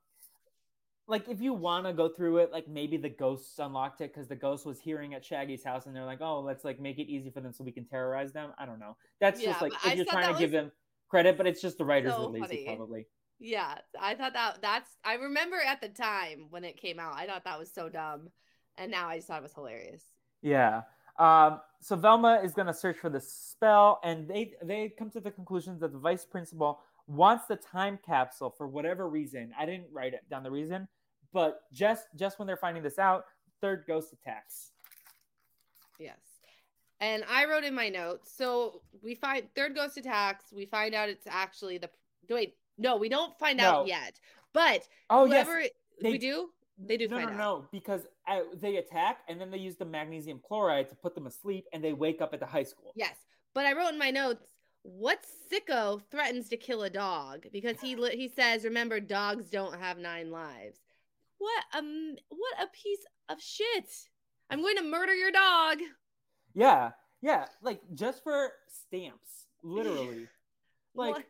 like 1.08 1.28
if 1.28 1.40
you 1.40 1.52
want 1.52 1.86
to 1.86 1.92
go 1.92 2.08
through 2.08 2.38
it, 2.38 2.52
like 2.52 2.68
maybe 2.68 2.96
the 2.96 3.08
ghosts 3.08 3.58
unlocked 3.58 4.00
it 4.00 4.14
because 4.14 4.28
the 4.28 4.36
ghost 4.36 4.64
was 4.64 4.80
hearing 4.80 5.14
at 5.14 5.24
Shaggy's 5.24 5.64
house, 5.64 5.86
and 5.86 5.94
they're 5.94 6.04
like, 6.04 6.20
"Oh, 6.20 6.40
let's 6.40 6.64
like 6.64 6.80
make 6.80 6.98
it 6.98 7.10
easy 7.10 7.30
for 7.30 7.40
them 7.40 7.52
so 7.52 7.64
we 7.64 7.72
can 7.72 7.84
terrorize 7.84 8.32
them." 8.32 8.52
I 8.58 8.66
don't 8.66 8.78
know. 8.78 8.96
That's 9.20 9.40
yeah, 9.40 9.50
just 9.50 9.62
like 9.62 9.72
if 9.72 9.86
I 9.86 9.92
you're 9.94 10.04
trying 10.04 10.32
to 10.32 10.38
give 10.38 10.52
them 10.52 10.70
credit, 11.08 11.36
but 11.36 11.46
it's 11.46 11.60
just 11.60 11.76
the 11.76 11.84
writers 11.84 12.14
so 12.14 12.28
were 12.28 12.38
lazy, 12.38 12.64
funny. 12.64 12.64
probably. 12.64 13.06
Yeah, 13.38 13.74
I 14.00 14.14
thought 14.14 14.32
that 14.34 14.58
that's. 14.62 14.88
I 15.04 15.14
remember 15.14 15.56
at 15.60 15.80
the 15.80 15.88
time 15.88 16.46
when 16.50 16.64
it 16.64 16.76
came 16.76 16.98
out, 16.98 17.14
I 17.16 17.26
thought 17.26 17.44
that 17.44 17.58
was 17.58 17.72
so 17.72 17.88
dumb, 17.88 18.28
and 18.78 18.90
now 18.90 19.08
I 19.08 19.16
just 19.16 19.28
thought 19.28 19.40
it 19.40 19.42
was 19.42 19.54
hilarious. 19.54 20.04
Yeah. 20.40 20.82
Um, 21.18 21.60
so 21.80 21.96
Velma 21.96 22.40
is 22.42 22.54
going 22.54 22.68
to 22.68 22.74
search 22.74 22.96
for 22.96 23.10
the 23.10 23.20
spell, 23.20 24.00
and 24.04 24.28
they 24.28 24.52
they 24.62 24.88
come 24.96 25.10
to 25.10 25.20
the 25.20 25.30
conclusion 25.30 25.78
that 25.80 25.92
the 25.92 25.98
vice 25.98 26.24
principal 26.24 26.80
wants 27.06 27.46
the 27.46 27.56
time 27.56 27.98
capsule 28.04 28.50
for 28.56 28.66
whatever 28.68 29.08
reason. 29.08 29.52
I 29.58 29.66
didn't 29.66 29.88
write 29.92 30.14
it 30.14 30.28
down 30.30 30.42
the 30.42 30.50
reason, 30.50 30.88
but 31.32 31.62
just 31.72 32.06
just 32.16 32.38
when 32.38 32.46
they're 32.46 32.56
finding 32.56 32.82
this 32.82 32.98
out, 32.98 33.24
third 33.60 33.84
ghost 33.86 34.12
attacks. 34.12 34.70
Yes. 35.98 36.18
And 37.00 37.24
I 37.28 37.46
wrote 37.46 37.64
in 37.64 37.74
my 37.74 37.88
notes. 37.88 38.32
So 38.36 38.80
we 39.02 39.16
find 39.16 39.48
third 39.56 39.74
ghost 39.74 39.96
attacks. 39.96 40.52
We 40.54 40.66
find 40.66 40.94
out 40.94 41.08
it's 41.08 41.26
actually 41.28 41.78
the 41.78 41.90
wait. 42.30 42.54
No, 42.78 42.96
we 42.96 43.08
don't 43.08 43.36
find 43.38 43.58
no. 43.58 43.64
out 43.64 43.86
yet. 43.88 44.20
But 44.52 44.86
oh 45.10 45.26
whoever, 45.26 45.60
yes, 45.60 45.70
they, 46.00 46.12
we 46.12 46.18
do. 46.18 46.50
They 46.78 46.96
do. 46.96 47.08
No, 47.08 47.18
no, 47.18 47.26
out. 47.26 47.36
no, 47.36 47.64
because 47.72 48.02
uh, 48.28 48.40
they 48.60 48.76
attack 48.76 49.18
and 49.28 49.40
then 49.40 49.50
they 49.50 49.58
use 49.58 49.76
the 49.76 49.84
magnesium 49.84 50.40
chloride 50.46 50.88
to 50.90 50.94
put 50.94 51.14
them 51.14 51.26
asleep, 51.26 51.66
and 51.72 51.82
they 51.82 51.92
wake 51.92 52.20
up 52.20 52.32
at 52.32 52.40
the 52.40 52.46
high 52.46 52.62
school. 52.62 52.92
Yes, 52.94 53.16
but 53.54 53.66
I 53.66 53.72
wrote 53.72 53.92
in 53.92 53.98
my 53.98 54.10
notes, 54.10 54.44
what 54.82 55.24
sicko 55.50 56.00
threatens 56.10 56.48
to 56.48 56.56
kill 56.56 56.82
a 56.82 56.90
dog 56.90 57.46
because 57.52 57.80
he 57.80 57.94
he 58.12 58.28
says, 58.34 58.64
remember, 58.64 59.00
dogs 59.00 59.48
don't 59.48 59.78
have 59.78 59.98
nine 59.98 60.30
lives. 60.30 60.78
What 61.38 61.64
um, 61.74 62.16
what 62.28 62.54
a 62.62 62.66
piece 62.68 63.04
of 63.28 63.40
shit! 63.40 63.90
I'm 64.50 64.60
going 64.60 64.76
to 64.76 64.82
murder 64.82 65.14
your 65.14 65.30
dog. 65.30 65.78
Yeah, 66.54 66.90
yeah, 67.20 67.46
like 67.62 67.80
just 67.94 68.22
for 68.22 68.50
stamps, 68.68 69.46
literally. 69.62 70.28
like? 70.94 71.26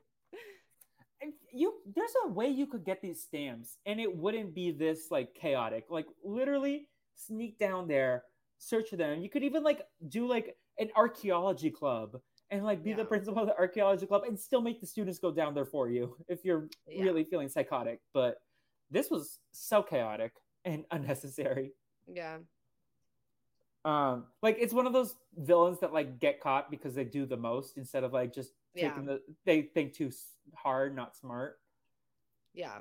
You 1.52 1.74
there's 1.94 2.14
a 2.24 2.28
way 2.28 2.48
you 2.48 2.66
could 2.66 2.84
get 2.84 3.00
these 3.00 3.22
stamps 3.22 3.78
and 3.86 4.00
it 4.00 4.16
wouldn't 4.16 4.54
be 4.54 4.70
this 4.70 5.10
like 5.10 5.34
chaotic 5.34 5.86
like 5.90 6.06
literally 6.24 6.88
sneak 7.14 7.58
down 7.58 7.86
there 7.88 8.24
search 8.58 8.90
for 8.90 8.96
them 8.96 9.20
you 9.20 9.28
could 9.28 9.42
even 9.42 9.62
like 9.62 9.82
do 10.08 10.26
like 10.26 10.56
an 10.78 10.88
archaeology 10.96 11.70
club 11.70 12.18
and 12.50 12.64
like 12.64 12.82
be 12.82 12.90
yeah. 12.90 12.96
the 12.96 13.04
principal 13.04 13.42
of 13.42 13.48
the 13.48 13.58
archaeology 13.58 14.06
club 14.06 14.22
and 14.26 14.38
still 14.38 14.60
make 14.60 14.80
the 14.80 14.86
students 14.86 15.18
go 15.18 15.30
down 15.30 15.54
there 15.54 15.64
for 15.64 15.88
you 15.88 16.16
if 16.28 16.44
you're 16.44 16.68
yeah. 16.88 17.04
really 17.04 17.24
feeling 17.24 17.48
psychotic 17.48 18.00
but 18.12 18.36
this 18.90 19.10
was 19.10 19.38
so 19.50 19.82
chaotic 19.82 20.32
and 20.64 20.84
unnecessary 20.90 21.72
yeah 22.06 22.38
um 23.84 24.24
like 24.42 24.56
it's 24.60 24.72
one 24.72 24.86
of 24.86 24.92
those 24.92 25.16
villains 25.36 25.80
that 25.80 25.92
like 25.92 26.20
get 26.20 26.40
caught 26.40 26.70
because 26.70 26.94
they 26.94 27.04
do 27.04 27.26
the 27.26 27.36
most 27.36 27.76
instead 27.76 28.04
of 28.04 28.12
like 28.12 28.32
just 28.32 28.52
taking 28.76 29.04
yeah. 29.04 29.14
the 29.14 29.20
they 29.44 29.62
think 29.62 29.92
too 29.92 30.10
hard, 30.54 30.94
not 30.94 31.16
smart. 31.16 31.58
Yeah. 32.54 32.78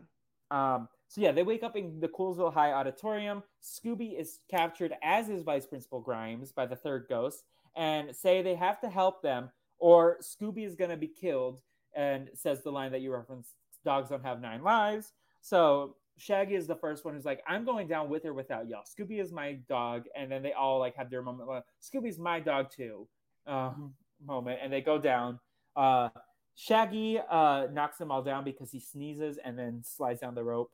Um, 0.49 0.89
so 1.07 1.21
yeah, 1.21 1.31
they 1.31 1.43
wake 1.43 1.63
up 1.63 1.75
in 1.75 1.99
the 1.99 2.07
Coolsville 2.07 2.53
High 2.53 2.73
Auditorium. 2.73 3.43
Scooby 3.61 4.19
is 4.19 4.39
captured 4.49 4.93
as 5.01 5.29
is 5.29 5.43
Vice 5.43 5.65
Principal 5.65 6.01
Grimes 6.01 6.51
by 6.51 6.65
the 6.65 6.75
third 6.75 7.05
ghost, 7.09 7.43
and 7.75 8.15
say 8.15 8.41
they 8.41 8.55
have 8.55 8.79
to 8.81 8.89
help 8.89 9.21
them, 9.21 9.49
or 9.79 10.17
Scooby 10.21 10.65
is 10.65 10.75
gonna 10.75 10.97
be 10.97 11.07
killed. 11.07 11.61
And 11.93 12.29
says 12.33 12.63
the 12.63 12.71
line 12.71 12.91
that 12.93 13.01
you 13.01 13.13
referenced: 13.13 13.55
"Dogs 13.83 14.09
don't 14.09 14.23
have 14.23 14.39
nine 14.39 14.63
lives." 14.63 15.13
So 15.41 15.97
Shaggy 16.17 16.55
is 16.55 16.67
the 16.67 16.75
first 16.75 17.03
one 17.03 17.15
who's 17.15 17.25
like, 17.25 17.43
"I'm 17.47 17.65
going 17.65 17.87
down 17.87 18.09
with 18.09 18.25
or 18.25 18.33
without 18.33 18.67
y'all." 18.67 18.83
Scooby 18.83 19.19
is 19.19 19.31
my 19.31 19.53
dog, 19.67 20.05
and 20.15 20.31
then 20.31 20.43
they 20.43 20.53
all 20.53 20.79
like 20.79 20.95
have 20.95 21.09
their 21.09 21.21
moment. 21.21 21.49
Like, 21.49 21.63
Scooby's 21.81 22.19
my 22.19 22.39
dog 22.39 22.69
too, 22.69 23.07
um, 23.47 23.93
moment, 24.25 24.59
and 24.61 24.71
they 24.71 24.81
go 24.81 24.97
down. 24.97 25.39
Uh, 25.75 26.09
Shaggy 26.55 27.19
uh, 27.19 27.67
knocks 27.71 27.97
them 27.97 28.11
all 28.11 28.21
down 28.21 28.43
because 28.43 28.71
he 28.71 28.79
sneezes 28.79 29.37
and 29.43 29.57
then 29.57 29.83
slides 29.83 30.21
down 30.21 30.35
the 30.35 30.43
rope. 30.43 30.71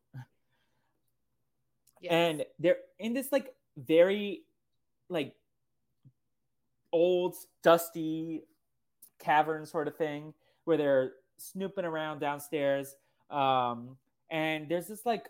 Yes. 2.02 2.12
And 2.12 2.46
they're 2.60 2.78
in 3.00 3.14
this 3.14 3.32
like 3.32 3.56
very 3.78 4.44
like 5.10 5.34
old 6.92 7.36
dusty 7.64 8.44
cavern 9.20 9.66
sort 9.66 9.88
of 9.88 9.96
thing 9.96 10.34
where 10.66 10.78
they're 10.78 11.14
snooping 11.38 11.86
around 11.86 12.20
downstairs. 12.20 12.96
Um, 13.30 13.98
and 14.30 14.70
there's 14.70 14.88
this 14.88 15.06
like 15.06 15.30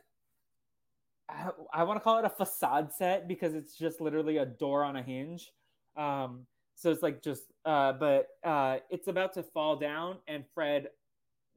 I, 1.29 1.49
I 1.73 1.83
want 1.83 1.99
to 1.99 2.03
call 2.03 2.19
it 2.19 2.25
a 2.25 2.29
facade 2.29 2.93
set 2.93 3.27
because 3.27 3.53
it's 3.53 3.75
just 3.75 4.01
literally 4.01 4.37
a 4.37 4.45
door 4.45 4.83
on 4.83 4.95
a 4.95 5.03
hinge. 5.03 5.51
Um, 5.95 6.45
so 6.75 6.91
it's 6.91 7.01
like 7.01 7.21
just, 7.21 7.43
uh, 7.67 7.91
but 7.91 8.29
uh, 8.45 8.77
it's 8.89 9.09
about 9.09 9.33
to 9.33 9.43
fall 9.43 9.75
down, 9.75 10.15
and 10.27 10.45
Fred 10.55 10.87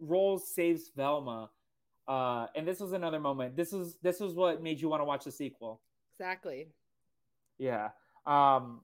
rolls, 0.00 0.52
saves 0.52 0.90
Velma. 0.96 1.50
Uh, 2.08 2.46
and 2.56 2.66
this 2.66 2.80
was 2.80 2.92
another 2.92 3.20
moment. 3.20 3.56
This 3.56 3.70
was 3.70 3.96
this 4.02 4.18
was 4.18 4.34
what 4.34 4.61
made 4.61 4.80
you 4.80 4.88
want 4.88 5.00
to 5.00 5.04
watch 5.04 5.24
the 5.24 5.30
sequel. 5.30 5.80
Exactly. 6.18 6.66
Yeah. 7.58 7.90
Um, 8.26 8.80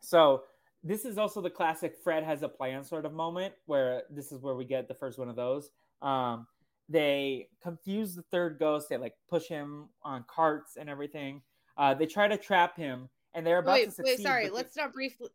so 0.00 0.42
this 0.82 1.04
is 1.04 1.18
also 1.18 1.40
the 1.40 1.50
classic 1.50 1.96
Fred 2.02 2.24
has 2.24 2.42
a 2.42 2.48
plan 2.48 2.82
sort 2.82 3.06
of 3.06 3.12
moment 3.12 3.54
where 3.66 4.02
this 4.10 4.32
is 4.32 4.40
where 4.42 4.56
we 4.56 4.64
get 4.64 4.88
the 4.88 4.94
first 4.94 5.20
one 5.20 5.28
of 5.28 5.36
those. 5.36 5.70
Um, 6.02 6.48
they 6.88 7.46
confuse 7.62 8.16
the 8.16 8.22
third 8.32 8.58
ghost. 8.58 8.88
They 8.88 8.96
like 8.96 9.14
push 9.30 9.46
him 9.46 9.88
on 10.02 10.24
carts 10.26 10.76
and 10.76 10.90
everything. 10.90 11.42
Uh, 11.76 11.94
they 11.94 12.06
try 12.06 12.26
to 12.26 12.36
trap 12.36 12.76
him, 12.76 13.08
and 13.34 13.46
they're 13.46 13.58
about 13.58 13.74
wait, 13.74 13.84
to 13.84 13.90
succeed. 13.92 14.18
Wait, 14.18 14.22
sorry. 14.24 14.50
Let's 14.50 14.76
not 14.76 14.92
briefly. 14.92 15.28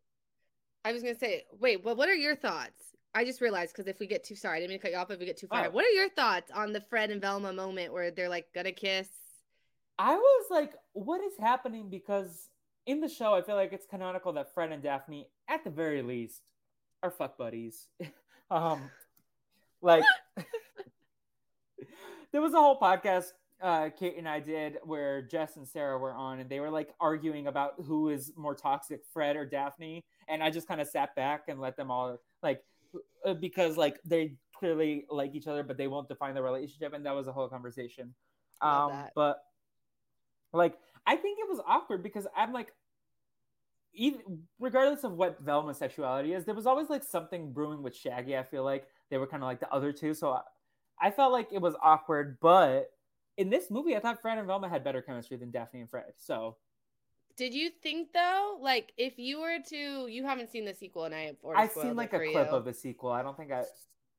I 0.84 0.92
was 0.92 1.02
gonna 1.02 1.18
say, 1.18 1.44
wait. 1.58 1.84
Well, 1.84 1.96
what 1.96 2.08
are 2.08 2.14
your 2.14 2.36
thoughts? 2.36 2.94
I 3.14 3.24
just 3.24 3.40
realized 3.40 3.72
because 3.72 3.88
if 3.88 3.98
we 3.98 4.06
get 4.06 4.22
too 4.24 4.36
sorry, 4.36 4.58
I 4.58 4.60
didn't 4.60 4.70
mean 4.70 4.78
to 4.78 4.82
cut 4.82 4.92
you 4.92 4.98
off. 4.98 5.10
If 5.10 5.18
we 5.18 5.26
get 5.26 5.36
too 5.36 5.46
far, 5.46 5.66
oh. 5.66 5.70
what 5.70 5.84
are 5.84 5.90
your 5.90 6.08
thoughts 6.10 6.50
on 6.54 6.72
the 6.72 6.80
Fred 6.88 7.10
and 7.10 7.20
Velma 7.20 7.52
moment 7.52 7.92
where 7.92 8.10
they're 8.10 8.28
like 8.28 8.46
gonna 8.54 8.72
kiss? 8.72 9.08
I 9.98 10.14
was 10.14 10.46
like, 10.50 10.74
what 10.92 11.20
is 11.22 11.32
happening? 11.40 11.90
Because 11.90 12.48
in 12.86 13.00
the 13.00 13.08
show, 13.08 13.34
I 13.34 13.42
feel 13.42 13.56
like 13.56 13.72
it's 13.72 13.86
canonical 13.86 14.32
that 14.34 14.54
Fred 14.54 14.70
and 14.70 14.82
Daphne, 14.82 15.28
at 15.48 15.64
the 15.64 15.70
very 15.70 16.02
least, 16.02 16.42
are 17.02 17.10
fuck 17.10 17.36
buddies. 17.36 17.88
um, 18.50 18.90
like 19.82 20.04
there 22.32 22.40
was 22.40 22.54
a 22.54 22.58
whole 22.58 22.78
podcast 22.78 23.32
uh, 23.60 23.90
Kate 23.98 24.16
and 24.16 24.28
I 24.28 24.40
did 24.40 24.78
where 24.84 25.22
Jess 25.22 25.56
and 25.56 25.66
Sarah 25.66 25.98
were 25.98 26.14
on, 26.14 26.38
and 26.38 26.48
they 26.48 26.60
were 26.60 26.70
like 26.70 26.94
arguing 27.00 27.46
about 27.46 27.74
who 27.84 28.08
is 28.08 28.32
more 28.36 28.54
toxic, 28.54 29.00
Fred 29.12 29.36
or 29.36 29.44
Daphne. 29.44 30.04
And 30.28 30.42
I 30.42 30.50
just 30.50 30.68
kind 30.68 30.80
of 30.80 30.88
sat 30.88 31.14
back 31.14 31.44
and 31.48 31.60
let 31.60 31.76
them 31.76 31.90
all 31.90 32.18
like 32.42 32.62
uh, 33.24 33.34
because 33.34 33.76
like 33.76 34.00
they 34.04 34.34
clearly 34.54 35.06
like 35.10 35.34
each 35.34 35.46
other, 35.46 35.62
but 35.62 35.76
they 35.76 35.88
won't 35.88 36.08
define 36.08 36.34
the 36.34 36.42
relationship, 36.42 36.92
and 36.92 37.04
that 37.06 37.14
was 37.14 37.26
a 37.26 37.32
whole 37.32 37.48
conversation. 37.48 38.14
Um, 38.60 38.92
but 39.14 39.42
like 40.52 40.78
I 41.06 41.16
think 41.16 41.38
it 41.38 41.48
was 41.48 41.60
awkward 41.66 42.02
because 42.02 42.26
I'm 42.36 42.52
like, 42.52 42.72
even 43.94 44.20
regardless 44.58 45.04
of 45.04 45.12
what 45.12 45.40
Velma's 45.40 45.78
sexuality 45.78 46.34
is, 46.34 46.44
there 46.44 46.54
was 46.54 46.66
always 46.66 46.90
like 46.90 47.04
something 47.04 47.52
brewing 47.52 47.82
with 47.82 47.96
Shaggy. 47.96 48.36
I 48.36 48.42
feel 48.42 48.64
like 48.64 48.86
they 49.10 49.18
were 49.18 49.26
kind 49.26 49.42
of 49.42 49.46
like 49.46 49.60
the 49.60 49.72
other 49.72 49.92
two, 49.92 50.14
so 50.14 50.40
I 51.00 51.10
felt 51.10 51.32
like 51.32 51.48
it 51.52 51.60
was 51.60 51.74
awkward, 51.82 52.38
but 52.40 52.90
in 53.36 53.50
this 53.50 53.70
movie, 53.70 53.96
I 53.96 54.00
thought 54.00 54.20
Fred 54.20 54.36
and 54.36 54.46
Velma 54.46 54.68
had 54.68 54.82
better 54.82 55.00
chemistry 55.00 55.36
than 55.36 55.50
Daphne 55.50 55.80
and 55.80 55.88
Fred. 55.88 56.12
So, 56.16 56.56
did 57.38 57.54
you 57.54 57.70
think 57.70 58.12
though, 58.12 58.58
like 58.60 58.92
if 58.98 59.18
you 59.18 59.40
were 59.40 59.58
to, 59.68 60.08
you 60.08 60.24
haven't 60.24 60.50
seen 60.50 60.64
the 60.64 60.74
sequel, 60.74 61.04
and 61.04 61.14
I 61.14 61.20
have. 61.26 61.36
I've 61.56 61.70
seen 61.70 61.96
like 61.96 62.12
a 62.12 62.18
clip 62.18 62.32
you. 62.50 62.56
of 62.56 62.64
the 62.64 62.74
sequel. 62.74 63.10
I 63.12 63.22
don't 63.22 63.36
think 63.36 63.52
I. 63.52 63.62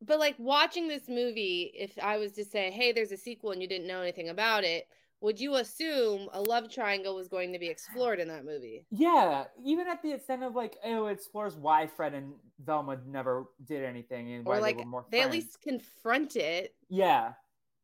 But 0.01 0.17
like 0.17 0.35
watching 0.39 0.87
this 0.87 1.09
movie, 1.09 1.71
if 1.75 1.91
I 2.01 2.17
was 2.17 2.31
to 2.33 2.45
say, 2.45 2.71
"Hey, 2.71 2.93
there's 2.93 3.11
a 3.11 3.17
sequel," 3.17 3.51
and 3.51 3.61
you 3.61 3.67
didn't 3.67 3.87
know 3.87 4.01
anything 4.01 4.29
about 4.29 4.63
it, 4.63 4.87
would 5.21 5.39
you 5.39 5.55
assume 5.55 6.29
a 6.31 6.41
love 6.41 6.71
triangle 6.71 7.15
was 7.15 7.27
going 7.27 7.51
to 7.51 7.59
be 7.59 7.67
explored 7.67 8.21
in 8.21 8.29
that 8.29 8.45
movie? 8.45 8.85
Yeah, 8.89 9.43
even 9.65 9.87
at 9.89 10.01
the 10.01 10.13
extent 10.13 10.43
of 10.43 10.55
like, 10.55 10.77
oh, 10.85 11.07
it 11.07 11.11
explores 11.11 11.57
why 11.57 11.87
Fred 11.87 12.13
and 12.13 12.33
Velma 12.63 12.99
never 13.05 13.47
did 13.65 13.83
anything 13.83 14.31
and 14.31 14.47
or 14.47 14.53
why 14.53 14.59
like, 14.59 14.77
they 14.77 14.83
were 14.83 14.89
more. 14.89 15.01
Friends. 15.01 15.11
They 15.11 15.21
at 15.21 15.31
least 15.31 15.61
confront 15.61 16.37
it. 16.37 16.73
Yeah, 16.87 17.33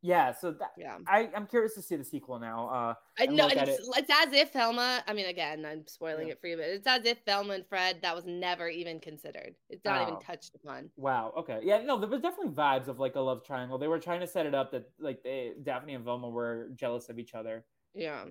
yeah, 0.06 0.34
so 0.34 0.52
that, 0.52 0.74
yeah, 0.78 0.98
I, 1.08 1.30
I'm 1.36 1.48
curious 1.48 1.74
to 1.74 1.82
see 1.82 1.96
the 1.96 2.04
sequel 2.04 2.38
now. 2.38 2.70
Uh, 2.70 2.94
I 3.18 3.26
know 3.26 3.48
it's, 3.48 3.56
it. 3.56 3.80
it's, 3.98 4.10
as 4.12 4.34
if 4.34 4.54
Velma. 4.54 5.04
I 5.08 5.14
mean, 5.14 5.26
again, 5.26 5.66
I'm 5.66 5.88
spoiling 5.88 6.28
yeah. 6.28 6.34
it 6.34 6.42
for 6.42 6.46
you, 6.46 6.58
but 6.58 6.66
it's 6.66 6.86
as 6.86 7.06
if 7.06 7.18
Velma 7.26 7.56
and 7.56 7.66
Fred 7.68 7.98
that 8.04 8.16
was 8.16 8.26
never 8.28 8.70
even 8.70 9.00
considered. 9.00 9.56
It's 9.68 9.84
not 9.84 10.02
oh. 10.02 10.04
even 10.04 10.20
touched 10.20 10.54
upon. 10.54 10.92
Wow. 10.96 11.34
Okay. 11.38 11.60
Yeah. 11.64 11.82
No, 11.82 12.00
there 12.00 12.08
was 12.08 12.22
definitely 12.22 12.54
vibes 12.54 12.88
of 12.88 13.00
like 13.00 13.16
a 13.16 13.20
love 13.20 13.44
triangle. 13.44 13.80
They 13.80 13.88
were 13.88 13.98
trying 13.98 14.20
to 14.20 14.28
set 14.28 14.46
it 14.46 14.54
up 14.54 14.72
that 14.74 14.92
like 15.00 15.24
they, 15.24 15.54
Daphne 15.64 15.96
and 15.96 16.06
Velma 16.06 16.30
were 16.30 16.70
jealous 16.76 17.10
of 17.10 17.18
each 17.18 17.34
other. 17.34 17.66
Yeah. 17.96 18.26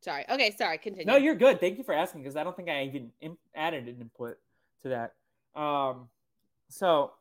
Sorry. 0.00 0.24
Okay. 0.28 0.52
Sorry. 0.58 0.78
Continue. 0.78 1.06
No, 1.06 1.16
you're 1.16 1.36
good. 1.36 1.60
Thank 1.60 1.78
you 1.78 1.84
for 1.84 1.94
asking 1.94 2.22
because 2.22 2.36
I 2.36 2.42
don't 2.42 2.56
think 2.56 2.68
I 2.68 2.82
even 2.82 3.12
imp- 3.20 3.38
added 3.54 3.86
an 3.86 4.00
input 4.00 4.38
to 4.82 4.88
that. 4.88 5.14
Um. 5.54 6.08
So, 6.68 7.12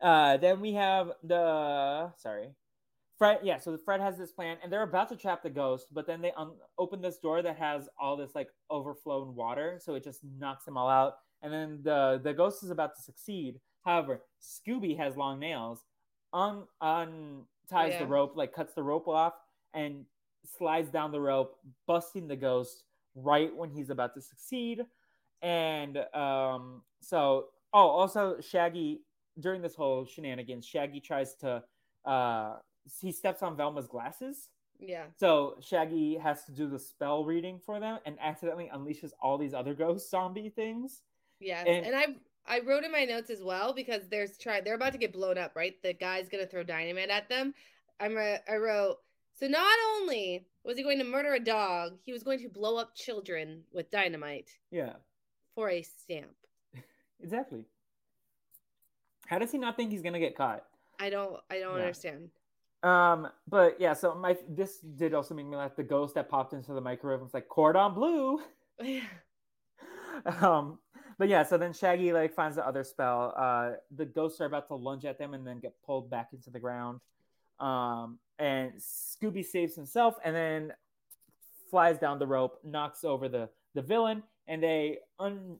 uh, 0.00 0.38
then 0.38 0.60
we 0.60 0.72
have 0.74 1.10
the 1.22 2.10
sorry 2.16 2.54
Fred, 3.16 3.40
yeah. 3.42 3.58
So 3.58 3.76
Fred 3.76 4.00
has 4.00 4.18
this 4.18 4.32
plan, 4.32 4.56
and 4.62 4.72
they're 4.72 4.82
about 4.82 5.08
to 5.10 5.16
trap 5.16 5.42
the 5.42 5.50
ghost, 5.50 5.86
but 5.92 6.06
then 6.06 6.20
they 6.20 6.32
un- 6.32 6.56
open 6.78 7.00
this 7.00 7.18
door 7.18 7.42
that 7.42 7.56
has 7.56 7.88
all 7.98 8.16
this 8.16 8.34
like 8.34 8.48
overflowing 8.70 9.34
water, 9.34 9.78
so 9.82 9.94
it 9.94 10.02
just 10.02 10.20
knocks 10.38 10.64
them 10.64 10.76
all 10.76 10.88
out. 10.88 11.14
And 11.42 11.52
then 11.52 11.80
the 11.82 12.20
the 12.22 12.32
ghost 12.32 12.64
is 12.64 12.70
about 12.70 12.96
to 12.96 13.02
succeed. 13.02 13.60
However, 13.84 14.22
Scooby 14.42 14.96
has 14.96 15.16
long 15.16 15.38
nails, 15.38 15.84
un 16.32 16.64
unties 16.82 17.44
yeah. 17.70 17.98
the 18.00 18.06
rope, 18.06 18.32
like 18.34 18.52
cuts 18.52 18.74
the 18.74 18.82
rope 18.82 19.06
off, 19.06 19.34
and 19.74 20.04
slides 20.58 20.90
down 20.90 21.12
the 21.12 21.20
rope, 21.20 21.56
busting 21.86 22.26
the 22.26 22.36
ghost 22.36 22.84
right 23.14 23.54
when 23.54 23.70
he's 23.70 23.90
about 23.90 24.14
to 24.14 24.20
succeed. 24.20 24.84
And 25.40 25.98
um, 26.14 26.82
so, 27.00 27.46
oh, 27.72 27.88
also 27.88 28.40
Shaggy 28.40 29.02
during 29.38 29.62
this 29.62 29.74
whole 29.74 30.04
shenanigans, 30.04 30.66
Shaggy 30.66 31.00
tries 31.00 31.34
to 31.36 31.62
uh 32.04 32.56
he 33.00 33.12
steps 33.12 33.42
on 33.42 33.56
Velma's 33.56 33.86
glasses. 33.86 34.48
Yeah. 34.78 35.04
So 35.16 35.56
Shaggy 35.60 36.16
has 36.18 36.44
to 36.44 36.52
do 36.52 36.68
the 36.68 36.78
spell 36.78 37.24
reading 37.24 37.58
for 37.64 37.80
them 37.80 37.98
and 38.04 38.16
accidentally 38.20 38.70
unleashes 38.74 39.12
all 39.20 39.38
these 39.38 39.54
other 39.54 39.74
ghost 39.74 40.10
zombie 40.10 40.50
things. 40.50 41.02
Yeah. 41.40 41.62
And, 41.66 41.86
and 41.86 41.96
I 41.96 42.06
I 42.46 42.60
wrote 42.60 42.84
in 42.84 42.92
my 42.92 43.04
notes 43.04 43.30
as 43.30 43.42
well 43.42 43.72
because 43.72 44.02
there's 44.10 44.36
try 44.36 44.60
they're 44.60 44.74
about 44.74 44.92
to 44.92 44.98
get 44.98 45.12
blown 45.12 45.38
up, 45.38 45.52
right? 45.54 45.80
The 45.82 45.94
guy's 45.94 46.28
gonna 46.28 46.46
throw 46.46 46.62
dynamite 46.62 47.10
at 47.10 47.28
them. 47.28 47.54
I'm 48.00 48.16
a, 48.16 48.38
I 48.50 48.56
wrote 48.56 48.98
so 49.34 49.46
not 49.46 49.76
only 49.96 50.46
was 50.64 50.76
he 50.76 50.82
going 50.82 50.98
to 50.98 51.04
murder 51.04 51.34
a 51.34 51.40
dog, 51.40 51.98
he 52.02 52.12
was 52.12 52.22
going 52.22 52.38
to 52.40 52.48
blow 52.48 52.76
up 52.76 52.94
children 52.94 53.62
with 53.72 53.90
dynamite. 53.90 54.50
Yeah. 54.70 54.94
For 55.54 55.70
a 55.70 55.82
stamp. 55.82 56.34
exactly. 57.20 57.64
How 59.26 59.38
does 59.38 59.50
he 59.50 59.58
not 59.58 59.76
think 59.76 59.90
he's 59.90 60.02
gonna 60.02 60.20
get 60.20 60.36
caught? 60.36 60.64
I 61.00 61.10
don't 61.10 61.36
I 61.50 61.58
don't 61.58 61.76
yeah. 61.76 61.82
understand. 61.82 62.30
Um, 62.84 63.28
but 63.48 63.80
yeah, 63.80 63.94
so 63.94 64.14
my 64.14 64.36
this 64.46 64.78
did 64.78 65.14
also 65.14 65.34
make 65.34 65.46
me 65.46 65.56
laugh. 65.56 65.74
The 65.74 65.82
ghost 65.82 66.14
that 66.16 66.28
popped 66.28 66.52
into 66.52 66.74
the 66.74 66.82
microwave 66.82 67.22
was 67.22 67.32
like 67.32 67.48
cordon 67.48 67.94
bleu. 67.94 68.40
um, 70.26 70.78
but 71.18 71.28
yeah, 71.28 71.44
so 71.44 71.56
then 71.56 71.72
Shaggy 71.72 72.12
like 72.12 72.34
finds 72.34 72.56
the 72.56 72.66
other 72.66 72.84
spell. 72.84 73.32
Uh, 73.36 73.72
the 73.96 74.04
ghosts 74.04 74.40
are 74.42 74.44
about 74.44 74.68
to 74.68 74.74
lunge 74.74 75.06
at 75.06 75.18
them 75.18 75.32
and 75.32 75.46
then 75.46 75.60
get 75.60 75.72
pulled 75.86 76.10
back 76.10 76.28
into 76.34 76.50
the 76.50 76.60
ground. 76.60 77.00
Um, 77.58 78.18
and 78.38 78.74
Scooby 78.74 79.44
saves 79.44 79.74
himself 79.74 80.16
and 80.22 80.36
then 80.36 80.72
flies 81.70 81.98
down 81.98 82.18
the 82.18 82.26
rope, 82.26 82.58
knocks 82.64 83.02
over 83.02 83.28
the 83.30 83.48
the 83.74 83.82
villain, 83.82 84.22
and 84.46 84.62
they 84.62 84.98
un- 85.18 85.58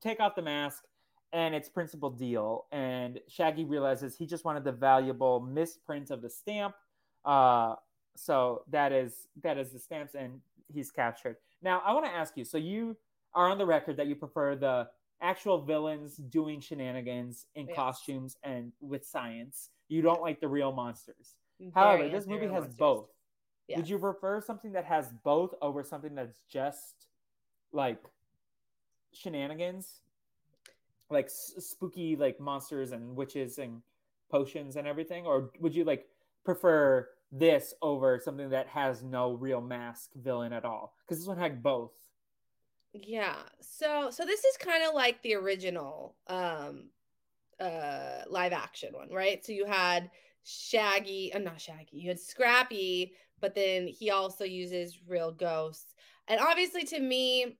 take 0.00 0.20
off 0.20 0.36
the 0.36 0.42
mask 0.42 0.84
and 1.32 1.54
it's 1.54 1.68
principal 1.68 2.10
Deedle. 2.12 2.64
And 2.72 3.20
Shaggy 3.28 3.64
realizes 3.64 4.16
he 4.16 4.26
just 4.26 4.44
wanted 4.44 4.64
the 4.64 4.72
valuable 4.72 5.40
misprint 5.40 6.10
of 6.10 6.22
the 6.22 6.30
stamp. 6.30 6.74
Uh, 7.24 7.74
so 8.16 8.62
that 8.70 8.92
is 8.92 9.28
that 9.42 9.58
is 9.58 9.70
the 9.70 9.78
stamps, 9.78 10.14
and 10.14 10.40
he's 10.68 10.90
captured. 10.90 11.36
Now 11.62 11.82
I 11.84 11.92
want 11.92 12.06
to 12.06 12.12
ask 12.12 12.36
you. 12.36 12.44
So 12.44 12.58
you 12.58 12.96
are 13.34 13.48
on 13.48 13.58
the 13.58 13.66
record 13.66 13.96
that 13.96 14.06
you 14.06 14.16
prefer 14.16 14.56
the 14.56 14.88
actual 15.22 15.62
villains 15.64 16.16
doing 16.16 16.60
shenanigans 16.60 17.46
in 17.54 17.66
yes. 17.66 17.76
costumes 17.76 18.36
and 18.42 18.72
with 18.80 19.04
science. 19.04 19.70
You 19.88 20.02
don't 20.02 20.22
like 20.22 20.40
the 20.40 20.48
real 20.48 20.72
monsters. 20.72 21.36
Very 21.58 21.72
However, 21.74 22.08
this 22.08 22.26
movie 22.26 22.46
has 22.46 22.62
monsters. 22.62 22.76
both. 22.76 23.06
Would 23.76 23.88
you 23.88 23.98
prefer 23.98 24.40
something 24.40 24.72
that 24.72 24.84
has 24.84 25.06
both 25.22 25.54
over 25.62 25.84
something 25.84 26.14
that's 26.14 26.42
just 26.50 27.06
like 27.72 28.02
shenanigans? 29.12 30.00
Like 31.10 31.26
s- 31.26 31.54
spooky 31.58 32.16
like 32.16 32.40
monsters 32.40 32.92
and 32.92 33.16
witches 33.16 33.58
and 33.58 33.82
potions 34.30 34.76
and 34.76 34.86
everything 34.86 35.26
or 35.26 35.50
would 35.60 35.74
you 35.74 35.84
like 35.84 36.06
prefer 36.44 37.08
this 37.32 37.74
over 37.82 38.20
something 38.22 38.50
that 38.50 38.66
has 38.68 39.02
no 39.02 39.32
real 39.32 39.60
mask 39.60 40.10
villain 40.16 40.52
at 40.52 40.64
all 40.64 40.94
because 41.04 41.18
this 41.18 41.28
one 41.28 41.38
had 41.38 41.62
both 41.62 41.92
yeah 42.92 43.36
so 43.60 44.10
so 44.10 44.24
this 44.24 44.44
is 44.44 44.56
kind 44.56 44.82
of 44.82 44.94
like 44.94 45.22
the 45.22 45.34
original 45.34 46.16
um 46.26 46.90
uh 47.60 48.22
live 48.28 48.52
action 48.52 48.92
one, 48.92 49.10
right? 49.10 49.44
So 49.44 49.52
you 49.52 49.66
had 49.66 50.10
Shaggy, 50.44 51.32
uh, 51.34 51.38
not 51.38 51.60
Shaggy, 51.60 51.98
you 51.98 52.08
had 52.08 52.18
Scrappy, 52.18 53.12
but 53.40 53.54
then 53.54 53.86
he 53.86 54.10
also 54.10 54.44
uses 54.44 54.98
real 55.06 55.30
ghosts. 55.30 55.94
And 56.28 56.40
obviously 56.40 56.84
to 56.84 57.00
me, 57.00 57.58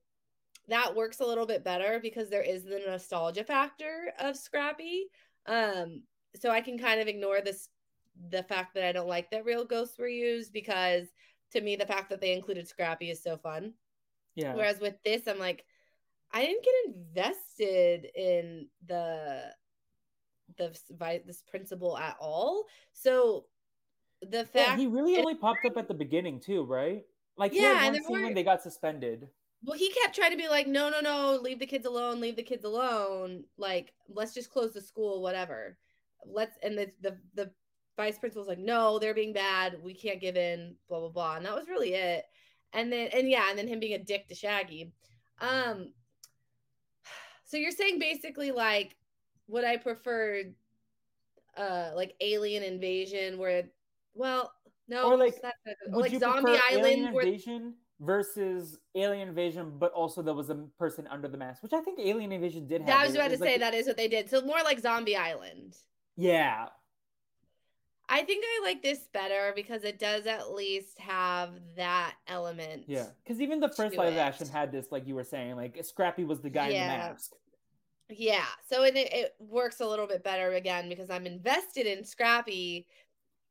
that 0.70 0.94
works 0.94 1.20
a 1.20 1.26
little 1.26 1.46
bit 1.46 1.64
better 1.64 2.00
because 2.00 2.30
there 2.30 2.42
is 2.42 2.64
the 2.64 2.80
nostalgia 2.86 3.44
factor 3.44 4.12
of 4.18 4.36
Scrappy. 4.36 5.06
Um, 5.46 6.02
so 6.40 6.50
I 6.50 6.60
can 6.60 6.78
kind 6.78 7.00
of 7.00 7.08
ignore 7.08 7.40
this 7.40 7.68
the 8.30 8.42
fact 8.42 8.74
that 8.74 8.84
I 8.84 8.92
don't 8.92 9.08
like 9.08 9.30
that 9.30 9.44
real 9.44 9.64
ghosts 9.64 9.98
were 9.98 10.08
used 10.08 10.52
because 10.52 11.08
to 11.52 11.60
me 11.60 11.76
the 11.76 11.86
fact 11.86 12.10
that 12.10 12.20
they 12.20 12.32
included 12.32 12.68
Scrappy 12.68 13.10
is 13.10 13.22
so 13.22 13.36
fun. 13.36 13.74
Yeah. 14.34 14.54
Whereas 14.54 14.80
with 14.80 14.94
this, 15.04 15.26
I'm 15.26 15.38
like, 15.38 15.64
I 16.32 16.44
didn't 16.44 16.64
get 16.64 16.96
invested 16.96 18.06
in 18.14 18.68
the 18.86 19.52
the 20.56 21.22
this 21.26 21.42
principle 21.48 21.98
at 21.98 22.16
all. 22.20 22.64
So 22.92 23.46
the 24.22 24.44
fact 24.44 24.54
yeah, 24.54 24.76
he 24.76 24.86
really 24.86 25.16
only 25.18 25.34
popped 25.34 25.64
up 25.64 25.76
at 25.76 25.88
the 25.88 25.94
beginning 25.94 26.40
too, 26.40 26.64
right? 26.64 27.02
Like 27.36 27.52
yeah, 27.54 27.90
one 28.06 28.22
when 28.22 28.34
they 28.34 28.44
got 28.44 28.62
suspended. 28.62 29.28
Well, 29.62 29.76
he 29.76 29.90
kept 29.90 30.14
trying 30.14 30.30
to 30.30 30.38
be 30.38 30.48
like, 30.48 30.66
no, 30.66 30.88
no, 30.88 31.00
no, 31.00 31.38
leave 31.42 31.58
the 31.58 31.66
kids 31.66 31.84
alone, 31.84 32.20
leave 32.20 32.36
the 32.36 32.42
kids 32.42 32.64
alone. 32.64 33.44
Like, 33.58 33.92
let's 34.08 34.32
just 34.32 34.50
close 34.50 34.72
the 34.72 34.80
school, 34.80 35.20
whatever. 35.20 35.76
Let's 36.24 36.56
and 36.62 36.78
the 36.78 36.90
the 37.02 37.18
the 37.34 37.50
vice 37.96 38.18
principal's 38.18 38.48
like, 38.48 38.58
no, 38.58 38.98
they're 38.98 39.14
being 39.14 39.34
bad. 39.34 39.76
We 39.82 39.94
can't 39.94 40.20
give 40.20 40.36
in, 40.36 40.76
blah, 40.88 41.00
blah, 41.00 41.08
blah. 41.10 41.36
And 41.36 41.44
that 41.44 41.54
was 41.54 41.68
really 41.68 41.92
it. 41.94 42.24
And 42.72 42.90
then 42.92 43.08
and 43.12 43.28
yeah, 43.28 43.50
and 43.50 43.58
then 43.58 43.68
him 43.68 43.80
being 43.80 43.94
a 43.94 44.04
dick 44.04 44.28
to 44.28 44.34
Shaggy. 44.34 44.92
Um 45.40 45.92
so 47.44 47.56
you're 47.56 47.72
saying 47.72 47.98
basically 47.98 48.52
like 48.52 48.96
would 49.48 49.64
I 49.64 49.76
prefer 49.76 50.44
uh 51.56 51.90
like 51.94 52.14
alien 52.20 52.62
invasion 52.62 53.38
where 53.38 53.64
well 54.14 54.52
no 54.88 55.10
or 55.10 55.16
like 55.16 55.34
like 55.90 56.16
zombie 56.18 56.58
island 56.70 57.08
invasion 57.08 57.74
versus 58.00 58.78
alien 58.94 59.28
invasion 59.28 59.72
but 59.78 59.92
also 59.92 60.22
there 60.22 60.34
was 60.34 60.48
a 60.48 60.54
person 60.78 61.06
under 61.08 61.28
the 61.28 61.36
mask 61.36 61.62
which 61.62 61.72
i 61.72 61.80
think 61.80 61.98
alien 61.98 62.32
invasion 62.32 62.66
did 62.66 62.80
have 62.80 62.86
that 62.86 63.00
I 63.00 63.06
was 63.06 63.14
about 63.14 63.30
to 63.30 63.38
say 63.38 63.58
that 63.58 63.74
is 63.74 63.86
what 63.86 63.96
they 63.96 64.08
did 64.08 64.30
so 64.30 64.40
more 64.40 64.62
like 64.64 64.80
zombie 64.80 65.16
island 65.16 65.76
yeah 66.16 66.68
I 68.12 68.22
think 68.24 68.44
I 68.44 68.64
like 68.64 68.82
this 68.82 69.06
better 69.12 69.52
because 69.54 69.84
it 69.84 70.00
does 70.00 70.26
at 70.26 70.52
least 70.52 70.98
have 70.98 71.50
that 71.76 72.14
element. 72.26 72.82
Yeah, 72.88 73.06
because 73.22 73.40
even 73.40 73.60
the 73.60 73.68
first 73.68 73.96
live 73.96 74.14
it. 74.14 74.18
action 74.18 74.48
had 74.48 74.72
this, 74.72 74.86
like 74.90 75.06
you 75.06 75.14
were 75.14 75.22
saying, 75.22 75.54
like 75.54 75.78
Scrappy 75.84 76.24
was 76.24 76.40
the 76.40 76.50
guy 76.50 76.70
yeah. 76.70 76.82
in 76.82 76.88
the 76.88 77.06
mask. 77.08 77.32
Yeah, 78.08 78.46
so 78.68 78.82
it, 78.82 78.96
it 78.96 79.34
works 79.38 79.78
a 79.78 79.86
little 79.86 80.08
bit 80.08 80.24
better 80.24 80.54
again 80.54 80.88
because 80.88 81.08
I'm 81.08 81.24
invested 81.24 81.86
in 81.86 82.04
Scrappy, 82.04 82.88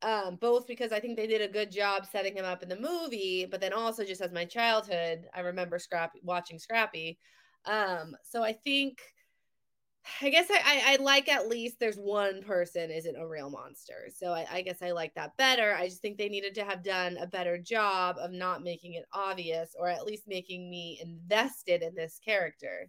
um, 0.02 0.36
both 0.36 0.66
because 0.66 0.92
I 0.92 1.00
think 1.00 1.16
they 1.16 1.26
did 1.26 1.42
a 1.42 1.52
good 1.52 1.70
job 1.70 2.06
setting 2.10 2.34
him 2.34 2.44
up 2.44 2.62
in 2.62 2.68
the 2.68 2.78
movie, 2.78 3.46
but 3.50 3.60
then 3.60 3.72
also 3.72 4.04
just 4.04 4.20
as 4.20 4.32
my 4.32 4.44
childhood, 4.44 5.26
I 5.34 5.40
remember 5.40 5.78
Scrappy 5.78 6.20
watching 6.22 6.58
Scrappy. 6.58 7.18
Um, 7.66 8.16
so 8.24 8.42
I 8.42 8.52
think 8.52 9.00
I 10.22 10.30
guess 10.30 10.50
I, 10.50 10.60
I, 10.64 10.92
I, 10.92 10.96
like 10.96 11.28
at 11.28 11.48
least 11.48 11.78
there's 11.78 11.96
one 11.96 12.42
person 12.42 12.90
isn't 12.90 13.16
a 13.16 13.26
real 13.26 13.50
monster. 13.50 14.08
So 14.14 14.32
I, 14.32 14.46
I, 14.50 14.62
guess 14.62 14.80
I 14.82 14.92
like 14.92 15.14
that 15.14 15.36
better. 15.36 15.74
I 15.74 15.88
just 15.88 16.00
think 16.00 16.16
they 16.16 16.28
needed 16.28 16.54
to 16.54 16.64
have 16.64 16.82
done 16.82 17.18
a 17.18 17.26
better 17.26 17.58
job 17.58 18.16
of 18.18 18.32
not 18.32 18.62
making 18.62 18.94
it 18.94 19.04
obvious 19.12 19.76
or 19.78 19.88
at 19.88 20.06
least 20.06 20.26
making 20.26 20.70
me 20.70 20.98
invested 21.02 21.82
in 21.82 21.94
this 21.94 22.18
character. 22.24 22.88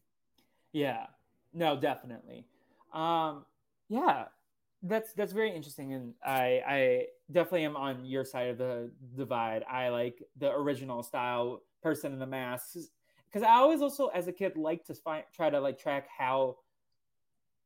Yeah. 0.71 1.07
No, 1.53 1.77
definitely. 1.77 2.45
Um 2.93 3.45
yeah. 3.89 4.25
That's 4.83 5.13
that's 5.13 5.31
very 5.31 5.55
interesting 5.55 5.93
and 5.93 6.13
I 6.25 6.61
I 6.67 7.05
definitely 7.31 7.65
am 7.65 7.75
on 7.75 8.03
your 8.03 8.25
side 8.25 8.49
of 8.49 8.57
the 8.57 8.91
divide. 9.15 9.63
I 9.69 9.89
like 9.89 10.23
the 10.39 10.51
original 10.51 11.03
style 11.03 11.61
person 11.83 12.13
in 12.13 12.19
the 12.19 12.25
mask 12.25 12.73
because 13.31 13.43
I 13.43 13.55
always 13.55 13.81
also 13.81 14.07
as 14.07 14.27
a 14.27 14.31
kid 14.31 14.57
like 14.57 14.85
to 14.85 14.95
find 14.95 15.23
try 15.33 15.49
to 15.49 15.59
like 15.59 15.77
track 15.79 16.07
how 16.17 16.57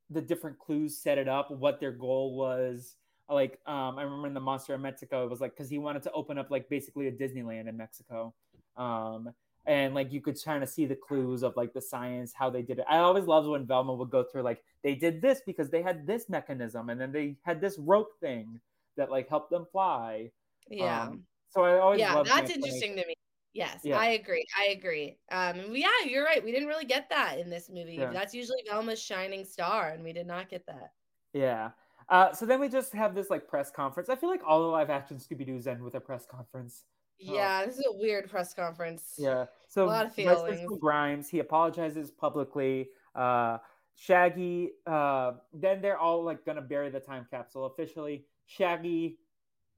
the 0.10 0.22
different 0.22 0.60
clues 0.60 0.98
set 0.98 1.18
it 1.18 1.28
up, 1.28 1.52
what 1.52 1.80
their 1.80 1.92
goal 1.92 2.36
was. 2.36 2.96
Like, 3.28 3.60
um, 3.66 3.98
I 3.98 4.04
remember 4.04 4.28
in 4.28 4.36
the 4.36 4.40
Monster 4.40 4.76
in 4.76 4.82
Mexico, 4.82 5.24
it 5.24 5.30
was 5.30 5.42
like 5.42 5.56
because 5.56 5.70
he 5.70 5.80
wanted 5.80 6.04
to 6.04 6.12
open 6.12 6.38
up 6.38 6.52
like 6.52 6.70
basically 6.70 7.08
a 7.08 7.12
Disneyland 7.12 7.68
in 7.68 7.76
Mexico, 7.76 8.36
um, 8.78 9.30
and 9.68 9.96
like 9.96 10.12
you 10.12 10.22
could 10.22 10.38
kind 10.44 10.64
of 10.64 10.70
see 10.70 10.86
the 10.86 10.96
clues 10.96 11.44
of 11.44 11.56
like 11.56 11.74
the 11.74 11.82
science, 11.82 12.34
how 12.34 12.50
they 12.50 12.62
did 12.62 12.80
it. 12.80 12.86
I 12.90 12.98
always 12.98 13.26
loved 13.26 13.48
when 13.48 13.66
Velma 13.66 13.94
would 13.94 14.10
go 14.10 14.24
through 14.24 14.44
like 14.44 14.64
they 14.84 14.96
did 14.96 15.22
this 15.22 15.42
because 15.46 15.70
they 15.70 15.82
had 15.82 16.06
this 16.06 16.30
mechanism, 16.30 16.90
and 16.90 17.00
then 17.00 17.12
they 17.12 17.38
had 17.44 17.62
this 17.62 17.78
rope 17.80 18.20
thing 18.20 18.60
that 18.98 19.12
like 19.12 19.28
helped 19.30 19.50
them 19.50 19.66
fly. 19.72 20.32
Yeah. 20.70 21.04
Um, 21.04 21.24
so 21.50 21.64
I 21.64 21.80
always 21.80 22.00
yeah, 22.00 22.22
that's 22.24 22.52
interesting 22.52 22.96
to 22.96 23.06
me. 23.08 23.16
Yes, 23.54 23.80
yeah. 23.84 23.98
I 23.98 24.08
agree. 24.08 24.46
I 24.60 24.72
agree. 24.72 25.18
Um, 25.32 25.74
yeah, 25.74 25.88
you're 26.06 26.26
right. 26.26 26.44
We 26.44 26.52
didn't 26.52 26.68
really 26.68 26.84
get 26.84 27.10
that 27.10 27.40
in 27.40 27.50
this 27.50 27.70
movie. 27.70 27.94
Yeah. 27.94 28.12
That's 28.12 28.34
usually 28.34 28.60
Velma's 28.70 29.02
shining 29.02 29.46
star, 29.46 29.92
and 29.92 30.04
we 30.04 30.12
did 30.12 30.28
not 30.28 30.50
get 30.50 30.66
that. 30.66 30.92
Yeah. 31.32 31.70
Uh, 32.10 32.34
so 32.34 32.46
then 32.46 32.60
we 32.60 32.68
just 32.68 32.94
have 32.94 33.16
this 33.16 33.30
like 33.30 33.48
press 33.48 33.72
conference. 33.72 34.10
I 34.10 34.16
feel 34.16 34.30
like 34.30 34.42
all 34.46 34.62
the 34.62 34.68
live 34.68 34.90
action 34.90 35.18
Scooby 35.18 35.46
Doo's 35.46 35.68
end 35.68 35.82
with 35.82 35.96
a 35.96 36.02
press 36.02 36.26
conference. 36.26 36.84
Yeah, 37.20 37.62
oh. 37.62 37.66
this 37.66 37.78
is 37.78 37.86
a 37.86 37.98
weird 37.98 38.30
press 38.30 38.54
conference. 38.54 39.16
Yeah. 39.18 39.46
So 39.68 39.86
a 39.86 39.88
lot 39.88 40.06
of 40.06 40.14
feelings. 40.14 40.70
Grimes, 40.80 41.30
he 41.30 41.40
apologizes 41.40 42.12
publicly. 42.12 42.90
Uh, 43.16 43.58
Shaggy, 43.96 44.72
uh, 44.86 45.34
then 45.54 45.82
they're 45.82 45.98
all 45.98 46.24
like 46.24 46.46
gonna 46.46 46.62
bury 46.62 46.90
the 46.90 47.00
time 47.00 47.26
capsule 47.30 47.66
officially. 47.66 48.26
Shaggy 48.46 49.18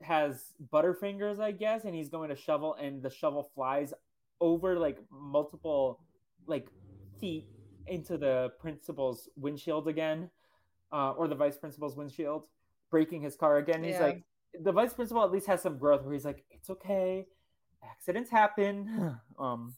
has 0.01 0.53
butterfingers, 0.73 1.39
I 1.39 1.51
guess, 1.51 1.85
and 1.85 1.93
he's 1.95 2.09
going 2.09 2.29
to 2.29 2.35
shovel, 2.35 2.73
and 2.75 3.01
the 3.01 3.09
shovel 3.09 3.49
flies 3.55 3.93
over 4.39 4.77
like 4.77 4.99
multiple 5.11 5.99
like 6.47 6.67
feet 7.19 7.47
into 7.87 8.17
the 8.17 8.51
principal's 8.59 9.29
windshield 9.35 9.87
again, 9.87 10.29
uh, 10.91 11.11
or 11.11 11.27
the 11.27 11.35
vice 11.35 11.57
principal's 11.57 11.95
windshield, 11.95 12.43
breaking 12.89 13.21
his 13.21 13.35
car 13.35 13.57
again. 13.57 13.83
Yeah. 13.83 13.91
He's 13.91 13.99
like, 13.99 14.23
the 14.61 14.71
vice 14.71 14.93
principal 14.93 15.23
at 15.23 15.31
least 15.31 15.47
has 15.47 15.61
some 15.61 15.77
growth 15.77 16.03
where 16.03 16.13
he's 16.13 16.25
like, 16.25 16.43
it's 16.51 16.69
okay, 16.69 17.25
accidents 17.83 18.29
happen. 18.29 19.17
um, 19.39 19.73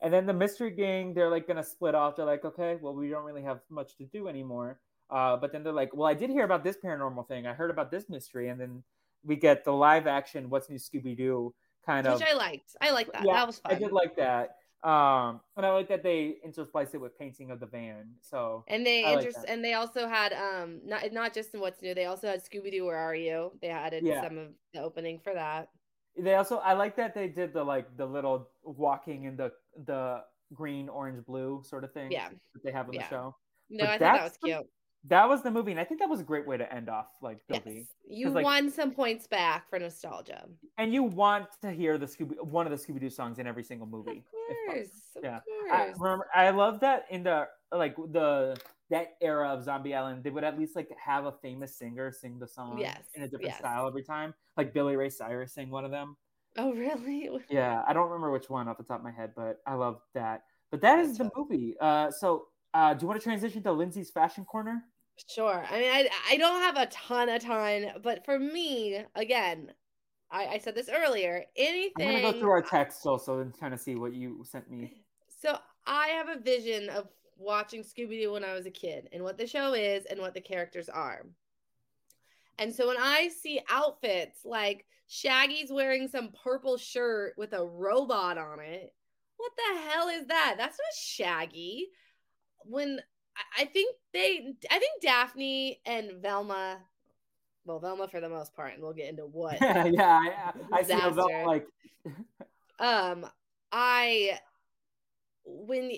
and 0.00 0.12
then 0.12 0.26
the 0.26 0.32
mystery 0.32 0.70
gang, 0.70 1.14
they're 1.14 1.30
like 1.30 1.46
gonna 1.46 1.64
split 1.64 1.94
off. 1.94 2.16
They're 2.16 2.26
like, 2.26 2.44
okay, 2.44 2.78
well, 2.80 2.94
we 2.94 3.08
don't 3.08 3.24
really 3.24 3.42
have 3.42 3.60
much 3.70 3.96
to 3.98 4.04
do 4.04 4.28
anymore. 4.28 4.78
Uh, 5.10 5.36
but 5.36 5.52
then 5.52 5.62
they're 5.62 5.72
like, 5.72 5.94
well, 5.94 6.08
I 6.08 6.14
did 6.14 6.30
hear 6.30 6.44
about 6.44 6.64
this 6.64 6.76
paranormal 6.82 7.28
thing. 7.28 7.46
I 7.46 7.52
heard 7.52 7.70
about 7.70 7.90
this 7.90 8.08
mystery, 8.08 8.48
and 8.48 8.60
then 8.60 8.82
we 9.22 9.36
get 9.36 9.64
the 9.64 9.72
live 9.72 10.06
action 10.06 10.50
What's 10.50 10.68
New 10.68 10.78
Scooby 10.78 11.16
Doo 11.16 11.54
kind 11.84 12.06
of 12.06 12.18
which 12.18 12.28
I 12.28 12.34
liked. 12.34 12.76
I 12.80 12.90
like 12.90 13.12
that. 13.12 13.24
Yeah, 13.24 13.34
that 13.34 13.46
was 13.46 13.58
fun. 13.58 13.74
I 13.74 13.78
did 13.78 13.92
like 13.92 14.16
that. 14.16 14.56
Um, 14.84 15.40
and 15.56 15.64
I 15.64 15.70
like 15.70 15.88
that 15.88 16.02
they 16.02 16.36
interspliced 16.46 16.94
it 16.94 17.00
with 17.00 17.18
painting 17.18 17.50
of 17.50 17.58
the 17.58 17.66
van. 17.66 18.04
So 18.20 18.64
and 18.68 18.84
they 18.84 19.04
inter- 19.04 19.30
like 19.34 19.48
and 19.48 19.64
they 19.64 19.72
also 19.72 20.06
had 20.06 20.34
um 20.34 20.80
not 20.84 21.10
not 21.12 21.32
just 21.32 21.54
in 21.54 21.60
What's 21.60 21.80
New, 21.80 21.94
they 21.94 22.04
also 22.04 22.28
had 22.28 22.44
Scooby 22.44 22.70
Doo 22.70 22.84
Where 22.84 22.96
Are 22.96 23.14
You? 23.14 23.52
They 23.62 23.68
added 23.68 24.04
yeah. 24.04 24.22
some 24.22 24.36
of 24.36 24.48
the 24.74 24.82
opening 24.82 25.20
for 25.24 25.32
that. 25.32 25.68
They 26.18 26.34
also 26.34 26.58
I 26.58 26.74
like 26.74 26.96
that 26.96 27.14
they 27.14 27.28
did 27.28 27.54
the 27.54 27.64
like 27.64 27.96
the 27.96 28.04
little 28.04 28.50
walking 28.62 29.24
in 29.24 29.36
the 29.36 29.52
the 29.86 30.20
green, 30.52 30.90
orange, 30.90 31.24
blue 31.24 31.62
sort 31.64 31.84
of 31.84 31.92
thing. 31.92 32.12
Yeah, 32.12 32.28
that 32.28 32.62
they 32.62 32.70
have 32.70 32.86
in 32.88 32.94
yeah. 32.94 33.02
the 33.02 33.08
show. 33.08 33.36
No, 33.70 33.84
but 33.84 33.88
I 33.88 33.92
thought 33.92 34.16
that 34.16 34.24
was 34.24 34.36
cute 34.44 34.66
that 35.08 35.28
was 35.28 35.42
the 35.42 35.50
movie, 35.50 35.70
and 35.70 35.80
I 35.80 35.84
think 35.84 36.00
that 36.00 36.08
was 36.08 36.20
a 36.20 36.24
great 36.24 36.46
way 36.46 36.56
to 36.56 36.72
end 36.72 36.88
off 36.88 37.08
like 37.20 37.38
Bilby. 37.48 37.72
Yes. 37.74 37.86
You 38.08 38.30
like, 38.30 38.44
won 38.44 38.70
some 38.70 38.90
points 38.90 39.26
back 39.26 39.68
for 39.68 39.78
nostalgia, 39.78 40.46
and 40.78 40.92
you 40.92 41.02
want 41.02 41.48
to 41.62 41.70
hear 41.70 41.98
the 41.98 42.06
Scooby 42.06 42.42
one 42.42 42.66
of 42.66 42.70
the 42.70 42.92
Scooby 42.92 43.00
Doo 43.00 43.10
songs 43.10 43.38
in 43.38 43.46
every 43.46 43.64
single 43.64 43.86
movie. 43.86 44.24
Of 44.50 44.56
course, 44.66 44.88
of 45.16 45.24
yeah. 45.24 45.40
Course. 45.68 45.72
I 45.72 45.92
remember. 45.98 46.28
I 46.34 46.50
love 46.50 46.80
that 46.80 47.06
in 47.10 47.22
the 47.22 47.48
like 47.72 47.96
the 47.96 48.56
that 48.90 49.16
era 49.20 49.48
of 49.48 49.64
Zombie 49.64 49.94
Island, 49.94 50.24
they 50.24 50.30
would 50.30 50.44
at 50.44 50.58
least 50.58 50.76
like 50.76 50.88
have 51.02 51.26
a 51.26 51.32
famous 51.32 51.76
singer 51.76 52.12
sing 52.12 52.38
the 52.38 52.46
song 52.46 52.78
yes. 52.78 53.02
in 53.14 53.22
a 53.22 53.26
different 53.26 53.46
yes. 53.46 53.58
style 53.58 53.86
every 53.86 54.02
time. 54.02 54.34
Like 54.56 54.72
Billy 54.72 54.96
Ray 54.96 55.10
Cyrus 55.10 55.52
sang 55.52 55.70
one 55.70 55.84
of 55.84 55.90
them. 55.90 56.16
Oh, 56.56 56.72
really? 56.72 57.40
Yeah, 57.50 57.82
I 57.86 57.92
don't 57.92 58.06
remember 58.06 58.30
which 58.30 58.48
one 58.48 58.68
off 58.68 58.78
the 58.78 58.84
top 58.84 58.98
of 58.98 59.04
my 59.04 59.10
head, 59.10 59.32
but 59.34 59.60
I 59.66 59.74
love 59.74 60.00
that. 60.14 60.42
But 60.70 60.80
that 60.82 60.96
That's 60.96 61.10
is 61.10 61.18
the 61.18 61.30
movie. 61.36 61.74
Uh, 61.80 62.10
so 62.10 62.46
uh, 62.72 62.94
do 62.94 63.04
you 63.04 63.08
want 63.08 63.20
to 63.20 63.24
transition 63.24 63.62
to 63.62 63.72
Lindsay's 63.72 64.10
fashion 64.10 64.44
corner? 64.44 64.82
Sure. 65.28 65.64
I 65.70 65.78
mean, 65.78 65.90
I, 65.90 66.08
I 66.30 66.36
don't 66.36 66.60
have 66.60 66.76
a 66.76 66.86
ton 66.86 67.28
a 67.28 67.38
ton, 67.38 67.86
but 68.02 68.24
for 68.24 68.38
me, 68.38 69.04
again, 69.14 69.72
I, 70.30 70.46
I 70.46 70.58
said 70.58 70.74
this 70.74 70.90
earlier. 70.92 71.44
Anything. 71.56 72.08
I'm 72.08 72.22
gonna 72.22 72.32
go 72.32 72.40
through 72.40 72.50
our 72.50 72.62
text 72.62 73.06
also 73.06 73.40
and 73.40 73.58
kind 73.58 73.72
of 73.72 73.80
see 73.80 73.94
what 73.94 74.14
you 74.14 74.44
sent 74.44 74.70
me. 74.70 74.92
So 75.40 75.58
I 75.86 76.06
have 76.08 76.30
a 76.30 76.40
vision 76.40 76.88
of 76.88 77.06
watching 77.36 77.82
Scooby 77.82 78.22
Doo 78.22 78.32
when 78.32 78.44
I 78.44 78.54
was 78.54 78.64
a 78.64 78.70
kid, 78.70 79.10
and 79.12 79.22
what 79.22 79.36
the 79.36 79.46
show 79.46 79.74
is, 79.74 80.06
and 80.06 80.18
what 80.18 80.32
the 80.32 80.40
characters 80.40 80.88
are. 80.88 81.26
And 82.58 82.74
so 82.74 82.86
when 82.86 82.96
I 82.98 83.28
see 83.28 83.60
outfits 83.68 84.38
like 84.46 84.86
Shaggy's 85.06 85.70
wearing 85.70 86.08
some 86.08 86.30
purple 86.42 86.78
shirt 86.78 87.34
with 87.36 87.52
a 87.52 87.62
robot 87.62 88.38
on 88.38 88.60
it, 88.60 88.94
what 89.36 89.52
the 89.56 89.80
hell 89.90 90.08
is 90.08 90.26
that? 90.28 90.54
That's 90.56 90.78
not 90.78 90.96
Shaggy. 90.96 91.88
When 92.60 93.00
I 93.58 93.64
think 93.64 93.96
they, 94.12 94.54
I 94.70 94.78
think 94.78 95.02
Daphne 95.02 95.80
and 95.86 96.12
Velma, 96.22 96.78
well, 97.64 97.80
Velma 97.80 98.08
for 98.08 98.20
the 98.20 98.28
most 98.28 98.54
part, 98.54 98.74
and 98.74 98.82
we'll 98.82 98.92
get 98.92 99.08
into 99.08 99.26
what. 99.26 99.58
yeah, 99.60 100.52
I, 100.72 100.78
I 100.78 100.82
see 100.82 100.94
Velma 100.94 101.44
like. 101.46 101.66
um, 102.78 103.26
I 103.72 104.38
when 105.44 105.90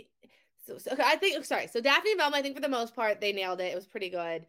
so, 0.67 0.79
so 0.79 0.97
I 0.99 1.17
think 1.17 1.45
sorry, 1.45 1.69
so 1.69 1.81
Daphne 1.81 2.13
and 2.13 2.21
Velma, 2.21 2.37
I 2.37 2.43
think 2.43 2.57
for 2.57 2.63
the 2.63 2.69
most 2.69 2.95
part 2.95 3.21
they 3.21 3.33
nailed 3.33 3.61
it. 3.61 3.73
It 3.73 3.77
was 3.77 3.87
pretty 3.87 4.11
good. 4.11 4.47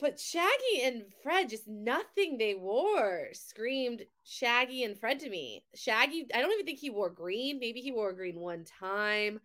But 0.00 0.18
Shaggy 0.18 0.82
and 0.82 1.04
Fred, 1.22 1.48
just 1.48 1.68
nothing 1.68 2.36
they 2.36 2.54
wore 2.54 3.28
screamed 3.32 4.02
Shaggy 4.24 4.82
and 4.82 4.98
Fred 4.98 5.20
to 5.20 5.30
me. 5.30 5.64
Shaggy, 5.74 6.26
I 6.34 6.40
don't 6.40 6.52
even 6.52 6.66
think 6.66 6.78
he 6.78 6.90
wore 6.90 7.10
green. 7.10 7.60
Maybe 7.60 7.80
he 7.80 7.92
wore 7.92 8.12
green 8.12 8.40
one 8.40 8.64
time. 8.64 9.40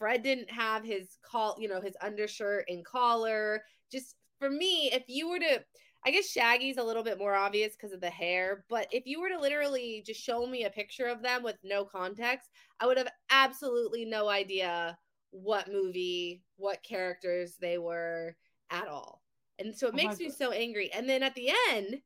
Fred 0.00 0.22
didn't 0.22 0.50
have 0.50 0.82
his 0.82 1.18
call, 1.22 1.56
you 1.60 1.68
know, 1.68 1.80
his 1.80 1.94
undershirt 2.00 2.64
and 2.68 2.82
collar. 2.84 3.62
Just 3.92 4.16
for 4.38 4.48
me, 4.48 4.90
if 4.94 5.04
you 5.08 5.28
were 5.28 5.38
to, 5.38 5.62
I 6.06 6.10
guess 6.10 6.30
Shaggy's 6.30 6.78
a 6.78 6.82
little 6.82 7.02
bit 7.02 7.18
more 7.18 7.34
obvious 7.34 7.76
because 7.76 7.92
of 7.92 8.00
the 8.00 8.08
hair, 8.08 8.64
but 8.70 8.88
if 8.90 9.04
you 9.04 9.20
were 9.20 9.28
to 9.28 9.38
literally 9.38 10.02
just 10.06 10.18
show 10.18 10.46
me 10.46 10.64
a 10.64 10.70
picture 10.70 11.04
of 11.04 11.22
them 11.22 11.42
with 11.42 11.58
no 11.62 11.84
context, 11.84 12.48
I 12.80 12.86
would 12.86 12.96
have 12.96 13.10
absolutely 13.30 14.06
no 14.06 14.30
idea 14.30 14.96
what 15.32 15.70
movie, 15.70 16.42
what 16.56 16.82
characters 16.82 17.56
they 17.60 17.76
were 17.76 18.34
at 18.70 18.88
all. 18.88 19.20
And 19.58 19.76
so 19.76 19.88
it 19.88 19.92
oh 19.92 19.96
makes 19.96 20.18
me 20.18 20.30
so 20.30 20.50
angry. 20.50 20.90
And 20.94 21.06
then 21.06 21.22
at 21.22 21.34
the 21.34 21.50
end, 21.72 22.00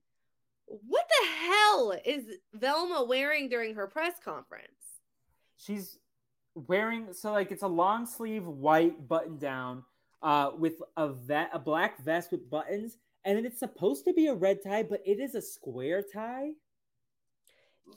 what 0.67 1.07
the 1.21 1.29
hell 1.29 1.95
is 2.05 2.25
Velma 2.55 3.05
wearing 3.05 3.49
during 3.49 3.77
her 3.77 3.87
press 3.87 4.15
conference? 4.25 4.67
She's 5.57 5.97
wearing 6.55 7.13
so 7.13 7.33
like 7.33 7.51
it's 7.51 7.63
a 7.63 7.69
long 7.69 8.07
sleeve 8.07 8.47
white 8.47 9.09
button 9.09 9.39
down 9.39 9.83
uh 10.23 10.51
with 10.57 10.75
a 10.97 11.09
vet 11.09 11.51
a 11.53 11.59
black 11.59 12.03
vest 12.05 12.31
with 12.31 12.49
buttons 12.49 12.97
and 13.25 13.37
then 13.37 13.45
it's 13.45 13.59
supposed 13.59 14.05
to 14.05 14.13
be 14.13 14.29
a 14.29 14.35
red 14.35 14.59
tie 14.63 14.83
but 14.83 15.03
it 15.05 15.19
is 15.19 15.35
a 15.35 15.43
square 15.43 16.03
tie 16.13 16.51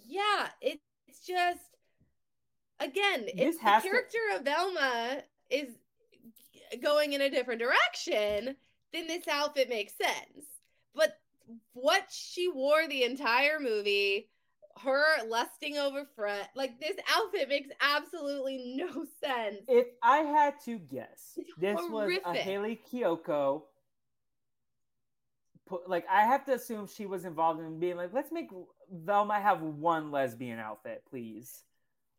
yeah 0.05 0.47
it, 0.61 0.79
it's 1.07 1.25
just 1.25 1.59
again 2.79 3.25
this 3.35 3.55
if 3.55 3.55
the 3.55 3.89
character 3.89 4.17
to... 4.31 4.38
of 4.38 4.43
velma 4.43 5.21
is 5.49 5.69
going 6.81 7.13
in 7.13 7.21
a 7.21 7.29
different 7.29 7.59
direction 7.61 8.55
then 8.93 9.07
this 9.07 9.27
outfit 9.27 9.69
makes 9.69 9.93
sense. 9.93 10.45
But 10.95 11.17
what 11.73 12.05
she 12.09 12.49
wore 12.49 12.88
the 12.88 13.03
entire 13.03 13.59
movie, 13.59 14.29
her 14.84 15.28
lusting 15.28 15.78
over 15.78 16.06
Fred, 16.16 16.48
like 16.56 16.80
this 16.80 16.95
outfit 17.16 17.49
makes 17.49 17.70
absolutely 17.82 18.76
no 18.76 18.88
sense. 19.24 19.62
If 19.68 19.88
I 20.02 20.18
had 20.18 20.56
to 20.66 20.78
guess, 20.78 21.38
this 21.58 21.80
Horrific. 21.80 22.26
was 22.26 22.36
a 22.36 22.40
Hayley 22.40 22.80
Kiyoko. 22.91 23.64
Put, 25.68 25.90
like 25.90 26.06
I 26.10 26.22
have 26.22 26.45
to 26.45 26.54
assume 26.54 26.88
she 26.88 27.06
was 27.06 27.26
involved 27.26 27.60
in 27.60 27.80
being 27.80 27.98
like, 27.98 28.14
let's 28.14 28.32
make 28.32 28.49
Velma 28.91 29.40
have 29.40 29.62
one 29.62 30.12
lesbian 30.12 30.60
outfit, 30.60 31.04
please. 31.10 31.64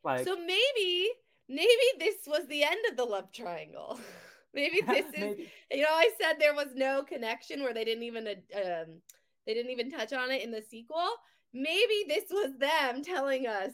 Like, 0.04 0.26
so 0.26 0.36
maybe, 0.36 1.08
maybe 1.48 1.68
this 1.98 2.16
was 2.26 2.46
the 2.48 2.62
end 2.62 2.80
of 2.90 2.96
the 2.96 3.04
love 3.04 3.32
triangle. 3.32 3.98
Maybe 4.54 4.80
this 4.86 5.06
is 5.06 5.12
Maybe. 5.12 5.50
you 5.70 5.82
know 5.82 5.90
I 5.90 6.10
said 6.18 6.36
there 6.38 6.54
was 6.54 6.68
no 6.74 7.02
connection 7.02 7.62
where 7.62 7.74
they 7.74 7.84
didn't 7.84 8.04
even 8.04 8.26
um 8.26 9.00
they 9.46 9.54
didn't 9.54 9.70
even 9.70 9.90
touch 9.90 10.12
on 10.12 10.30
it 10.30 10.42
in 10.42 10.50
the 10.50 10.62
sequel. 10.62 11.06
Maybe 11.58 12.04
this 12.08 12.24
was 12.30 12.52
them 12.58 13.02
telling 13.02 13.46
us 13.46 13.72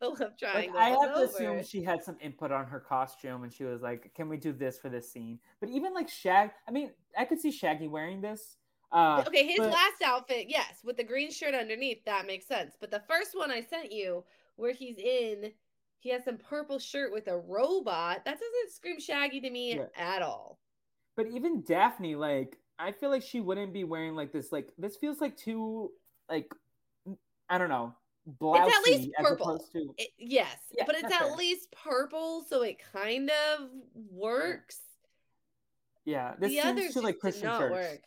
the 0.00 0.08
love 0.08 0.36
triangle. 0.38 0.74
Like, 0.74 0.82
I 0.82 0.88
have 0.90 1.14
to 1.14 1.22
assume 1.22 1.62
she 1.62 1.82
had 1.82 2.02
some 2.02 2.16
input 2.20 2.50
on 2.50 2.66
her 2.66 2.80
costume 2.80 3.44
and 3.44 3.52
she 3.52 3.64
was 3.64 3.82
like, 3.82 4.12
"Can 4.14 4.28
we 4.28 4.36
do 4.36 4.52
this 4.52 4.78
for 4.78 4.88
this 4.88 5.10
scene?" 5.10 5.38
But 5.60 5.70
even 5.70 5.94
like 5.94 6.08
Shag, 6.08 6.50
I 6.68 6.70
mean, 6.70 6.90
I 7.16 7.24
could 7.24 7.40
see 7.40 7.50
Shaggy 7.50 7.88
wearing 7.88 8.20
this. 8.20 8.56
Uh, 8.92 9.22
okay, 9.26 9.46
his 9.46 9.58
but... 9.58 9.70
last 9.70 10.02
outfit, 10.04 10.46
yes, 10.48 10.80
with 10.82 10.96
the 10.96 11.04
green 11.04 11.30
shirt 11.30 11.54
underneath, 11.54 12.04
that 12.06 12.26
makes 12.26 12.46
sense. 12.46 12.74
But 12.80 12.90
the 12.90 13.02
first 13.08 13.36
one 13.36 13.50
I 13.50 13.60
sent 13.60 13.92
you, 13.92 14.24
where 14.56 14.72
he's 14.72 14.98
in 14.98 15.52
he 16.00 16.08
has 16.10 16.24
some 16.24 16.38
purple 16.38 16.78
shirt 16.78 17.12
with 17.12 17.28
a 17.28 17.38
robot. 17.38 18.24
That 18.24 18.38
doesn't 18.40 18.74
scream 18.74 18.98
Shaggy 18.98 19.40
to 19.42 19.50
me 19.50 19.76
yeah. 19.76 19.84
at 19.96 20.22
all. 20.22 20.58
But 21.16 21.26
even 21.26 21.62
Daphne, 21.62 22.16
like, 22.16 22.56
I 22.78 22.92
feel 22.92 23.10
like 23.10 23.22
she 23.22 23.40
wouldn't 23.40 23.74
be 23.74 23.84
wearing 23.84 24.14
like 24.14 24.32
this. 24.32 24.50
Like, 24.50 24.72
this 24.78 24.96
feels 24.96 25.20
like 25.20 25.36
too, 25.36 25.92
like, 26.28 26.50
I 27.50 27.58
don't 27.58 27.68
know, 27.68 27.94
blousy 28.40 28.68
it's 28.68 28.76
at 28.76 28.84
least 28.84 29.10
purple. 29.18 29.64
To... 29.72 29.94
It, 29.98 30.10
yes, 30.18 30.56
yeah, 30.76 30.84
but 30.86 30.94
it's 30.94 31.12
at 31.12 31.20
fair. 31.20 31.36
least 31.36 31.70
purple, 31.72 32.44
so 32.48 32.62
it 32.62 32.78
kind 32.92 33.30
of 33.30 33.68
works. 34.10 34.78
Yeah, 36.04 36.34
this 36.38 36.52
the 36.52 36.62
seems 36.62 36.94
too 36.94 37.00
like 37.00 37.18
Christian 37.18 37.50
church. 37.50 37.72
Work. 37.72 38.00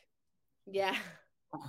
Yeah. 0.66 0.96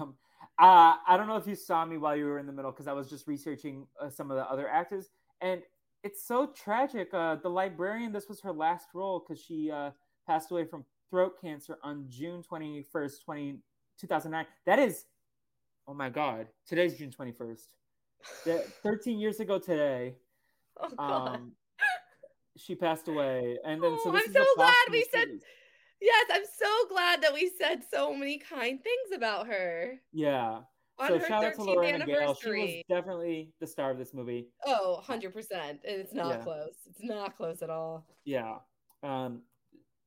Um, 0.01 0.15
uh, 0.59 0.97
I 1.07 1.19
don't 1.19 1.27
know 1.27 1.37
if 1.37 1.47
you 1.47 1.55
saw 1.55 1.85
me 1.85 1.99
while 1.99 2.17
you 2.17 2.25
were 2.25 2.39
in 2.39 2.47
the 2.47 2.53
middle 2.55 2.71
because 2.71 2.87
I 2.87 2.95
was 2.95 3.11
just 3.11 3.27
researching 3.27 3.87
uh, 4.01 4.09
some 4.09 4.31
of 4.31 4.39
the 4.39 4.51
other 4.51 4.67
actors, 4.67 5.11
and 5.43 5.61
it's 6.03 6.27
so 6.27 6.47
tragic. 6.47 7.13
Uh, 7.13 7.35
the 7.37 7.51
librarian, 7.51 8.13
this 8.13 8.31
was 8.31 8.41
her 8.41 8.53
last 8.53 8.89
role 8.95 9.23
because 9.23 9.43
she 9.43 9.71
uh, 9.71 9.91
passed 10.27 10.51
away 10.51 10.65
from 10.65 10.87
throat 11.11 11.41
cancer 11.41 11.77
on 11.83 12.07
June 12.09 12.43
21st, 12.43 13.25
20, 13.25 13.59
2009. 14.01 14.47
That 14.67 14.79
is, 14.79 15.05
oh 15.87 15.95
my 15.95 16.09
God, 16.09 16.47
today's 16.67 16.97
June 16.97 17.11
21st. 17.11 17.67
13 18.83 19.19
years 19.19 19.41
ago 19.41 19.59
today. 19.59 20.15
Oh 20.81 20.89
God. 20.97 21.35
Um, 21.37 21.53
she 22.57 22.75
passed 22.75 23.09
away. 23.09 23.59
And 23.65 23.83
then, 23.83 23.97
so 24.03 24.11
oh, 24.11 24.17
I'm 24.17 24.33
so 24.33 24.45
glad 24.57 24.75
we 24.91 25.07
said, 25.13 25.29
yes, 26.01 26.27
I'm 26.33 26.45
so 26.45 26.89
glad 26.89 27.23
that 27.23 27.35
we 27.35 27.51
said 27.59 27.83
so 27.93 28.15
many 28.15 28.39
kind 28.39 28.81
things 28.83 29.17
about 29.17 29.47
her. 29.47 30.01
Yeah 30.13 30.61
so 30.99 31.19
shout 31.19 31.45
out 31.45 31.55
to 31.55 31.63
Lorena 31.63 32.07
Gale. 32.07 32.35
She 32.35 32.49
was 32.49 32.83
definitely 32.89 33.51
the 33.61 33.67
star 33.67 33.91
of 33.91 33.99
this 33.99 34.15
movie. 34.15 34.49
Oh, 34.65 35.03
100%. 35.07 35.35
And 35.53 35.79
it's 35.85 36.15
not 36.15 36.29
yeah. 36.29 36.37
close. 36.39 36.75
It's 36.89 37.03
not 37.03 37.37
close 37.37 37.63
at 37.63 37.71
all. 37.71 38.07
Yeah. 38.25 38.57
Um 39.03 39.43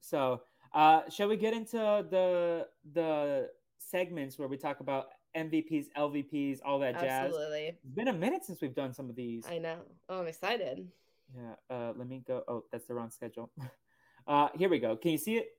so 0.01 0.41
uh 0.73 1.01
shall 1.09 1.27
we 1.27 1.37
get 1.37 1.53
into 1.53 1.77
the 1.77 2.67
the 2.93 3.49
segments 3.77 4.39
where 4.39 4.47
we 4.47 4.57
talk 4.57 4.79
about 4.79 5.07
MVPs, 5.37 5.85
LVPs, 5.97 6.59
all 6.65 6.79
that 6.79 6.95
jazz? 6.95 7.25
Absolutely. 7.25 7.77
It's 7.83 7.95
been 7.95 8.07
a 8.07 8.13
minute 8.13 8.43
since 8.43 8.61
we've 8.61 8.75
done 8.75 8.93
some 8.93 9.09
of 9.09 9.15
these. 9.15 9.45
I 9.49 9.57
know. 9.59 9.77
Oh, 10.09 10.19
I'm 10.21 10.27
excited. 10.27 10.87
Yeah. 11.35 11.75
Uh 11.75 11.93
let 11.95 12.07
me 12.07 12.23
go. 12.27 12.43
Oh, 12.47 12.63
that's 12.71 12.87
the 12.87 12.93
wrong 12.93 13.11
schedule. 13.11 13.51
uh 14.27 14.49
here 14.55 14.69
we 14.69 14.79
go. 14.79 14.95
Can 14.95 15.11
you 15.11 15.17
see 15.17 15.37
it? 15.37 15.49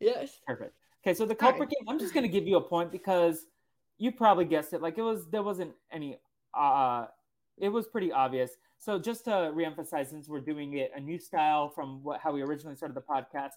Yes. 0.00 0.40
Perfect. 0.46 0.74
Okay, 1.04 1.14
so 1.14 1.24
the 1.24 1.34
culprit 1.34 1.70
game, 1.70 1.88
I'm 1.88 1.98
just 1.98 2.14
gonna 2.14 2.28
give 2.28 2.46
you 2.46 2.56
a 2.56 2.60
point 2.60 2.92
because 2.92 3.46
you 3.98 4.12
probably 4.12 4.44
guessed 4.44 4.72
it. 4.72 4.82
Like 4.82 4.98
it 4.98 5.02
was, 5.02 5.26
there 5.30 5.42
wasn't 5.42 5.72
any. 5.92 6.18
Uh, 6.52 7.06
it 7.58 7.68
was 7.68 7.86
pretty 7.86 8.12
obvious. 8.12 8.50
So 8.78 8.98
just 8.98 9.24
to 9.24 9.30
reemphasize, 9.30 10.08
since 10.08 10.28
we're 10.28 10.40
doing 10.40 10.76
it 10.76 10.90
a 10.94 11.00
new 11.00 11.18
style 11.18 11.70
from 11.70 12.02
what 12.02 12.20
how 12.20 12.32
we 12.32 12.42
originally 12.42 12.76
started 12.76 12.96
the 12.96 13.02
podcast, 13.02 13.52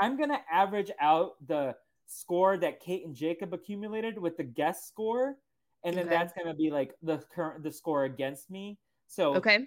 I'm 0.00 0.18
gonna 0.18 0.40
average 0.50 0.90
out 1.00 1.34
the 1.46 1.76
score 2.06 2.56
that 2.58 2.80
Kate 2.80 3.04
and 3.06 3.14
Jacob 3.14 3.52
accumulated 3.54 4.18
with 4.18 4.36
the 4.36 4.44
guest 4.44 4.88
score, 4.88 5.36
and 5.84 5.96
then 5.96 6.06
okay. 6.06 6.14
that's 6.16 6.32
gonna 6.32 6.54
be 6.54 6.70
like 6.70 6.94
the 7.02 7.18
current 7.34 7.62
the 7.62 7.72
score 7.72 8.04
against 8.04 8.50
me. 8.50 8.78
So 9.06 9.34
okay, 9.36 9.66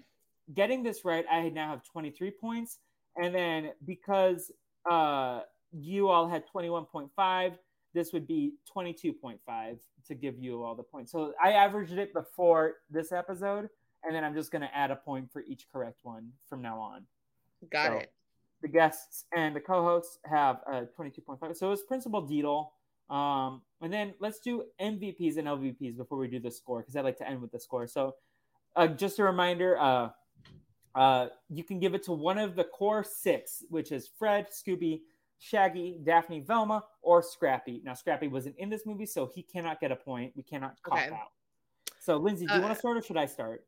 getting 0.53 0.84
this 0.84 1.05
right, 1.05 1.26
I 1.30 1.49
now 1.49 1.69
have 1.69 1.84
23 1.84 2.31
points, 2.31 2.80
and 3.15 3.34
then 3.34 3.72
because 3.85 4.51
uh 4.89 5.41
you 5.73 6.07
all 6.07 6.30
had 6.30 6.43
21.5 6.53 7.57
this 7.97 8.14
would 8.14 8.27
be 8.27 8.53
22.5 8.73 9.80
to 10.07 10.15
give 10.15 10.38
you 10.38 10.64
all 10.64 10.76
the 10.76 10.84
points. 10.84 11.11
So 11.11 11.34
I 11.43 11.53
averaged 11.53 11.97
it 11.97 12.14
before 12.14 12.76
this 12.91 13.11
episode, 13.11 13.69
and 14.03 14.15
then 14.15 14.23
I'm 14.23 14.35
just 14.35 14.51
going 14.51 14.61
to 14.61 14.76
add 14.76 14.91
a 14.91 14.95
point 14.95 15.31
for 15.31 15.41
each 15.41 15.65
correct 15.73 16.01
one 16.03 16.30
from 16.47 16.61
now 16.61 16.80
on. 16.80 17.05
Got 17.72 17.88
so 17.88 17.93
it. 17.97 18.11
The 18.61 18.67
guests 18.67 19.25
and 19.35 19.55
the 19.55 19.59
co-hosts 19.59 20.19
have 20.25 20.61
uh, 20.71 20.84
22.5. 20.97 21.55
So 21.55 21.71
it's 21.71 21.84
Principal 21.84 22.27
Deedle. 22.27 22.69
Um, 23.09 23.61
and 23.81 23.93
then 23.93 24.13
let's 24.19 24.39
do 24.39 24.65
MVPs 24.81 25.38
and 25.38 25.47
LVPs 25.47 25.95
before 25.95 26.17
we 26.17 26.27
do 26.27 26.39
the 26.39 26.51
score 26.51 26.79
because 26.81 26.95
I'd 26.95 27.05
like 27.05 27.17
to 27.19 27.29
end 27.29 27.41
with 27.41 27.51
the 27.51 27.59
score. 27.59 27.88
So 27.88 28.15
uh, 28.75 28.88
just 28.88 29.19
a 29.19 29.23
reminder, 29.23 29.77
uh, 29.77 30.09
uh, 30.95 31.27
you 31.49 31.63
can 31.63 31.79
give 31.79 31.93
it 31.93 32.03
to 32.03 32.11
one 32.11 32.38
of 32.38 32.55
the 32.55 32.63
core 32.63 33.03
six, 33.03 33.63
which 33.69 33.91
is 33.91 34.09
Fred, 34.17 34.47
Scooby, 34.51 35.01
Shaggy, 35.39 35.99
Daphne, 36.03 36.41
Velma, 36.41 36.84
or 37.01 37.21
Scrappy. 37.21 37.81
Now, 37.84 37.93
Scrappy 37.93 38.27
wasn't 38.27 38.55
in 38.57 38.69
this 38.69 38.85
movie, 38.85 39.05
so 39.05 39.29
he 39.34 39.43
cannot 39.43 39.79
get 39.79 39.91
a 39.91 39.95
point. 39.95 40.34
We 40.35 40.43
cannot 40.43 40.75
cop 40.84 40.97
okay. 40.97 41.09
out. 41.13 41.31
So, 41.99 42.17
Lindsay, 42.17 42.45
do 42.45 42.53
you 42.53 42.59
uh, 42.59 42.63
want 42.63 42.73
to 42.73 42.79
start 42.79 42.97
or 42.97 43.01
should 43.01 43.17
I 43.17 43.25
start? 43.25 43.65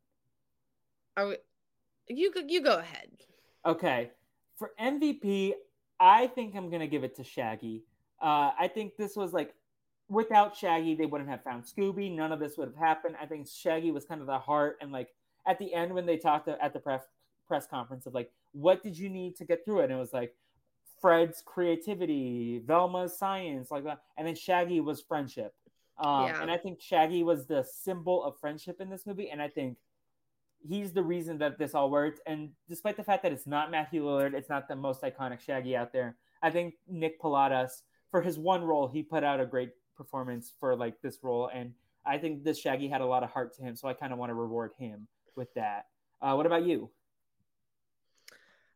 Are 1.17 1.27
we, 1.27 1.37
you 2.07 2.31
you 2.47 2.63
go 2.63 2.77
ahead. 2.77 3.09
Okay, 3.65 4.11
for 4.59 4.71
MVP, 4.79 5.53
I 5.99 6.27
think 6.27 6.55
I'm 6.55 6.69
gonna 6.69 6.87
give 6.87 7.03
it 7.03 7.15
to 7.15 7.23
Shaggy. 7.23 7.83
Uh, 8.21 8.51
I 8.59 8.69
think 8.71 8.97
this 8.97 9.15
was 9.15 9.33
like 9.33 9.55
without 10.09 10.55
Shaggy, 10.55 10.95
they 10.95 11.05
wouldn't 11.05 11.29
have 11.29 11.43
found 11.43 11.63
Scooby. 11.63 12.13
None 12.13 12.31
of 12.31 12.39
this 12.39 12.57
would 12.57 12.67
have 12.67 12.77
happened. 12.77 13.15
I 13.21 13.25
think 13.25 13.47
Shaggy 13.47 13.91
was 13.91 14.05
kind 14.05 14.21
of 14.21 14.27
the 14.27 14.37
heart, 14.37 14.77
and 14.81 14.91
like 14.91 15.09
at 15.47 15.57
the 15.57 15.73
end 15.73 15.93
when 15.93 16.05
they 16.05 16.17
talked 16.17 16.47
at 16.47 16.73
the 16.73 16.79
press 16.79 17.03
press 17.47 17.65
conference 17.65 18.05
of 18.05 18.13
like, 18.13 18.31
what 18.51 18.83
did 18.83 18.97
you 18.97 19.09
need 19.09 19.35
to 19.37 19.45
get 19.45 19.65
through 19.65 19.79
it? 19.79 19.85
And 19.85 19.93
it 19.93 19.97
was 19.97 20.13
like 20.13 20.35
Fred's 21.01 21.41
creativity, 21.45 22.61
Velma's 22.65 23.17
science, 23.17 23.71
like 23.71 23.85
that, 23.85 24.01
and 24.17 24.27
then 24.27 24.35
Shaggy 24.35 24.81
was 24.81 25.01
friendship. 25.01 25.53
Um, 25.97 26.27
yeah. 26.27 26.41
And 26.41 26.51
I 26.51 26.57
think 26.57 26.79
Shaggy 26.79 27.23
was 27.23 27.45
the 27.45 27.63
symbol 27.63 28.23
of 28.23 28.39
friendship 28.39 28.81
in 28.81 28.89
this 28.89 29.05
movie, 29.05 29.29
and 29.29 29.41
I 29.41 29.47
think 29.47 29.77
he's 30.67 30.91
the 30.91 31.03
reason 31.03 31.37
that 31.39 31.57
this 31.57 31.73
all 31.73 31.89
worked. 31.89 32.19
And 32.25 32.49
despite 32.67 32.97
the 32.97 33.03
fact 33.03 33.23
that 33.23 33.31
it's 33.31 33.47
not 33.47 33.71
Matthew 33.71 34.03
Lillard, 34.03 34.33
it's 34.33 34.49
not 34.49 34.67
the 34.67 34.75
most 34.75 35.01
iconic 35.01 35.39
Shaggy 35.39 35.75
out 35.75 35.93
there. 35.93 36.17
I 36.41 36.49
think 36.49 36.75
Nick 36.87 37.21
Palatas, 37.21 37.81
for 38.11 38.21
his 38.21 38.37
one 38.37 38.63
role, 38.63 38.87
he 38.87 39.03
put 39.03 39.23
out 39.23 39.39
a 39.39 39.45
great 39.45 39.71
performance 39.95 40.53
for 40.59 40.75
like 40.75 41.01
this 41.01 41.19
role, 41.21 41.49
and 41.53 41.73
I 42.05 42.17
think 42.17 42.43
this 42.43 42.59
Shaggy 42.59 42.87
had 42.87 43.01
a 43.01 43.05
lot 43.05 43.23
of 43.23 43.29
heart 43.29 43.55
to 43.55 43.61
him. 43.61 43.75
So 43.75 43.87
I 43.87 43.93
kind 43.93 44.13
of 44.13 44.19
want 44.19 44.29
to 44.29 44.33
reward 44.33 44.71
him 44.77 45.07
with 45.35 45.53
that. 45.55 45.87
Uh, 46.21 46.33
what 46.33 46.45
about 46.45 46.63
you? 46.63 46.89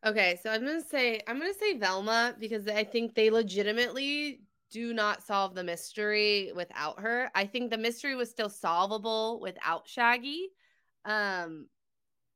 Okay, 0.05 0.37
so 0.43 0.49
I'm 0.49 0.65
gonna 0.65 0.81
say 0.81 1.21
I'm 1.27 1.39
gonna 1.39 1.53
say 1.53 1.77
Velma 1.77 2.35
because 2.37 2.67
I 2.67 2.83
think 2.83 3.15
they 3.15 3.29
legitimately 3.29 4.41
do 4.69 4.93
not 4.93 5.23
solve 5.23 5.55
the 5.55 5.63
mystery 5.63 6.51
without 6.55 6.99
her. 6.99 7.31
I 7.35 7.45
think 7.45 7.71
the 7.71 7.77
mystery 7.77 8.15
was 8.15 8.29
still 8.29 8.49
solvable 8.49 9.39
without 9.39 9.87
Shaggy. 9.87 10.49
Um, 11.05 11.67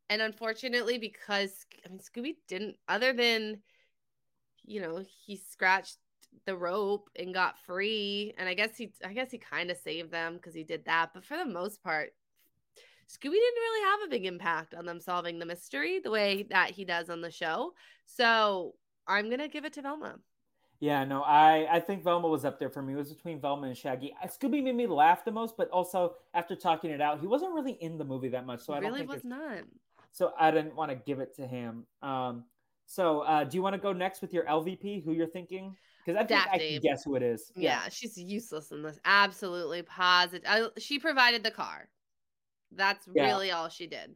and 0.10 0.22
unfortunately, 0.22 0.98
because 0.98 1.66
I 1.86 1.90
mean 1.90 2.00
Scooby 2.00 2.36
didn't, 2.48 2.78
other 2.88 3.14
than 3.14 3.62
you 4.66 4.82
know 4.82 5.04
he 5.26 5.38
scratched 5.38 5.98
the 6.46 6.56
rope 6.56 7.10
and 7.18 7.34
got 7.34 7.60
free, 7.66 8.34
and 8.38 8.48
I 8.48 8.54
guess 8.54 8.76
he 8.78 8.92
I 9.06 9.14
guess 9.14 9.32
he 9.32 9.38
kind 9.38 9.70
of 9.72 9.78
saved 9.78 10.12
them 10.12 10.36
because 10.36 10.54
he 10.54 10.64
did 10.64 10.86
that. 10.86 11.12
But 11.14 11.26
for 11.26 11.38
the 11.38 11.46
most 11.46 11.84
part, 11.84 12.14
Scooby 13.10 13.34
didn't 13.34 13.34
really 13.34 13.86
have 13.86 14.00
a 14.06 14.10
big 14.10 14.26
impact 14.26 14.74
on 14.74 14.86
them 14.86 15.00
solving 15.00 15.40
the 15.40 15.46
mystery 15.46 16.00
the 16.00 16.12
way 16.12 16.44
that 16.50 16.72
he 16.72 16.86
does 16.86 17.10
on 17.10 17.22
the 17.22 17.32
show. 17.32 17.74
So 18.06 18.76
I'm 19.08 19.30
gonna 19.30 19.48
give 19.48 19.66
it 19.66 19.74
to 19.74 19.82
Velma. 19.82 20.20
Yeah, 20.80 21.04
no, 21.06 21.24
I 21.24 21.68
I 21.72 21.80
think 21.80 22.04
Velma 22.04 22.28
was 22.28 22.46
up 22.46 22.60
there 22.60 22.70
for 22.70 22.82
me. 22.82 22.94
It 22.94 22.98
was 22.98 23.12
between 23.12 23.42
Velma 23.42 23.68
and 23.68 23.78
Shaggy. 23.78 24.14
Scooby 24.28 24.64
made 24.64 24.76
me 24.76 24.88
laugh 24.88 25.26
the 25.26 25.32
most, 25.32 25.58
but 25.58 25.70
also 25.70 26.16
after 26.34 26.56
talking 26.56 26.92
it 26.92 27.02
out, 27.02 27.20
he 27.20 27.28
wasn't 27.28 27.54
really 27.54 27.74
in 27.74 27.98
the 27.98 28.06
movie 28.06 28.30
that 28.30 28.46
much. 28.46 28.62
So 28.62 28.74
I 28.74 28.80
don't 28.80 28.94
really 28.94 29.06
was 29.06 29.24
not. 29.24 29.64
So 30.18 30.34
I 30.40 30.50
didn't 30.50 30.76
want 30.76 30.90
to 30.90 30.96
give 30.96 31.20
it 31.20 31.36
to 31.36 31.46
him. 31.46 31.86
Um, 32.02 32.44
so 32.88 33.20
uh, 33.22 33.44
do 33.44 33.56
you 33.56 33.62
want 33.62 33.76
to 33.76 33.80
go 33.80 33.94
next 33.94 34.20
with 34.20 34.34
your 34.34 34.46
LVP? 34.46 35.06
Who 35.06 35.12
you're 35.12 35.28
thinking? 35.28 35.76
Because 36.04 36.18
I 36.18 36.26
think 36.26 36.44
Daphne. 36.44 36.66
I 36.68 36.72
can 36.72 36.82
guess 36.82 37.04
who 37.04 37.16
it 37.16 37.22
is. 37.22 37.52
Yeah. 37.56 37.84
yeah, 37.84 37.90
she's 37.90 38.18
useless 38.18 38.72
in 38.72 38.82
this. 38.82 38.98
Absolutely 39.06 39.84
positive. 39.84 40.48
I, 40.50 40.70
she 40.80 40.98
provided 40.98 41.44
the 41.44 41.52
car. 41.52 41.88
That's 42.76 43.08
yeah. 43.14 43.28
really 43.28 43.52
all 43.52 43.70
she 43.70 43.86
did. 43.86 44.16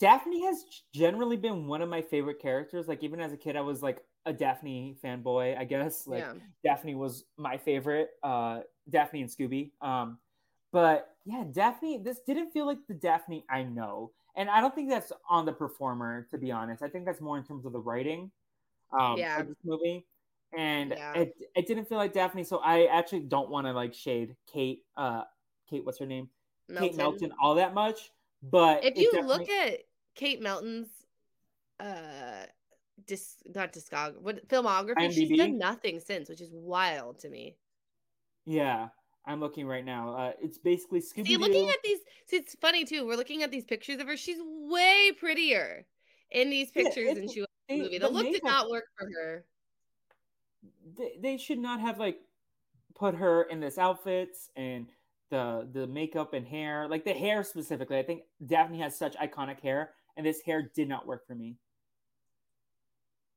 Daphne 0.00 0.44
has 0.44 0.64
generally 0.92 1.36
been 1.36 1.68
one 1.68 1.82
of 1.82 1.88
my 1.88 2.02
favorite 2.02 2.42
characters. 2.42 2.88
Like 2.88 3.04
even 3.04 3.20
as 3.20 3.32
a 3.32 3.36
kid, 3.36 3.54
I 3.54 3.60
was 3.60 3.80
like 3.80 4.00
a 4.26 4.32
Daphne 4.32 4.96
fanboy, 5.04 5.56
I 5.56 5.64
guess. 5.64 6.08
Like 6.08 6.20
yeah. 6.20 6.32
Daphne 6.64 6.96
was 6.96 7.26
my 7.36 7.58
favorite. 7.58 8.10
Uh 8.24 8.60
Daphne 8.90 9.22
and 9.22 9.30
Scooby. 9.30 9.70
Um 9.80 10.18
but 10.72 11.14
yeah, 11.24 11.44
Daphne, 11.50 11.98
this 11.98 12.18
didn't 12.26 12.50
feel 12.50 12.66
like 12.66 12.78
the 12.88 12.94
Daphne 12.94 13.44
I 13.48 13.62
know. 13.62 14.10
And 14.38 14.48
I 14.48 14.60
don't 14.60 14.72
think 14.72 14.88
that's 14.88 15.12
on 15.28 15.44
the 15.44 15.52
performer, 15.52 16.26
to 16.30 16.38
be 16.38 16.52
honest. 16.52 16.82
I 16.82 16.88
think 16.88 17.04
that's 17.04 17.20
more 17.20 17.36
in 17.36 17.44
terms 17.44 17.66
of 17.66 17.72
the 17.72 17.80
writing 17.80 18.30
um 18.98 19.18
yeah. 19.18 19.42
this 19.42 19.56
movie. 19.64 20.06
And 20.56 20.94
yeah. 20.96 21.12
it 21.14 21.34
it 21.54 21.66
didn't 21.66 21.88
feel 21.88 21.98
like 21.98 22.12
Daphne. 22.12 22.44
So 22.44 22.58
I 22.58 22.86
actually 22.86 23.20
don't 23.20 23.50
want 23.50 23.66
to 23.66 23.72
like 23.72 23.92
shade 23.92 24.36
Kate, 24.50 24.84
uh 24.96 25.24
Kate, 25.68 25.84
what's 25.84 25.98
her 25.98 26.06
name? 26.06 26.28
Melton. 26.68 26.88
Kate 26.88 26.96
Melton 26.96 27.32
all 27.42 27.56
that 27.56 27.74
much. 27.74 28.12
But 28.42 28.84
if 28.84 28.96
you 28.96 29.10
definitely... 29.10 29.38
look 29.38 29.48
at 29.50 29.80
Kate 30.14 30.40
Melton's 30.40 30.88
uh 31.80 32.46
disc 33.06 33.38
not 33.54 33.72
discography 33.72 34.20
what 34.20 34.48
filmography, 34.48 34.94
IMDb? 34.98 35.14
she's 35.14 35.38
done 35.38 35.58
nothing 35.58 36.00
since, 36.00 36.28
which 36.28 36.40
is 36.40 36.50
wild 36.52 37.18
to 37.20 37.28
me. 37.28 37.56
Yeah. 38.46 38.88
I'm 39.26 39.40
looking 39.40 39.66
right 39.66 39.84
now. 39.84 40.14
Uh, 40.14 40.32
it's 40.40 40.58
basically 40.58 41.00
Scooby. 41.00 41.26
See, 41.26 41.36
looking 41.36 41.68
at 41.68 41.76
these, 41.84 41.98
see, 42.26 42.36
it's 42.36 42.54
funny 42.60 42.84
too. 42.84 43.06
We're 43.06 43.16
looking 43.16 43.42
at 43.42 43.50
these 43.50 43.64
pictures 43.64 44.00
of 44.00 44.06
her. 44.06 44.16
She's 44.16 44.38
way 44.42 45.12
prettier 45.18 45.86
in 46.30 46.50
these 46.50 46.70
pictures 46.70 47.08
yeah, 47.08 47.14
than 47.14 47.28
she 47.28 47.40
was 47.40 47.48
in 47.68 47.78
the 47.78 47.84
movie. 47.84 47.98
The, 47.98 48.06
the 48.06 48.12
look 48.12 48.24
makeup, 48.24 48.40
did 48.42 48.44
not 48.44 48.70
work 48.70 48.84
for 48.98 49.06
her. 49.06 49.44
They, 50.96 51.18
they 51.20 51.36
should 51.36 51.58
not 51.58 51.80
have 51.80 51.98
like 51.98 52.18
put 52.94 53.14
her 53.14 53.42
in 53.42 53.60
this 53.60 53.78
outfits 53.78 54.50
and 54.56 54.86
the 55.30 55.68
the 55.72 55.86
makeup 55.86 56.32
and 56.32 56.46
hair, 56.46 56.88
like 56.88 57.04
the 57.04 57.12
hair 57.12 57.44
specifically. 57.44 57.98
I 57.98 58.02
think 58.02 58.22
Daphne 58.44 58.80
has 58.80 58.96
such 58.96 59.14
iconic 59.16 59.60
hair, 59.60 59.90
and 60.16 60.24
this 60.24 60.40
hair 60.40 60.70
did 60.74 60.88
not 60.88 61.06
work 61.06 61.26
for 61.26 61.34
me. 61.34 61.56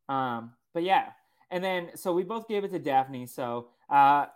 Um, 0.07 0.53
but 0.73 0.83
yeah, 0.83 1.09
and 1.49 1.63
then 1.63 1.89
so 1.95 2.13
we 2.13 2.23
both 2.23 2.47
gave 2.47 2.63
it 2.63 2.71
to 2.71 2.79
Daphne. 2.79 3.25
So 3.25 3.69
uh, 3.89 4.27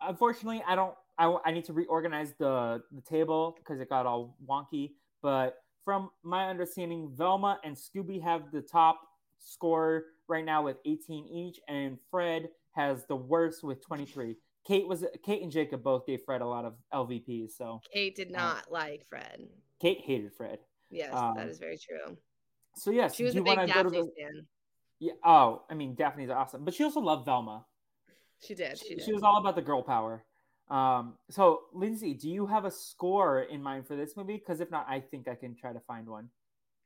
unfortunately, 0.00 0.62
I 0.66 0.74
don't. 0.74 0.94
I, 1.18 1.34
I 1.46 1.52
need 1.52 1.64
to 1.66 1.72
reorganize 1.72 2.34
the 2.38 2.82
the 2.92 3.00
table 3.00 3.56
because 3.58 3.80
it 3.80 3.88
got 3.88 4.06
all 4.06 4.36
wonky. 4.46 4.92
But 5.22 5.56
from 5.84 6.10
my 6.22 6.48
understanding, 6.48 7.10
Velma 7.14 7.58
and 7.64 7.76
Scooby 7.76 8.22
have 8.22 8.50
the 8.52 8.60
top 8.60 9.00
score 9.38 10.04
right 10.28 10.44
now 10.44 10.62
with 10.62 10.76
18 10.84 11.26
each, 11.26 11.60
and 11.68 11.98
Fred 12.10 12.48
has 12.72 13.06
the 13.06 13.16
worst 13.16 13.62
with 13.64 13.84
23. 13.84 14.36
Kate 14.66 14.86
was 14.86 15.04
Kate 15.24 15.42
and 15.42 15.50
Jacob 15.50 15.82
both 15.82 16.06
gave 16.06 16.22
Fred 16.24 16.40
a 16.40 16.46
lot 16.46 16.64
of 16.64 16.74
LVPs. 16.92 17.56
So 17.56 17.80
Kate 17.92 18.16
did 18.16 18.34
uh, 18.34 18.38
not 18.38 18.56
um, 18.58 18.62
like 18.70 19.06
Fred. 19.08 19.46
Kate 19.80 20.00
hated 20.04 20.32
Fred. 20.34 20.58
Yes, 20.90 21.14
um, 21.14 21.34
that 21.36 21.48
is 21.48 21.58
very 21.58 21.78
true. 21.78 22.16
So 22.76 22.90
yes, 22.90 23.14
she 23.14 23.24
was 23.24 23.34
do 23.34 23.40
a 23.40 23.44
big 23.44 23.56
Daphne 23.66 23.90
the... 23.90 24.10
fan. 24.18 24.46
Yeah. 24.98 25.12
Oh, 25.24 25.62
I 25.70 25.74
mean, 25.74 25.94
Daphne's 25.94 26.30
awesome, 26.30 26.64
but 26.64 26.74
she 26.74 26.84
also 26.84 27.00
loved 27.00 27.26
Velma. 27.26 27.64
She 28.40 28.54
did. 28.54 28.78
She, 28.78 28.94
did. 28.94 29.04
she 29.04 29.12
was 29.12 29.22
all 29.22 29.38
about 29.38 29.56
the 29.56 29.62
girl 29.62 29.82
power. 29.82 30.24
Um, 30.68 31.14
so 31.30 31.62
Lindsay, 31.72 32.14
do 32.14 32.28
you 32.28 32.46
have 32.46 32.64
a 32.64 32.70
score 32.70 33.42
in 33.42 33.62
mind 33.62 33.86
for 33.86 33.96
this 33.96 34.16
movie? 34.16 34.36
Because 34.36 34.60
if 34.60 34.70
not, 34.70 34.86
I 34.88 35.00
think 35.00 35.28
I 35.28 35.34
can 35.34 35.54
try 35.54 35.72
to 35.72 35.80
find 35.80 36.08
one. 36.08 36.28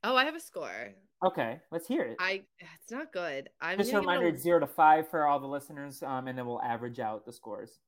Oh, 0.05 0.17
I 0.17 0.25
have 0.25 0.35
a 0.35 0.41
score. 0.41 0.95
Okay, 1.25 1.61
let's 1.71 1.87
hear 1.87 2.03
it. 2.03 2.17
I 2.19 2.43
it's 2.59 2.91
not 2.91 3.13
good. 3.13 3.51
I'm 3.61 3.79
just 3.79 3.93
a 3.93 3.99
reminder: 3.99 4.29
it's 4.29 4.43
zero 4.43 4.61
to 4.61 4.67
five 4.67 5.09
for 5.09 5.27
all 5.27 5.39
the 5.39 5.47
listeners, 5.47 6.03
um, 6.03 6.29
and 6.29 6.39
then 6.39 6.47
we'll 6.47 6.63
average 6.63 6.99
out 6.99 7.27
the 7.27 7.33
scores. 7.33 7.79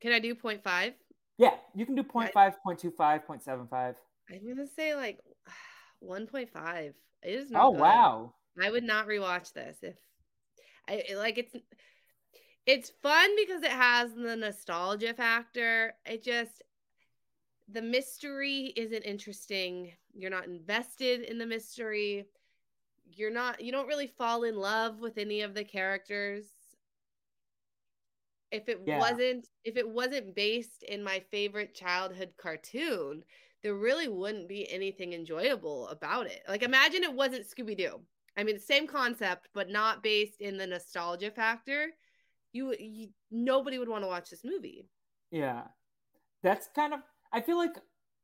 Can 0.00 0.12
I 0.12 0.18
do 0.18 0.34
0.5? 0.34 0.94
Yeah, 1.38 1.54
you 1.74 1.86
can 1.86 1.94
do 1.94 2.02
0.5, 2.02 2.32
0.25, 2.34 2.92
0.75. 3.24 3.94
I'm 4.30 4.48
gonna 4.48 4.66
say 4.76 4.96
like 4.96 5.20
1.5. 6.04 6.86
It 6.86 6.94
is 7.24 7.50
not. 7.50 7.64
Oh 7.64 7.72
good. 7.72 7.80
wow! 7.80 8.34
I 8.60 8.70
would 8.70 8.84
not 8.84 9.06
rewatch 9.06 9.52
this 9.52 9.78
if 9.82 9.94
I 10.88 11.14
like 11.14 11.38
it's. 11.38 11.54
It's 12.66 12.90
fun 12.90 13.30
because 13.36 13.62
it 13.62 13.72
has 13.72 14.12
the 14.14 14.36
nostalgia 14.36 15.14
factor. 15.14 15.94
It 16.06 16.22
just 16.22 16.62
the 17.68 17.82
mystery 17.82 18.72
isn't 18.76 19.02
interesting. 19.02 19.92
You're 20.14 20.30
not 20.30 20.46
invested 20.46 21.22
in 21.22 21.38
the 21.38 21.46
mystery. 21.46 22.26
You're 23.04 23.32
not 23.32 23.60
you 23.60 23.72
don't 23.72 23.88
really 23.88 24.06
fall 24.06 24.44
in 24.44 24.56
love 24.56 25.00
with 25.00 25.18
any 25.18 25.40
of 25.42 25.54
the 25.54 25.64
characters. 25.64 26.44
If 28.52 28.68
it 28.68 28.80
yeah. 28.86 28.98
wasn't 28.98 29.48
if 29.64 29.76
it 29.76 29.88
wasn't 29.88 30.34
based 30.34 30.84
in 30.84 31.02
my 31.02 31.20
favorite 31.30 31.74
childhood 31.74 32.34
cartoon, 32.36 33.24
there 33.62 33.74
really 33.74 34.08
wouldn't 34.08 34.48
be 34.48 34.70
anything 34.70 35.14
enjoyable 35.14 35.88
about 35.88 36.26
it. 36.26 36.42
Like 36.48 36.62
imagine 36.62 37.02
it 37.02 37.12
wasn't 37.12 37.46
Scooby 37.46 37.76
Doo. 37.76 38.00
I 38.36 38.44
mean, 38.44 38.58
same 38.58 38.86
concept, 38.86 39.48
but 39.52 39.68
not 39.68 40.02
based 40.02 40.40
in 40.40 40.56
the 40.56 40.66
nostalgia 40.66 41.30
factor. 41.30 41.88
You, 42.52 42.74
you 42.78 43.08
nobody 43.30 43.78
would 43.78 43.88
want 43.88 44.04
to 44.04 44.08
watch 44.08 44.30
this 44.30 44.44
movie. 44.44 44.86
Yeah, 45.30 45.62
that's 46.42 46.68
kind 46.74 46.94
of 46.94 47.00
I 47.32 47.40
feel 47.40 47.56
like 47.56 47.76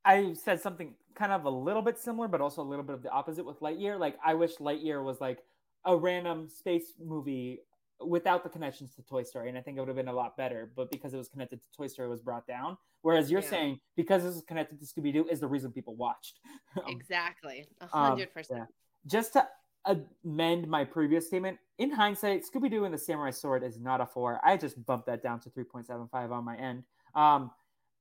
I 0.05 0.35
said 0.35 0.61
something 0.61 0.95
kind 1.15 1.33
of 1.33 1.45
a 1.45 1.51
little 1.51 1.83
bit 1.83 1.99
similar, 1.99 2.29
but 2.29 2.41
also 2.41 2.63
a 2.63 2.65
little 2.65 2.85
bit 2.85 2.95
of 2.95 3.03
the 3.03 3.11
opposite 3.11 3.45
with 3.45 3.61
Lightyear. 3.61 3.99
Like 3.99 4.17
I 4.25 4.35
wish 4.35 4.57
Lightyear 4.57 5.03
was 5.03 5.21
like 5.21 5.39
a 5.85 5.97
random 5.97 6.49
space 6.49 6.93
movie 7.03 7.61
without 8.01 8.45
the 8.45 8.49
connections 8.49 8.95
to 8.95 9.03
Toy 9.03 9.23
Story, 9.23 9.49
and 9.49 9.59
I 9.59 9.61
think 9.61 9.77
it 9.77 9.81
would 9.81 9.89
have 9.89 9.97
been 9.97 10.09
a 10.09 10.13
lot 10.13 10.37
better. 10.37 10.71
But 10.77 10.91
because 10.91 11.15
it 11.15 11.17
was 11.17 11.29
connected 11.29 11.61
to 11.63 11.69
Toy 11.77 11.87
Story, 11.89 12.09
it 12.09 12.11
was 12.11 12.21
brought 12.21 12.47
down. 12.47 12.77
Whereas 13.03 13.31
you're 13.31 13.43
yeah. 13.43 13.51
saying 13.51 13.81
because 13.97 14.23
this 14.23 14.37
is 14.37 14.43
connected 14.43 14.81
to 14.81 14.87
Scooby 14.87 15.13
Doo 15.13 15.27
is 15.29 15.41
the 15.41 15.49
reason 15.49 15.73
people 15.73 15.97
watched. 15.97 16.41
exactly, 16.89 17.67
a 17.81 17.85
um, 17.85 18.11
hundred 18.11 18.33
percent. 18.33 18.65
Just 19.07 19.33
to 19.35 19.47
amend 19.89 20.69
my 20.69 20.85
previous 20.85 21.27
statement, 21.27 21.59
in 21.79 21.91
hindsight, 21.91 22.45
Scooby 22.45 22.71
Doo 22.71 22.85
and 22.85 22.93
the 22.93 22.99
Samurai 22.99 23.31
Sword 23.31 23.63
is 23.63 23.79
not 23.79 24.01
a 24.01 24.07
four. 24.07 24.41
I 24.45 24.57
just 24.57 24.85
bumped 24.85 25.07
that 25.07 25.23
down 25.23 25.41
to 25.41 25.51
three 25.51 25.65
point 25.65 25.87
seven 25.87 26.09
five 26.11 26.33
on 26.33 26.45
my 26.45 26.57
end. 26.57 26.85
Um, 27.15 27.51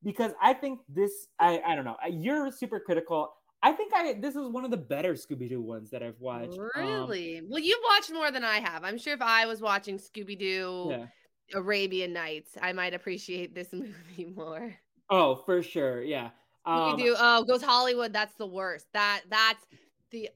because 0.03 0.31
I 0.41 0.53
think 0.53 0.79
this 0.89 1.27
I 1.39 1.61
I 1.65 1.75
don't 1.75 1.85
know. 1.85 1.97
You're 2.09 2.51
super 2.51 2.79
critical. 2.79 3.33
I 3.63 3.71
think 3.71 3.91
I 3.95 4.13
this 4.13 4.35
is 4.35 4.47
one 4.47 4.65
of 4.65 4.71
the 4.71 4.77
better 4.77 5.13
Scooby 5.13 5.49
Doo 5.49 5.61
ones 5.61 5.89
that 5.91 6.03
I've 6.03 6.19
watched. 6.19 6.57
Um, 6.57 6.69
really? 6.75 7.39
Um, 7.39 7.47
well, 7.49 7.59
you've 7.59 7.79
watched 7.91 8.11
more 8.11 8.31
than 8.31 8.43
I 8.43 8.59
have. 8.59 8.83
I'm 8.83 8.97
sure 8.97 9.13
if 9.13 9.21
I 9.21 9.45
was 9.45 9.61
watching 9.61 9.97
Scooby 9.97 10.37
Doo, 10.37 10.87
yeah. 10.89 11.05
Arabian 11.53 12.13
Nights, 12.13 12.57
I 12.61 12.73
might 12.73 12.93
appreciate 12.93 13.55
this 13.55 13.69
movie 13.73 14.33
more. 14.35 14.75
Oh, 15.09 15.35
for 15.45 15.63
sure. 15.63 16.03
Yeah. 16.03 16.29
Um, 16.65 16.79
Scooby 16.79 16.97
Doo. 16.97 17.15
Oh, 17.17 17.43
goes 17.43 17.63
Hollywood. 17.63 18.13
That's 18.13 18.35
the 18.35 18.47
worst. 18.47 18.87
That 18.93 19.21
that's 19.29 19.65
the 20.11 20.29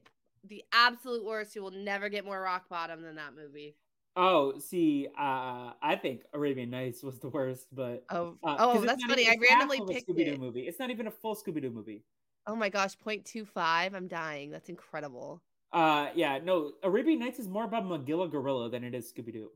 the 0.48 0.64
absolute 0.72 1.24
worst. 1.24 1.54
You 1.54 1.62
will 1.62 1.70
never 1.70 2.08
get 2.08 2.24
more 2.24 2.40
rock 2.40 2.68
bottom 2.68 3.02
than 3.02 3.16
that 3.16 3.34
movie. 3.34 3.76
Oh, 4.14 4.58
see, 4.58 5.08
uh, 5.18 5.72
I 5.82 5.98
think 6.00 6.22
Arabian 6.34 6.68
Nights 6.70 7.02
was 7.02 7.18
the 7.18 7.30
worst, 7.30 7.66
but 7.72 8.04
oh, 8.10 8.36
uh, 8.44 8.56
oh, 8.58 8.80
that's 8.82 9.02
funny. 9.04 9.26
I 9.26 9.36
randomly 9.40 9.80
picked 9.88 10.06
Scooby 10.08 10.26
Doo 10.26 10.32
it. 10.32 10.40
movie. 10.40 10.60
It's 10.62 10.78
not 10.78 10.90
even 10.90 11.06
a 11.06 11.10
full 11.10 11.34
Scooby 11.34 11.62
Doo 11.62 11.70
movie. 11.70 12.02
Oh 12.46 12.54
my 12.54 12.68
gosh, 12.68 12.96
0.25. 12.98 13.94
I'm 13.94 14.08
dying. 14.08 14.50
That's 14.50 14.68
incredible. 14.68 15.40
Uh, 15.72 16.08
yeah, 16.14 16.38
no, 16.42 16.72
Arabian 16.82 17.20
Nights 17.20 17.38
is 17.38 17.48
more 17.48 17.64
about 17.64 17.84
Magilla 17.84 18.30
Gorilla 18.30 18.68
than 18.68 18.84
it 18.84 18.94
is 18.94 19.10
Scooby 19.10 19.32
Doo. 19.32 19.50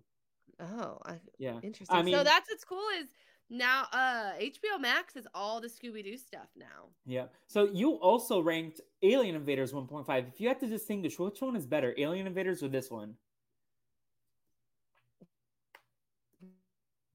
Oh, 0.59 0.99
I, 1.05 1.17
yeah, 1.39 1.59
interesting. 1.63 1.95
I 1.95 2.03
mean, 2.03 2.15
so 2.15 2.25
that's 2.25 2.49
what's 2.49 2.65
cool 2.65 2.87
is 2.99 3.09
now 3.49 3.87
uh 3.93 4.33
HBO 4.41 4.81
Max 4.81 5.17
is 5.17 5.27
all 5.35 5.61
the 5.61 5.69
Scooby 5.69 6.03
Doo 6.03 6.17
stuff 6.17 6.49
now. 6.57 6.91
Yeah. 7.05 7.27
So 7.47 7.69
you 7.73 7.93
also 7.93 8.41
ranked 8.41 8.81
Alien 9.03 9.35
Invaders 9.35 9.73
1.5. 9.73 10.29
If 10.29 10.41
you 10.41 10.49
had 10.49 10.61
to 10.61 10.67
distinguish 10.67 11.19
which 11.19 11.41
one 11.41 11.57
is 11.57 11.67
better, 11.67 11.95
Alien 11.97 12.27
Invaders 12.27 12.63
or 12.63 12.69
this 12.69 12.91
one? 12.91 13.15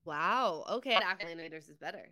Wow. 0.05 0.65
Okay, 0.69 0.95
Alien 0.95 1.37
Invaders 1.37 1.69
is 1.69 1.77
better. 1.77 2.09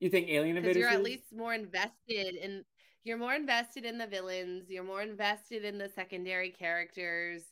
You 0.00 0.10
think 0.10 0.28
Alien 0.28 0.56
Invaders? 0.56 0.80
You're 0.80 0.90
is? 0.90 0.96
at 0.96 1.02
least 1.02 1.32
more 1.34 1.54
invested 1.54 2.34
in. 2.34 2.64
You're 3.04 3.18
more 3.18 3.34
invested 3.34 3.84
in 3.84 3.98
the 3.98 4.06
villains. 4.06 4.68
You're 4.68 4.84
more 4.84 5.02
invested 5.02 5.64
in 5.64 5.78
the 5.78 5.88
secondary 5.88 6.50
characters. 6.50 7.42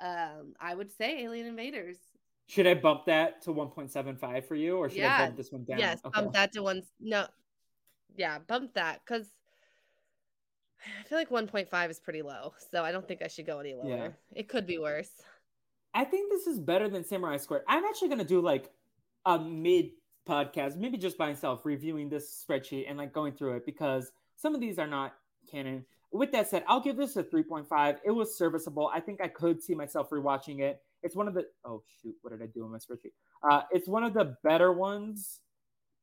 Um, 0.00 0.54
I 0.60 0.74
would 0.74 0.92
say 0.92 1.22
Alien 1.22 1.46
Invaders. 1.46 1.96
Should 2.46 2.66
I 2.66 2.74
bump 2.74 3.06
that 3.06 3.42
to 3.42 3.50
1.75 3.50 4.46
for 4.46 4.54
you, 4.54 4.76
or 4.76 4.88
should 4.88 4.98
yeah. 4.98 5.16
I 5.16 5.24
bump 5.26 5.36
this 5.36 5.50
one 5.50 5.64
down? 5.64 5.78
Yes, 5.78 6.00
okay. 6.04 6.20
bump 6.20 6.34
that 6.34 6.52
to 6.52 6.62
one. 6.62 6.82
No, 7.00 7.26
yeah, 8.16 8.38
bump 8.46 8.74
that 8.74 9.00
because 9.04 9.26
I 11.00 11.08
feel 11.08 11.18
like 11.18 11.30
1.5 11.30 11.90
is 11.90 12.00
pretty 12.00 12.22
low, 12.22 12.52
so 12.70 12.84
I 12.84 12.92
don't 12.92 13.06
think 13.08 13.22
I 13.22 13.28
should 13.28 13.46
go 13.46 13.60
any 13.60 13.74
lower. 13.74 13.88
Yeah. 13.88 14.08
It 14.34 14.48
could 14.48 14.66
be 14.66 14.78
worse. 14.78 15.10
I 15.94 16.04
think 16.04 16.30
this 16.30 16.46
is 16.46 16.58
better 16.58 16.88
than 16.88 17.04
Samurai 17.04 17.38
Square. 17.38 17.64
I'm 17.68 17.84
actually 17.84 18.08
gonna 18.08 18.24
do 18.24 18.40
like 18.40 18.70
a 19.24 19.38
mid 19.38 19.90
podcast, 20.28 20.76
maybe 20.76 20.98
just 20.98 21.16
by 21.16 21.28
myself, 21.28 21.64
reviewing 21.64 22.08
this 22.08 22.44
spreadsheet 22.46 22.86
and 22.88 22.98
like 22.98 23.12
going 23.12 23.32
through 23.32 23.56
it 23.56 23.66
because 23.66 24.12
some 24.36 24.54
of 24.54 24.60
these 24.60 24.78
are 24.78 24.86
not 24.86 25.14
canon. 25.50 25.84
With 26.12 26.32
that 26.32 26.48
said, 26.48 26.64
I'll 26.68 26.80
give 26.80 26.96
this 26.96 27.16
a 27.16 27.24
3.5. 27.24 27.98
It 28.04 28.10
was 28.10 28.36
serviceable. 28.36 28.90
I 28.92 29.00
think 29.00 29.20
I 29.20 29.28
could 29.28 29.62
see 29.62 29.74
myself 29.74 30.10
rewatching 30.10 30.60
it. 30.60 30.80
It's 31.04 31.14
one 31.14 31.28
of 31.28 31.34
the 31.34 31.44
oh 31.64 31.82
shoot, 32.02 32.14
what 32.22 32.30
did 32.30 32.42
I 32.42 32.46
do 32.46 32.64
on 32.64 32.72
my 32.72 32.78
spreadsheet? 32.78 33.12
Uh, 33.48 33.62
it's 33.70 33.86
one 33.86 34.02
of 34.02 34.14
the 34.14 34.36
better 34.42 34.72
ones 34.72 35.40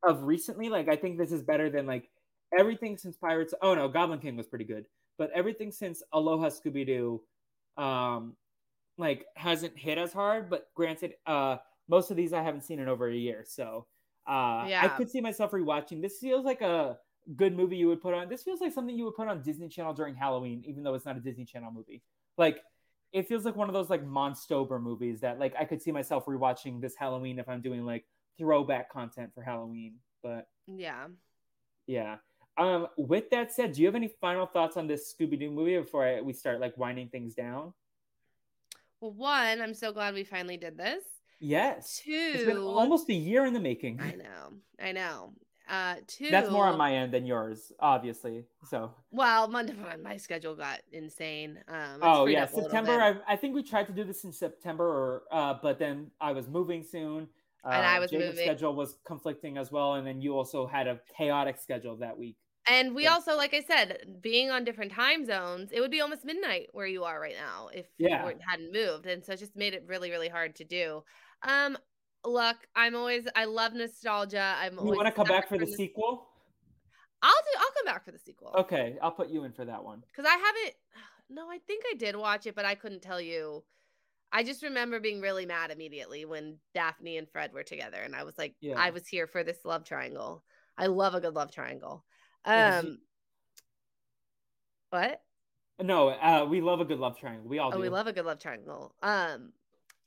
of 0.02 0.22
recently. 0.22 0.68
Like 0.68 0.88
I 0.88 0.96
think 0.96 1.18
this 1.18 1.32
is 1.32 1.42
better 1.42 1.68
than 1.68 1.86
like 1.86 2.08
everything 2.56 2.96
since 2.96 3.16
Pirates. 3.16 3.52
Oh 3.60 3.74
no, 3.74 3.88
Goblin 3.88 4.20
King 4.20 4.36
was 4.36 4.46
pretty 4.46 4.64
good, 4.64 4.86
but 5.18 5.30
everything 5.34 5.70
since 5.70 6.02
Aloha 6.12 6.48
Scooby 6.48 6.86
Doo, 6.86 7.20
um, 7.76 8.36
like 8.96 9.26
hasn't 9.36 9.76
hit 9.76 9.98
as 9.98 10.12
hard. 10.12 10.48
But 10.48 10.68
granted, 10.74 11.14
uh, 11.26 11.56
most 11.88 12.10
of 12.10 12.16
these 12.16 12.32
I 12.32 12.42
haven't 12.42 12.62
seen 12.62 12.78
in 12.78 12.88
over 12.88 13.08
a 13.08 13.14
year, 13.14 13.44
so 13.46 13.86
uh, 14.26 14.64
yeah. 14.68 14.80
I 14.84 14.88
could 14.88 15.10
see 15.10 15.20
myself 15.20 15.50
rewatching. 15.50 16.00
This 16.00 16.18
feels 16.18 16.44
like 16.44 16.60
a 16.60 16.96
good 17.36 17.56
movie 17.56 17.76
you 17.76 17.88
would 17.88 18.00
put 18.00 18.14
on. 18.14 18.28
This 18.28 18.42
feels 18.42 18.60
like 18.60 18.72
something 18.72 18.96
you 18.96 19.04
would 19.04 19.16
put 19.16 19.28
on 19.28 19.42
Disney 19.42 19.68
Channel 19.68 19.94
during 19.94 20.14
Halloween, 20.14 20.62
even 20.66 20.82
though 20.82 20.94
it's 20.94 21.04
not 21.04 21.16
a 21.16 21.20
Disney 21.20 21.44
Channel 21.44 21.72
movie. 21.72 22.02
Like 22.38 22.60
it 23.12 23.28
feels 23.28 23.44
like 23.44 23.56
one 23.56 23.68
of 23.68 23.74
those 23.74 23.90
like 23.90 24.04
Monstober 24.06 24.80
movies 24.80 25.20
that 25.20 25.38
like 25.38 25.54
I 25.58 25.64
could 25.64 25.82
see 25.82 25.92
myself 25.92 26.26
rewatching 26.26 26.80
this 26.80 26.94
Halloween 26.96 27.38
if 27.38 27.48
I'm 27.48 27.60
doing 27.60 27.84
like 27.84 28.04
throwback 28.38 28.90
content 28.90 29.30
for 29.34 29.42
Halloween. 29.42 29.94
But 30.22 30.48
yeah, 30.66 31.06
yeah. 31.86 32.16
Um, 32.58 32.88
with 32.96 33.30
that 33.30 33.52
said, 33.52 33.72
do 33.72 33.80
you 33.80 33.86
have 33.86 33.94
any 33.94 34.08
final 34.20 34.46
thoughts 34.46 34.76
on 34.76 34.86
this 34.86 35.14
Scooby 35.14 35.38
Doo 35.38 35.50
movie 35.50 35.78
before 35.78 36.06
I, 36.06 36.20
we 36.20 36.32
start 36.32 36.60
like 36.60 36.76
winding 36.76 37.08
things 37.08 37.34
down? 37.34 37.72
Well, 39.00 39.12
one, 39.12 39.60
I'm 39.60 39.74
so 39.74 39.92
glad 39.92 40.14
we 40.14 40.24
finally 40.24 40.56
did 40.56 40.76
this. 40.76 41.02
Yes. 41.40 42.00
Two. 42.04 42.32
It's 42.34 42.44
been 42.44 42.58
almost 42.58 43.08
a 43.08 43.14
year 43.14 43.46
in 43.46 43.52
the 43.52 43.60
making. 43.60 44.00
I 44.00 44.12
know. 44.12 44.52
I 44.80 44.92
know. 44.92 45.32
Uh, 45.72 45.94
two. 46.06 46.30
That's 46.30 46.50
more 46.50 46.66
on 46.66 46.76
my 46.76 46.94
end 46.94 47.14
than 47.14 47.24
yours, 47.24 47.72
obviously. 47.80 48.44
So. 48.68 48.92
Well, 49.10 49.48
Monday, 49.48 49.74
my 50.02 50.18
schedule 50.18 50.54
got 50.54 50.80
insane. 50.92 51.58
Um, 51.66 51.98
oh 52.02 52.26
yeah, 52.26 52.44
September. 52.44 53.00
I, 53.00 53.14
I 53.26 53.36
think 53.36 53.54
we 53.54 53.62
tried 53.62 53.86
to 53.86 53.92
do 53.94 54.04
this 54.04 54.24
in 54.24 54.32
September, 54.32 54.84
or 54.84 55.22
uh, 55.32 55.54
but 55.62 55.78
then 55.78 56.10
I 56.20 56.32
was 56.32 56.46
moving 56.46 56.82
soon. 56.82 57.26
Uh, 57.64 57.70
and 57.70 57.86
I 57.86 58.00
was 58.00 58.10
Jacob's 58.10 58.32
moving. 58.32 58.44
schedule 58.44 58.74
was 58.74 58.98
conflicting 59.06 59.56
as 59.56 59.72
well, 59.72 59.94
and 59.94 60.06
then 60.06 60.20
you 60.20 60.36
also 60.36 60.66
had 60.66 60.88
a 60.88 61.00
chaotic 61.16 61.56
schedule 61.56 61.96
that 61.96 62.18
week. 62.18 62.36
And 62.66 62.94
we 62.94 63.04
so. 63.04 63.12
also, 63.12 63.36
like 63.38 63.54
I 63.54 63.60
said, 63.60 64.18
being 64.20 64.50
on 64.50 64.64
different 64.64 64.92
time 64.92 65.24
zones, 65.24 65.70
it 65.72 65.80
would 65.80 65.90
be 65.90 66.02
almost 66.02 66.22
midnight 66.22 66.68
where 66.72 66.86
you 66.86 67.04
are 67.04 67.18
right 67.18 67.36
now 67.40 67.68
if 67.72 67.86
yeah. 67.96 68.28
you 68.28 68.34
hadn't 68.46 68.72
moved, 68.74 69.06
and 69.06 69.24
so 69.24 69.32
it 69.32 69.38
just 69.38 69.56
made 69.56 69.72
it 69.72 69.84
really, 69.86 70.10
really 70.10 70.28
hard 70.28 70.54
to 70.56 70.64
do. 70.64 71.02
Um, 71.44 71.78
look, 72.24 72.56
I'm 72.74 72.94
always 72.94 73.26
I 73.34 73.44
love 73.44 73.74
nostalgia. 73.74 74.54
I'm. 74.58 74.74
You 74.74 74.84
want 74.84 75.06
to 75.06 75.12
come 75.12 75.26
back 75.26 75.48
for 75.48 75.58
the 75.58 75.66
sequel? 75.66 76.28
I'll 77.22 77.30
do. 77.30 77.58
I'll 77.58 77.72
come 77.76 77.86
back 77.86 78.04
for 78.04 78.10
the 78.10 78.18
sequel. 78.18 78.54
Okay, 78.58 78.96
I'll 79.02 79.12
put 79.12 79.28
you 79.28 79.44
in 79.44 79.52
for 79.52 79.64
that 79.64 79.84
one. 79.84 80.02
Because 80.10 80.28
I 80.30 80.36
haven't. 80.36 80.74
No, 81.30 81.48
I 81.48 81.56
think 81.66 81.82
I 81.90 81.96
did 81.96 82.14
watch 82.14 82.46
it, 82.46 82.54
but 82.54 82.66
I 82.66 82.74
couldn't 82.74 83.00
tell 83.00 83.18
you. 83.18 83.64
I 84.32 84.42
just 84.42 84.62
remember 84.62 85.00
being 85.00 85.22
really 85.22 85.46
mad 85.46 85.70
immediately 85.70 86.26
when 86.26 86.58
Daphne 86.74 87.16
and 87.16 87.26
Fred 87.26 87.54
were 87.54 87.62
together, 87.62 87.96
and 88.02 88.14
I 88.14 88.24
was 88.24 88.36
like, 88.36 88.54
yeah. 88.60 88.74
I 88.76 88.90
was 88.90 89.08
here 89.08 89.26
for 89.26 89.42
this 89.42 89.56
love 89.64 89.84
triangle. 89.84 90.44
I 90.76 90.88
love 90.88 91.14
a 91.14 91.22
good 91.22 91.32
love 91.32 91.50
triangle. 91.50 92.04
Um, 92.44 92.98
what? 94.90 95.22
No, 95.80 96.08
uh, 96.08 96.44
we 96.46 96.60
love 96.60 96.80
a 96.80 96.84
good 96.84 96.98
love 96.98 97.18
triangle. 97.18 97.48
We 97.48 97.58
all 97.58 97.70
oh, 97.72 97.76
do. 97.76 97.80
we 97.80 97.88
love 97.88 98.08
a 98.08 98.12
good 98.12 98.26
love 98.26 98.40
triangle. 98.40 98.94
Um, 99.02 99.52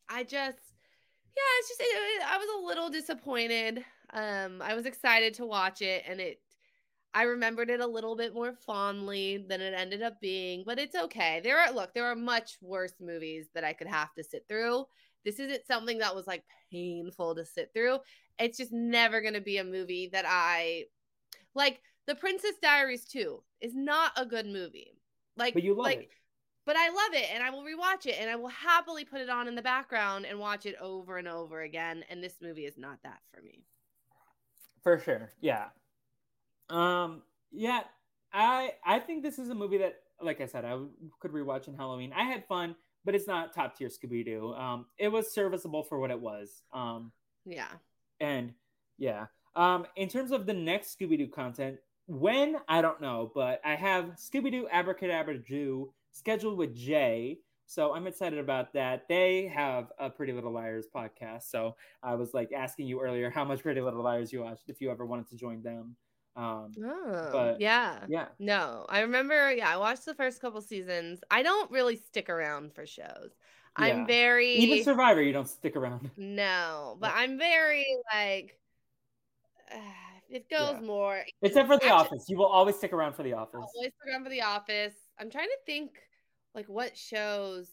I 0.07 0.23
just 0.23 0.59
yeah, 1.35 1.59
it's 1.59 1.69
just 1.69 1.81
it, 1.81 2.23
I 2.27 2.37
was 2.37 2.47
a 2.57 2.65
little 2.65 2.89
disappointed. 2.89 3.83
Um, 4.13 4.61
I 4.61 4.73
was 4.73 4.85
excited 4.85 5.33
to 5.35 5.45
watch 5.45 5.81
it, 5.81 6.03
and 6.07 6.19
it 6.19 6.39
I 7.13 7.23
remembered 7.23 7.69
it 7.69 7.79
a 7.79 7.87
little 7.87 8.15
bit 8.15 8.33
more 8.33 8.53
fondly 8.53 9.45
than 9.47 9.61
it 9.61 9.73
ended 9.73 10.01
up 10.01 10.19
being, 10.19 10.63
but 10.65 10.79
it's 10.79 10.95
okay. 10.95 11.39
There 11.43 11.57
are 11.59 11.71
look, 11.71 11.93
there 11.93 12.05
are 12.05 12.15
much 12.15 12.57
worse 12.61 12.93
movies 12.99 13.47
that 13.53 13.63
I 13.63 13.73
could 13.73 13.87
have 13.87 14.13
to 14.15 14.23
sit 14.23 14.45
through. 14.47 14.85
This 15.23 15.39
isn't 15.39 15.65
something 15.65 15.97
that 15.99 16.15
was 16.15 16.27
like 16.27 16.43
painful 16.71 17.35
to 17.35 17.45
sit 17.45 17.71
through. 17.73 17.99
It's 18.37 18.57
just 18.57 18.73
never 18.73 19.21
going 19.21 19.33
to 19.33 19.41
be 19.41 19.57
a 19.57 19.63
movie 19.63 20.09
that 20.11 20.25
I 20.27 20.85
like. 21.55 21.81
The 22.05 22.15
Princess 22.15 22.53
Diaries 22.61 23.05
2 23.05 23.41
is 23.61 23.73
not 23.73 24.11
a 24.17 24.25
good 24.25 24.45
movie. 24.45 24.99
Like, 25.37 25.53
but 25.53 25.63
you 25.63 25.73
love 25.73 25.85
like, 25.85 25.99
it 26.01 26.09
but 26.65 26.75
I 26.75 26.89
love 26.89 27.13
it 27.13 27.29
and 27.33 27.43
I 27.43 27.49
will 27.51 27.61
rewatch 27.61 28.05
it 28.05 28.15
and 28.19 28.29
I 28.29 28.35
will 28.35 28.49
happily 28.49 29.05
put 29.05 29.21
it 29.21 29.29
on 29.29 29.47
in 29.47 29.55
the 29.55 29.61
background 29.61 30.25
and 30.25 30.39
watch 30.39 30.65
it 30.65 30.75
over 30.81 31.17
and 31.17 31.27
over 31.27 31.61
again. 31.61 32.03
And 32.09 32.23
this 32.23 32.35
movie 32.41 32.65
is 32.65 32.77
not 32.77 32.97
that 33.03 33.19
for 33.33 33.41
me. 33.41 33.63
For 34.83 34.99
sure. 34.99 35.31
Yeah. 35.41 35.65
Um, 36.69 37.21
yeah, 37.51 37.81
I 38.33 38.73
I 38.83 38.99
think 38.99 39.23
this 39.23 39.39
is 39.39 39.49
a 39.49 39.55
movie 39.55 39.77
that, 39.79 39.95
like 40.21 40.41
I 40.41 40.45
said, 40.45 40.65
I 40.65 40.77
could 41.19 41.31
rewatch 41.31 41.67
in 41.67 41.75
Halloween. 41.75 42.11
I 42.15 42.23
had 42.23 42.45
fun, 42.47 42.75
but 43.03 43.15
it's 43.15 43.27
not 43.27 43.53
top 43.53 43.77
tier 43.77 43.89
Scooby 43.89 44.25
Doo. 44.25 44.53
Um, 44.53 44.85
it 44.97 45.07
was 45.07 45.31
serviceable 45.31 45.83
for 45.83 45.99
what 45.99 46.11
it 46.11 46.19
was. 46.19 46.61
Um, 46.73 47.11
yeah. 47.45 47.71
And 48.19 48.53
yeah. 48.97 49.27
Um, 49.55 49.85
in 49.95 50.09
terms 50.09 50.31
of 50.31 50.45
the 50.45 50.53
next 50.53 50.97
Scooby 50.99 51.17
Doo 51.17 51.27
content, 51.27 51.77
when 52.07 52.57
I 52.67 52.81
don't 52.81 53.01
know, 53.01 53.31
but 53.33 53.61
I 53.63 53.75
have 53.75 54.17
Scooby 54.17 54.51
Doo 54.51 54.67
Abracadabra 54.71 55.39
Doo 55.39 55.93
scheduled 56.15 56.57
with 56.57 56.75
Jay. 56.75 57.39
So 57.67 57.93
I'm 57.93 58.07
excited 58.07 58.39
about 58.39 58.73
that. 58.73 59.07
They 59.09 59.51
have 59.53 59.91
a 59.99 60.09
Pretty 60.09 60.33
Little 60.33 60.51
Liars 60.51 60.85
podcast. 60.93 61.43
So 61.49 61.75
I 62.03 62.15
was 62.15 62.33
like 62.33 62.51
asking 62.53 62.87
you 62.87 63.01
earlier 63.01 63.29
how 63.29 63.43
much 63.43 63.63
Pretty 63.63 63.81
Little 63.81 64.03
Liars 64.03 64.31
you 64.31 64.43
watched 64.43 64.69
if 64.69 64.81
you 64.81 64.91
ever 64.91 65.05
wanted 65.05 65.29
to 65.29 65.35
join 65.35 65.61
them. 65.61 65.95
Um, 66.35 66.71
oh, 66.83 67.29
but 67.31 67.61
yeah, 67.61 67.99
yeah. 68.07 68.25
No, 68.39 68.85
I 68.89 69.01
remember. 69.01 69.53
Yeah, 69.53 69.69
I 69.69 69.77
watched 69.77 70.05
the 70.05 70.13
first 70.13 70.41
couple 70.41 70.61
seasons. 70.61 71.21
I 71.31 71.43
don't 71.43 71.71
really 71.71 71.95
stick 71.95 72.29
around 72.29 72.73
for 72.73 72.85
shows. 72.85 73.31
Yeah. 73.79 73.85
I'm 73.85 74.07
very 74.07 74.53
even 74.55 74.83
Survivor. 74.83 75.21
You 75.21 75.33
don't 75.33 75.47
stick 75.47 75.75
around. 75.75 76.11
No, 76.17 76.97
but 76.99 77.13
I'm 77.15 77.37
very 77.37 77.85
like. 78.13 78.59
Uh, 79.73 79.77
it 80.29 80.49
goes 80.49 80.75
yeah. 80.81 80.85
more. 80.85 81.23
Except 81.41 81.67
for 81.67 81.77
The 81.77 81.89
Office, 81.89 82.25
you 82.27 82.37
will 82.37 82.47
always 82.47 82.75
stick 82.75 82.91
around 82.91 83.13
for 83.13 83.23
The 83.23 83.33
Office. 83.33 83.65
Always 83.75 83.93
stick 83.93 84.13
around 84.13 84.25
for 84.25 84.29
The 84.29 84.41
Office. 84.41 84.93
I'm 85.19 85.29
trying 85.29 85.47
to 85.47 85.57
think 85.65 85.91
like 86.53 86.67
what 86.67 86.97
shows 86.97 87.69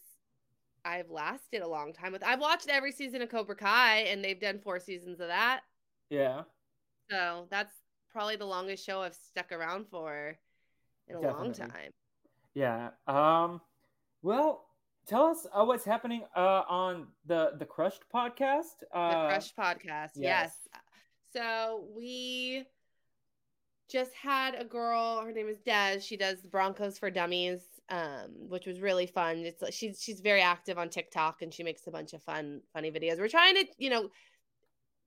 I've 0.85 1.09
lasted 1.09 1.61
a 1.61 1.67
long 1.67 1.93
time 1.93 2.11
with. 2.11 2.23
I've 2.23 2.39
watched 2.39 2.69
every 2.69 2.91
season 2.91 3.21
of 3.21 3.29
Cobra 3.29 3.55
Kai 3.55 3.99
and 3.99 4.23
they've 4.23 4.39
done 4.39 4.59
four 4.59 4.79
seasons 4.79 5.19
of 5.19 5.27
that. 5.27 5.61
Yeah. 6.09 6.41
So 7.09 7.47
that's 7.49 7.73
probably 8.11 8.35
the 8.35 8.45
longest 8.45 8.85
show 8.85 9.01
I've 9.01 9.15
stuck 9.15 9.51
around 9.51 9.87
for 9.89 10.37
in 11.07 11.15
a 11.15 11.21
Definitely. 11.21 11.43
long 11.47 11.53
time. 11.69 11.91
Yeah. 12.53 12.89
Um 13.07 13.61
well, 14.21 14.65
tell 15.05 15.25
us 15.25 15.45
uh, 15.53 15.63
what's 15.65 15.85
happening 15.85 16.23
uh 16.35 16.63
on 16.69 17.07
the 17.25 17.51
the 17.57 17.65
Crush 17.65 17.97
podcast. 18.13 18.83
Uh 18.93 19.09
The 19.09 19.27
Crush 19.29 19.53
podcast. 19.55 20.11
Yes. 20.15 20.51
yes. 20.71 20.81
So 21.33 21.85
we 21.95 22.65
just 23.89 24.13
had 24.13 24.55
a 24.55 24.63
girl. 24.63 25.21
Her 25.23 25.31
name 25.31 25.47
is 25.47 25.59
Des. 25.65 25.99
She 25.99 26.17
does 26.17 26.41
Broncos 26.41 26.97
for 26.97 27.09
Dummies, 27.09 27.61
um, 27.89 28.31
which 28.47 28.65
was 28.65 28.79
really 28.79 29.07
fun. 29.07 29.37
It's 29.37 29.75
she's 29.75 30.01
she's 30.01 30.21
very 30.21 30.41
active 30.41 30.77
on 30.77 30.89
TikTok 30.89 31.41
and 31.41 31.53
she 31.53 31.63
makes 31.63 31.87
a 31.87 31.91
bunch 31.91 32.13
of 32.13 32.23
fun 32.23 32.61
funny 32.73 32.91
videos. 32.91 33.19
We're 33.19 33.27
trying 33.27 33.55
to 33.55 33.65
you 33.77 33.89
know 33.89 34.09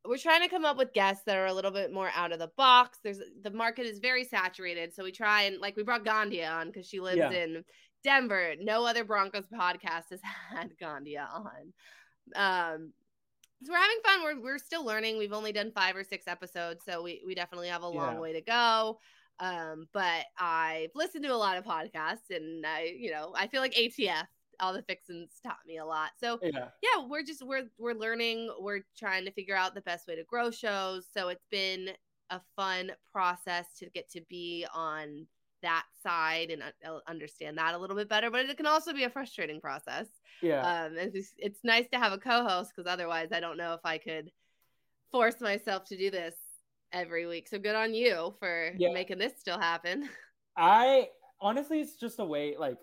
we're 0.04 0.18
trying 0.18 0.42
to 0.42 0.48
come 0.48 0.64
up 0.64 0.76
with 0.76 0.92
guests 0.92 1.24
that 1.26 1.36
are 1.36 1.46
a 1.46 1.52
little 1.52 1.70
bit 1.70 1.92
more 1.92 2.10
out 2.14 2.32
of 2.32 2.38
the 2.38 2.50
box. 2.56 2.98
There's 3.02 3.20
the 3.42 3.50
market 3.50 3.86
is 3.86 3.98
very 3.98 4.24
saturated, 4.24 4.94
so 4.94 5.04
we 5.04 5.12
try 5.12 5.42
and 5.42 5.60
like 5.60 5.76
we 5.76 5.82
brought 5.82 6.04
Ghandia 6.04 6.50
on 6.50 6.68
because 6.68 6.86
she 6.86 7.00
lives 7.00 7.18
yeah. 7.18 7.30
in 7.30 7.64
Denver. 8.04 8.54
No 8.60 8.86
other 8.86 9.04
Broncos 9.04 9.46
podcast 9.52 10.10
has 10.10 10.20
had 10.50 10.72
Ghandia 10.80 11.26
on. 11.32 11.72
Um, 12.34 12.92
so 13.64 13.72
we're 13.72 13.78
having 13.78 13.98
fun. 14.04 14.22
We're 14.22 14.40
we're 14.40 14.58
still 14.58 14.84
learning. 14.84 15.18
We've 15.18 15.32
only 15.32 15.52
done 15.52 15.72
five 15.72 15.96
or 15.96 16.04
six 16.04 16.26
episodes, 16.26 16.84
so 16.84 17.02
we 17.02 17.22
we 17.26 17.34
definitely 17.34 17.68
have 17.68 17.82
a 17.82 17.88
long 17.88 18.14
yeah. 18.14 18.20
way 18.20 18.32
to 18.32 18.40
go. 18.40 18.98
Um, 19.38 19.86
but 19.92 20.24
I've 20.38 20.90
listened 20.94 21.24
to 21.24 21.32
a 21.32 21.36
lot 21.36 21.58
of 21.58 21.64
podcasts, 21.64 22.30
and 22.30 22.64
I, 22.66 22.94
you 22.98 23.10
know, 23.10 23.32
I 23.34 23.46
feel 23.48 23.60
like 23.60 23.74
ATF 23.74 24.26
all 24.60 24.72
the 24.72 24.82
fixins 24.82 25.30
taught 25.42 25.58
me 25.66 25.78
a 25.78 25.84
lot. 25.84 26.10
So 26.18 26.38
yeah. 26.42 26.68
yeah, 26.82 27.06
we're 27.06 27.22
just 27.22 27.44
we're 27.44 27.68
we're 27.78 27.94
learning. 27.94 28.50
We're 28.60 28.80
trying 28.98 29.24
to 29.24 29.32
figure 29.32 29.56
out 29.56 29.74
the 29.74 29.82
best 29.82 30.06
way 30.06 30.16
to 30.16 30.24
grow 30.24 30.50
shows. 30.50 31.06
So 31.12 31.28
it's 31.28 31.46
been 31.50 31.90
a 32.30 32.40
fun 32.56 32.92
process 33.12 33.66
to 33.78 33.90
get 33.90 34.10
to 34.10 34.20
be 34.28 34.66
on 34.74 35.26
that 35.66 35.84
side 36.02 36.50
and 36.50 36.62
uh, 36.62 36.98
understand 37.06 37.58
that 37.58 37.74
a 37.74 37.78
little 37.78 37.96
bit 37.96 38.08
better. 38.08 38.30
But 38.30 38.46
it 38.46 38.56
can 38.56 38.66
also 38.66 38.92
be 38.92 39.04
a 39.04 39.10
frustrating 39.10 39.60
process. 39.60 40.06
Yeah, 40.42 40.60
um, 40.60 40.96
it's 40.96 41.34
it's 41.38 41.60
nice 41.64 41.86
to 41.92 41.98
have 41.98 42.12
a 42.12 42.18
co-host 42.18 42.72
because 42.74 42.90
otherwise, 42.90 43.28
I 43.32 43.40
don't 43.40 43.56
know 43.56 43.74
if 43.74 43.80
I 43.84 43.98
could 43.98 44.30
force 45.10 45.40
myself 45.40 45.84
to 45.86 45.96
do 45.96 46.10
this 46.10 46.34
every 46.92 47.26
week. 47.26 47.48
So 47.48 47.58
good 47.58 47.74
on 47.74 47.94
you 47.94 48.34
for 48.38 48.72
yeah. 48.78 48.92
making 48.92 49.18
this 49.18 49.32
still 49.38 49.58
happen. 49.58 50.08
I 50.56 51.08
honestly, 51.40 51.80
it's 51.80 51.96
just 51.96 52.18
a 52.20 52.24
way 52.24 52.56
like 52.58 52.78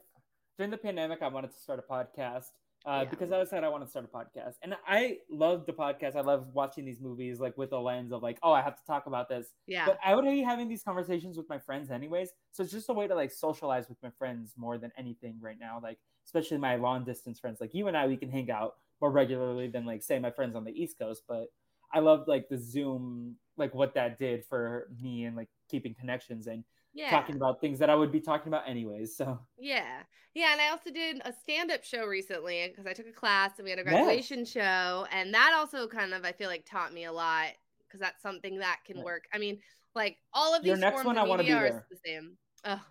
during 0.57 0.71
the 0.71 0.77
pandemic, 0.77 1.21
I 1.21 1.29
wanted 1.29 1.51
to 1.51 1.59
start 1.59 1.79
a 1.79 1.93
podcast 1.93 2.51
uh, 2.85 2.99
yeah. 3.03 3.09
because 3.09 3.31
I 3.31 3.39
decided 3.39 3.63
I 3.63 3.69
want 3.69 3.83
to 3.83 3.89
start 3.89 4.05
a 4.05 4.15
podcast, 4.15 4.55
and 4.61 4.75
I 4.87 5.17
love 5.29 5.65
the 5.65 5.73
podcast. 5.73 6.15
I 6.15 6.21
love 6.21 6.47
watching 6.53 6.85
these 6.85 6.99
movies 6.99 7.39
like 7.39 7.57
with 7.57 7.71
a 7.71 7.77
lens 7.79 8.11
of 8.11 8.21
like, 8.21 8.39
oh, 8.43 8.51
I 8.51 8.61
have 8.61 8.75
to 8.75 8.85
talk 8.85 9.05
about 9.05 9.29
this. 9.29 9.47
Yeah. 9.67 9.85
But 9.85 9.99
I 10.03 10.15
would 10.15 10.25
be 10.25 10.41
having 10.41 10.67
these 10.67 10.83
conversations 10.83 11.37
with 11.37 11.47
my 11.49 11.59
friends 11.59 11.91
anyways, 11.91 12.29
so 12.51 12.63
it's 12.63 12.71
just 12.71 12.89
a 12.89 12.93
way 12.93 13.07
to 13.07 13.15
like 13.15 13.31
socialize 13.31 13.89
with 13.89 13.97
my 14.03 14.09
friends 14.17 14.53
more 14.57 14.77
than 14.77 14.91
anything 14.97 15.37
right 15.41 15.57
now. 15.59 15.79
Like 15.81 15.97
especially 16.25 16.57
my 16.57 16.75
long 16.75 17.03
distance 17.03 17.39
friends, 17.39 17.59
like 17.61 17.73
you 17.73 17.87
and 17.87 17.97
I, 17.97 18.07
we 18.07 18.17
can 18.17 18.29
hang 18.29 18.49
out 18.51 18.75
more 19.01 19.11
regularly 19.11 19.67
than 19.67 19.85
like 19.85 20.01
say 20.03 20.19
my 20.19 20.31
friends 20.31 20.55
on 20.55 20.63
the 20.63 20.71
East 20.71 20.97
Coast. 20.99 21.23
But 21.27 21.47
I 21.93 21.99
love 21.99 22.27
like 22.27 22.49
the 22.49 22.57
Zoom, 22.57 23.35
like 23.57 23.73
what 23.73 23.93
that 23.95 24.17
did 24.17 24.45
for 24.45 24.89
me 25.01 25.25
and 25.25 25.35
like 25.35 25.49
keeping 25.73 25.95
connections 25.95 26.45
and 26.45 26.63
yeah. 26.93 27.09
talking 27.09 27.35
about 27.35 27.59
things 27.59 27.79
that 27.79 27.89
I 27.89 27.95
would 27.95 28.11
be 28.11 28.19
talking 28.19 28.49
about 28.49 28.69
anyways. 28.69 29.17
So 29.17 29.39
yeah, 29.57 30.03
yeah, 30.35 30.51
and 30.51 30.61
I 30.61 30.69
also 30.69 30.91
did 30.91 31.19
a 31.25 31.33
stand-up 31.33 31.83
show 31.83 32.05
recently 32.05 32.67
because 32.67 32.85
I 32.85 32.93
took 32.93 33.07
a 33.07 33.11
class 33.11 33.53
and 33.57 33.65
we 33.65 33.71
had 33.71 33.79
a 33.79 33.83
graduation 33.83 34.39
yeah. 34.39 34.45
show, 34.45 35.07
and 35.11 35.33
that 35.33 35.53
also 35.57 35.87
kind 35.87 36.13
of 36.13 36.23
I 36.23 36.31
feel 36.31 36.47
like 36.47 36.65
taught 36.65 36.93
me 36.93 37.05
a 37.05 37.11
lot 37.11 37.47
because 37.87 37.99
that's 37.99 38.21
something 38.21 38.59
that 38.59 38.81
can 38.85 38.97
yeah. 38.97 39.03
work. 39.03 39.23
I 39.33 39.39
mean, 39.39 39.57
like 39.95 40.17
all 40.31 40.55
of 40.55 40.61
these 40.61 40.69
Your 40.69 40.77
next 40.77 41.03
one, 41.03 41.17
I 41.17 41.23
want 41.23 41.41
to 41.41 41.47
be 41.47 41.51
there. 41.53 41.85
the 41.89 41.97
same. 42.05 42.37
Oh, 42.65 42.81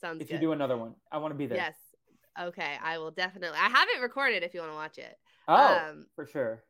sounds. 0.00 0.22
If 0.22 0.28
good. 0.28 0.34
you 0.34 0.40
do 0.40 0.52
another 0.52 0.76
one, 0.76 0.94
I 1.10 1.18
want 1.18 1.34
to 1.34 1.38
be 1.38 1.46
there. 1.46 1.58
Yes. 1.58 1.74
Okay, 2.40 2.76
I 2.80 2.98
will 2.98 3.10
definitely. 3.10 3.58
I 3.58 3.68
have 3.68 3.88
it 3.96 4.00
recorded 4.00 4.44
if 4.44 4.54
you 4.54 4.60
want 4.60 4.70
to 4.72 4.76
watch 4.76 4.98
it. 4.98 5.18
Oh, 5.48 5.90
um, 5.90 6.06
for 6.14 6.26
sure. 6.26 6.62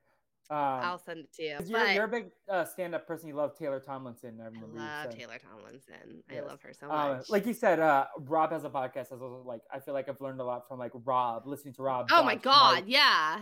Um, 0.50 0.56
I'll 0.56 0.98
send 0.98 1.20
it 1.20 1.32
to 1.34 1.42
you. 1.44 1.58
You're, 1.64 1.86
you're, 1.92 2.04
a 2.04 2.08
big 2.08 2.26
uh, 2.48 2.64
stand-up 2.64 3.06
person. 3.06 3.28
You 3.28 3.36
love 3.36 3.56
Taylor 3.56 3.78
Tomlinson. 3.78 4.40
I, 4.42 4.46
I 4.46 5.04
love 5.04 5.16
Taylor 5.16 5.38
Tomlinson. 5.38 6.24
Yes. 6.28 6.42
I 6.42 6.46
love 6.48 6.60
her 6.62 6.72
so 6.72 6.90
uh, 6.90 7.16
much. 7.18 7.30
like 7.30 7.46
you 7.46 7.54
said, 7.54 7.78
uh, 7.78 8.06
Rob 8.18 8.50
has 8.50 8.64
a 8.64 8.68
podcast. 8.68 9.12
As 9.12 9.20
well, 9.20 9.44
like 9.46 9.62
I 9.72 9.78
feel 9.78 9.94
like 9.94 10.08
I've 10.08 10.20
learned 10.20 10.40
a 10.40 10.44
lot 10.44 10.66
from 10.66 10.80
like 10.80 10.90
Rob, 11.04 11.46
listening 11.46 11.74
to 11.74 11.82
Rob. 11.82 12.08
Oh 12.10 12.24
my 12.24 12.34
god, 12.34 12.74
Mike. 12.74 12.84
yeah. 12.88 13.38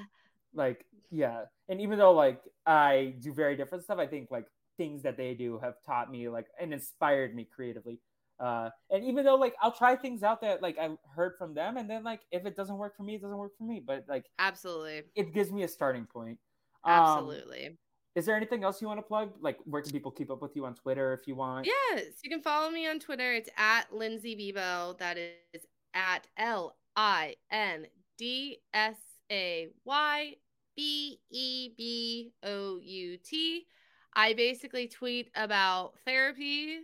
Like 0.53 0.85
yeah, 1.11 1.45
and 1.71 1.81
even 1.81 1.99
though 1.99 2.13
like 2.13 2.43
I 2.67 3.15
do 3.21 3.33
very 3.33 3.57
different 3.57 3.85
stuff, 3.85 3.99
I 3.99 4.07
think 4.07 4.31
like 4.31 4.45
things 4.77 5.03
that 5.03 5.17
they 5.17 5.33
do 5.33 5.59
have 5.63 5.77
taught 5.87 6.11
me 6.11 6.29
like 6.29 6.47
and 6.61 6.75
inspired 6.75 7.35
me 7.35 7.49
creatively. 7.51 8.01
Uh, 8.39 8.69
and 8.91 9.03
even 9.03 9.25
though 9.25 9.35
like 9.35 9.55
I'll 9.63 9.73
try 9.73 9.97
things 9.97 10.23
out 10.23 10.43
that 10.43 10.61
like 10.61 10.79
I 10.79 10.91
heard 11.15 11.33
from 11.39 11.55
them, 11.55 11.79
and 11.79 11.89
then 11.89 12.05
like 12.05 12.21
if 12.31 12.45
it 12.45 12.55
doesn't 12.55 12.77
work 12.77 12.99
for 12.99 13.03
me, 13.03 13.15
it 13.15 13.23
doesn't 13.23 13.39
work 13.39 13.57
for 13.57 13.65
me. 13.65 13.83
But 13.85 14.05
like 14.09 14.27
absolutely, 14.39 15.05
it 15.15 15.33
gives 15.33 15.51
me 15.51 15.63
a 15.63 15.69
starting 15.69 16.05
point. 16.05 16.39
Absolutely. 16.87 17.67
Um, 17.67 17.79
is 18.15 18.27
there 18.27 18.37
anything 18.37 18.65
else 18.65 18.83
you 18.83 18.89
want 18.89 18.99
to 18.99 19.03
plug? 19.03 19.31
Like, 19.41 19.59
where 19.65 19.81
can 19.81 19.93
people 19.93 20.11
keep 20.11 20.31
up 20.31 20.43
with 20.43 20.57
you 20.57 20.67
on 20.67 20.75
Twitter 20.75 21.13
if 21.13 21.29
you 21.29 21.37
want? 21.37 21.67
Yes, 21.67 22.07
you 22.25 22.31
can 22.31 22.43
follow 22.43 22.71
me 22.71 22.89
on 22.89 22.99
Twitter. 22.99 23.33
It's 23.33 23.49
at 23.57 23.93
Lindsay 23.93 24.35
Bebo. 24.35 24.99
That 24.99 25.19
is 25.19 25.63
at 25.95 26.27
L 26.37 26.77
I 26.97 27.37
N 27.51 27.87
D 28.17 28.59
S 28.75 28.97
A 29.31 29.69
Y 29.85 30.35
B 30.75 31.21
E 31.31 31.71
B 31.77 32.33
O 32.43 32.81
U 32.83 33.19
T. 33.19 33.67
I 34.15 34.33
basically 34.33 34.89
tweet 34.89 35.31
about 35.37 35.93
therapy, 36.05 36.81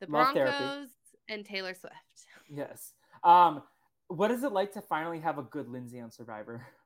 the 0.00 0.06
Love 0.06 0.32
Broncos, 0.32 0.54
therapy. 0.54 0.90
and 1.28 1.44
Taylor 1.44 1.74
Swift. 1.74 1.94
Yes. 2.54 2.92
Um, 3.24 3.62
what 4.08 4.30
is 4.30 4.44
it 4.44 4.52
like 4.52 4.72
to 4.72 4.82
finally 4.82 5.20
have 5.20 5.38
a 5.38 5.42
good 5.42 5.68
Lindsay 5.68 6.00
on 6.00 6.10
Survivor? 6.10 6.66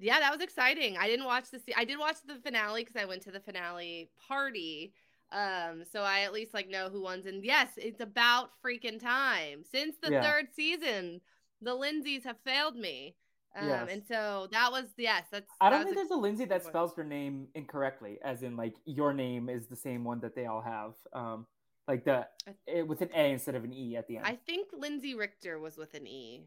yeah, 0.00 0.20
that 0.20 0.32
was 0.32 0.40
exciting. 0.40 0.96
I 0.98 1.06
didn't 1.06 1.26
watch 1.26 1.50
the 1.50 1.60
I 1.76 1.84
did 1.84 1.98
watch 1.98 2.16
the 2.26 2.36
finale 2.36 2.84
because 2.84 3.00
I 3.00 3.04
went 3.04 3.22
to 3.22 3.30
the 3.30 3.40
finale 3.40 4.10
party. 4.28 4.92
Um, 5.32 5.84
so 5.92 6.02
I 6.02 6.20
at 6.20 6.32
least 6.32 6.54
like 6.54 6.68
know 6.68 6.88
who 6.88 7.02
won. 7.02 7.22
And 7.26 7.44
yes, 7.44 7.68
it's 7.76 8.00
about 8.00 8.50
freaking 8.64 9.00
time. 9.00 9.64
Since 9.70 9.96
the 10.02 10.10
yeah. 10.12 10.22
third 10.22 10.48
season, 10.54 11.20
the 11.62 11.74
Lindsays 11.74 12.24
have 12.24 12.38
failed 12.44 12.76
me. 12.76 13.14
Um, 13.56 13.68
yes. 13.68 13.88
and 13.90 14.02
so 14.06 14.48
that 14.52 14.70
was 14.70 14.84
yes, 14.96 15.24
that's 15.30 15.50
I 15.60 15.70
don't 15.70 15.84
think 15.84 15.96
there's 15.96 16.10
a 16.10 16.16
Lindsay 16.16 16.44
that 16.44 16.64
spells 16.64 16.94
their 16.94 17.04
name 17.04 17.48
incorrectly, 17.54 18.18
as 18.24 18.42
in 18.42 18.56
like 18.56 18.74
your 18.84 19.12
name 19.12 19.48
is 19.48 19.66
the 19.66 19.76
same 19.76 20.04
one 20.04 20.20
that 20.20 20.36
they 20.36 20.46
all 20.46 20.62
have. 20.62 20.92
Um 21.12 21.46
like 21.88 22.04
the 22.04 22.26
it, 22.68 22.86
with 22.86 23.00
an 23.00 23.10
A 23.14 23.32
instead 23.32 23.56
of 23.56 23.64
an 23.64 23.72
E 23.72 23.96
at 23.96 24.06
the 24.06 24.18
end. 24.18 24.26
I 24.26 24.38
think 24.46 24.68
Lindsey 24.72 25.16
Richter 25.16 25.58
was 25.58 25.76
with 25.76 25.94
an 25.94 26.06
E. 26.06 26.44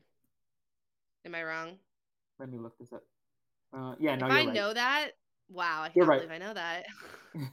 Am 1.25 1.35
I 1.35 1.43
wrong? 1.43 1.77
Let 2.39 2.49
me 2.49 2.57
look 2.57 2.77
this 2.79 2.93
up. 2.93 3.03
Uh, 3.73 3.95
yeah, 3.99 4.15
no, 4.15 4.27
if 4.27 4.31
I 4.31 4.45
right. 4.45 4.53
know 4.53 4.73
that, 4.73 5.11
wow, 5.49 5.81
I 5.81 5.85
can't 5.85 5.95
you're 5.95 6.05
believe. 6.05 6.31
I 6.31 6.37
know 6.37 6.53
that. 6.53 6.85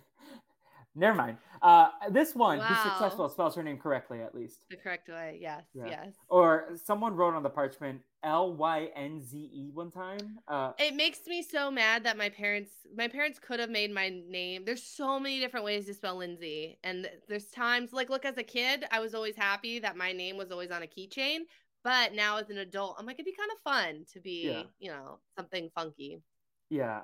Never 0.94 1.16
mind. 1.16 1.36
Uh, 1.62 1.88
this 2.10 2.34
one, 2.34 2.58
wow. 2.58 2.64
who's 2.64 2.78
successful, 2.78 3.28
spells 3.28 3.54
her 3.54 3.62
name 3.62 3.78
correctly 3.78 4.22
at 4.22 4.34
least. 4.34 4.60
The 4.70 4.76
correct 4.76 5.08
way, 5.08 5.38
yes, 5.40 5.62
yeah. 5.72 5.86
yes. 5.86 6.14
Or 6.28 6.70
someone 6.84 7.14
wrote 7.14 7.34
on 7.34 7.42
the 7.42 7.50
parchment 7.50 8.00
L 8.24 8.54
Y 8.54 8.88
N 8.96 9.20
Z 9.22 9.36
E 9.38 9.70
one 9.72 9.90
time. 9.90 10.38
Uh, 10.48 10.72
it 10.78 10.94
makes 10.94 11.20
me 11.26 11.42
so 11.42 11.70
mad 11.70 12.04
that 12.04 12.16
my 12.16 12.28
parents, 12.28 12.72
my 12.94 13.08
parents 13.08 13.38
could 13.38 13.60
have 13.60 13.70
made 13.70 13.92
my 13.92 14.08
name. 14.08 14.64
There's 14.64 14.82
so 14.82 15.20
many 15.20 15.38
different 15.38 15.64
ways 15.64 15.86
to 15.86 15.94
spell 15.94 16.16
Lindsay, 16.16 16.78
and 16.82 17.08
there's 17.28 17.46
times 17.46 17.92
like, 17.92 18.10
look, 18.10 18.24
as 18.24 18.36
a 18.36 18.42
kid, 18.42 18.84
I 18.90 18.98
was 19.00 19.14
always 19.14 19.36
happy 19.36 19.78
that 19.78 19.96
my 19.96 20.12
name 20.12 20.36
was 20.36 20.50
always 20.50 20.70
on 20.70 20.82
a 20.82 20.86
keychain. 20.86 21.40
But 21.82 22.14
now 22.14 22.36
as 22.36 22.50
an 22.50 22.58
adult, 22.58 22.96
I'm 22.98 23.06
like, 23.06 23.16
it'd 23.16 23.26
be 23.26 23.32
kind 23.32 23.50
of 23.52 23.60
fun 23.62 24.04
to 24.12 24.20
be, 24.20 24.42
yeah. 24.46 24.62
you 24.78 24.90
know, 24.90 25.18
something 25.36 25.70
funky. 25.74 26.22
Yeah. 26.68 27.02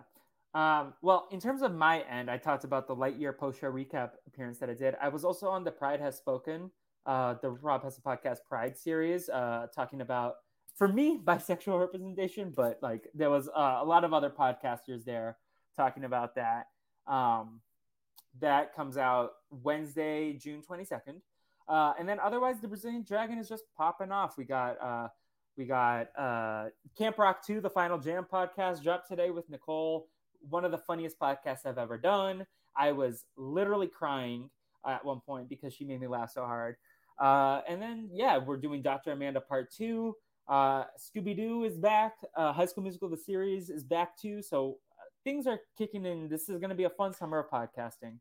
Um, 0.54 0.94
well, 1.02 1.28
in 1.30 1.40
terms 1.40 1.62
of 1.62 1.74
my 1.74 2.00
end, 2.02 2.30
I 2.30 2.38
talked 2.38 2.64
about 2.64 2.86
the 2.86 2.96
Lightyear 2.96 3.36
post 3.36 3.60
show 3.60 3.70
recap 3.70 4.12
appearance 4.26 4.58
that 4.58 4.70
I 4.70 4.74
did. 4.74 4.94
I 5.00 5.08
was 5.08 5.24
also 5.24 5.48
on 5.48 5.64
the 5.64 5.70
Pride 5.70 6.00
Has 6.00 6.16
Spoken, 6.16 6.70
uh, 7.04 7.34
the 7.42 7.50
Rob 7.50 7.84
Has 7.84 7.98
a 7.98 8.00
Podcast 8.00 8.38
Pride 8.48 8.76
series, 8.76 9.28
uh, 9.28 9.66
talking 9.74 10.00
about, 10.00 10.36
for 10.74 10.88
me, 10.88 11.20
bisexual 11.24 11.78
representation, 11.78 12.52
but 12.54 12.78
like 12.82 13.08
there 13.14 13.30
was 13.30 13.48
uh, 13.48 13.78
a 13.80 13.84
lot 13.84 14.04
of 14.04 14.12
other 14.12 14.30
podcasters 14.30 15.04
there 15.04 15.36
talking 15.76 16.04
about 16.04 16.34
that. 16.36 16.68
Um, 17.06 17.60
that 18.40 18.74
comes 18.74 18.96
out 18.96 19.32
Wednesday, 19.50 20.32
June 20.34 20.62
22nd. 20.68 21.20
Uh, 21.68 21.94
and 21.98 22.08
then 22.08 22.20
otherwise, 22.20 22.60
the 22.60 22.68
Brazilian 22.68 23.04
Dragon 23.06 23.38
is 23.38 23.48
just 23.48 23.64
popping 23.76 24.12
off. 24.12 24.36
We 24.38 24.44
got 24.44 24.80
uh, 24.80 25.08
we 25.56 25.64
got 25.64 26.08
uh, 26.18 26.66
Camp 26.96 27.18
Rock 27.18 27.44
2, 27.44 27.60
the 27.60 27.70
Final 27.70 27.98
Jam 27.98 28.26
podcast, 28.30 28.82
dropped 28.82 29.08
today 29.08 29.30
with 29.30 29.48
Nicole. 29.48 30.08
One 30.48 30.64
of 30.64 30.70
the 30.70 30.78
funniest 30.78 31.18
podcasts 31.18 31.64
I've 31.64 31.78
ever 31.78 31.96
done. 31.96 32.46
I 32.76 32.92
was 32.92 33.24
literally 33.36 33.88
crying 33.88 34.50
at 34.86 35.04
one 35.04 35.20
point 35.20 35.48
because 35.48 35.72
she 35.72 35.84
made 35.84 36.00
me 36.00 36.06
laugh 36.06 36.30
so 36.30 36.44
hard. 36.44 36.76
Uh, 37.18 37.62
and 37.66 37.80
then, 37.80 38.10
yeah, 38.12 38.36
we're 38.36 38.58
doing 38.58 38.82
Dr. 38.82 39.12
Amanda 39.12 39.40
Part 39.40 39.72
2. 39.72 40.14
Uh, 40.48 40.84
Scooby 40.98 41.34
Doo 41.34 41.64
is 41.64 41.78
back. 41.78 42.16
Uh, 42.36 42.52
High 42.52 42.66
School 42.66 42.84
Musical, 42.84 43.08
the 43.08 43.16
series, 43.16 43.70
is 43.70 43.82
back 43.82 44.16
too. 44.16 44.42
So 44.42 44.78
uh, 44.92 45.04
things 45.24 45.46
are 45.46 45.60
kicking 45.76 46.04
in. 46.04 46.28
This 46.28 46.48
is 46.48 46.58
going 46.58 46.70
to 46.70 46.76
be 46.76 46.84
a 46.84 46.90
fun 46.90 47.14
summer 47.14 47.38
of 47.38 47.50
podcasting. 47.50 48.18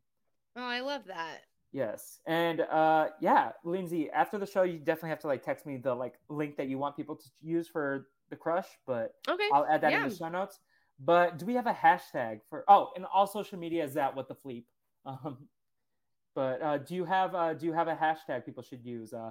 Oh, 0.56 0.62
I 0.62 0.80
love 0.80 1.02
that. 1.06 1.42
Yes. 1.72 2.20
And 2.26 2.60
uh 2.62 3.08
yeah, 3.20 3.52
Lindsay, 3.64 4.10
after 4.10 4.38
the 4.38 4.46
show 4.46 4.62
you 4.62 4.78
definitely 4.78 5.10
have 5.10 5.20
to 5.20 5.26
like 5.26 5.42
text 5.42 5.66
me 5.66 5.76
the 5.76 5.94
like 5.94 6.14
link 6.28 6.56
that 6.56 6.68
you 6.68 6.78
want 6.78 6.96
people 6.96 7.16
to 7.16 7.26
use 7.42 7.68
for 7.68 8.08
the 8.30 8.36
crush, 8.36 8.68
but 8.86 9.14
okay. 9.28 9.48
I'll 9.52 9.66
add 9.66 9.80
that 9.82 9.92
yeah. 9.92 10.04
in 10.04 10.08
the 10.08 10.16
show 10.16 10.28
notes. 10.28 10.58
But 10.98 11.38
do 11.38 11.46
we 11.46 11.54
have 11.54 11.66
a 11.66 11.74
hashtag 11.74 12.40
for 12.48 12.64
oh, 12.68 12.90
and 12.96 13.04
all 13.12 13.26
social 13.26 13.58
media 13.58 13.84
is 13.84 13.94
that 13.94 14.14
what 14.16 14.28
the 14.28 14.34
fleep. 14.34 14.64
Um 15.04 15.48
But 16.36 16.60
uh, 16.60 16.78
do 16.78 16.94
you 16.94 17.06
have 17.06 17.34
uh, 17.34 17.54
do 17.54 17.64
you 17.64 17.72
have 17.72 17.88
a 17.88 17.94
hashtag 17.94 18.44
people 18.44 18.62
should 18.62 18.84
use? 18.84 19.14
Uh, 19.14 19.30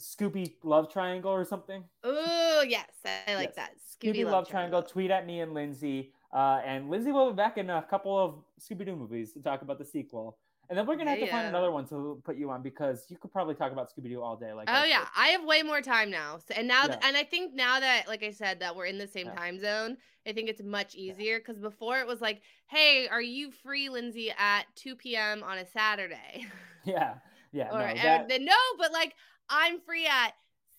Scooby 0.00 0.54
Love 0.64 0.92
Triangle 0.92 1.30
or 1.30 1.44
something? 1.44 1.84
Oh 2.02 2.64
yes, 2.66 2.90
I 3.04 3.36
like 3.36 3.54
yes. 3.54 3.56
that. 3.56 3.70
Scooby, 3.78 4.16
Scooby 4.16 4.24
Love, 4.24 4.32
Love 4.32 4.48
Triangle. 4.48 4.82
Triangle. 4.82 4.82
Tweet 4.82 5.10
at 5.12 5.26
me 5.26 5.40
and 5.40 5.54
Lindsay. 5.54 6.12
Uh, 6.34 6.60
and 6.66 6.90
Lindsay 6.90 7.12
will 7.12 7.30
be 7.30 7.36
back 7.36 7.56
in 7.56 7.70
a 7.70 7.82
couple 7.88 8.18
of 8.18 8.34
Scooby 8.60 8.84
Doo 8.84 8.96
movies 8.96 9.32
to 9.34 9.40
talk 9.40 9.62
about 9.62 9.78
the 9.78 9.84
sequel. 9.84 10.38
And 10.68 10.78
then 10.78 10.86
we're 10.86 10.96
gonna 10.96 11.10
have 11.10 11.20
to 11.20 11.30
find 11.30 11.46
another 11.46 11.70
one 11.70 11.86
to 11.88 12.20
put 12.24 12.36
you 12.36 12.50
on 12.50 12.62
because 12.62 13.06
you 13.08 13.16
could 13.16 13.32
probably 13.32 13.54
talk 13.54 13.72
about 13.72 13.88
Scooby 13.88 14.08
Doo 14.08 14.22
all 14.22 14.36
day. 14.36 14.52
Like, 14.52 14.68
oh 14.70 14.84
yeah, 14.84 15.06
I 15.16 15.28
have 15.28 15.44
way 15.44 15.62
more 15.62 15.80
time 15.80 16.10
now. 16.10 16.38
So, 16.38 16.54
and 16.56 16.66
now, 16.66 16.86
yeah. 16.86 16.98
and 17.02 17.16
I 17.16 17.22
think 17.22 17.54
now 17.54 17.78
that, 17.78 18.08
like 18.08 18.24
I 18.24 18.32
said, 18.32 18.60
that 18.60 18.74
we're 18.74 18.86
in 18.86 18.98
the 18.98 19.06
same 19.06 19.26
yeah. 19.26 19.34
time 19.34 19.60
zone, 19.60 19.96
I 20.26 20.32
think 20.32 20.48
it's 20.48 20.62
much 20.62 20.96
easier. 20.96 21.38
Because 21.38 21.58
before 21.58 22.00
it 22.00 22.06
was 22.06 22.20
like, 22.20 22.42
hey, 22.66 23.06
are 23.08 23.22
you 23.22 23.52
free, 23.52 23.88
Lindsay, 23.88 24.32
at 24.36 24.64
two 24.74 24.96
p.m. 24.96 25.42
on 25.42 25.58
a 25.58 25.66
Saturday? 25.66 26.46
Yeah, 26.84 27.14
yeah. 27.50 27.70
or 27.72 27.88
no, 27.88 28.00
that... 28.00 28.28
then, 28.28 28.44
no, 28.44 28.54
but 28.78 28.92
like 28.92 29.12
I'm 29.50 29.80
free 29.80 30.06
at 30.06 30.34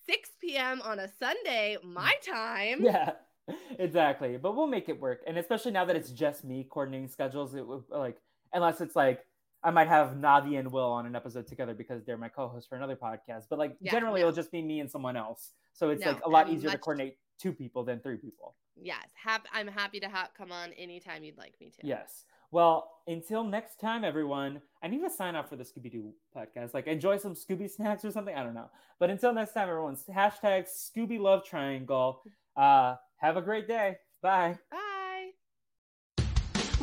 six 0.05 0.29
p.m. 0.39 0.81
on 0.81 0.99
a 0.99 1.09
Sunday, 1.19 1.75
my 1.83 2.13
mm. 2.23 2.31
time. 2.31 2.81
Yeah, 2.81 3.11
exactly. 3.79 4.37
But 4.37 4.55
we'll 4.55 4.67
make 4.67 4.87
it 4.87 5.01
work, 5.01 5.19
and 5.27 5.37
especially 5.37 5.71
now 5.71 5.83
that 5.83 5.97
it's 5.97 6.11
just 6.11 6.45
me 6.45 6.65
coordinating 6.69 7.09
schedules, 7.09 7.55
it 7.55 7.67
would 7.67 7.83
like 7.89 8.17
unless 8.53 8.79
it's 8.79 8.95
like 8.95 9.25
I 9.63 9.71
might 9.71 9.87
have 9.87 10.09
Navi 10.09 10.59
and 10.59 10.71
Will 10.71 10.91
on 10.91 11.05
an 11.05 11.15
episode 11.15 11.47
together 11.47 11.73
because 11.73 12.03
they're 12.05 12.17
my 12.17 12.29
co-hosts 12.29 12.67
for 12.69 12.75
another 12.75 12.95
podcast. 12.95 13.45
But 13.49 13.59
like 13.59 13.75
yeah, 13.79 13.91
generally, 13.91 14.21
it'll 14.21 14.33
just 14.33 14.51
be 14.51 14.61
me 14.61 14.79
and 14.79 14.89
someone 14.89 15.15
else. 15.15 15.51
So 15.73 15.89
it's 15.89 16.03
no, 16.03 16.11
like 16.11 16.25
a 16.25 16.29
lot 16.29 16.47
I'm 16.47 16.53
easier 16.53 16.69
much... 16.69 16.75
to 16.75 16.79
coordinate 16.79 17.17
two 17.39 17.51
people 17.51 17.83
than 17.83 17.99
three 17.99 18.17
people. 18.17 18.55
Yes, 18.75 19.09
hap- 19.15 19.47
I'm 19.51 19.67
happy 19.67 19.99
to 19.99 20.07
ha- 20.07 20.29
come 20.37 20.51
on 20.51 20.73
anytime 20.73 21.23
you'd 21.23 21.37
like 21.37 21.55
me 21.59 21.71
to. 21.79 21.87
Yes. 21.87 22.25
Well, 22.51 22.91
until 23.07 23.43
next 23.43 23.79
time, 23.79 24.03
everyone. 24.05 24.61
I 24.81 24.87
need 24.87 25.01
to 25.01 25.09
sign 25.09 25.35
up 25.35 25.49
for 25.49 25.55
the 25.55 25.63
Scooby 25.63 25.91
Doo 25.91 26.13
podcast. 26.35 26.73
Like, 26.73 26.87
enjoy 26.87 27.17
some 27.17 27.33
Scooby 27.33 27.69
snacks 27.69 28.05
or 28.05 28.11
something. 28.11 28.35
I 28.35 28.43
don't 28.43 28.53
know. 28.53 28.69
But 28.99 29.09
until 29.09 29.33
next 29.33 29.53
time, 29.53 29.67
everyone. 29.67 29.97
Hashtag 30.09 30.67
Scooby 30.67 31.19
Love 31.19 31.43
Triangle. 31.43 32.21
Uh, 32.55 32.95
have 33.17 33.35
a 33.35 33.41
great 33.41 33.67
day. 33.67 33.97
Bye. 34.21 34.57
Bye. 34.71 35.31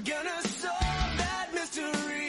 gonna 0.05 0.43
solve 0.43 1.17
that 1.17 1.49
mystery. 1.55 2.29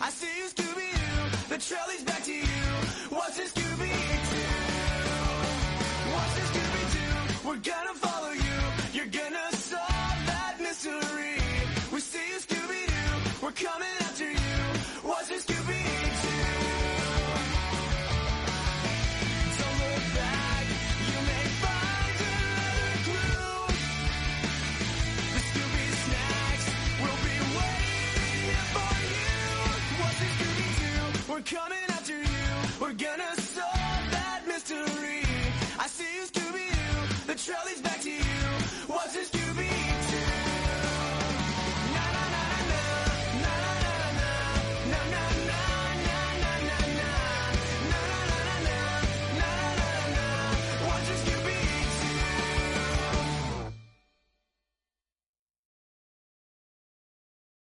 I 0.00 0.08
see 0.10 0.32
you, 0.40 0.46
Scooby 0.48 0.88
Doo. 1.00 1.54
The 1.54 1.58
trail 1.58 1.84
leads 1.88 2.04
back 2.04 2.22
to 2.24 2.32
you. 2.32 2.64
What's 3.10 3.38
a 3.38 3.42
Scooby 3.42 3.92
Doo? 4.30 4.56
What's 6.14 6.36
a 6.40 6.44
Scooby 6.50 6.82
Doo? 6.94 7.48
We're 7.48 7.62
gonna 7.72 7.94
follow 8.06 8.32
you. 8.32 8.58
You're 8.96 9.12
gonna 9.20 9.46
solve 9.52 10.18
that 10.32 10.56
mystery. 10.60 11.36
We 11.92 12.00
see 12.00 12.26
you, 12.32 12.38
Scooby 12.40 12.82
Doo. 12.88 13.44
We're 13.44 13.52
coming 13.52 13.96
you. 37.48 37.89